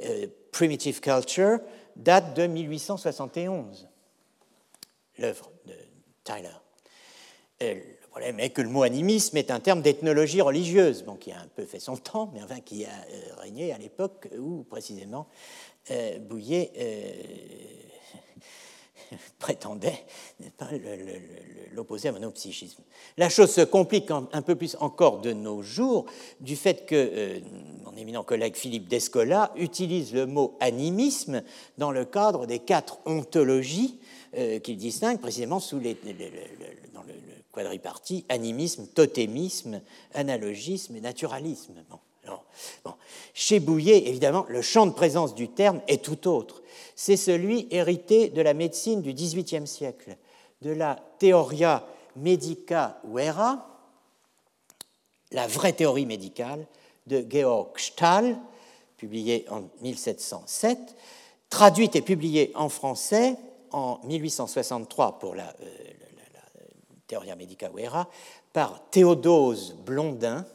Euh, 0.05 0.27
Primitive 0.57 1.01
Culture 1.01 1.59
date 1.97 2.35
de 2.35 2.47
1871, 2.47 3.87
l'œuvre 5.19 5.53
de 5.67 5.75
Tyler. 6.25 6.49
Euh, 7.63 7.75
le 7.75 8.09
problème 8.09 8.41
est 8.41 8.49
que 8.49 8.63
le 8.63 8.71
mot 8.71 8.83
animisme 8.83 9.37
est 9.37 9.51
un 9.51 9.61
terme 9.61 9.83
d'ethnologie 9.83 10.41
religieuse, 10.41 11.05
qui 11.21 11.31
a 11.31 11.41
un 11.41 11.49
peu 11.55 11.67
fait 11.67 11.79
son 11.79 11.99
temps, 11.99 12.31
mais 12.33 12.43
enfin 12.43 12.61
qui 12.61 12.87
a 12.87 12.89
euh, 12.89 13.35
régné 13.37 13.71
à 13.75 13.77
l'époque 13.77 14.31
où 14.39 14.63
précisément 14.63 15.27
euh, 15.91 16.19
Bouillet 16.21 16.73
euh, 19.13 19.17
prétendait 19.39 20.05
l'opposer 21.73 22.09
à 22.09 22.13
monopsychisme. 22.13 22.83
La 23.17 23.29
chose 23.29 23.51
se 23.51 23.61
complique 23.63 24.11
un 24.11 24.43
peu 24.43 24.55
plus 24.55 24.77
encore 24.81 25.21
de 25.21 25.33
nos 25.33 25.63
jours 25.63 26.07
du 26.41 26.57
fait 26.57 26.87
que 26.87 27.41
mon 27.85 27.95
éminent 27.97 28.25
collègue 28.25 28.57
Philippe 28.57 28.89
Descola 28.89 29.53
utilise 29.57 30.15
le 30.15 30.27
mot 30.27 30.57
animisme 30.61 31.43
dans 31.77 31.91
le 31.91 32.05
cadre 32.05 32.47
des 32.47 32.61
quatre 32.61 32.99
ontologies 33.05 34.01
qu'il 34.63 34.79
distingue 34.79 35.21
précisément 35.21 35.61
dans 36.95 37.03
le, 37.03 37.13
quadripartie, 37.57 38.27
animisme, 38.29 38.87
totémisme, 38.87 39.81
analogisme 40.13 40.95
et 40.97 41.01
naturalisme. 41.01 41.73
Chez 43.35 43.61
Bouillet, 43.61 44.09
évidemment, 44.09 44.47
le 44.49 44.63
champ 44.63 44.87
de 44.87 44.93
présence 44.93 45.35
du 45.35 45.49
terme 45.49 45.81
est 45.89 46.05
tout 46.05 46.29
autre. 46.29 46.63
C'est 46.95 47.17
celui 47.17 47.69
hérité 47.71 48.29
de 48.29 48.41
la 48.41 48.55
médecine 48.55 49.03
du 49.03 49.13
XVIIIe 49.13 49.67
siècle, 49.67 50.17
de 50.63 50.71
la 50.71 50.99
Theoria 51.19 51.87
Medica 52.17 52.99
Vera, 53.05 53.67
la 55.33 55.47
vraie 55.47 55.75
théorie 55.75 56.07
médicale 56.07 56.67
de 57.07 57.25
Georg 57.29 57.79
Stahl, 57.79 58.39
publiée 58.97 59.45
en 59.51 59.65
1707, 59.83 60.79
traduite 61.51 61.97
et 61.97 62.03
publiée 62.03 62.53
en 62.55 62.69
français 62.69 63.37
en 63.71 64.01
1863 64.05 65.19
pour 65.19 65.35
la 65.35 65.49
euh, 65.49 65.75
Theoria 67.07 67.37
Medica 67.37 67.69
Vera, 67.69 68.09
par 68.53 68.89
Théodose 68.91 69.75
Blondin 69.85 70.47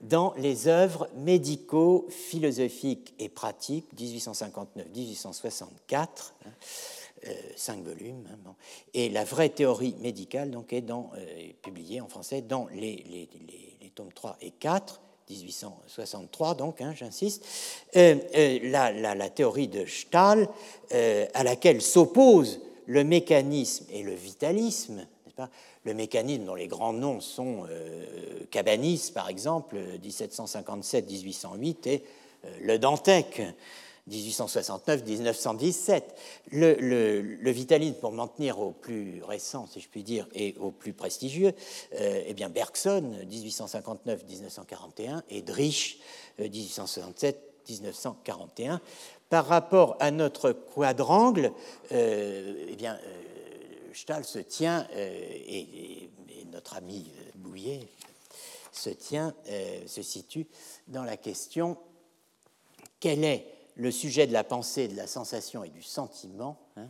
dans 0.00 0.32
les 0.36 0.68
œuvres 0.68 1.08
médico-philosophiques 1.16 3.14
et 3.18 3.28
pratiques 3.28 3.86
1859-1864, 3.96 5.94
hein, 5.94 6.50
euh, 7.26 7.32
cinq 7.56 7.82
volumes, 7.84 8.26
hein, 8.32 8.54
et 8.94 9.10
la 9.10 9.24
vraie 9.24 9.50
théorie 9.50 9.94
médicale 10.00 10.50
donc, 10.50 10.72
est 10.72 10.90
euh, 10.90 11.04
publiée 11.62 12.00
en 12.00 12.08
français 12.08 12.40
dans 12.40 12.66
les, 12.72 13.28
tomes 13.94 14.12
3 14.12 14.38
et 14.40 14.52
4, 14.52 15.02
1863 15.28 16.54
donc, 16.54 16.80
hein, 16.80 16.94
j'insiste, 16.96 17.44
euh, 17.96 18.16
la, 18.62 18.92
la, 18.92 19.28
théorie 19.28 19.68
de 19.68 19.84
Stahl, 19.84 20.48
à 20.90 21.44
laquelle 21.44 21.82
s'oppose 21.82 22.60
le 22.86 23.04
mécanisme 23.04 23.84
et 23.90 24.02
le 24.02 24.14
vitalisme, 24.14 25.06
le 25.84 25.94
mécanisme 25.94 26.44
dont 26.44 26.54
les 26.54 26.66
grands 26.66 26.92
noms 26.92 27.20
sont 27.20 27.64
euh, 27.70 28.04
Cabanis, 28.50 29.10
par 29.14 29.28
exemple, 29.28 29.76
1757-1808, 30.02 31.88
et 31.88 32.04
euh, 32.44 32.48
le 32.62 32.78
Dantec, 32.78 33.42
1869-1917. 34.10 36.02
Le, 36.52 37.50
vitalisme, 37.50 37.94
pour 37.94 38.12
m'en 38.12 38.28
tenir 38.28 38.58
au 38.58 38.72
plus 38.72 39.22
récent, 39.22 39.66
si 39.70 39.80
je 39.80 39.88
puis 39.88 40.02
dire, 40.02 40.26
et 40.34 40.54
au 40.58 40.70
plus 40.70 40.92
prestigieux, 40.92 41.52
euh, 41.98 42.22
eh 42.26 42.34
bien 42.34 42.48
Bergson, 42.48 43.12
1859-1941, 43.30 45.22
et 45.30 45.42
Drich, 45.42 46.00
1867-1941 46.40 48.80
par 49.30 49.46
rapport 49.46 49.96
à 50.00 50.10
notre 50.10 50.50
quadrangle, 50.50 51.52
euh, 51.92 52.66
eh 52.68 52.76
bien, 52.76 52.94
euh, 52.94 52.98
Stahl 53.94 54.24
se 54.24 54.38
tient, 54.38 54.86
euh, 54.92 55.20
et, 55.46 56.10
notre 56.52 56.76
ami 56.76 57.12
Bouillet 57.36 57.86
se 58.72 58.90
tient, 58.90 59.34
se 59.86 60.02
situe 60.02 60.48
dans 60.88 61.04
la 61.04 61.16
question 61.16 61.78
quel 62.98 63.22
est 63.22 63.46
le 63.76 63.92
sujet 63.92 64.26
de 64.26 64.32
la 64.32 64.42
pensée, 64.42 64.88
de 64.88 64.96
la 64.96 65.06
sensation 65.06 65.62
et 65.62 65.68
du 65.68 65.82
sentiment, 65.82 66.58
hein, 66.76 66.88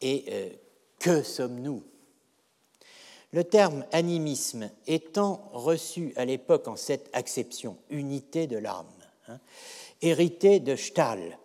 et 0.00 0.56
que 1.00 1.24
sommes-nous? 1.24 1.82
Le 3.34 3.42
terme 3.42 3.84
animisme 3.90 4.70
étant 4.86 5.50
reçu 5.52 6.12
à 6.14 6.24
l'époque 6.24 6.68
en 6.68 6.76
cette 6.76 7.10
acception, 7.14 7.76
unité 7.90 8.46
de 8.46 8.56
l'âme, 8.56 8.86
hein, 9.26 9.40
hérité 10.02 10.60
de 10.60 10.76
Stahl, 10.76 11.36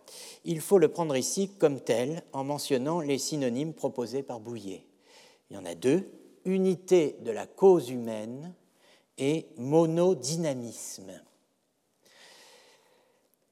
il 0.46 0.62
faut 0.62 0.78
le 0.78 0.88
prendre 0.88 1.16
ici 1.16 1.50
comme 1.60 1.80
tel 1.80 2.24
en 2.34 2.44
mentionnant 2.44 3.02
les 3.02 3.18
synonymes 3.18 3.74
proposés 3.74 4.24
par 4.24 4.40
Bouillet. 4.40 4.86
Il 5.50 5.56
y 5.56 5.60
en 5.60 5.66
a 5.66 5.76
deux, 5.76 6.10
unité 6.46 7.18
de 7.22 7.32
la 7.32 7.46
cause 7.48 7.90
humaine 7.90 8.54
et 9.18 9.48
monodynamisme. 9.58 11.12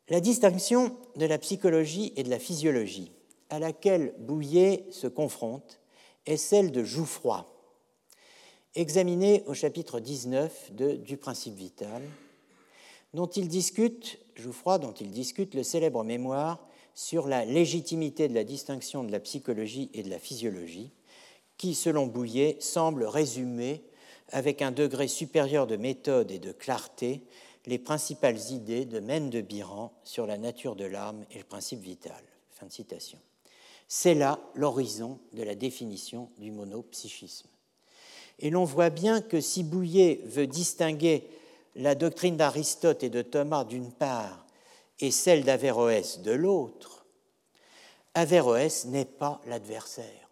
La 0.09 0.21
distinction 0.21 0.95
de 1.17 1.25
la 1.25 1.37
psychologie 1.37 2.13
et 2.15 2.23
de 2.23 2.29
la 2.29 2.39
physiologie 2.39 3.11
à 3.49 3.59
laquelle 3.59 4.13
Bouillet 4.19 4.85
se 4.91 5.07
confronte 5.07 5.79
est 6.25 6.37
celle 6.37 6.71
de 6.71 6.83
Jouffroy, 6.83 7.45
examinée 8.75 9.43
au 9.47 9.53
chapitre 9.53 9.99
19 9.99 10.73
de 10.73 10.93
Du 10.93 11.17
principe 11.17 11.55
vital, 11.55 12.01
dont 13.13 13.27
il 13.27 13.47
discute, 13.47 14.19
Jouffroy, 14.35 14.79
dont 14.79 14.93
il 14.93 15.11
discute 15.11 15.53
le 15.55 15.63
célèbre 15.63 16.03
mémoire 16.03 16.67
sur 16.93 17.27
la 17.27 17.45
légitimité 17.45 18.27
de 18.27 18.33
la 18.33 18.43
distinction 18.43 19.03
de 19.03 19.11
la 19.11 19.19
psychologie 19.19 19.89
et 19.93 20.03
de 20.03 20.09
la 20.09 20.19
physiologie, 20.19 20.91
qui, 21.57 21.75
selon 21.75 22.07
Bouillet, 22.07 22.57
semble 22.59 23.03
résumer 23.03 23.83
avec 24.29 24.61
un 24.61 24.71
degré 24.71 25.07
supérieur 25.07 25.67
de 25.67 25.77
méthode 25.77 26.31
et 26.31 26.39
de 26.39 26.51
clarté 26.51 27.23
les 27.65 27.77
principales 27.77 28.51
idées 28.51 28.85
de 28.85 28.99
Mène 28.99 29.29
de 29.29 29.41
Biran 29.41 29.91
sur 30.03 30.25
la 30.25 30.37
nature 30.37 30.75
de 30.75 30.85
l'âme 30.85 31.25
et 31.31 31.37
le 31.37 31.43
principe 31.43 31.81
vital. 31.81 32.23
C'est 33.87 34.15
là 34.15 34.39
l'horizon 34.55 35.19
de 35.33 35.43
la 35.43 35.55
définition 35.55 36.29
du 36.37 36.51
monopsychisme. 36.51 37.47
Et 38.39 38.49
l'on 38.49 38.63
voit 38.63 38.89
bien 38.89 39.21
que 39.21 39.41
si 39.41 39.63
Bouillet 39.63 40.21
veut 40.25 40.47
distinguer 40.47 41.27
la 41.77 41.95
doctrine 41.95 42.37
d'Aristote 42.37 43.03
et 43.03 43.09
de 43.09 43.21
Thomas 43.21 43.63
d'une 43.63 43.91
part 43.91 44.45
et 44.99 45.11
celle 45.11 45.43
d'Averroès 45.43 46.19
de 46.21 46.31
l'autre, 46.31 47.05
Averroès 48.15 48.85
n'est 48.85 49.05
pas 49.05 49.41
l'adversaire. 49.45 50.29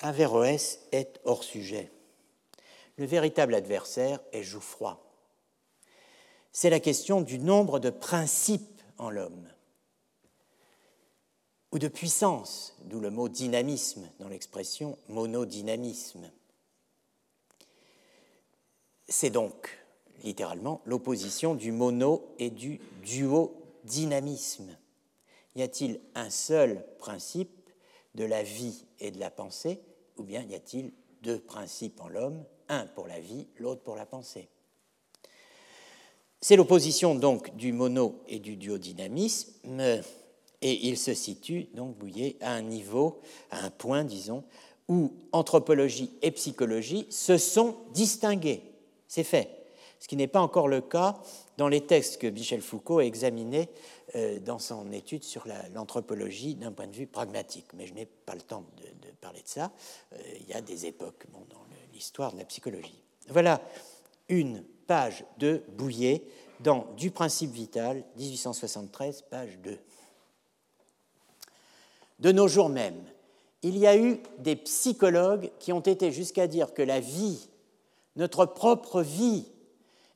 Averroès 0.00 0.80
est 0.90 1.20
hors 1.24 1.44
sujet. 1.44 1.92
Le 2.96 3.06
véritable 3.06 3.54
adversaire 3.54 4.18
est 4.32 4.42
Jouffroy. 4.42 5.00
C'est 6.50 6.70
la 6.70 6.80
question 6.80 7.20
du 7.20 7.38
nombre 7.38 7.78
de 7.78 7.90
principes 7.90 8.82
en 8.98 9.10
l'homme, 9.10 9.48
ou 11.70 11.78
de 11.78 11.88
puissance, 11.88 12.76
d'où 12.80 13.00
le 13.00 13.10
mot 13.10 13.28
dynamisme 13.28 14.06
dans 14.18 14.28
l'expression 14.28 14.98
monodynamisme. 15.08 16.30
C'est 19.08 19.30
donc 19.30 19.81
littéralement 20.22 20.80
l'opposition 20.84 21.54
du 21.54 21.72
mono 21.72 22.34
et 22.38 22.50
du 22.50 22.80
duodynamisme. 23.04 24.76
Y 25.54 25.62
a-t-il 25.62 26.00
un 26.14 26.30
seul 26.30 26.84
principe 26.98 27.50
de 28.14 28.24
la 28.24 28.42
vie 28.42 28.84
et 29.00 29.10
de 29.10 29.18
la 29.18 29.30
pensée, 29.30 29.80
ou 30.16 30.22
bien 30.22 30.42
y 30.42 30.54
a-t-il 30.54 30.92
deux 31.22 31.38
principes 31.38 32.00
en 32.00 32.08
l'homme, 32.08 32.44
un 32.68 32.86
pour 32.86 33.06
la 33.06 33.20
vie, 33.20 33.46
l'autre 33.58 33.82
pour 33.82 33.96
la 33.96 34.06
pensée? 34.06 34.48
C'est 36.40 36.56
l'opposition 36.56 37.14
donc 37.14 37.54
du 37.56 37.72
mono 37.72 38.20
et 38.26 38.38
du 38.38 38.56
duodynamisme, 38.56 39.50
et 40.60 40.88
il 40.88 40.96
se 40.98 41.14
situe 41.14 41.68
donc 41.74 41.96
Bouillet 41.96 42.36
à 42.40 42.52
un 42.52 42.62
niveau, 42.62 43.20
à 43.50 43.64
un 43.64 43.70
point, 43.70 44.04
disons, 44.04 44.44
où 44.88 45.12
anthropologie 45.32 46.10
et 46.22 46.30
psychologie 46.32 47.06
se 47.10 47.38
sont 47.38 47.76
distinguées. 47.92 48.62
C'est 49.06 49.24
fait 49.24 49.61
ce 50.02 50.08
qui 50.08 50.16
n'est 50.16 50.26
pas 50.26 50.40
encore 50.40 50.66
le 50.66 50.80
cas 50.80 51.14
dans 51.58 51.68
les 51.68 51.82
textes 51.82 52.20
que 52.20 52.26
Michel 52.26 52.60
Foucault 52.60 52.98
a 52.98 53.04
examinés 53.04 53.68
euh, 54.16 54.40
dans 54.40 54.58
son 54.58 54.90
étude 54.90 55.22
sur 55.22 55.46
l'anthropologie 55.72 56.56
d'un 56.56 56.72
point 56.72 56.88
de 56.88 56.92
vue 56.96 57.06
pragmatique. 57.06 57.66
Mais 57.74 57.86
je 57.86 57.94
n'ai 57.94 58.06
pas 58.06 58.34
le 58.34 58.40
temps 58.40 58.64
de, 58.78 59.10
parler 59.20 59.42
de 59.42 59.48
ça. 59.48 59.70
Euh, 60.12 60.16
il 60.40 60.48
y 60.48 60.54
a 60.54 60.60
des 60.60 60.86
époques 60.86 61.26
dans 61.30 61.64
l'histoire 61.92 62.32
de 62.32 62.38
la 62.38 62.44
psychologie. 62.46 63.00
Voilà 63.28 63.60
une 64.28 64.64
page 64.88 65.24
de 65.38 65.62
Bouillet 65.68 66.24
dans 66.58 66.88
Du 66.96 67.12
principe 67.12 67.52
vital, 67.52 68.02
1873, 68.16 69.22
page 69.30 69.56
2. 69.58 69.78
De 72.18 72.32
nos 72.32 72.48
jours 72.48 72.70
même, 72.70 73.00
il 73.62 73.78
y 73.78 73.86
a 73.86 73.96
eu 73.96 74.18
des 74.40 74.56
psychologues 74.56 75.52
qui 75.60 75.72
ont 75.72 75.78
été 75.78 76.10
jusqu'à 76.10 76.48
dire 76.48 76.74
que 76.74 76.82
la 76.82 76.98
vie, 76.98 77.48
notre 78.16 78.46
propre 78.46 79.02
vie, 79.02 79.46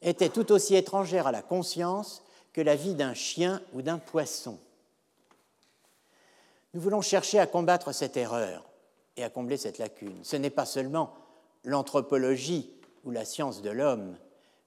était 0.02 0.28
tout 0.28 0.52
aussi 0.52 0.74
étrangère 0.74 1.27
à 1.27 1.32
la 1.32 1.43
conscience 1.43 2.23
que 2.52 2.60
la 2.60 2.77
vie 2.77 2.94
d'un 2.94 3.14
chien 3.14 3.60
ou 3.73 3.82
d'un 3.82 3.98
poisson. 3.98 4.59
Nous 6.74 6.81
voulons 6.81 7.02
chercher 7.02 7.39
à 7.39 7.47
combattre 7.47 7.93
cette 7.93 8.16
erreur 8.16 8.64
et 9.16 9.24
à 9.24 9.31
combler 9.31 9.56
cette 9.56 9.78
lacune. 9.78 10.18
Ce 10.23 10.36
n'est 10.36 10.51
pas 10.51 10.66
seulement 10.66 11.14
l'anthropologie 11.64 12.70
ou 13.05 13.10
la 13.10 13.24
science 13.24 13.62
de 13.62 13.70
l'homme, 13.70 14.16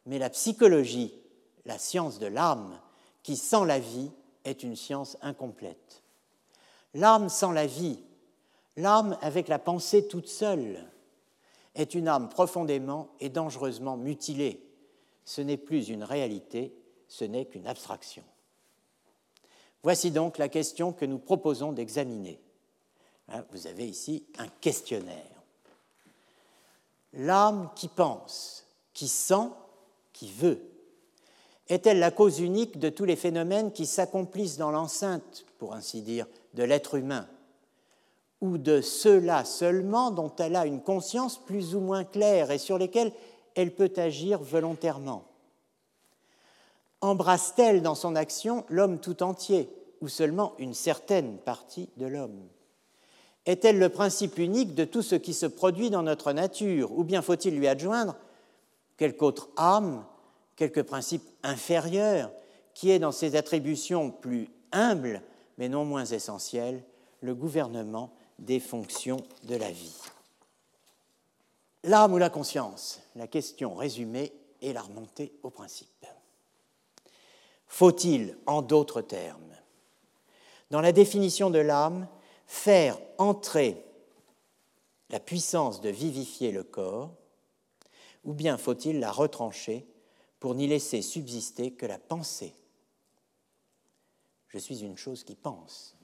mais 0.06 0.18
la 0.18 0.30
psychologie, 0.30 1.14
la 1.66 1.78
science 1.78 2.20
de 2.20 2.28
l'âme, 2.28 2.80
qui 3.24 3.38
sans 3.38 3.64
la 3.64 3.80
vie 3.80 4.12
est 4.46 4.64
une 4.64 4.76
science 4.76 5.18
incomplète. 5.22 6.04
L'âme 6.94 7.30
sans 7.30 7.52
la 7.52 7.68
vie, 7.68 8.00
l'âme 8.76 9.18
avec 9.22 9.48
la 9.48 9.60
pensée 9.60 10.08
toute 10.08 10.28
seule, 10.28 10.84
est 11.76 11.94
une 11.94 12.08
âme 12.08 12.30
profondément 12.30 13.10
et 13.20 13.30
dangereusement 13.30 13.98
mutilée, 13.98 14.69
ce 15.30 15.42
n'est 15.42 15.58
plus 15.58 15.90
une 15.90 16.04
réalité, 16.04 16.74
ce 17.08 17.24
n'est 17.24 17.46
qu'une 17.46 17.68
abstraction. 17.68 18.24
Voici 19.84 20.10
donc 20.10 20.40
la 20.40 20.50
question 20.50 20.92
que 20.92 21.06
nous 21.06 21.20
proposons 21.20 21.72
d'examiner. 21.72 22.42
Hein, 23.28 23.46
vous 23.52 23.68
avez 23.68 23.88
ici 23.88 24.26
un 24.40 24.48
questionnaire. 24.48 25.44
L'âme 27.14 27.70
qui 27.76 27.90
pense, 27.90 28.66
qui 28.96 29.08
sent, 29.08 29.52
qui 30.14 30.32
veut, 30.32 30.64
est-elle 31.68 32.00
la 32.00 32.10
cause 32.10 32.40
unique 32.40 32.80
de 32.80 32.90
tous 32.90 33.06
les 33.06 33.16
phénomènes 33.16 33.72
qui 33.72 33.86
s'accomplissent 33.86 34.58
dans 34.58 34.72
l'enceinte, 34.72 35.46
pour 35.60 35.76
ainsi 35.76 36.02
dire, 36.02 36.26
de 36.56 36.64
l'être 36.64 36.96
humain, 36.96 37.28
ou 38.42 38.58
de 38.58 38.82
ceux-là 38.82 39.46
seulement 39.46 40.10
dont 40.10 40.34
elle 40.40 40.56
a 40.56 40.66
une 40.66 40.82
conscience 40.82 41.38
plus 41.38 41.76
ou 41.76 41.82
moins 41.82 42.04
claire 42.04 42.50
et 42.50 42.58
sur 42.58 42.80
lesquels 42.80 43.14
elle 43.56 43.74
peut 43.74 43.92
agir 43.98 44.40
volontairement. 44.40 45.26
Embrasse-t-elle 47.02 47.82
dans 47.82 47.96
son 47.96 48.16
action 48.16 48.66
l'homme 48.70 49.00
tout 49.00 49.24
entier 49.24 49.70
ou 50.02 50.08
seulement 50.08 50.54
une 50.58 50.74
certaine 50.74 51.38
partie 51.38 51.90
de 51.98 52.06
l'homme? 52.06 52.48
Est-elle 53.46 53.80
le 53.80 53.90
principe 53.90 54.38
unique 54.38 54.76
de 54.76 54.84
tout 54.84 55.02
ce 55.02 55.16
qui 55.16 55.34
se 55.34 55.46
produit 55.46 55.90
dans 55.90 56.04
notre 56.04 56.34
nature 56.34 56.92
ou 56.98 57.04
bien 57.04 57.22
faut-il 57.22 57.56
lui 57.56 57.68
adjoindre 57.68 58.16
quelque 58.98 59.24
autre 59.24 59.50
âme, 59.56 60.06
quelque 60.56 60.82
principe 60.82 61.24
inférieur 61.42 62.32
qui 62.74 62.92
est 62.92 63.00
dans 63.00 63.14
ses 63.14 63.36
attributions 63.36 64.12
plus 64.12 64.50
humbles 64.72 65.22
mais 65.58 65.70
non 65.70 65.86
moins 65.86 66.06
essentielles 66.06 66.84
le 67.22 67.34
gouvernement 67.34 68.12
des 68.40 68.60
fonctions 68.60 69.22
de 69.44 69.56
la 69.56 69.72
vie? 69.72 69.96
L'âme 71.84 72.14
ou 72.14 72.18
la 72.18 72.30
conscience 72.30 73.02
La 73.16 73.28
question 73.28 73.76
résumée 73.76 74.34
est 74.62 74.74
la 74.74 74.82
remontée 74.82 75.34
au 75.44 75.50
principe. 75.50 76.06
Faut-il, 77.68 78.38
en 78.46 78.62
d'autres 78.62 79.02
termes, 79.02 79.56
dans 80.72 80.82
la 80.82 80.92
définition 80.92 81.50
de 81.50 81.60
l'âme, 81.60 82.08
faire 82.46 82.98
entrer 83.18 83.86
la 85.10 85.20
puissance 85.20 85.82
de 85.82 85.90
vivifier 85.90 86.52
le 86.52 86.64
corps, 86.64 87.12
ou 88.24 88.34
bien 88.34 88.58
faut-il 88.58 89.00
la 89.00 89.12
retrancher 89.12 89.88
pour 90.40 90.56
n'y 90.56 90.68
laisser 90.68 91.02
subsister 91.02 91.72
que 91.72 91.86
la 91.86 91.98
pensée? 91.98 92.54
Je 94.50 94.58
suis 94.58 94.82
une 94.82 94.98
chose 94.98 95.24
qui 95.24 95.36
pense. 95.36 95.96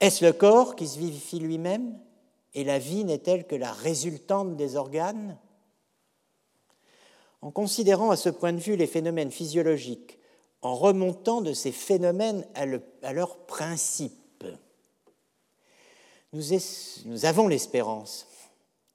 Est-ce 0.00 0.24
le 0.24 0.32
corps 0.32 0.76
qui 0.76 0.88
se 0.88 0.98
vivifie 0.98 1.38
lui-même? 1.38 1.98
Et 2.54 2.64
la 2.64 2.78
vie 2.78 3.04
n'est-elle 3.04 3.46
que 3.46 3.54
la 3.54 3.72
résultante 3.72 4.56
des 4.56 4.76
organes 4.76 5.38
En 7.42 7.50
considérant 7.50 8.10
à 8.10 8.16
ce 8.16 8.28
point 8.28 8.52
de 8.52 8.58
vue 8.58 8.76
les 8.76 8.86
phénomènes 8.86 9.30
physiologiques, 9.30 10.18
en 10.62 10.74
remontant 10.74 11.40
de 11.40 11.52
ces 11.52 11.72
phénomènes 11.72 12.46
à, 12.54 13.12
leur 13.12 13.38
principe, 13.46 14.44
nous, 16.32 16.42
nous 17.06 17.24
avons 17.24 17.48
l'espérance 17.48 18.26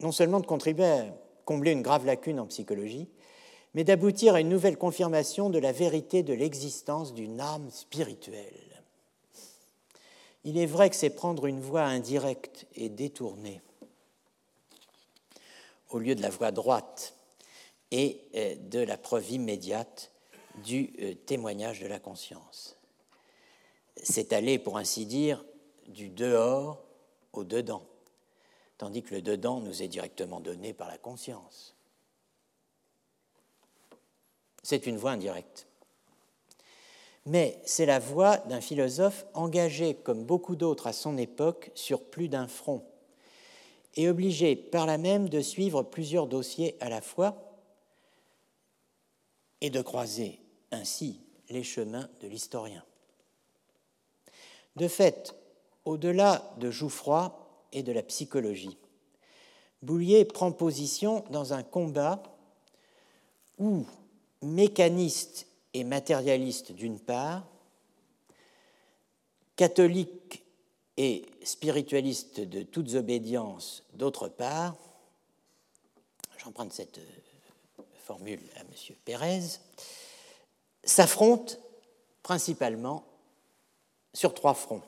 non 0.01 0.11
seulement 0.11 0.39
de 0.39 0.45
contribuer 0.45 0.85
à 0.85 1.05
combler 1.45 1.71
une 1.71 1.81
grave 1.81 2.05
lacune 2.05 2.39
en 2.39 2.47
psychologie, 2.47 3.09
mais 3.73 3.83
d'aboutir 3.83 4.35
à 4.35 4.41
une 4.41 4.49
nouvelle 4.49 4.77
confirmation 4.77 5.49
de 5.49 5.59
la 5.59 5.71
vérité 5.71 6.23
de 6.23 6.33
l'existence 6.33 7.13
d'une 7.13 7.39
âme 7.39 7.69
spirituelle. 7.71 8.74
Il 10.45 10.59
est 10.59 10.67
vrai 10.67 10.91
que 10.91 10.95
c'est 10.95 11.09
prendre 11.09 11.47
une 11.47 11.59
voie 11.59 11.83
indirecte 11.83 12.67
et 12.75 12.87
détournée. 12.87 13.61
au 15.89 15.99
lieu 15.99 16.15
de 16.15 16.21
la 16.21 16.29
voie 16.29 16.51
droite 16.51 17.15
et 17.91 18.21
euh, 18.35 18.55
de 18.55 18.79
la 18.79 18.97
preuve 18.97 19.31
immédiate 19.31 20.11
du 20.63 20.93
euh, 20.99 21.13
témoignage 21.13 21.79
de 21.79 21.87
la 21.87 21.99
conscience. 21.99 22.77
C'est 24.01 24.33
aller, 24.33 24.59
pour 24.59 24.77
ainsi 24.77 25.05
dire, 25.05 25.43
du 25.87 26.09
dehors 26.09 26.83
au 27.33 27.43
dedans, 27.43 27.83
tandis 28.77 29.03
que 29.03 29.15
le 29.15 29.21
dedans 29.21 29.61
nous 29.61 29.81
est 29.81 29.87
directement 29.87 30.41
donné 30.41 30.73
par 30.73 30.87
la 30.87 30.97
conscience. 30.97 31.75
C'est 34.63 34.87
une 34.87 34.97
voie 34.97 35.11
indirecte. 35.11 35.67
Mais 37.25 37.59
c'est 37.65 37.85
la 37.85 37.99
voie 37.99 38.37
d'un 38.37 38.61
philosophe 38.61 39.25
engagé, 39.33 39.95
comme 39.95 40.23
beaucoup 40.23 40.55
d'autres 40.55 40.87
à 40.87 40.93
son 40.93 41.17
époque, 41.17 41.71
sur 41.73 42.03
plus 42.03 42.29
d'un 42.29 42.47
front, 42.47 42.83
et 43.95 44.09
obligé 44.09 44.55
par 44.55 44.85
là 44.85 44.97
même 44.97 45.29
de 45.29 45.41
suivre 45.41 45.81
plusieurs 45.81 46.27
dossiers 46.27 46.75
à 46.79 46.89
la 46.89 47.01
fois 47.01 47.59
et 49.61 49.69
de 49.69 49.81
croiser 49.81 50.39
ainsi 50.71 51.21
les 51.49 51.63
chemins 51.63 52.09
de 52.21 52.27
l'historien. 52.27 52.83
De 54.75 54.87
fait, 54.87 55.35
au-delà 55.85 56.53
de 56.59 56.69
Jouffroy 56.69 57.33
et 57.71 57.81
de 57.81 57.91
la 57.91 58.03
psychologie, 58.03 58.77
Boulier 59.81 60.25
prend 60.25 60.51
position 60.51 61.23
dans 61.29 61.53
un 61.53 61.63
combat 61.63 62.21
où 63.57 63.85
mécaniste 64.41 65.47
et 65.75 65.83
matérialiste 65.83 66.71
d'une 66.71 67.01
part, 67.01 67.45
catholique 69.57 70.45
et 70.95 71.25
spiritualiste 71.43 72.39
de 72.39 72.63
toutes 72.63 72.93
obédiences 72.93 73.83
d'autre 73.91 74.29
part, 74.29 74.77
j'emprunte 76.37 76.71
cette 76.71 76.99
euh, 76.99 77.83
formule 78.05 78.39
à 78.55 78.61
M. 78.61 78.67
Pérez, 79.03 79.41
s'affrontent 80.81 81.55
principalement 82.23 83.05
sur 84.13 84.33
trois 84.33 84.53
fronts. 84.53 84.83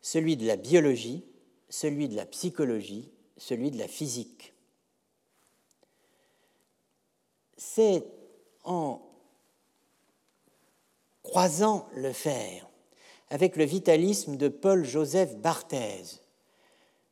Celui 0.00 0.36
de 0.36 0.46
la 0.46 0.56
biologie, 0.56 1.24
celui 1.68 2.08
de 2.08 2.14
la 2.14 2.26
psychologie, 2.26 3.10
celui 3.36 3.72
de 3.72 3.78
la 3.78 3.88
physique. 3.88 4.54
C'est 7.56 8.04
en 8.62 9.07
croisant 11.28 11.86
le 11.94 12.12
fer 12.12 12.66
avec 13.28 13.56
le 13.56 13.64
vitalisme 13.64 14.36
de 14.36 14.48
Paul-Joseph 14.48 15.36
Barthez, 15.36 16.22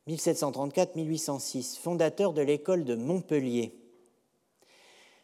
1734-1806, 0.07 1.77
fondateur 1.77 2.33
de 2.33 2.41
l'école 2.41 2.83
de 2.83 2.95
Montpellier, 2.95 3.75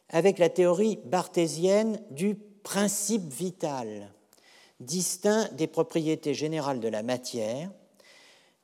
avec 0.10 0.38
la 0.38 0.50
théorie 0.50 1.00
barthésienne 1.06 2.00
du 2.12 2.36
principe 2.36 3.34
vital, 3.34 4.14
distinct 4.80 5.52
des 5.54 5.68
propriétés 5.68 6.36
générales 6.36 6.80
de 6.80 6.88
la 6.88 7.02
matière, 7.02 7.72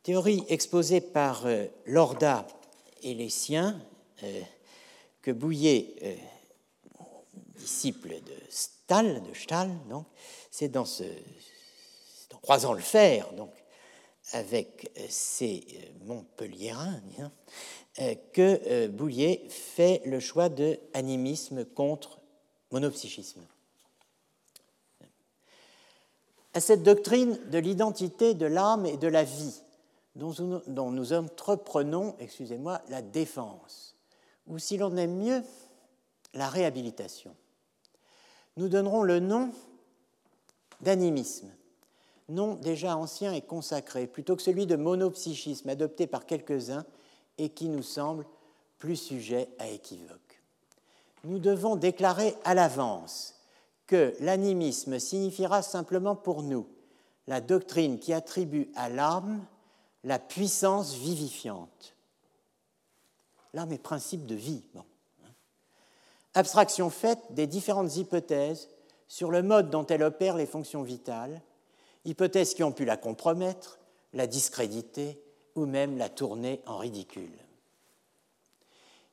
théorie 0.04 0.44
exposée 0.48 1.02
par 1.02 1.48
euh, 1.48 1.66
Lorda 1.88 2.46
et 3.02 3.16
les 3.16 3.30
siens, 3.30 3.82
euh, 4.24 4.42
que 5.24 5.32
Bouillet, 5.32 5.96
euh, 6.04 6.16
disciple 7.60 8.10
de 8.10 8.36
Stahl, 8.50 9.22
de 9.24 9.34
Stahl, 9.34 9.72
donc, 9.90 10.06
c'est 10.52 10.76
en 10.78 10.86
croisant 12.42 12.74
le 12.74 12.82
fer, 12.82 13.32
donc, 13.34 13.52
avec 14.32 14.92
ces 15.10 15.66
Montpelliérains, 16.06 17.02
hein, 17.20 17.32
que 18.34 18.88
Bouillet 18.88 19.44
fait 19.50 20.02
le 20.06 20.20
choix 20.20 20.50
de 20.50 20.80
animisme 20.94 21.66
contre 21.66 22.20
monopsychisme. 22.72 23.46
À 26.54 26.62
cette 26.62 26.84
doctrine 26.84 27.40
de 27.50 27.58
l'identité 27.60 28.34
de 28.34 28.46
l'âme 28.46 28.86
et 28.86 28.98
de 28.98 29.08
la 29.08 29.24
vie, 29.24 29.62
dont 30.16 30.34
nous, 30.40 30.62
dont 30.68 30.92
nous 30.92 31.14
entreprenons, 31.14 32.16
excusez-moi, 32.20 32.82
la 32.90 33.02
défense, 33.02 33.96
ou 34.48 34.58
si 34.58 34.78
l'on 34.78 34.96
aime 34.98 35.18
mieux, 35.18 35.44
la 36.34 36.50
réhabilitation. 36.50 37.36
Nous 38.58 38.70
donnerons 38.70 39.04
le 39.04 39.20
nom 39.20 39.52
d'animisme, 40.82 41.50
nom 42.28 42.56
déjà 42.56 42.96
ancien 42.96 43.34
et 43.34 43.42
consacré, 43.42 44.08
plutôt 44.08 44.36
que 44.36 44.42
celui 44.42 44.66
de 44.66 44.76
monopsychisme 44.76 45.70
adopté 45.70 46.08
par 46.08 46.26
quelques-uns 46.26 46.86
et 47.38 47.50
qui 47.50 47.70
nous 47.70 47.84
semble 47.84 48.26
plus 48.78 48.98
sujet 48.98 49.50
à 49.60 49.68
équivoque. 49.68 50.42
Nous 51.24 51.40
devons 51.40 51.76
déclarer 51.76 52.36
à 52.44 52.54
l'avance 52.54 53.36
que 53.88 54.14
l'animisme 54.20 55.00
signifiera 55.00 55.62
simplement 55.62 56.16
pour 56.16 56.44
nous 56.44 56.68
la 57.28 57.42
doctrine 57.42 58.00
qui 58.00 58.14
attribue 58.14 58.70
à 58.76 58.90
l'âme 58.90 59.46
la 60.04 60.20
puissance 60.20 60.94
vivifiante. 60.94 61.96
L'âme 63.54 63.74
est 63.74 63.82
principe 63.82 64.26
de 64.26 64.36
vie. 64.36 64.64
Abstraction 66.40 66.90
faite 66.90 67.20
des 67.32 67.48
différentes 67.48 67.98
hypothèses 67.98 68.70
sur 69.10 69.30
le 69.30 69.44
mode 69.44 69.70
dont 69.70 69.86
elle 69.86 70.04
opère 70.04 70.38
les 70.38 70.46
fonctions 70.46 70.84
vitales, 70.84 71.42
hypothèses 72.06 72.54
qui 72.54 72.64
ont 72.64 72.72
pu 72.72 72.86
la 72.86 72.96
compromettre, 72.96 73.78
la 74.14 74.26
discréditer 74.26 75.22
ou 75.56 75.66
même 75.66 75.98
la 75.98 76.08
tourner 76.08 76.62
en 76.66 76.78
ridicule. 76.78 77.38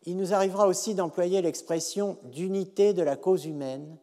Il 0.05 0.17
nous 0.17 0.35
arrivera 0.35 0.69
aussi 0.69 0.95
d'employer 0.95 1.43
l'expression 1.43 2.17
d'unité 2.23 2.95
de 2.95 3.03
la 3.03 3.17
cause 3.17 3.45
humaine 3.45 3.99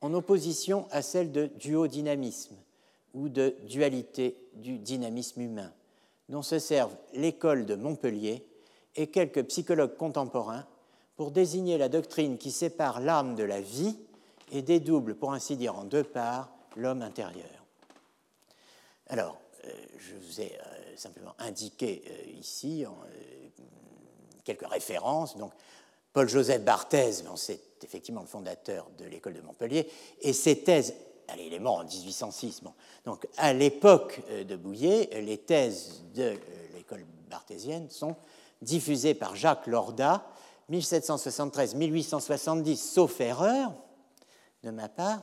en 0.00 0.12
opposition 0.12 0.88
à 0.90 1.02
celle 1.02 1.30
de 1.30 1.46
duodynamisme 1.46 2.56
ou 3.14 3.28
de 3.28 3.54
dualité 3.68 4.36
du 4.54 4.80
dynamisme 4.80 5.40
humain, 5.40 5.72
dont 6.28 6.42
se 6.42 6.58
servent 6.58 6.96
l'école 7.12 7.64
de 7.64 7.76
Montpellier 7.76 8.44
et 8.96 9.06
quelques 9.06 9.44
psychologues 9.44 9.96
contemporains 9.96 10.66
pour 11.16 11.30
désigner 11.30 11.78
la 11.78 11.88
doctrine 11.88 12.38
qui 12.38 12.50
sépare 12.50 13.00
l'âme 13.00 13.34
de 13.34 13.42
la 13.42 13.60
vie 13.60 13.96
et 14.52 14.62
dédouble, 14.62 15.14
pour 15.14 15.32
ainsi 15.32 15.56
dire, 15.56 15.76
en 15.76 15.84
deux 15.84 16.04
parts 16.04 16.50
l'homme 16.76 17.02
intérieur. 17.02 17.64
Alors, 19.08 19.38
euh, 19.64 19.70
je 19.98 20.14
vous 20.14 20.40
ai 20.40 20.52
euh, 20.52 20.96
simplement 20.96 21.34
indiqué 21.38 22.02
euh, 22.06 22.38
ici 22.38 22.84
quelques 24.44 24.66
références. 24.66 25.36
Donc, 25.36 25.52
Paul-Joseph 26.12 26.62
Barthez, 26.62 27.24
c'est 27.36 27.60
effectivement 27.82 28.20
le 28.20 28.26
fondateur 28.26 28.88
de 28.98 29.04
l'école 29.06 29.34
de 29.34 29.40
Montpellier, 29.40 29.88
et 30.20 30.32
ses 30.32 30.62
thèses 30.62 30.94
allez, 31.28 31.46
il 31.46 31.54
est 31.54 31.58
mort 31.58 31.78
en 31.78 31.84
1806. 31.84 32.62
Donc, 33.04 33.26
à 33.36 33.52
l'époque 33.52 34.22
de 34.30 34.56
Bouillet, 34.56 35.10
les 35.22 35.38
thèses 35.38 36.04
de 36.14 36.34
l'école 36.74 37.04
barthésienne 37.28 37.90
sont 37.90 38.14
diffusées 38.62 39.14
par 39.14 39.34
Jacques 39.34 39.66
Lorda, 39.66 40.24
1773-1870, 40.70 42.76
sauf 42.76 43.20
erreur 43.20 43.72
de 44.62 44.70
ma 44.70 44.88
part, 44.88 45.20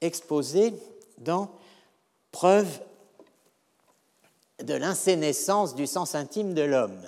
exposées 0.00 0.74
dans 1.18 1.50
Preuve 2.30 2.82
de 4.62 4.74
l'insénescence 4.74 5.74
du 5.74 5.86
sens 5.86 6.14
intime 6.14 6.52
de 6.52 6.62
l'homme. 6.62 7.00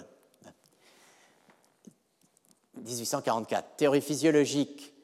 1844. 2.78 3.76
Théorie 3.76 4.00
physiologique 4.00 4.94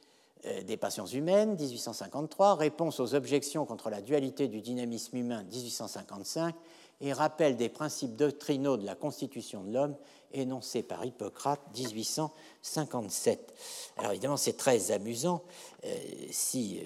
euh, 0.46 0.62
des 0.62 0.76
passions 0.76 1.06
humaines, 1.06 1.56
1853. 1.56 2.54
Réponse 2.54 3.00
aux 3.00 3.14
objections 3.14 3.66
contre 3.66 3.90
la 3.90 4.00
dualité 4.00 4.48
du 4.48 4.62
dynamisme 4.62 5.16
humain, 5.16 5.44
1855. 5.44 6.54
Et 7.02 7.12
rappel 7.12 7.56
des 7.56 7.68
principes 7.68 8.16
doctrinaux 8.16 8.78
de 8.78 8.86
la 8.86 8.94
constitution 8.94 9.62
de 9.62 9.72
l'homme, 9.72 9.96
énoncé 10.38 10.82
par 10.82 11.04
Hippocrate, 11.04 11.60
1857. 11.74 13.54
Alors 13.98 14.12
évidemment, 14.12 14.36
c'est 14.36 14.56
très 14.56 14.90
amusant 14.90 15.42
euh, 15.84 15.94
si 16.30 16.78
euh, 16.78 16.82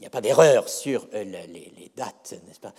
il 0.00 0.04
n'y 0.04 0.06
a 0.06 0.10
pas 0.10 0.22
d'erreur 0.22 0.70
sur 0.70 1.06
euh, 1.12 1.24
les, 1.24 1.92
dates, 1.94 2.34
n'est-ce 2.46 2.60
pas, 2.60 2.72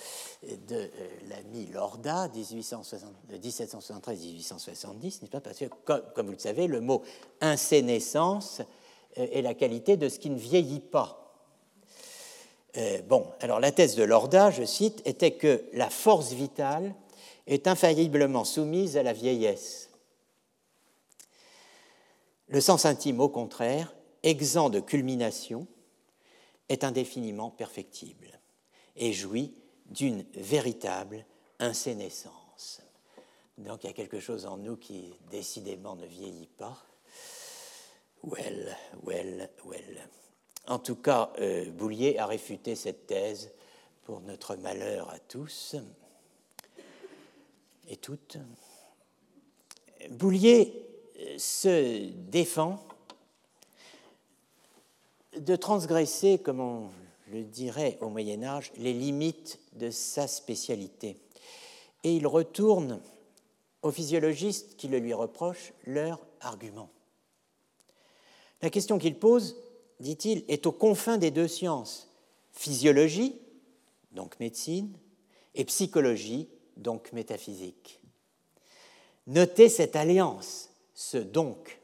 de 0.68 0.76
euh, 0.76 0.90
l'ami 1.30 1.68
Lorda, 1.68 2.28
1773-1870, 2.30 5.04
n'est-ce 5.04 5.26
pas, 5.28 5.40
parce 5.40 5.60
que, 5.60 5.66
comme, 5.86 6.26
vous 6.26 6.32
le 6.32 6.40
savez, 6.40 6.66
le 6.66 6.82
mot 6.82 7.04
insénescence 7.40 8.64
est 9.16 9.44
la 9.44 9.54
qualité 9.54 9.98
de 9.98 10.10
ce 10.10 10.18
qui 10.18 10.32
ne 10.32 10.40
vieillit 10.40 10.80
pas. 10.80 11.36
bon, 13.08 13.28
alors 13.42 13.60
la 13.60 13.72
thèse 13.72 13.96
de 13.96 14.04
Lorda, 14.04 14.50
je 14.50 14.64
cite, 14.64 15.04
était 15.06 15.32
que 15.32 15.64
la 15.74 15.92
force 15.92 16.32
vitale 16.32 16.96
est 17.48 17.68
infailliblement 17.68 18.44
soumise 18.44 18.98
à 18.98 19.04
la 19.04 19.14
vieillesse. 19.14 19.90
Le 22.48 22.62
sens 22.62 22.86
intime, 22.86 23.20
au 23.20 23.30
contraire, 23.30 23.94
exempt 24.24 24.70
de 24.70 24.80
culmination, 24.80 25.68
est 26.70 26.84
indéfiniment 26.84 27.50
perfectible 27.50 28.40
et 28.96 29.14
jouit 29.14 29.54
d'une 29.86 30.26
véritable 30.34 31.26
insénescence. 31.60 32.82
Donc 33.58 33.84
il 33.84 33.88
y 33.88 33.90
a 33.90 33.94
quelque 33.94 34.20
chose 34.20 34.46
en 34.46 34.58
nous 34.58 34.78
qui 34.78 35.14
décidément 35.30 35.96
ne 35.96 36.06
vieillit 36.06 36.50
pas. 36.58 36.78
Well, 38.24 38.76
well, 39.04 39.50
well. 39.66 40.10
En 40.68 40.80
tout 40.80 40.96
cas, 40.96 41.34
euh, 41.40 41.70
Boulier 41.72 42.18
a 42.20 42.26
réfuté 42.26 42.76
cette 42.76 43.08
thèse 43.08 43.52
pour 44.04 44.22
notre 44.22 44.56
malheur 44.56 45.10
à 45.10 45.20
tous 45.20 45.76
et 47.88 47.98
toutes. 47.98 48.38
Boulier 50.10 50.74
euh, 51.20 51.38
se 51.38 52.10
défend 52.30 52.84
de 55.38 55.56
transgresser, 55.56 56.40
comme 56.40 56.60
on 56.60 56.90
le 57.32 57.44
dirait 57.44 57.98
au 58.02 58.10
Moyen 58.10 58.44
Âge, 58.44 58.72
les 58.78 58.94
limites 58.94 59.60
de 59.74 59.90
sa 59.90 60.28
spécialité. 60.28 61.18
Et 62.04 62.16
il 62.16 62.28
retourne 62.28 63.02
aux 63.82 63.92
physiologistes 63.92 64.76
qui 64.76 64.88
le 64.88 65.00
lui 65.00 65.14
reprochent 65.14 65.74
leur 65.86 66.20
argument. 66.42 66.90
La 68.62 68.70
question 68.70 69.00
qu'il 69.00 69.18
pose, 69.18 69.56
dit-il, 70.00 70.44
est 70.48 70.66
aux 70.66 70.72
confins 70.72 71.18
des 71.18 71.32
deux 71.32 71.48
sciences, 71.48 72.10
physiologie, 72.52 73.40
donc 74.12 74.40
médecine, 74.40 74.92
et 75.56 75.66
psychologie, 75.66 76.48
donc 76.78 77.12
métaphysique. 77.14 78.00
Notez 79.28 79.70
cette 79.70 79.96
alliance, 79.96 80.70
ce 80.94 81.18
donc. 81.18 81.80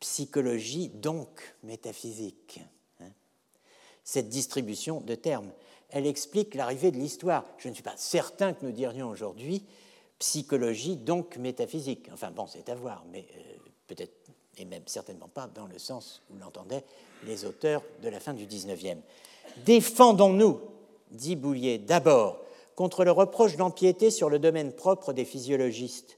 Psychologie, 0.00 0.88
donc 0.88 1.56
métaphysique. 1.62 2.60
Hein. 3.00 3.10
Cette 4.04 4.28
distribution 4.28 5.00
de 5.00 5.14
termes, 5.14 5.50
elle 5.90 6.06
explique 6.06 6.54
l'arrivée 6.54 6.90
de 6.90 6.98
l'histoire. 6.98 7.44
Je 7.58 7.68
ne 7.68 7.74
suis 7.74 7.82
pas 7.82 7.96
certain 7.96 8.52
que 8.52 8.64
nous 8.64 8.72
dirions 8.72 9.08
aujourd'hui 9.08 9.64
psychologie, 10.18 10.96
donc 10.96 11.36
métaphysique. 11.36 12.08
Enfin 12.12 12.30
bon, 12.30 12.46
c'est 12.46 12.68
à 12.68 12.74
voir, 12.74 13.04
mais 13.10 13.26
euh, 13.36 13.56
peut-être, 13.86 14.14
et 14.56 14.64
même 14.64 14.82
certainement 14.86 15.28
pas 15.28 15.46
dans 15.46 15.66
le 15.66 15.78
sens 15.78 16.22
où 16.30 16.38
l'entendaient 16.38 16.84
les 17.24 17.44
auteurs 17.44 17.82
de 18.02 18.08
la 18.08 18.20
fin 18.20 18.34
du 18.34 18.46
XIXe. 18.46 18.98
Défendons-nous, 19.64 20.60
dit 21.10 21.36
Boulier, 21.36 21.78
d'abord 21.78 22.40
contre 22.78 23.04
le 23.04 23.10
reproche 23.10 23.56
d'empiéter 23.56 24.08
sur 24.08 24.30
le 24.30 24.38
domaine 24.38 24.72
propre 24.72 25.12
des 25.12 25.24
physiologistes. 25.24 26.16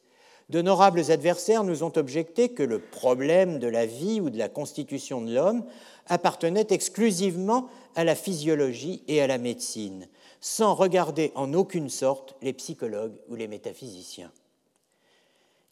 D'honorables 0.51 1.11
adversaires 1.11 1.65
nous 1.65 1.85
ont 1.85 1.93
objecté 1.97 2.51
que 2.51 2.63
le 2.63 2.79
problème 2.81 3.59
de 3.59 3.67
la 3.67 3.87
vie 3.87 4.21
ou 4.21 4.29
de 4.29 4.37
la 4.37 4.51
constitution 4.51 5.23
de 5.23 5.33
l'homme 5.35 5.65
appartenait 6.07 6.67
exclusivement 6.69 7.71
à 7.95 8.05
la 8.05 8.15
physiologie 8.15 9.03
et 9.09 9.23
à 9.23 9.27
la 9.27 9.39
médecine, 9.39 10.07
sans 10.43 10.75
regarder 10.75 11.33
en 11.35 11.55
aucune 11.55 11.89
sorte 11.89 12.37
les 12.43 12.53
psychologues 12.53 13.17
ou 13.31 13.37
les 13.37 13.49
métaphysiciens. 13.49 14.31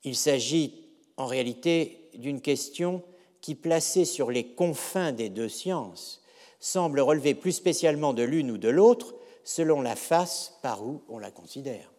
Il 0.05 0.17
s'agit 0.17 0.87
en 1.19 1.27
réalité 1.27 2.09
d'une 2.15 2.41
question 2.41 3.03
qui, 3.43 3.55
placée 3.55 4.07
sur 4.07 4.31
les 4.31 4.55
confins 4.55 5.13
des 5.13 5.29
deux 5.29 5.51
sciences, 5.51 6.23
semble 6.61 7.01
relever 7.01 7.35
plus 7.35 7.53
spécialement 7.53 8.15
de 8.15 8.23
l'une 8.23 8.51
ou 8.51 8.57
de 8.57 8.71
l'autre 8.71 9.18
selon 9.49 9.81
la 9.81 9.97
face 9.97 10.53
par 10.61 10.85
où 10.85 11.01
on 11.09 11.19
la 11.19 11.31
considère. 11.31 11.91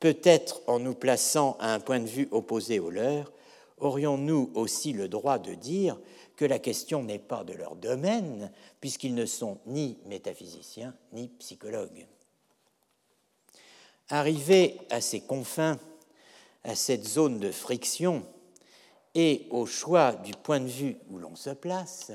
Peut-être 0.00 0.60
en 0.66 0.80
nous 0.80 0.96
plaçant 0.96 1.56
à 1.60 1.72
un 1.72 1.78
point 1.78 2.00
de 2.00 2.08
vue 2.08 2.26
opposé 2.32 2.80
au 2.80 2.90
leur, 2.90 3.32
aurions-nous 3.76 4.50
aussi 4.54 4.92
le 4.92 5.06
droit 5.06 5.38
de 5.38 5.54
dire 5.54 5.96
que 6.34 6.44
la 6.44 6.58
question 6.58 7.04
n'est 7.04 7.20
pas 7.20 7.44
de 7.44 7.52
leur 7.52 7.76
domaine, 7.76 8.50
puisqu'ils 8.80 9.14
ne 9.14 9.24
sont 9.24 9.58
ni 9.66 9.98
métaphysiciens 10.06 10.96
ni 11.12 11.28
psychologues. 11.38 12.08
Arrivé 14.08 14.80
à 14.90 15.00
ces 15.00 15.20
confins, 15.20 15.78
à 16.64 16.74
cette 16.74 17.06
zone 17.06 17.38
de 17.38 17.52
friction, 17.52 18.26
et 19.14 19.46
au 19.50 19.64
choix 19.64 20.10
du 20.12 20.32
point 20.32 20.58
de 20.58 20.66
vue 20.66 20.96
où 21.08 21.18
l'on 21.18 21.36
se 21.36 21.50
place, 21.50 22.10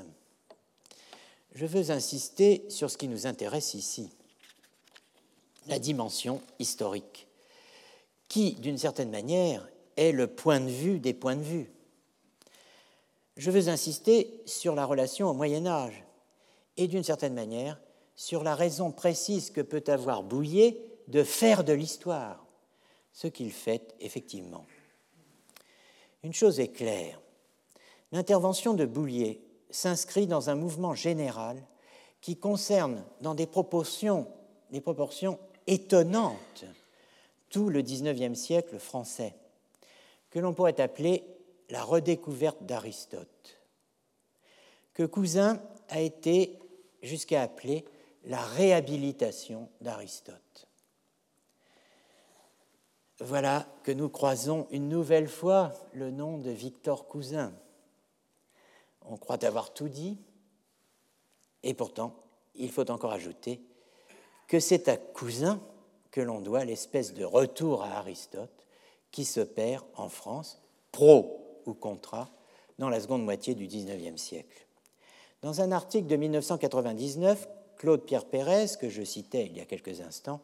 je 1.56 1.66
veux 1.66 1.92
insister 1.92 2.66
sur 2.68 2.92
ce 2.92 2.98
qui 2.98 3.08
nous 3.08 3.26
intéresse 3.26 3.74
ici 3.74 4.12
la 5.68 5.80
dimension 5.80 6.42
historique, 6.60 7.28
qui, 8.28 8.54
d'une 8.54 8.78
certaine 8.78 9.12
manière, 9.12 9.68
est 9.98 10.12
le 10.12 10.28
point 10.28 10.60
de 10.60 10.70
vue 10.70 11.00
des 11.00 11.14
points 11.14 11.36
de 11.36 11.44
vue. 11.44 11.72
Je 13.38 13.52
veux 13.52 13.68
insister 13.70 14.42
sur 14.46 14.76
la 14.76 14.86
relation 14.86 15.30
au 15.30 15.34
Moyen 15.34 15.66
Âge 15.66 16.04
et, 16.78 16.88
d'une 16.88 17.04
certaine 17.04 17.34
manière, 17.34 17.80
sur 18.16 18.44
la 18.44 18.56
raison 18.56 18.92
précise 18.92 19.50
que 19.50 19.62
peut 19.62 19.84
avoir 19.88 20.24
Bouillet 20.24 20.80
de 21.08 21.24
faire 21.24 21.64
de 21.64 21.74
l'histoire, 21.74 22.46
ce 23.12 23.28
qu'il 23.28 23.52
fait 23.52 23.94
effectivement. 24.00 24.66
Une 26.24 26.34
chose 26.34 26.60
est 26.60 26.70
claire, 26.70 27.20
l'intervention 28.12 28.74
de 28.74 28.86
Bouillet 28.86 29.42
s'inscrit 29.70 30.28
dans 30.28 30.50
un 30.50 30.56
mouvement 30.56 30.94
général 30.94 31.62
qui 32.22 32.38
concerne, 32.38 33.04
dans 33.22 33.36
des 33.36 33.48
proportions, 33.48 34.28
des 34.72 34.80
proportions 34.80 35.40
étonnante 35.68 36.66
tout 37.50 37.70
le 37.70 37.82
XIXe 37.82 38.38
siècle 38.38 38.80
français, 38.80 39.36
que 40.30 40.40
l'on 40.40 40.54
pourrait 40.54 40.82
appeler 40.82 41.24
la 41.70 41.84
redécouverte 41.84 42.64
d'Aristote, 42.64 43.60
que 44.94 45.04
Cousin 45.04 45.62
a 45.90 46.02
été 46.02 46.60
jusqu'à 47.02 47.44
appeler 47.44 47.86
la 48.26 48.42
réhabilitation 48.42 49.70
d'Aristote. 49.82 50.68
Voilà 53.20 53.68
que 53.84 53.92
nous 53.92 54.10
croisons 54.10 54.68
une 54.72 54.90
nouvelle 54.90 55.30
fois 55.30 55.72
le 55.94 56.12
nom 56.12 56.38
de 56.40 56.50
Victor 56.50 57.08
Cousin. 57.08 57.54
On 59.06 59.18
croit 59.18 59.44
avoir 59.46 59.74
tout 59.74 59.90
dit, 59.90 60.18
et 61.62 61.74
pourtant, 61.74 62.16
il 62.56 62.72
faut 62.72 62.90
encore 62.90 63.14
ajouter 63.14 63.62
que 64.48 64.60
c'est 64.60 64.88
à 64.88 64.98
Cousin 64.98 65.62
que 66.12 66.22
l'on 66.22 66.42
doit 66.42 66.66
l'espèce 66.66 67.14
de 67.14 67.26
retour 67.26 67.84
à 67.84 67.98
Aristote 67.98 68.68
qui 69.12 69.26
se 69.26 69.42
perd 69.42 69.84
en 69.96 70.10
France, 70.10 70.62
pro 70.92 71.62
ou 71.66 71.74
contra, 71.74 72.30
dans 72.80 72.90
la 72.90 73.00
seconde 73.00 73.24
moitié 73.24 73.56
du 73.56 73.68
XIXe 73.68 74.22
siècle. 74.22 74.68
Dans 75.42 75.62
un 75.62 75.72
article 75.72 76.08
de 76.08 76.16
1999, 76.16 77.48
Claude 77.78 78.04
Pierre 78.04 78.26
Pérez, 78.26 78.68
que 78.80 78.90
je 78.90 79.04
citais 79.04 79.46
il 79.46 79.58
y 79.58 79.62
a 79.62 79.66
quelques 79.66 80.02
instants, 80.02 80.42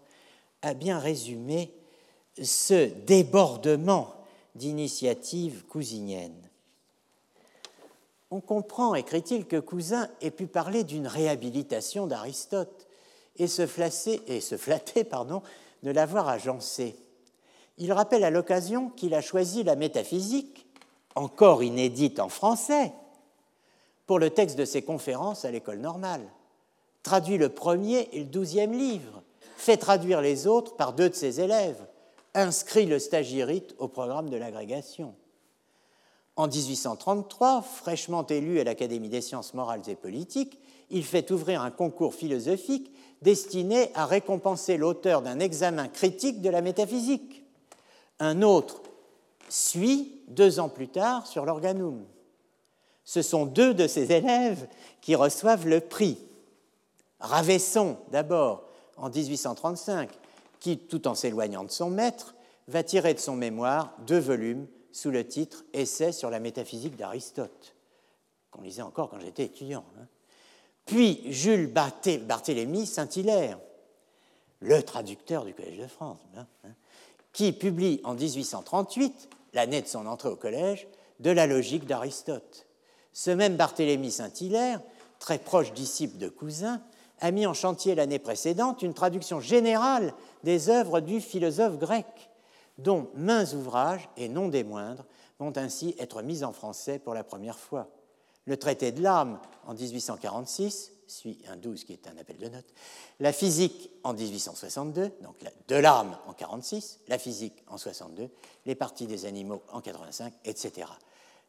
a 0.61 0.73
bien 0.73 0.99
résumé 0.99 1.71
ce 2.41 2.85
débordement 3.05 4.13
d'initiatives 4.55 5.65
cousiniennes. 5.65 6.49
On 8.31 8.41
comprend, 8.41 8.93
écrit-il, 8.93 9.45
que 9.45 9.59
Cousin 9.59 10.09
ait 10.21 10.31
pu 10.31 10.47
parler 10.47 10.83
d'une 10.83 11.07
réhabilitation 11.07 12.05
d'Aristote, 12.05 12.87
et 13.37 13.47
se, 13.47 13.65
flatter 13.67 14.19
de 15.83 15.91
l'avoir 15.91 16.27
agencé. 16.27 16.95
Il 17.77 17.93
rappelle 17.93 18.23
à 18.23 18.29
l'occasion 18.29 18.89
qu'il 18.89 19.13
a 19.13 19.21
choisi 19.21 19.63
la 19.63 19.75
métaphysique, 19.75 20.67
encore 21.15 21.63
inédite 21.63 22.19
en 22.19 22.29
français, 22.29 22.91
pour 24.05 24.19
le 24.19 24.29
texte 24.29 24.57
de 24.57 24.65
ses 24.65 24.81
conférences 24.81 25.45
à 25.45 25.51
l'école 25.51 25.79
normale, 25.79 26.25
traduit 27.03 27.37
le 27.37 27.49
premier 27.49 28.09
et 28.11 28.19
le 28.19 28.25
douzième 28.25 28.73
livre, 28.73 29.21
fait 29.55 29.77
traduire 29.77 30.21
les 30.21 30.47
autres 30.47 30.75
par 30.75 30.93
deux 30.93 31.09
de 31.09 31.15
ses 31.15 31.41
élèves, 31.41 31.85
inscrit 32.33 32.85
le 32.85 32.99
stagirite 32.99 33.75
au 33.77 33.87
programme 33.87 34.29
de 34.29 34.37
l'agrégation. 34.37 35.15
En 36.35 36.47
1833, 36.47 37.61
fraîchement 37.61 38.25
élu 38.25 38.59
à 38.59 38.63
l'Académie 38.63 39.09
des 39.09 39.21
sciences 39.21 39.53
morales 39.53 39.81
et 39.87 39.95
politiques, 39.95 40.57
il 40.89 41.03
fait 41.03 41.31
ouvrir 41.31 41.61
un 41.61 41.69
concours 41.71 42.13
philosophique 42.13 42.91
destiné 43.21 43.91
à 43.95 44.05
récompenser 44.05 44.77
l'auteur 44.77 45.21
d'un 45.21 45.39
examen 45.39 45.87
critique 45.87 46.41
de 46.41 46.49
la 46.49 46.61
métaphysique. 46.61 47.43
Un 48.19 48.41
autre 48.41 48.81
suit 49.49 50.21
deux 50.27 50.59
ans 50.59 50.69
plus 50.69 50.87
tard 50.87 51.27
sur 51.27 51.45
l'organum. 51.45 52.05
Ce 53.03 53.21
sont 53.21 53.45
deux 53.45 53.73
de 53.73 53.87
ses 53.87 54.11
élèves 54.11 54.67
qui 55.01 55.15
reçoivent 55.15 55.67
le 55.67 55.79
prix. 55.79 56.17
Ravesson, 57.19 57.97
d'abord, 58.11 58.63
en 58.97 59.09
1835, 59.09 60.09
qui, 60.59 60.77
tout 60.77 61.07
en 61.07 61.15
s'éloignant 61.15 61.63
de 61.63 61.71
son 61.71 61.89
maître, 61.89 62.35
va 62.67 62.83
tirer 62.83 63.13
de 63.13 63.19
son 63.19 63.35
mémoire 63.35 63.93
deux 64.05 64.19
volumes 64.19 64.67
sous 64.91 65.09
le 65.09 65.25
titre 65.25 65.63
Essai 65.73 66.11
sur 66.11 66.29
la 66.29 66.39
métaphysique 66.39 66.95
d'Aristote, 66.95 67.75
qu'on 68.51 68.61
lisait 68.61 68.81
encore 68.81 69.09
quand 69.09 69.19
j'étais 69.19 69.45
étudiant. 69.45 69.85
Hein 69.99 70.05
puis 70.89 71.21
Jules 71.31 71.71
Barthélemy 71.71 72.87
Saint-Hilaire, 72.87 73.59
le 74.59 74.81
traducteur 74.81 75.45
du 75.45 75.53
Collège 75.53 75.77
de 75.77 75.85
France, 75.85 76.17
hein, 76.35 76.47
hein, 76.65 76.71
qui 77.31 77.51
publie 77.51 78.01
en 78.03 78.15
1838, 78.15 79.29
l'année 79.53 79.83
de 79.83 79.87
son 79.87 80.07
entrée 80.07 80.29
au 80.29 80.35
collège, 80.35 80.87
de 81.19 81.29
la 81.29 81.45
logique 81.45 81.85
d'Aristote. 81.85 82.65
Ce 83.13 83.29
même 83.29 83.55
Barthélemy 83.55 84.09
Saint-Hilaire, 84.09 84.81
très 85.19 85.37
proche 85.37 85.73
disciple 85.73 86.17
de 86.17 86.27
Cousin, 86.27 86.81
a 87.19 87.29
mis 87.29 87.45
en 87.45 87.53
chantier 87.53 87.93
l'année 87.93 88.17
précédente 88.17 88.81
une 88.81 88.95
traduction 88.95 89.39
générale 89.39 90.15
des 90.43 90.69
œuvres 90.71 91.01
du 91.01 91.21
philosophe 91.21 91.77
grec, 91.77 92.31
dont 92.79 93.11
mains 93.13 93.53
ouvrages, 93.53 94.09
et 94.17 94.27
non 94.27 94.47
des 94.47 94.63
moindres, 94.63 95.05
vont 95.37 95.55
ainsi 95.55 95.95
être 95.99 96.23
mis 96.23 96.43
en 96.43 96.51
français 96.51 96.97
pour 96.97 97.13
la 97.13 97.23
première 97.23 97.59
fois. 97.59 97.89
Le 98.49 98.57
traité 98.57 98.91
de 98.91 99.03
l'âme 99.03 99.39
en 99.67 99.75
1846, 99.75 100.91
suit 101.05 101.37
un 101.51 101.55
12 101.55 101.83
qui 101.83 101.93
est 101.93 102.07
un 102.07 102.17
appel 102.19 102.35
de 102.37 102.49
notes, 102.49 102.73
la 103.19 103.31
physique 103.31 103.91
en 104.03 104.13
1862, 104.13 105.11
donc 105.21 105.35
de 105.67 105.75
l'âme 105.75 106.17
en 106.25 106.33
46, 106.33 107.01
la 107.09 107.19
physique 107.19 107.63
en 107.67 107.77
62, 107.77 108.27
les 108.65 108.73
parties 108.73 109.05
des 109.05 109.27
animaux 109.27 109.61
en 109.71 109.81
85, 109.81 110.33
etc. 110.45 110.87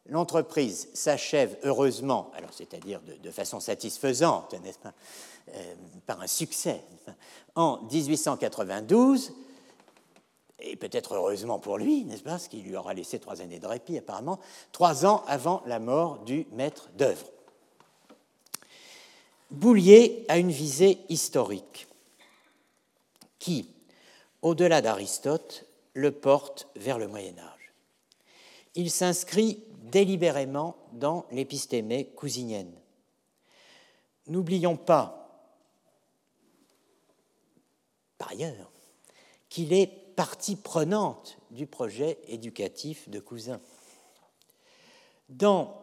L'entreprise 0.05 0.89
s'achève 0.93 1.57
heureusement, 1.63 2.31
c'est-à-dire 2.51 3.01
de, 3.01 3.31
façon 3.31 3.59
satisfaisante, 3.59 4.53
n'est-ce 4.61 4.77
pas, 4.77 4.93
euh, 5.55 5.73
par 6.05 6.21
un 6.21 6.27
succès, 6.27 6.83
en 7.55 7.81
1892 7.91 9.33
et 10.61 10.75
peut-être 10.75 11.15
heureusement 11.15 11.59
pour 11.59 11.77
lui, 11.77 12.05
n'est-ce 12.05 12.23
pas, 12.23 12.39
ce 12.39 12.49
qui 12.49 12.61
lui 12.61 12.75
aura 12.75 12.93
laissé 12.93 13.19
trois 13.19 13.41
années 13.41 13.59
de 13.59 13.67
répit 13.67 13.97
apparemment, 13.97 14.39
trois 14.71 15.05
ans 15.05 15.23
avant 15.27 15.63
la 15.65 15.79
mort 15.79 16.19
du 16.19 16.45
maître 16.51 16.89
d'œuvre. 16.95 17.25
Boulier 19.49 20.25
a 20.29 20.37
une 20.37 20.51
visée 20.51 20.99
historique 21.09 21.87
qui, 23.39 23.69
au-delà 24.41 24.81
d'Aristote, 24.81 25.65
le 25.93 26.11
porte 26.11 26.67
vers 26.75 26.97
le 26.97 27.07
Moyen 27.07 27.37
Âge. 27.37 27.73
Il 28.75 28.89
s'inscrit 28.89 29.63
délibérément 29.83 30.77
dans 30.93 31.25
l'épistémée 31.31 32.05
cousinienne. 32.15 32.71
N'oublions 34.27 34.77
pas, 34.77 35.49
par 38.17 38.29
ailleurs, 38.29 38.71
qu'il 39.49 39.73
est 39.73 40.00
partie 40.21 40.55
prenante 40.55 41.39
du 41.49 41.65
projet 41.65 42.19
éducatif 42.27 43.09
de 43.09 43.19
Cousin. 43.19 43.59
Dans 45.29 45.81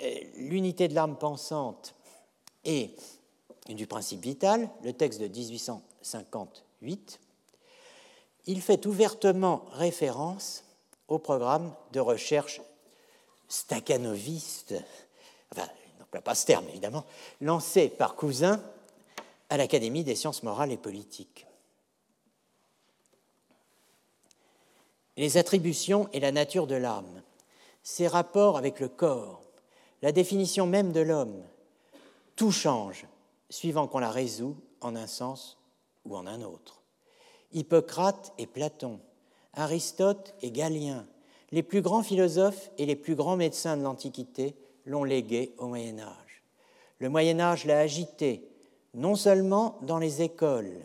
euh, 0.00 0.14
l'unité 0.38 0.88
de 0.88 0.94
l'âme 0.96 1.16
pensante 1.16 1.94
et 2.64 2.96
du 3.68 3.86
principe 3.86 4.22
vital, 4.22 4.68
le 4.82 4.92
texte 4.92 5.20
de 5.20 5.28
1858, 5.28 7.20
il 8.46 8.60
fait 8.60 8.86
ouvertement 8.86 9.64
référence 9.70 10.64
au 11.06 11.20
programme 11.20 11.72
de 11.92 12.00
recherche 12.00 12.60
staccanoviste, 13.46 14.74
enfin, 15.52 15.68
pas 16.24 16.34
ce 16.34 16.46
terme 16.46 16.68
évidemment, 16.70 17.04
lancé 17.40 17.88
par 17.88 18.16
Cousin 18.16 18.60
à 19.48 19.56
l'Académie 19.56 20.02
des 20.02 20.16
sciences 20.16 20.42
morales 20.42 20.72
et 20.72 20.76
politiques. 20.76 21.46
Les 25.16 25.36
attributions 25.36 26.08
et 26.12 26.20
la 26.20 26.32
nature 26.32 26.66
de 26.66 26.74
l'âme, 26.74 27.22
ses 27.82 28.06
rapports 28.06 28.56
avec 28.56 28.80
le 28.80 28.88
corps, 28.88 29.42
la 30.02 30.12
définition 30.12 30.66
même 30.66 30.92
de 30.92 31.00
l'homme, 31.00 31.42
tout 32.36 32.52
change 32.52 33.06
suivant 33.48 33.86
qu'on 33.86 33.98
la 33.98 34.10
résout 34.10 34.56
en 34.80 34.96
un 34.96 35.06
sens 35.06 35.58
ou 36.04 36.16
en 36.16 36.26
un 36.26 36.42
autre. 36.42 36.82
Hippocrate 37.52 38.32
et 38.38 38.46
Platon, 38.46 39.00
Aristote 39.54 40.34
et 40.40 40.50
Galien, 40.50 41.06
les 41.52 41.62
plus 41.62 41.82
grands 41.82 42.02
philosophes 42.02 42.70
et 42.78 42.86
les 42.86 42.96
plus 42.96 43.16
grands 43.16 43.36
médecins 43.36 43.76
de 43.76 43.82
l'Antiquité 43.82 44.54
l'ont 44.86 45.04
légué 45.04 45.52
au 45.58 45.66
Moyen 45.66 45.98
Âge. 45.98 46.42
Le 46.98 47.08
Moyen 47.08 47.40
Âge 47.40 47.64
l'a 47.64 47.80
agité, 47.80 48.48
non 48.94 49.16
seulement 49.16 49.78
dans 49.82 49.98
les 49.98 50.22
écoles, 50.22 50.80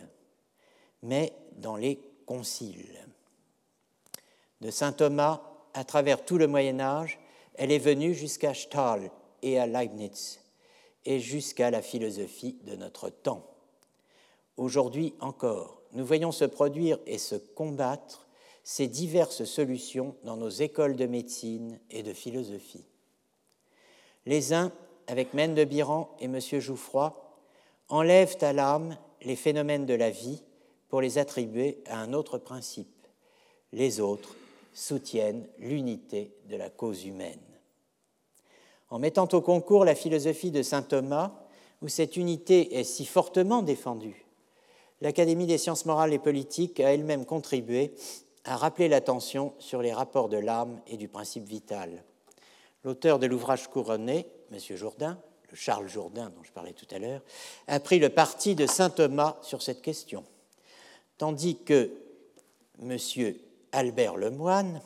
mais 1.02 1.32
dans 1.56 1.76
les 1.76 2.00
conciles 2.26 3.05
de 4.60 4.70
saint 4.70 4.92
Thomas 4.92 5.42
à 5.74 5.84
travers 5.84 6.24
tout 6.24 6.38
le 6.38 6.46
Moyen 6.46 6.80
Âge, 6.80 7.18
elle 7.54 7.72
est 7.72 7.78
venue 7.78 8.14
jusqu'à 8.14 8.54
Stahl 8.54 9.10
et 9.42 9.58
à 9.58 9.66
Leibniz, 9.66 10.40
et 11.04 11.20
jusqu'à 11.20 11.70
la 11.70 11.82
philosophie 11.82 12.58
de 12.64 12.76
notre 12.76 13.10
temps. 13.10 13.46
Aujourd'hui 14.56 15.14
encore, 15.20 15.82
nous 15.92 16.04
voyons 16.04 16.32
se 16.32 16.44
produire 16.44 16.98
et 17.06 17.18
se 17.18 17.34
combattre 17.34 18.26
ces 18.64 18.88
diverses 18.88 19.44
solutions 19.44 20.16
dans 20.24 20.36
nos 20.36 20.48
écoles 20.48 20.96
de 20.96 21.06
médecine 21.06 21.78
et 21.90 22.02
de 22.02 22.12
philosophie. 22.12 22.84
Les 24.24 24.52
uns, 24.52 24.72
avec 25.06 25.34
Mène 25.34 25.54
de 25.54 25.62
et 25.62 26.24
M. 26.24 26.40
Jouffroy, 26.40 27.14
enlèvent 27.88 28.38
à 28.40 28.52
l'âme 28.52 28.96
les 29.22 29.36
phénomènes 29.36 29.86
de 29.86 29.94
la 29.94 30.10
vie 30.10 30.42
pour 30.88 31.00
les 31.00 31.18
attribuer 31.18 31.82
à 31.86 31.98
un 31.98 32.12
autre 32.12 32.38
principe. 32.38 32.88
Les 33.72 34.00
autres 34.00 34.34
soutiennent 34.76 35.48
l'unité 35.58 36.36
de 36.50 36.56
la 36.56 36.68
cause 36.68 37.06
humaine. 37.06 37.40
En 38.90 38.98
mettant 38.98 39.26
au 39.32 39.40
concours 39.40 39.86
la 39.86 39.94
philosophie 39.94 40.50
de 40.50 40.62
saint 40.62 40.82
Thomas, 40.82 41.32
où 41.80 41.88
cette 41.88 42.16
unité 42.16 42.78
est 42.78 42.84
si 42.84 43.06
fortement 43.06 43.62
défendue, 43.62 44.26
l'Académie 45.00 45.46
des 45.46 45.56
sciences 45.56 45.86
morales 45.86 46.12
et 46.12 46.18
politiques 46.18 46.78
a 46.80 46.92
elle-même 46.92 47.24
contribué 47.24 47.94
à 48.44 48.56
rappeler 48.56 48.88
l'attention 48.88 49.54
sur 49.58 49.80
les 49.80 49.94
rapports 49.94 50.28
de 50.28 50.36
l'âme 50.36 50.80
et 50.86 50.98
du 50.98 51.08
principe 51.08 51.44
vital. 51.44 52.04
L'auteur 52.84 53.18
de 53.18 53.26
l'ouvrage 53.26 53.68
couronné, 53.68 54.26
M. 54.52 54.58
Jourdain, 54.76 55.18
le 55.50 55.56
Charles 55.56 55.88
Jourdain 55.88 56.30
dont 56.36 56.42
je 56.42 56.52
parlais 56.52 56.74
tout 56.74 56.86
à 56.90 56.98
l'heure, 56.98 57.22
a 57.66 57.80
pris 57.80 57.98
le 57.98 58.10
parti 58.10 58.54
de 58.54 58.66
saint 58.66 58.90
Thomas 58.90 59.38
sur 59.40 59.62
cette 59.62 59.80
question, 59.80 60.22
tandis 61.16 61.56
que 61.56 61.90
M. 62.82 62.98
Albert 63.76 64.16
Lemoine 64.16 64.80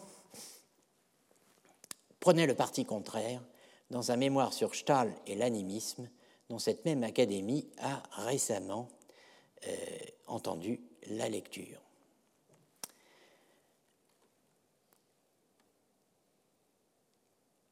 prenait 2.18 2.48
le 2.48 2.56
parti 2.56 2.84
contraire 2.84 3.40
dans 3.92 4.10
un 4.10 4.16
mémoire 4.16 4.52
sur 4.52 4.74
Stahl 4.74 5.14
et 5.28 5.36
l'animisme, 5.36 6.10
dont 6.48 6.58
cette 6.58 6.84
même 6.84 7.04
académie 7.04 7.68
a 7.78 8.02
récemment 8.24 8.88
euh, 9.68 9.76
entendu 10.26 10.80
la 11.06 11.28
lecture. 11.28 11.80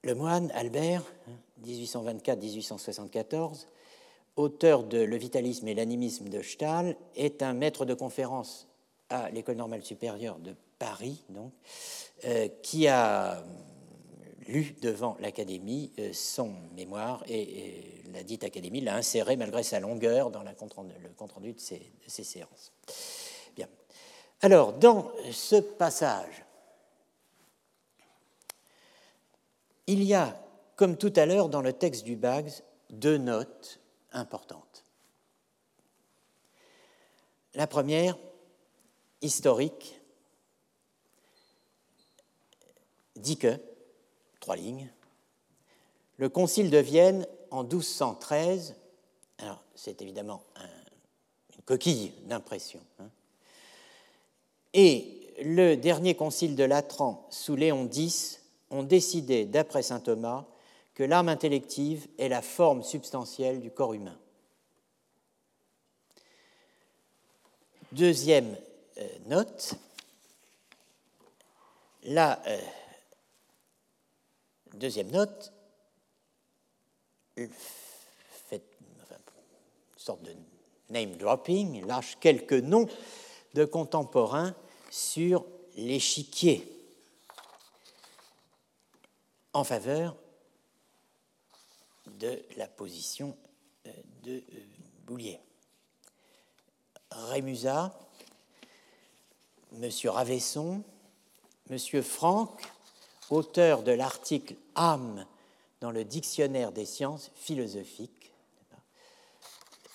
Lemoine, 0.05 0.53
Albert, 0.53 1.03
1824-1874, 1.67 3.67
auteur 4.37 4.85
de 4.85 4.99
Le 4.99 5.17
vitalisme 5.17 5.67
et 5.67 5.75
l'animisme 5.75 6.29
de 6.29 6.43
Stahl, 6.43 6.97
est 7.17 7.43
un 7.43 7.55
maître 7.55 7.85
de 7.85 7.95
conférence 7.95 8.69
à 9.11 9.31
l'École 9.31 9.57
normale 9.57 9.83
supérieure 9.83 10.39
de 10.39 10.55
Paris, 10.79 11.25
donc, 11.29 11.53
euh, 12.25 12.49
qui 12.63 12.87
a 12.89 13.43
lu 14.49 14.75
devant 14.81 15.17
l'Académie 15.21 15.93
euh, 15.99 16.13
son 16.13 16.53
mémoire 16.75 17.23
et, 17.29 18.03
la 18.13 18.23
dite 18.23 18.43
Académie 18.43 18.81
l'a 18.81 18.97
inséré 18.97 19.37
malgré 19.37 19.63
sa 19.63 19.81
longueur 19.81 20.31
dans 20.31 20.43
le 20.43 20.55
compte-rendu 20.55 21.53
de, 21.53 21.61
ces, 21.61 22.25
séances. 22.25 22.73
Bien. 23.55 23.69
Alors, 24.41 24.73
dans 24.73 25.13
ce 25.31 25.57
passage, 25.57 26.45
il 29.87 30.03
y 30.03 30.15
a, 30.15 30.41
comme 30.77 30.97
tout 30.97 31.13
à 31.17 31.27
l'heure 31.27 31.51
dans 31.51 31.61
le 31.61 31.75
texte 31.75 32.05
du 32.05 32.17
Bags, 32.17 32.51
deux 32.89 33.19
notes 33.19 33.79
importantes. 34.13 34.85
La 37.55 37.67
première, 37.67 38.17
historique, 39.21 39.98
dit 43.19 43.37
que, 43.37 43.59
trois 44.41 44.57
lignes, 44.57 44.91
le 46.17 46.29
Concile 46.29 46.71
de 46.71 46.79
Vienne 46.79 47.27
en 47.51 47.63
1213, 47.63 48.75
alors 49.39 49.63
c'est 49.75 50.03
évidemment 50.03 50.43
une 51.57 51.63
coquille 51.63 52.13
d'impression, 52.25 52.81
hein, 52.99 53.09
et 54.75 55.19
le 55.43 55.77
dernier 55.77 56.15
Concile 56.15 56.57
de 56.57 56.65
Latran 56.65 57.27
sous 57.31 57.57
Léon 57.57 57.89
X 57.93 58.41
ont 58.71 58.83
décidé, 58.83 59.45
d'après 59.45 59.83
saint 59.83 60.01
Thomas, 60.01 60.45
que 60.95 61.05
l'âme 61.05 61.29
intellective 61.29 62.09
est 62.19 62.29
la 62.29 62.43
forme 62.43 62.83
substantielle 62.83 63.61
du 63.61 63.71
corps 63.71 63.95
humain. 63.95 64.19
Deuxième 67.93 68.57
euh, 68.99 69.09
note, 69.27 69.75
la 72.03 72.43
euh, 72.47 72.61
Deuxième 74.75 75.11
note, 75.11 75.53
fait 77.37 78.63
une 78.81 79.99
sorte 79.99 80.23
de 80.23 80.35
name 80.91 81.17
dropping, 81.17 81.85
lâche 81.87 82.17
quelques 82.21 82.53
noms 82.53 82.89
de 83.55 83.65
contemporains 83.65 84.55
sur 84.91 85.45
l'échiquier 85.77 86.67
en 89.53 89.65
faveur 89.65 90.17
de 92.07 92.43
la 92.57 92.67
position 92.67 93.37
euh, 93.87 93.93
de 94.23 94.33
euh, 94.33 94.61
Boulier. 95.05 95.41
Rémusat, 97.11 97.99
M. 99.73 99.91
Ravesson, 100.05 100.83
M. 101.71 102.03
Franck, 102.03 102.63
auteur 103.31 103.83
de 103.83 103.93
l'article 103.93 104.55
âme 104.75 105.27
dans 105.81 105.91
le 105.91 106.05
dictionnaire 106.05 106.73
des 106.73 106.87
sciences 106.87 107.31
philosophiques, 107.35 108.33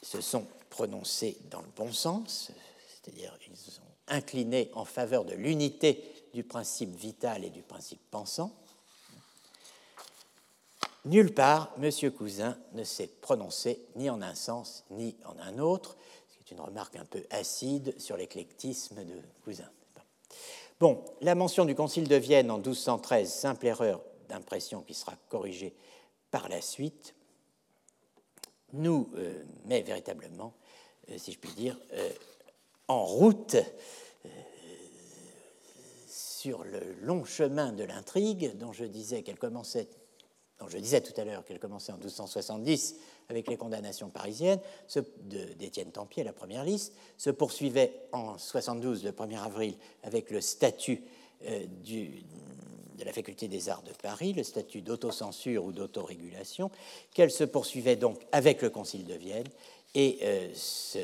se 0.02 0.22
sont 0.22 0.46
prononcés 0.70 1.38
dans 1.50 1.62
le 1.62 1.68
bon 1.76 1.92
sens, 1.92 2.52
c'est-à-dire 2.88 3.38
ils 3.50 3.58
sont 3.58 3.82
inclinés 4.08 4.70
en 4.74 4.86
faveur 4.86 5.26
de 5.26 5.34
l'unité 5.34 6.04
du 6.34 6.44
principe 6.44 6.96
vital 6.96 7.44
et 7.44 7.50
du 7.50 7.62
principe 7.62 8.02
pensant. 8.12 8.52
Nulle 11.06 11.34
part, 11.34 11.74
M. 11.82 12.12
Cousin 12.12 12.58
ne 12.74 12.84
s'est 12.84 13.08
prononcé 13.08 13.86
ni 13.96 14.10
en 14.10 14.22
un 14.22 14.36
sens 14.36 14.86
ni 14.92 15.16
en 15.26 15.38
un 15.40 15.60
autre, 15.60 15.98
ce 16.30 16.38
qui 16.38 16.54
est 16.54 16.56
une 16.56 16.62
remarque 16.62 16.96
un 16.96 17.06
peu 17.06 17.24
acide 17.30 18.00
sur 18.00 18.16
l'éclectisme 18.16 19.04
de 19.04 19.22
Cousin. 19.44 19.70
Bon, 20.80 21.04
la 21.22 21.36
mention 21.36 21.66
du 21.66 21.76
Concile 21.76 22.08
de 22.08 22.16
Vienne 22.16 22.50
en 22.50 22.58
1213, 22.58 23.32
simple 23.32 23.68
erreur 23.68 24.02
d'impression 24.28 24.82
qui 24.82 24.94
sera 24.94 25.14
corrigée 25.30 25.76
par 26.32 26.50
la 26.50 26.62
suite, 26.62 27.16
nous 28.74 29.10
euh, 29.16 29.44
met 29.66 29.82
véritablement, 29.82 30.54
euh, 31.10 31.18
si 31.18 31.32
je 31.32 31.40
puis 31.40 31.52
dire, 31.52 31.80
euh, 31.94 32.10
en 32.88 33.06
route 33.06 33.56
sur 36.08 36.64
le 36.64 36.82
long 37.02 37.24
chemin 37.24 37.72
de 37.72 37.84
l'intrigue 37.84 38.58
dont 38.58 38.74
je 38.74 38.84
disais 38.84 39.24
qu'elle 39.24 39.40
commençait 39.40 39.88
dont 40.60 40.68
je 40.68 40.78
disais 40.78 41.02
tout 41.02 41.20
à 41.20 41.24
l'heure 41.24 41.46
qu'elle 41.46 41.60
commençait 41.60 41.92
en 41.92 41.98
1270 41.98 42.96
avec 43.30 43.48
les 43.48 43.58
condamnations 43.58 44.10
parisiennes 44.10 44.60
d'Étienne 45.58 45.92
Tempier, 45.92 46.24
la 46.24 46.34
première 46.34 46.64
liste, 46.64 46.94
se 47.18 47.30
poursuivait 47.30 47.94
en 48.12 48.38
72, 48.38 49.04
le 49.04 49.12
1er 49.12 49.40
avril, 49.40 49.76
avec 50.04 50.32
le 50.32 50.42
statut 50.42 51.04
euh, 51.46 51.66
de 52.98 53.04
la 53.06 53.12
faculté 53.12 53.48
des 53.48 53.70
arts 53.70 53.82
de 53.84 53.92
Paris, 54.02 54.34
le 54.34 54.44
statut 54.44 54.82
d'autocensure 54.82 55.66
ou 55.66 55.72
d'autorégulation, 55.72 56.70
qu'elle 57.14 57.32
se 57.32 57.44
poursuivait 57.44 57.96
donc 57.96 58.20
avec 58.32 58.62
le 58.62 58.70
Concile 58.70 59.06
de 59.06 59.16
Vienne 59.16 59.48
et 59.96 60.20
euh, 60.22 60.50
se 60.54 61.00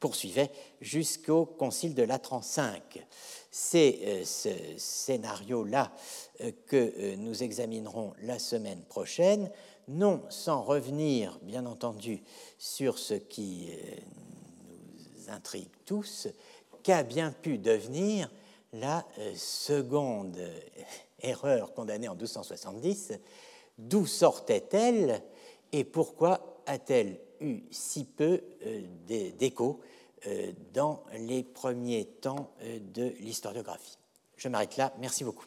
poursuivait 0.00 0.50
jusqu'au 0.80 1.46
Concile 1.46 1.94
de 1.94 2.02
Latran 2.02 2.40
V. 2.40 3.00
C'est 3.50 3.98
euh, 4.04 4.24
ce 4.24 4.50
scénario-là 4.76 5.92
que 6.66 7.14
nous 7.14 7.44
examinerons 7.44 8.12
la 8.22 8.40
semaine 8.40 8.82
prochaine, 8.82 9.50
non 9.88 10.22
sans 10.30 10.62
revenir, 10.62 11.38
bien 11.42 11.66
entendu, 11.66 12.22
sur 12.58 12.98
ce 12.98 13.14
qui 13.14 13.70
nous 15.16 15.30
intrigue 15.30 15.68
tous, 15.84 16.28
qu'a 16.82 17.02
bien 17.02 17.32
pu 17.32 17.58
devenir 17.58 18.30
la 18.72 19.04
seconde 19.34 20.38
erreur 21.20 21.72
condamnée 21.74 22.08
en 22.08 22.14
1270, 22.14 23.12
d'où 23.78 24.06
sortait-elle 24.06 25.22
et 25.72 25.84
pourquoi 25.84 26.62
a-t-elle 26.66 27.18
eu 27.40 27.62
si 27.70 28.04
peu 28.04 28.40
euh, 28.64 28.82
d'écho 29.38 29.80
euh, 30.26 30.52
dans 30.72 31.02
les 31.18 31.42
premiers 31.42 32.04
temps 32.04 32.52
euh, 32.62 32.78
de 32.80 33.12
l'historiographie? 33.20 33.98
Je 34.36 34.48
m'arrête 34.48 34.76
là. 34.76 34.92
Merci 34.98 35.24
beaucoup. 35.24 35.46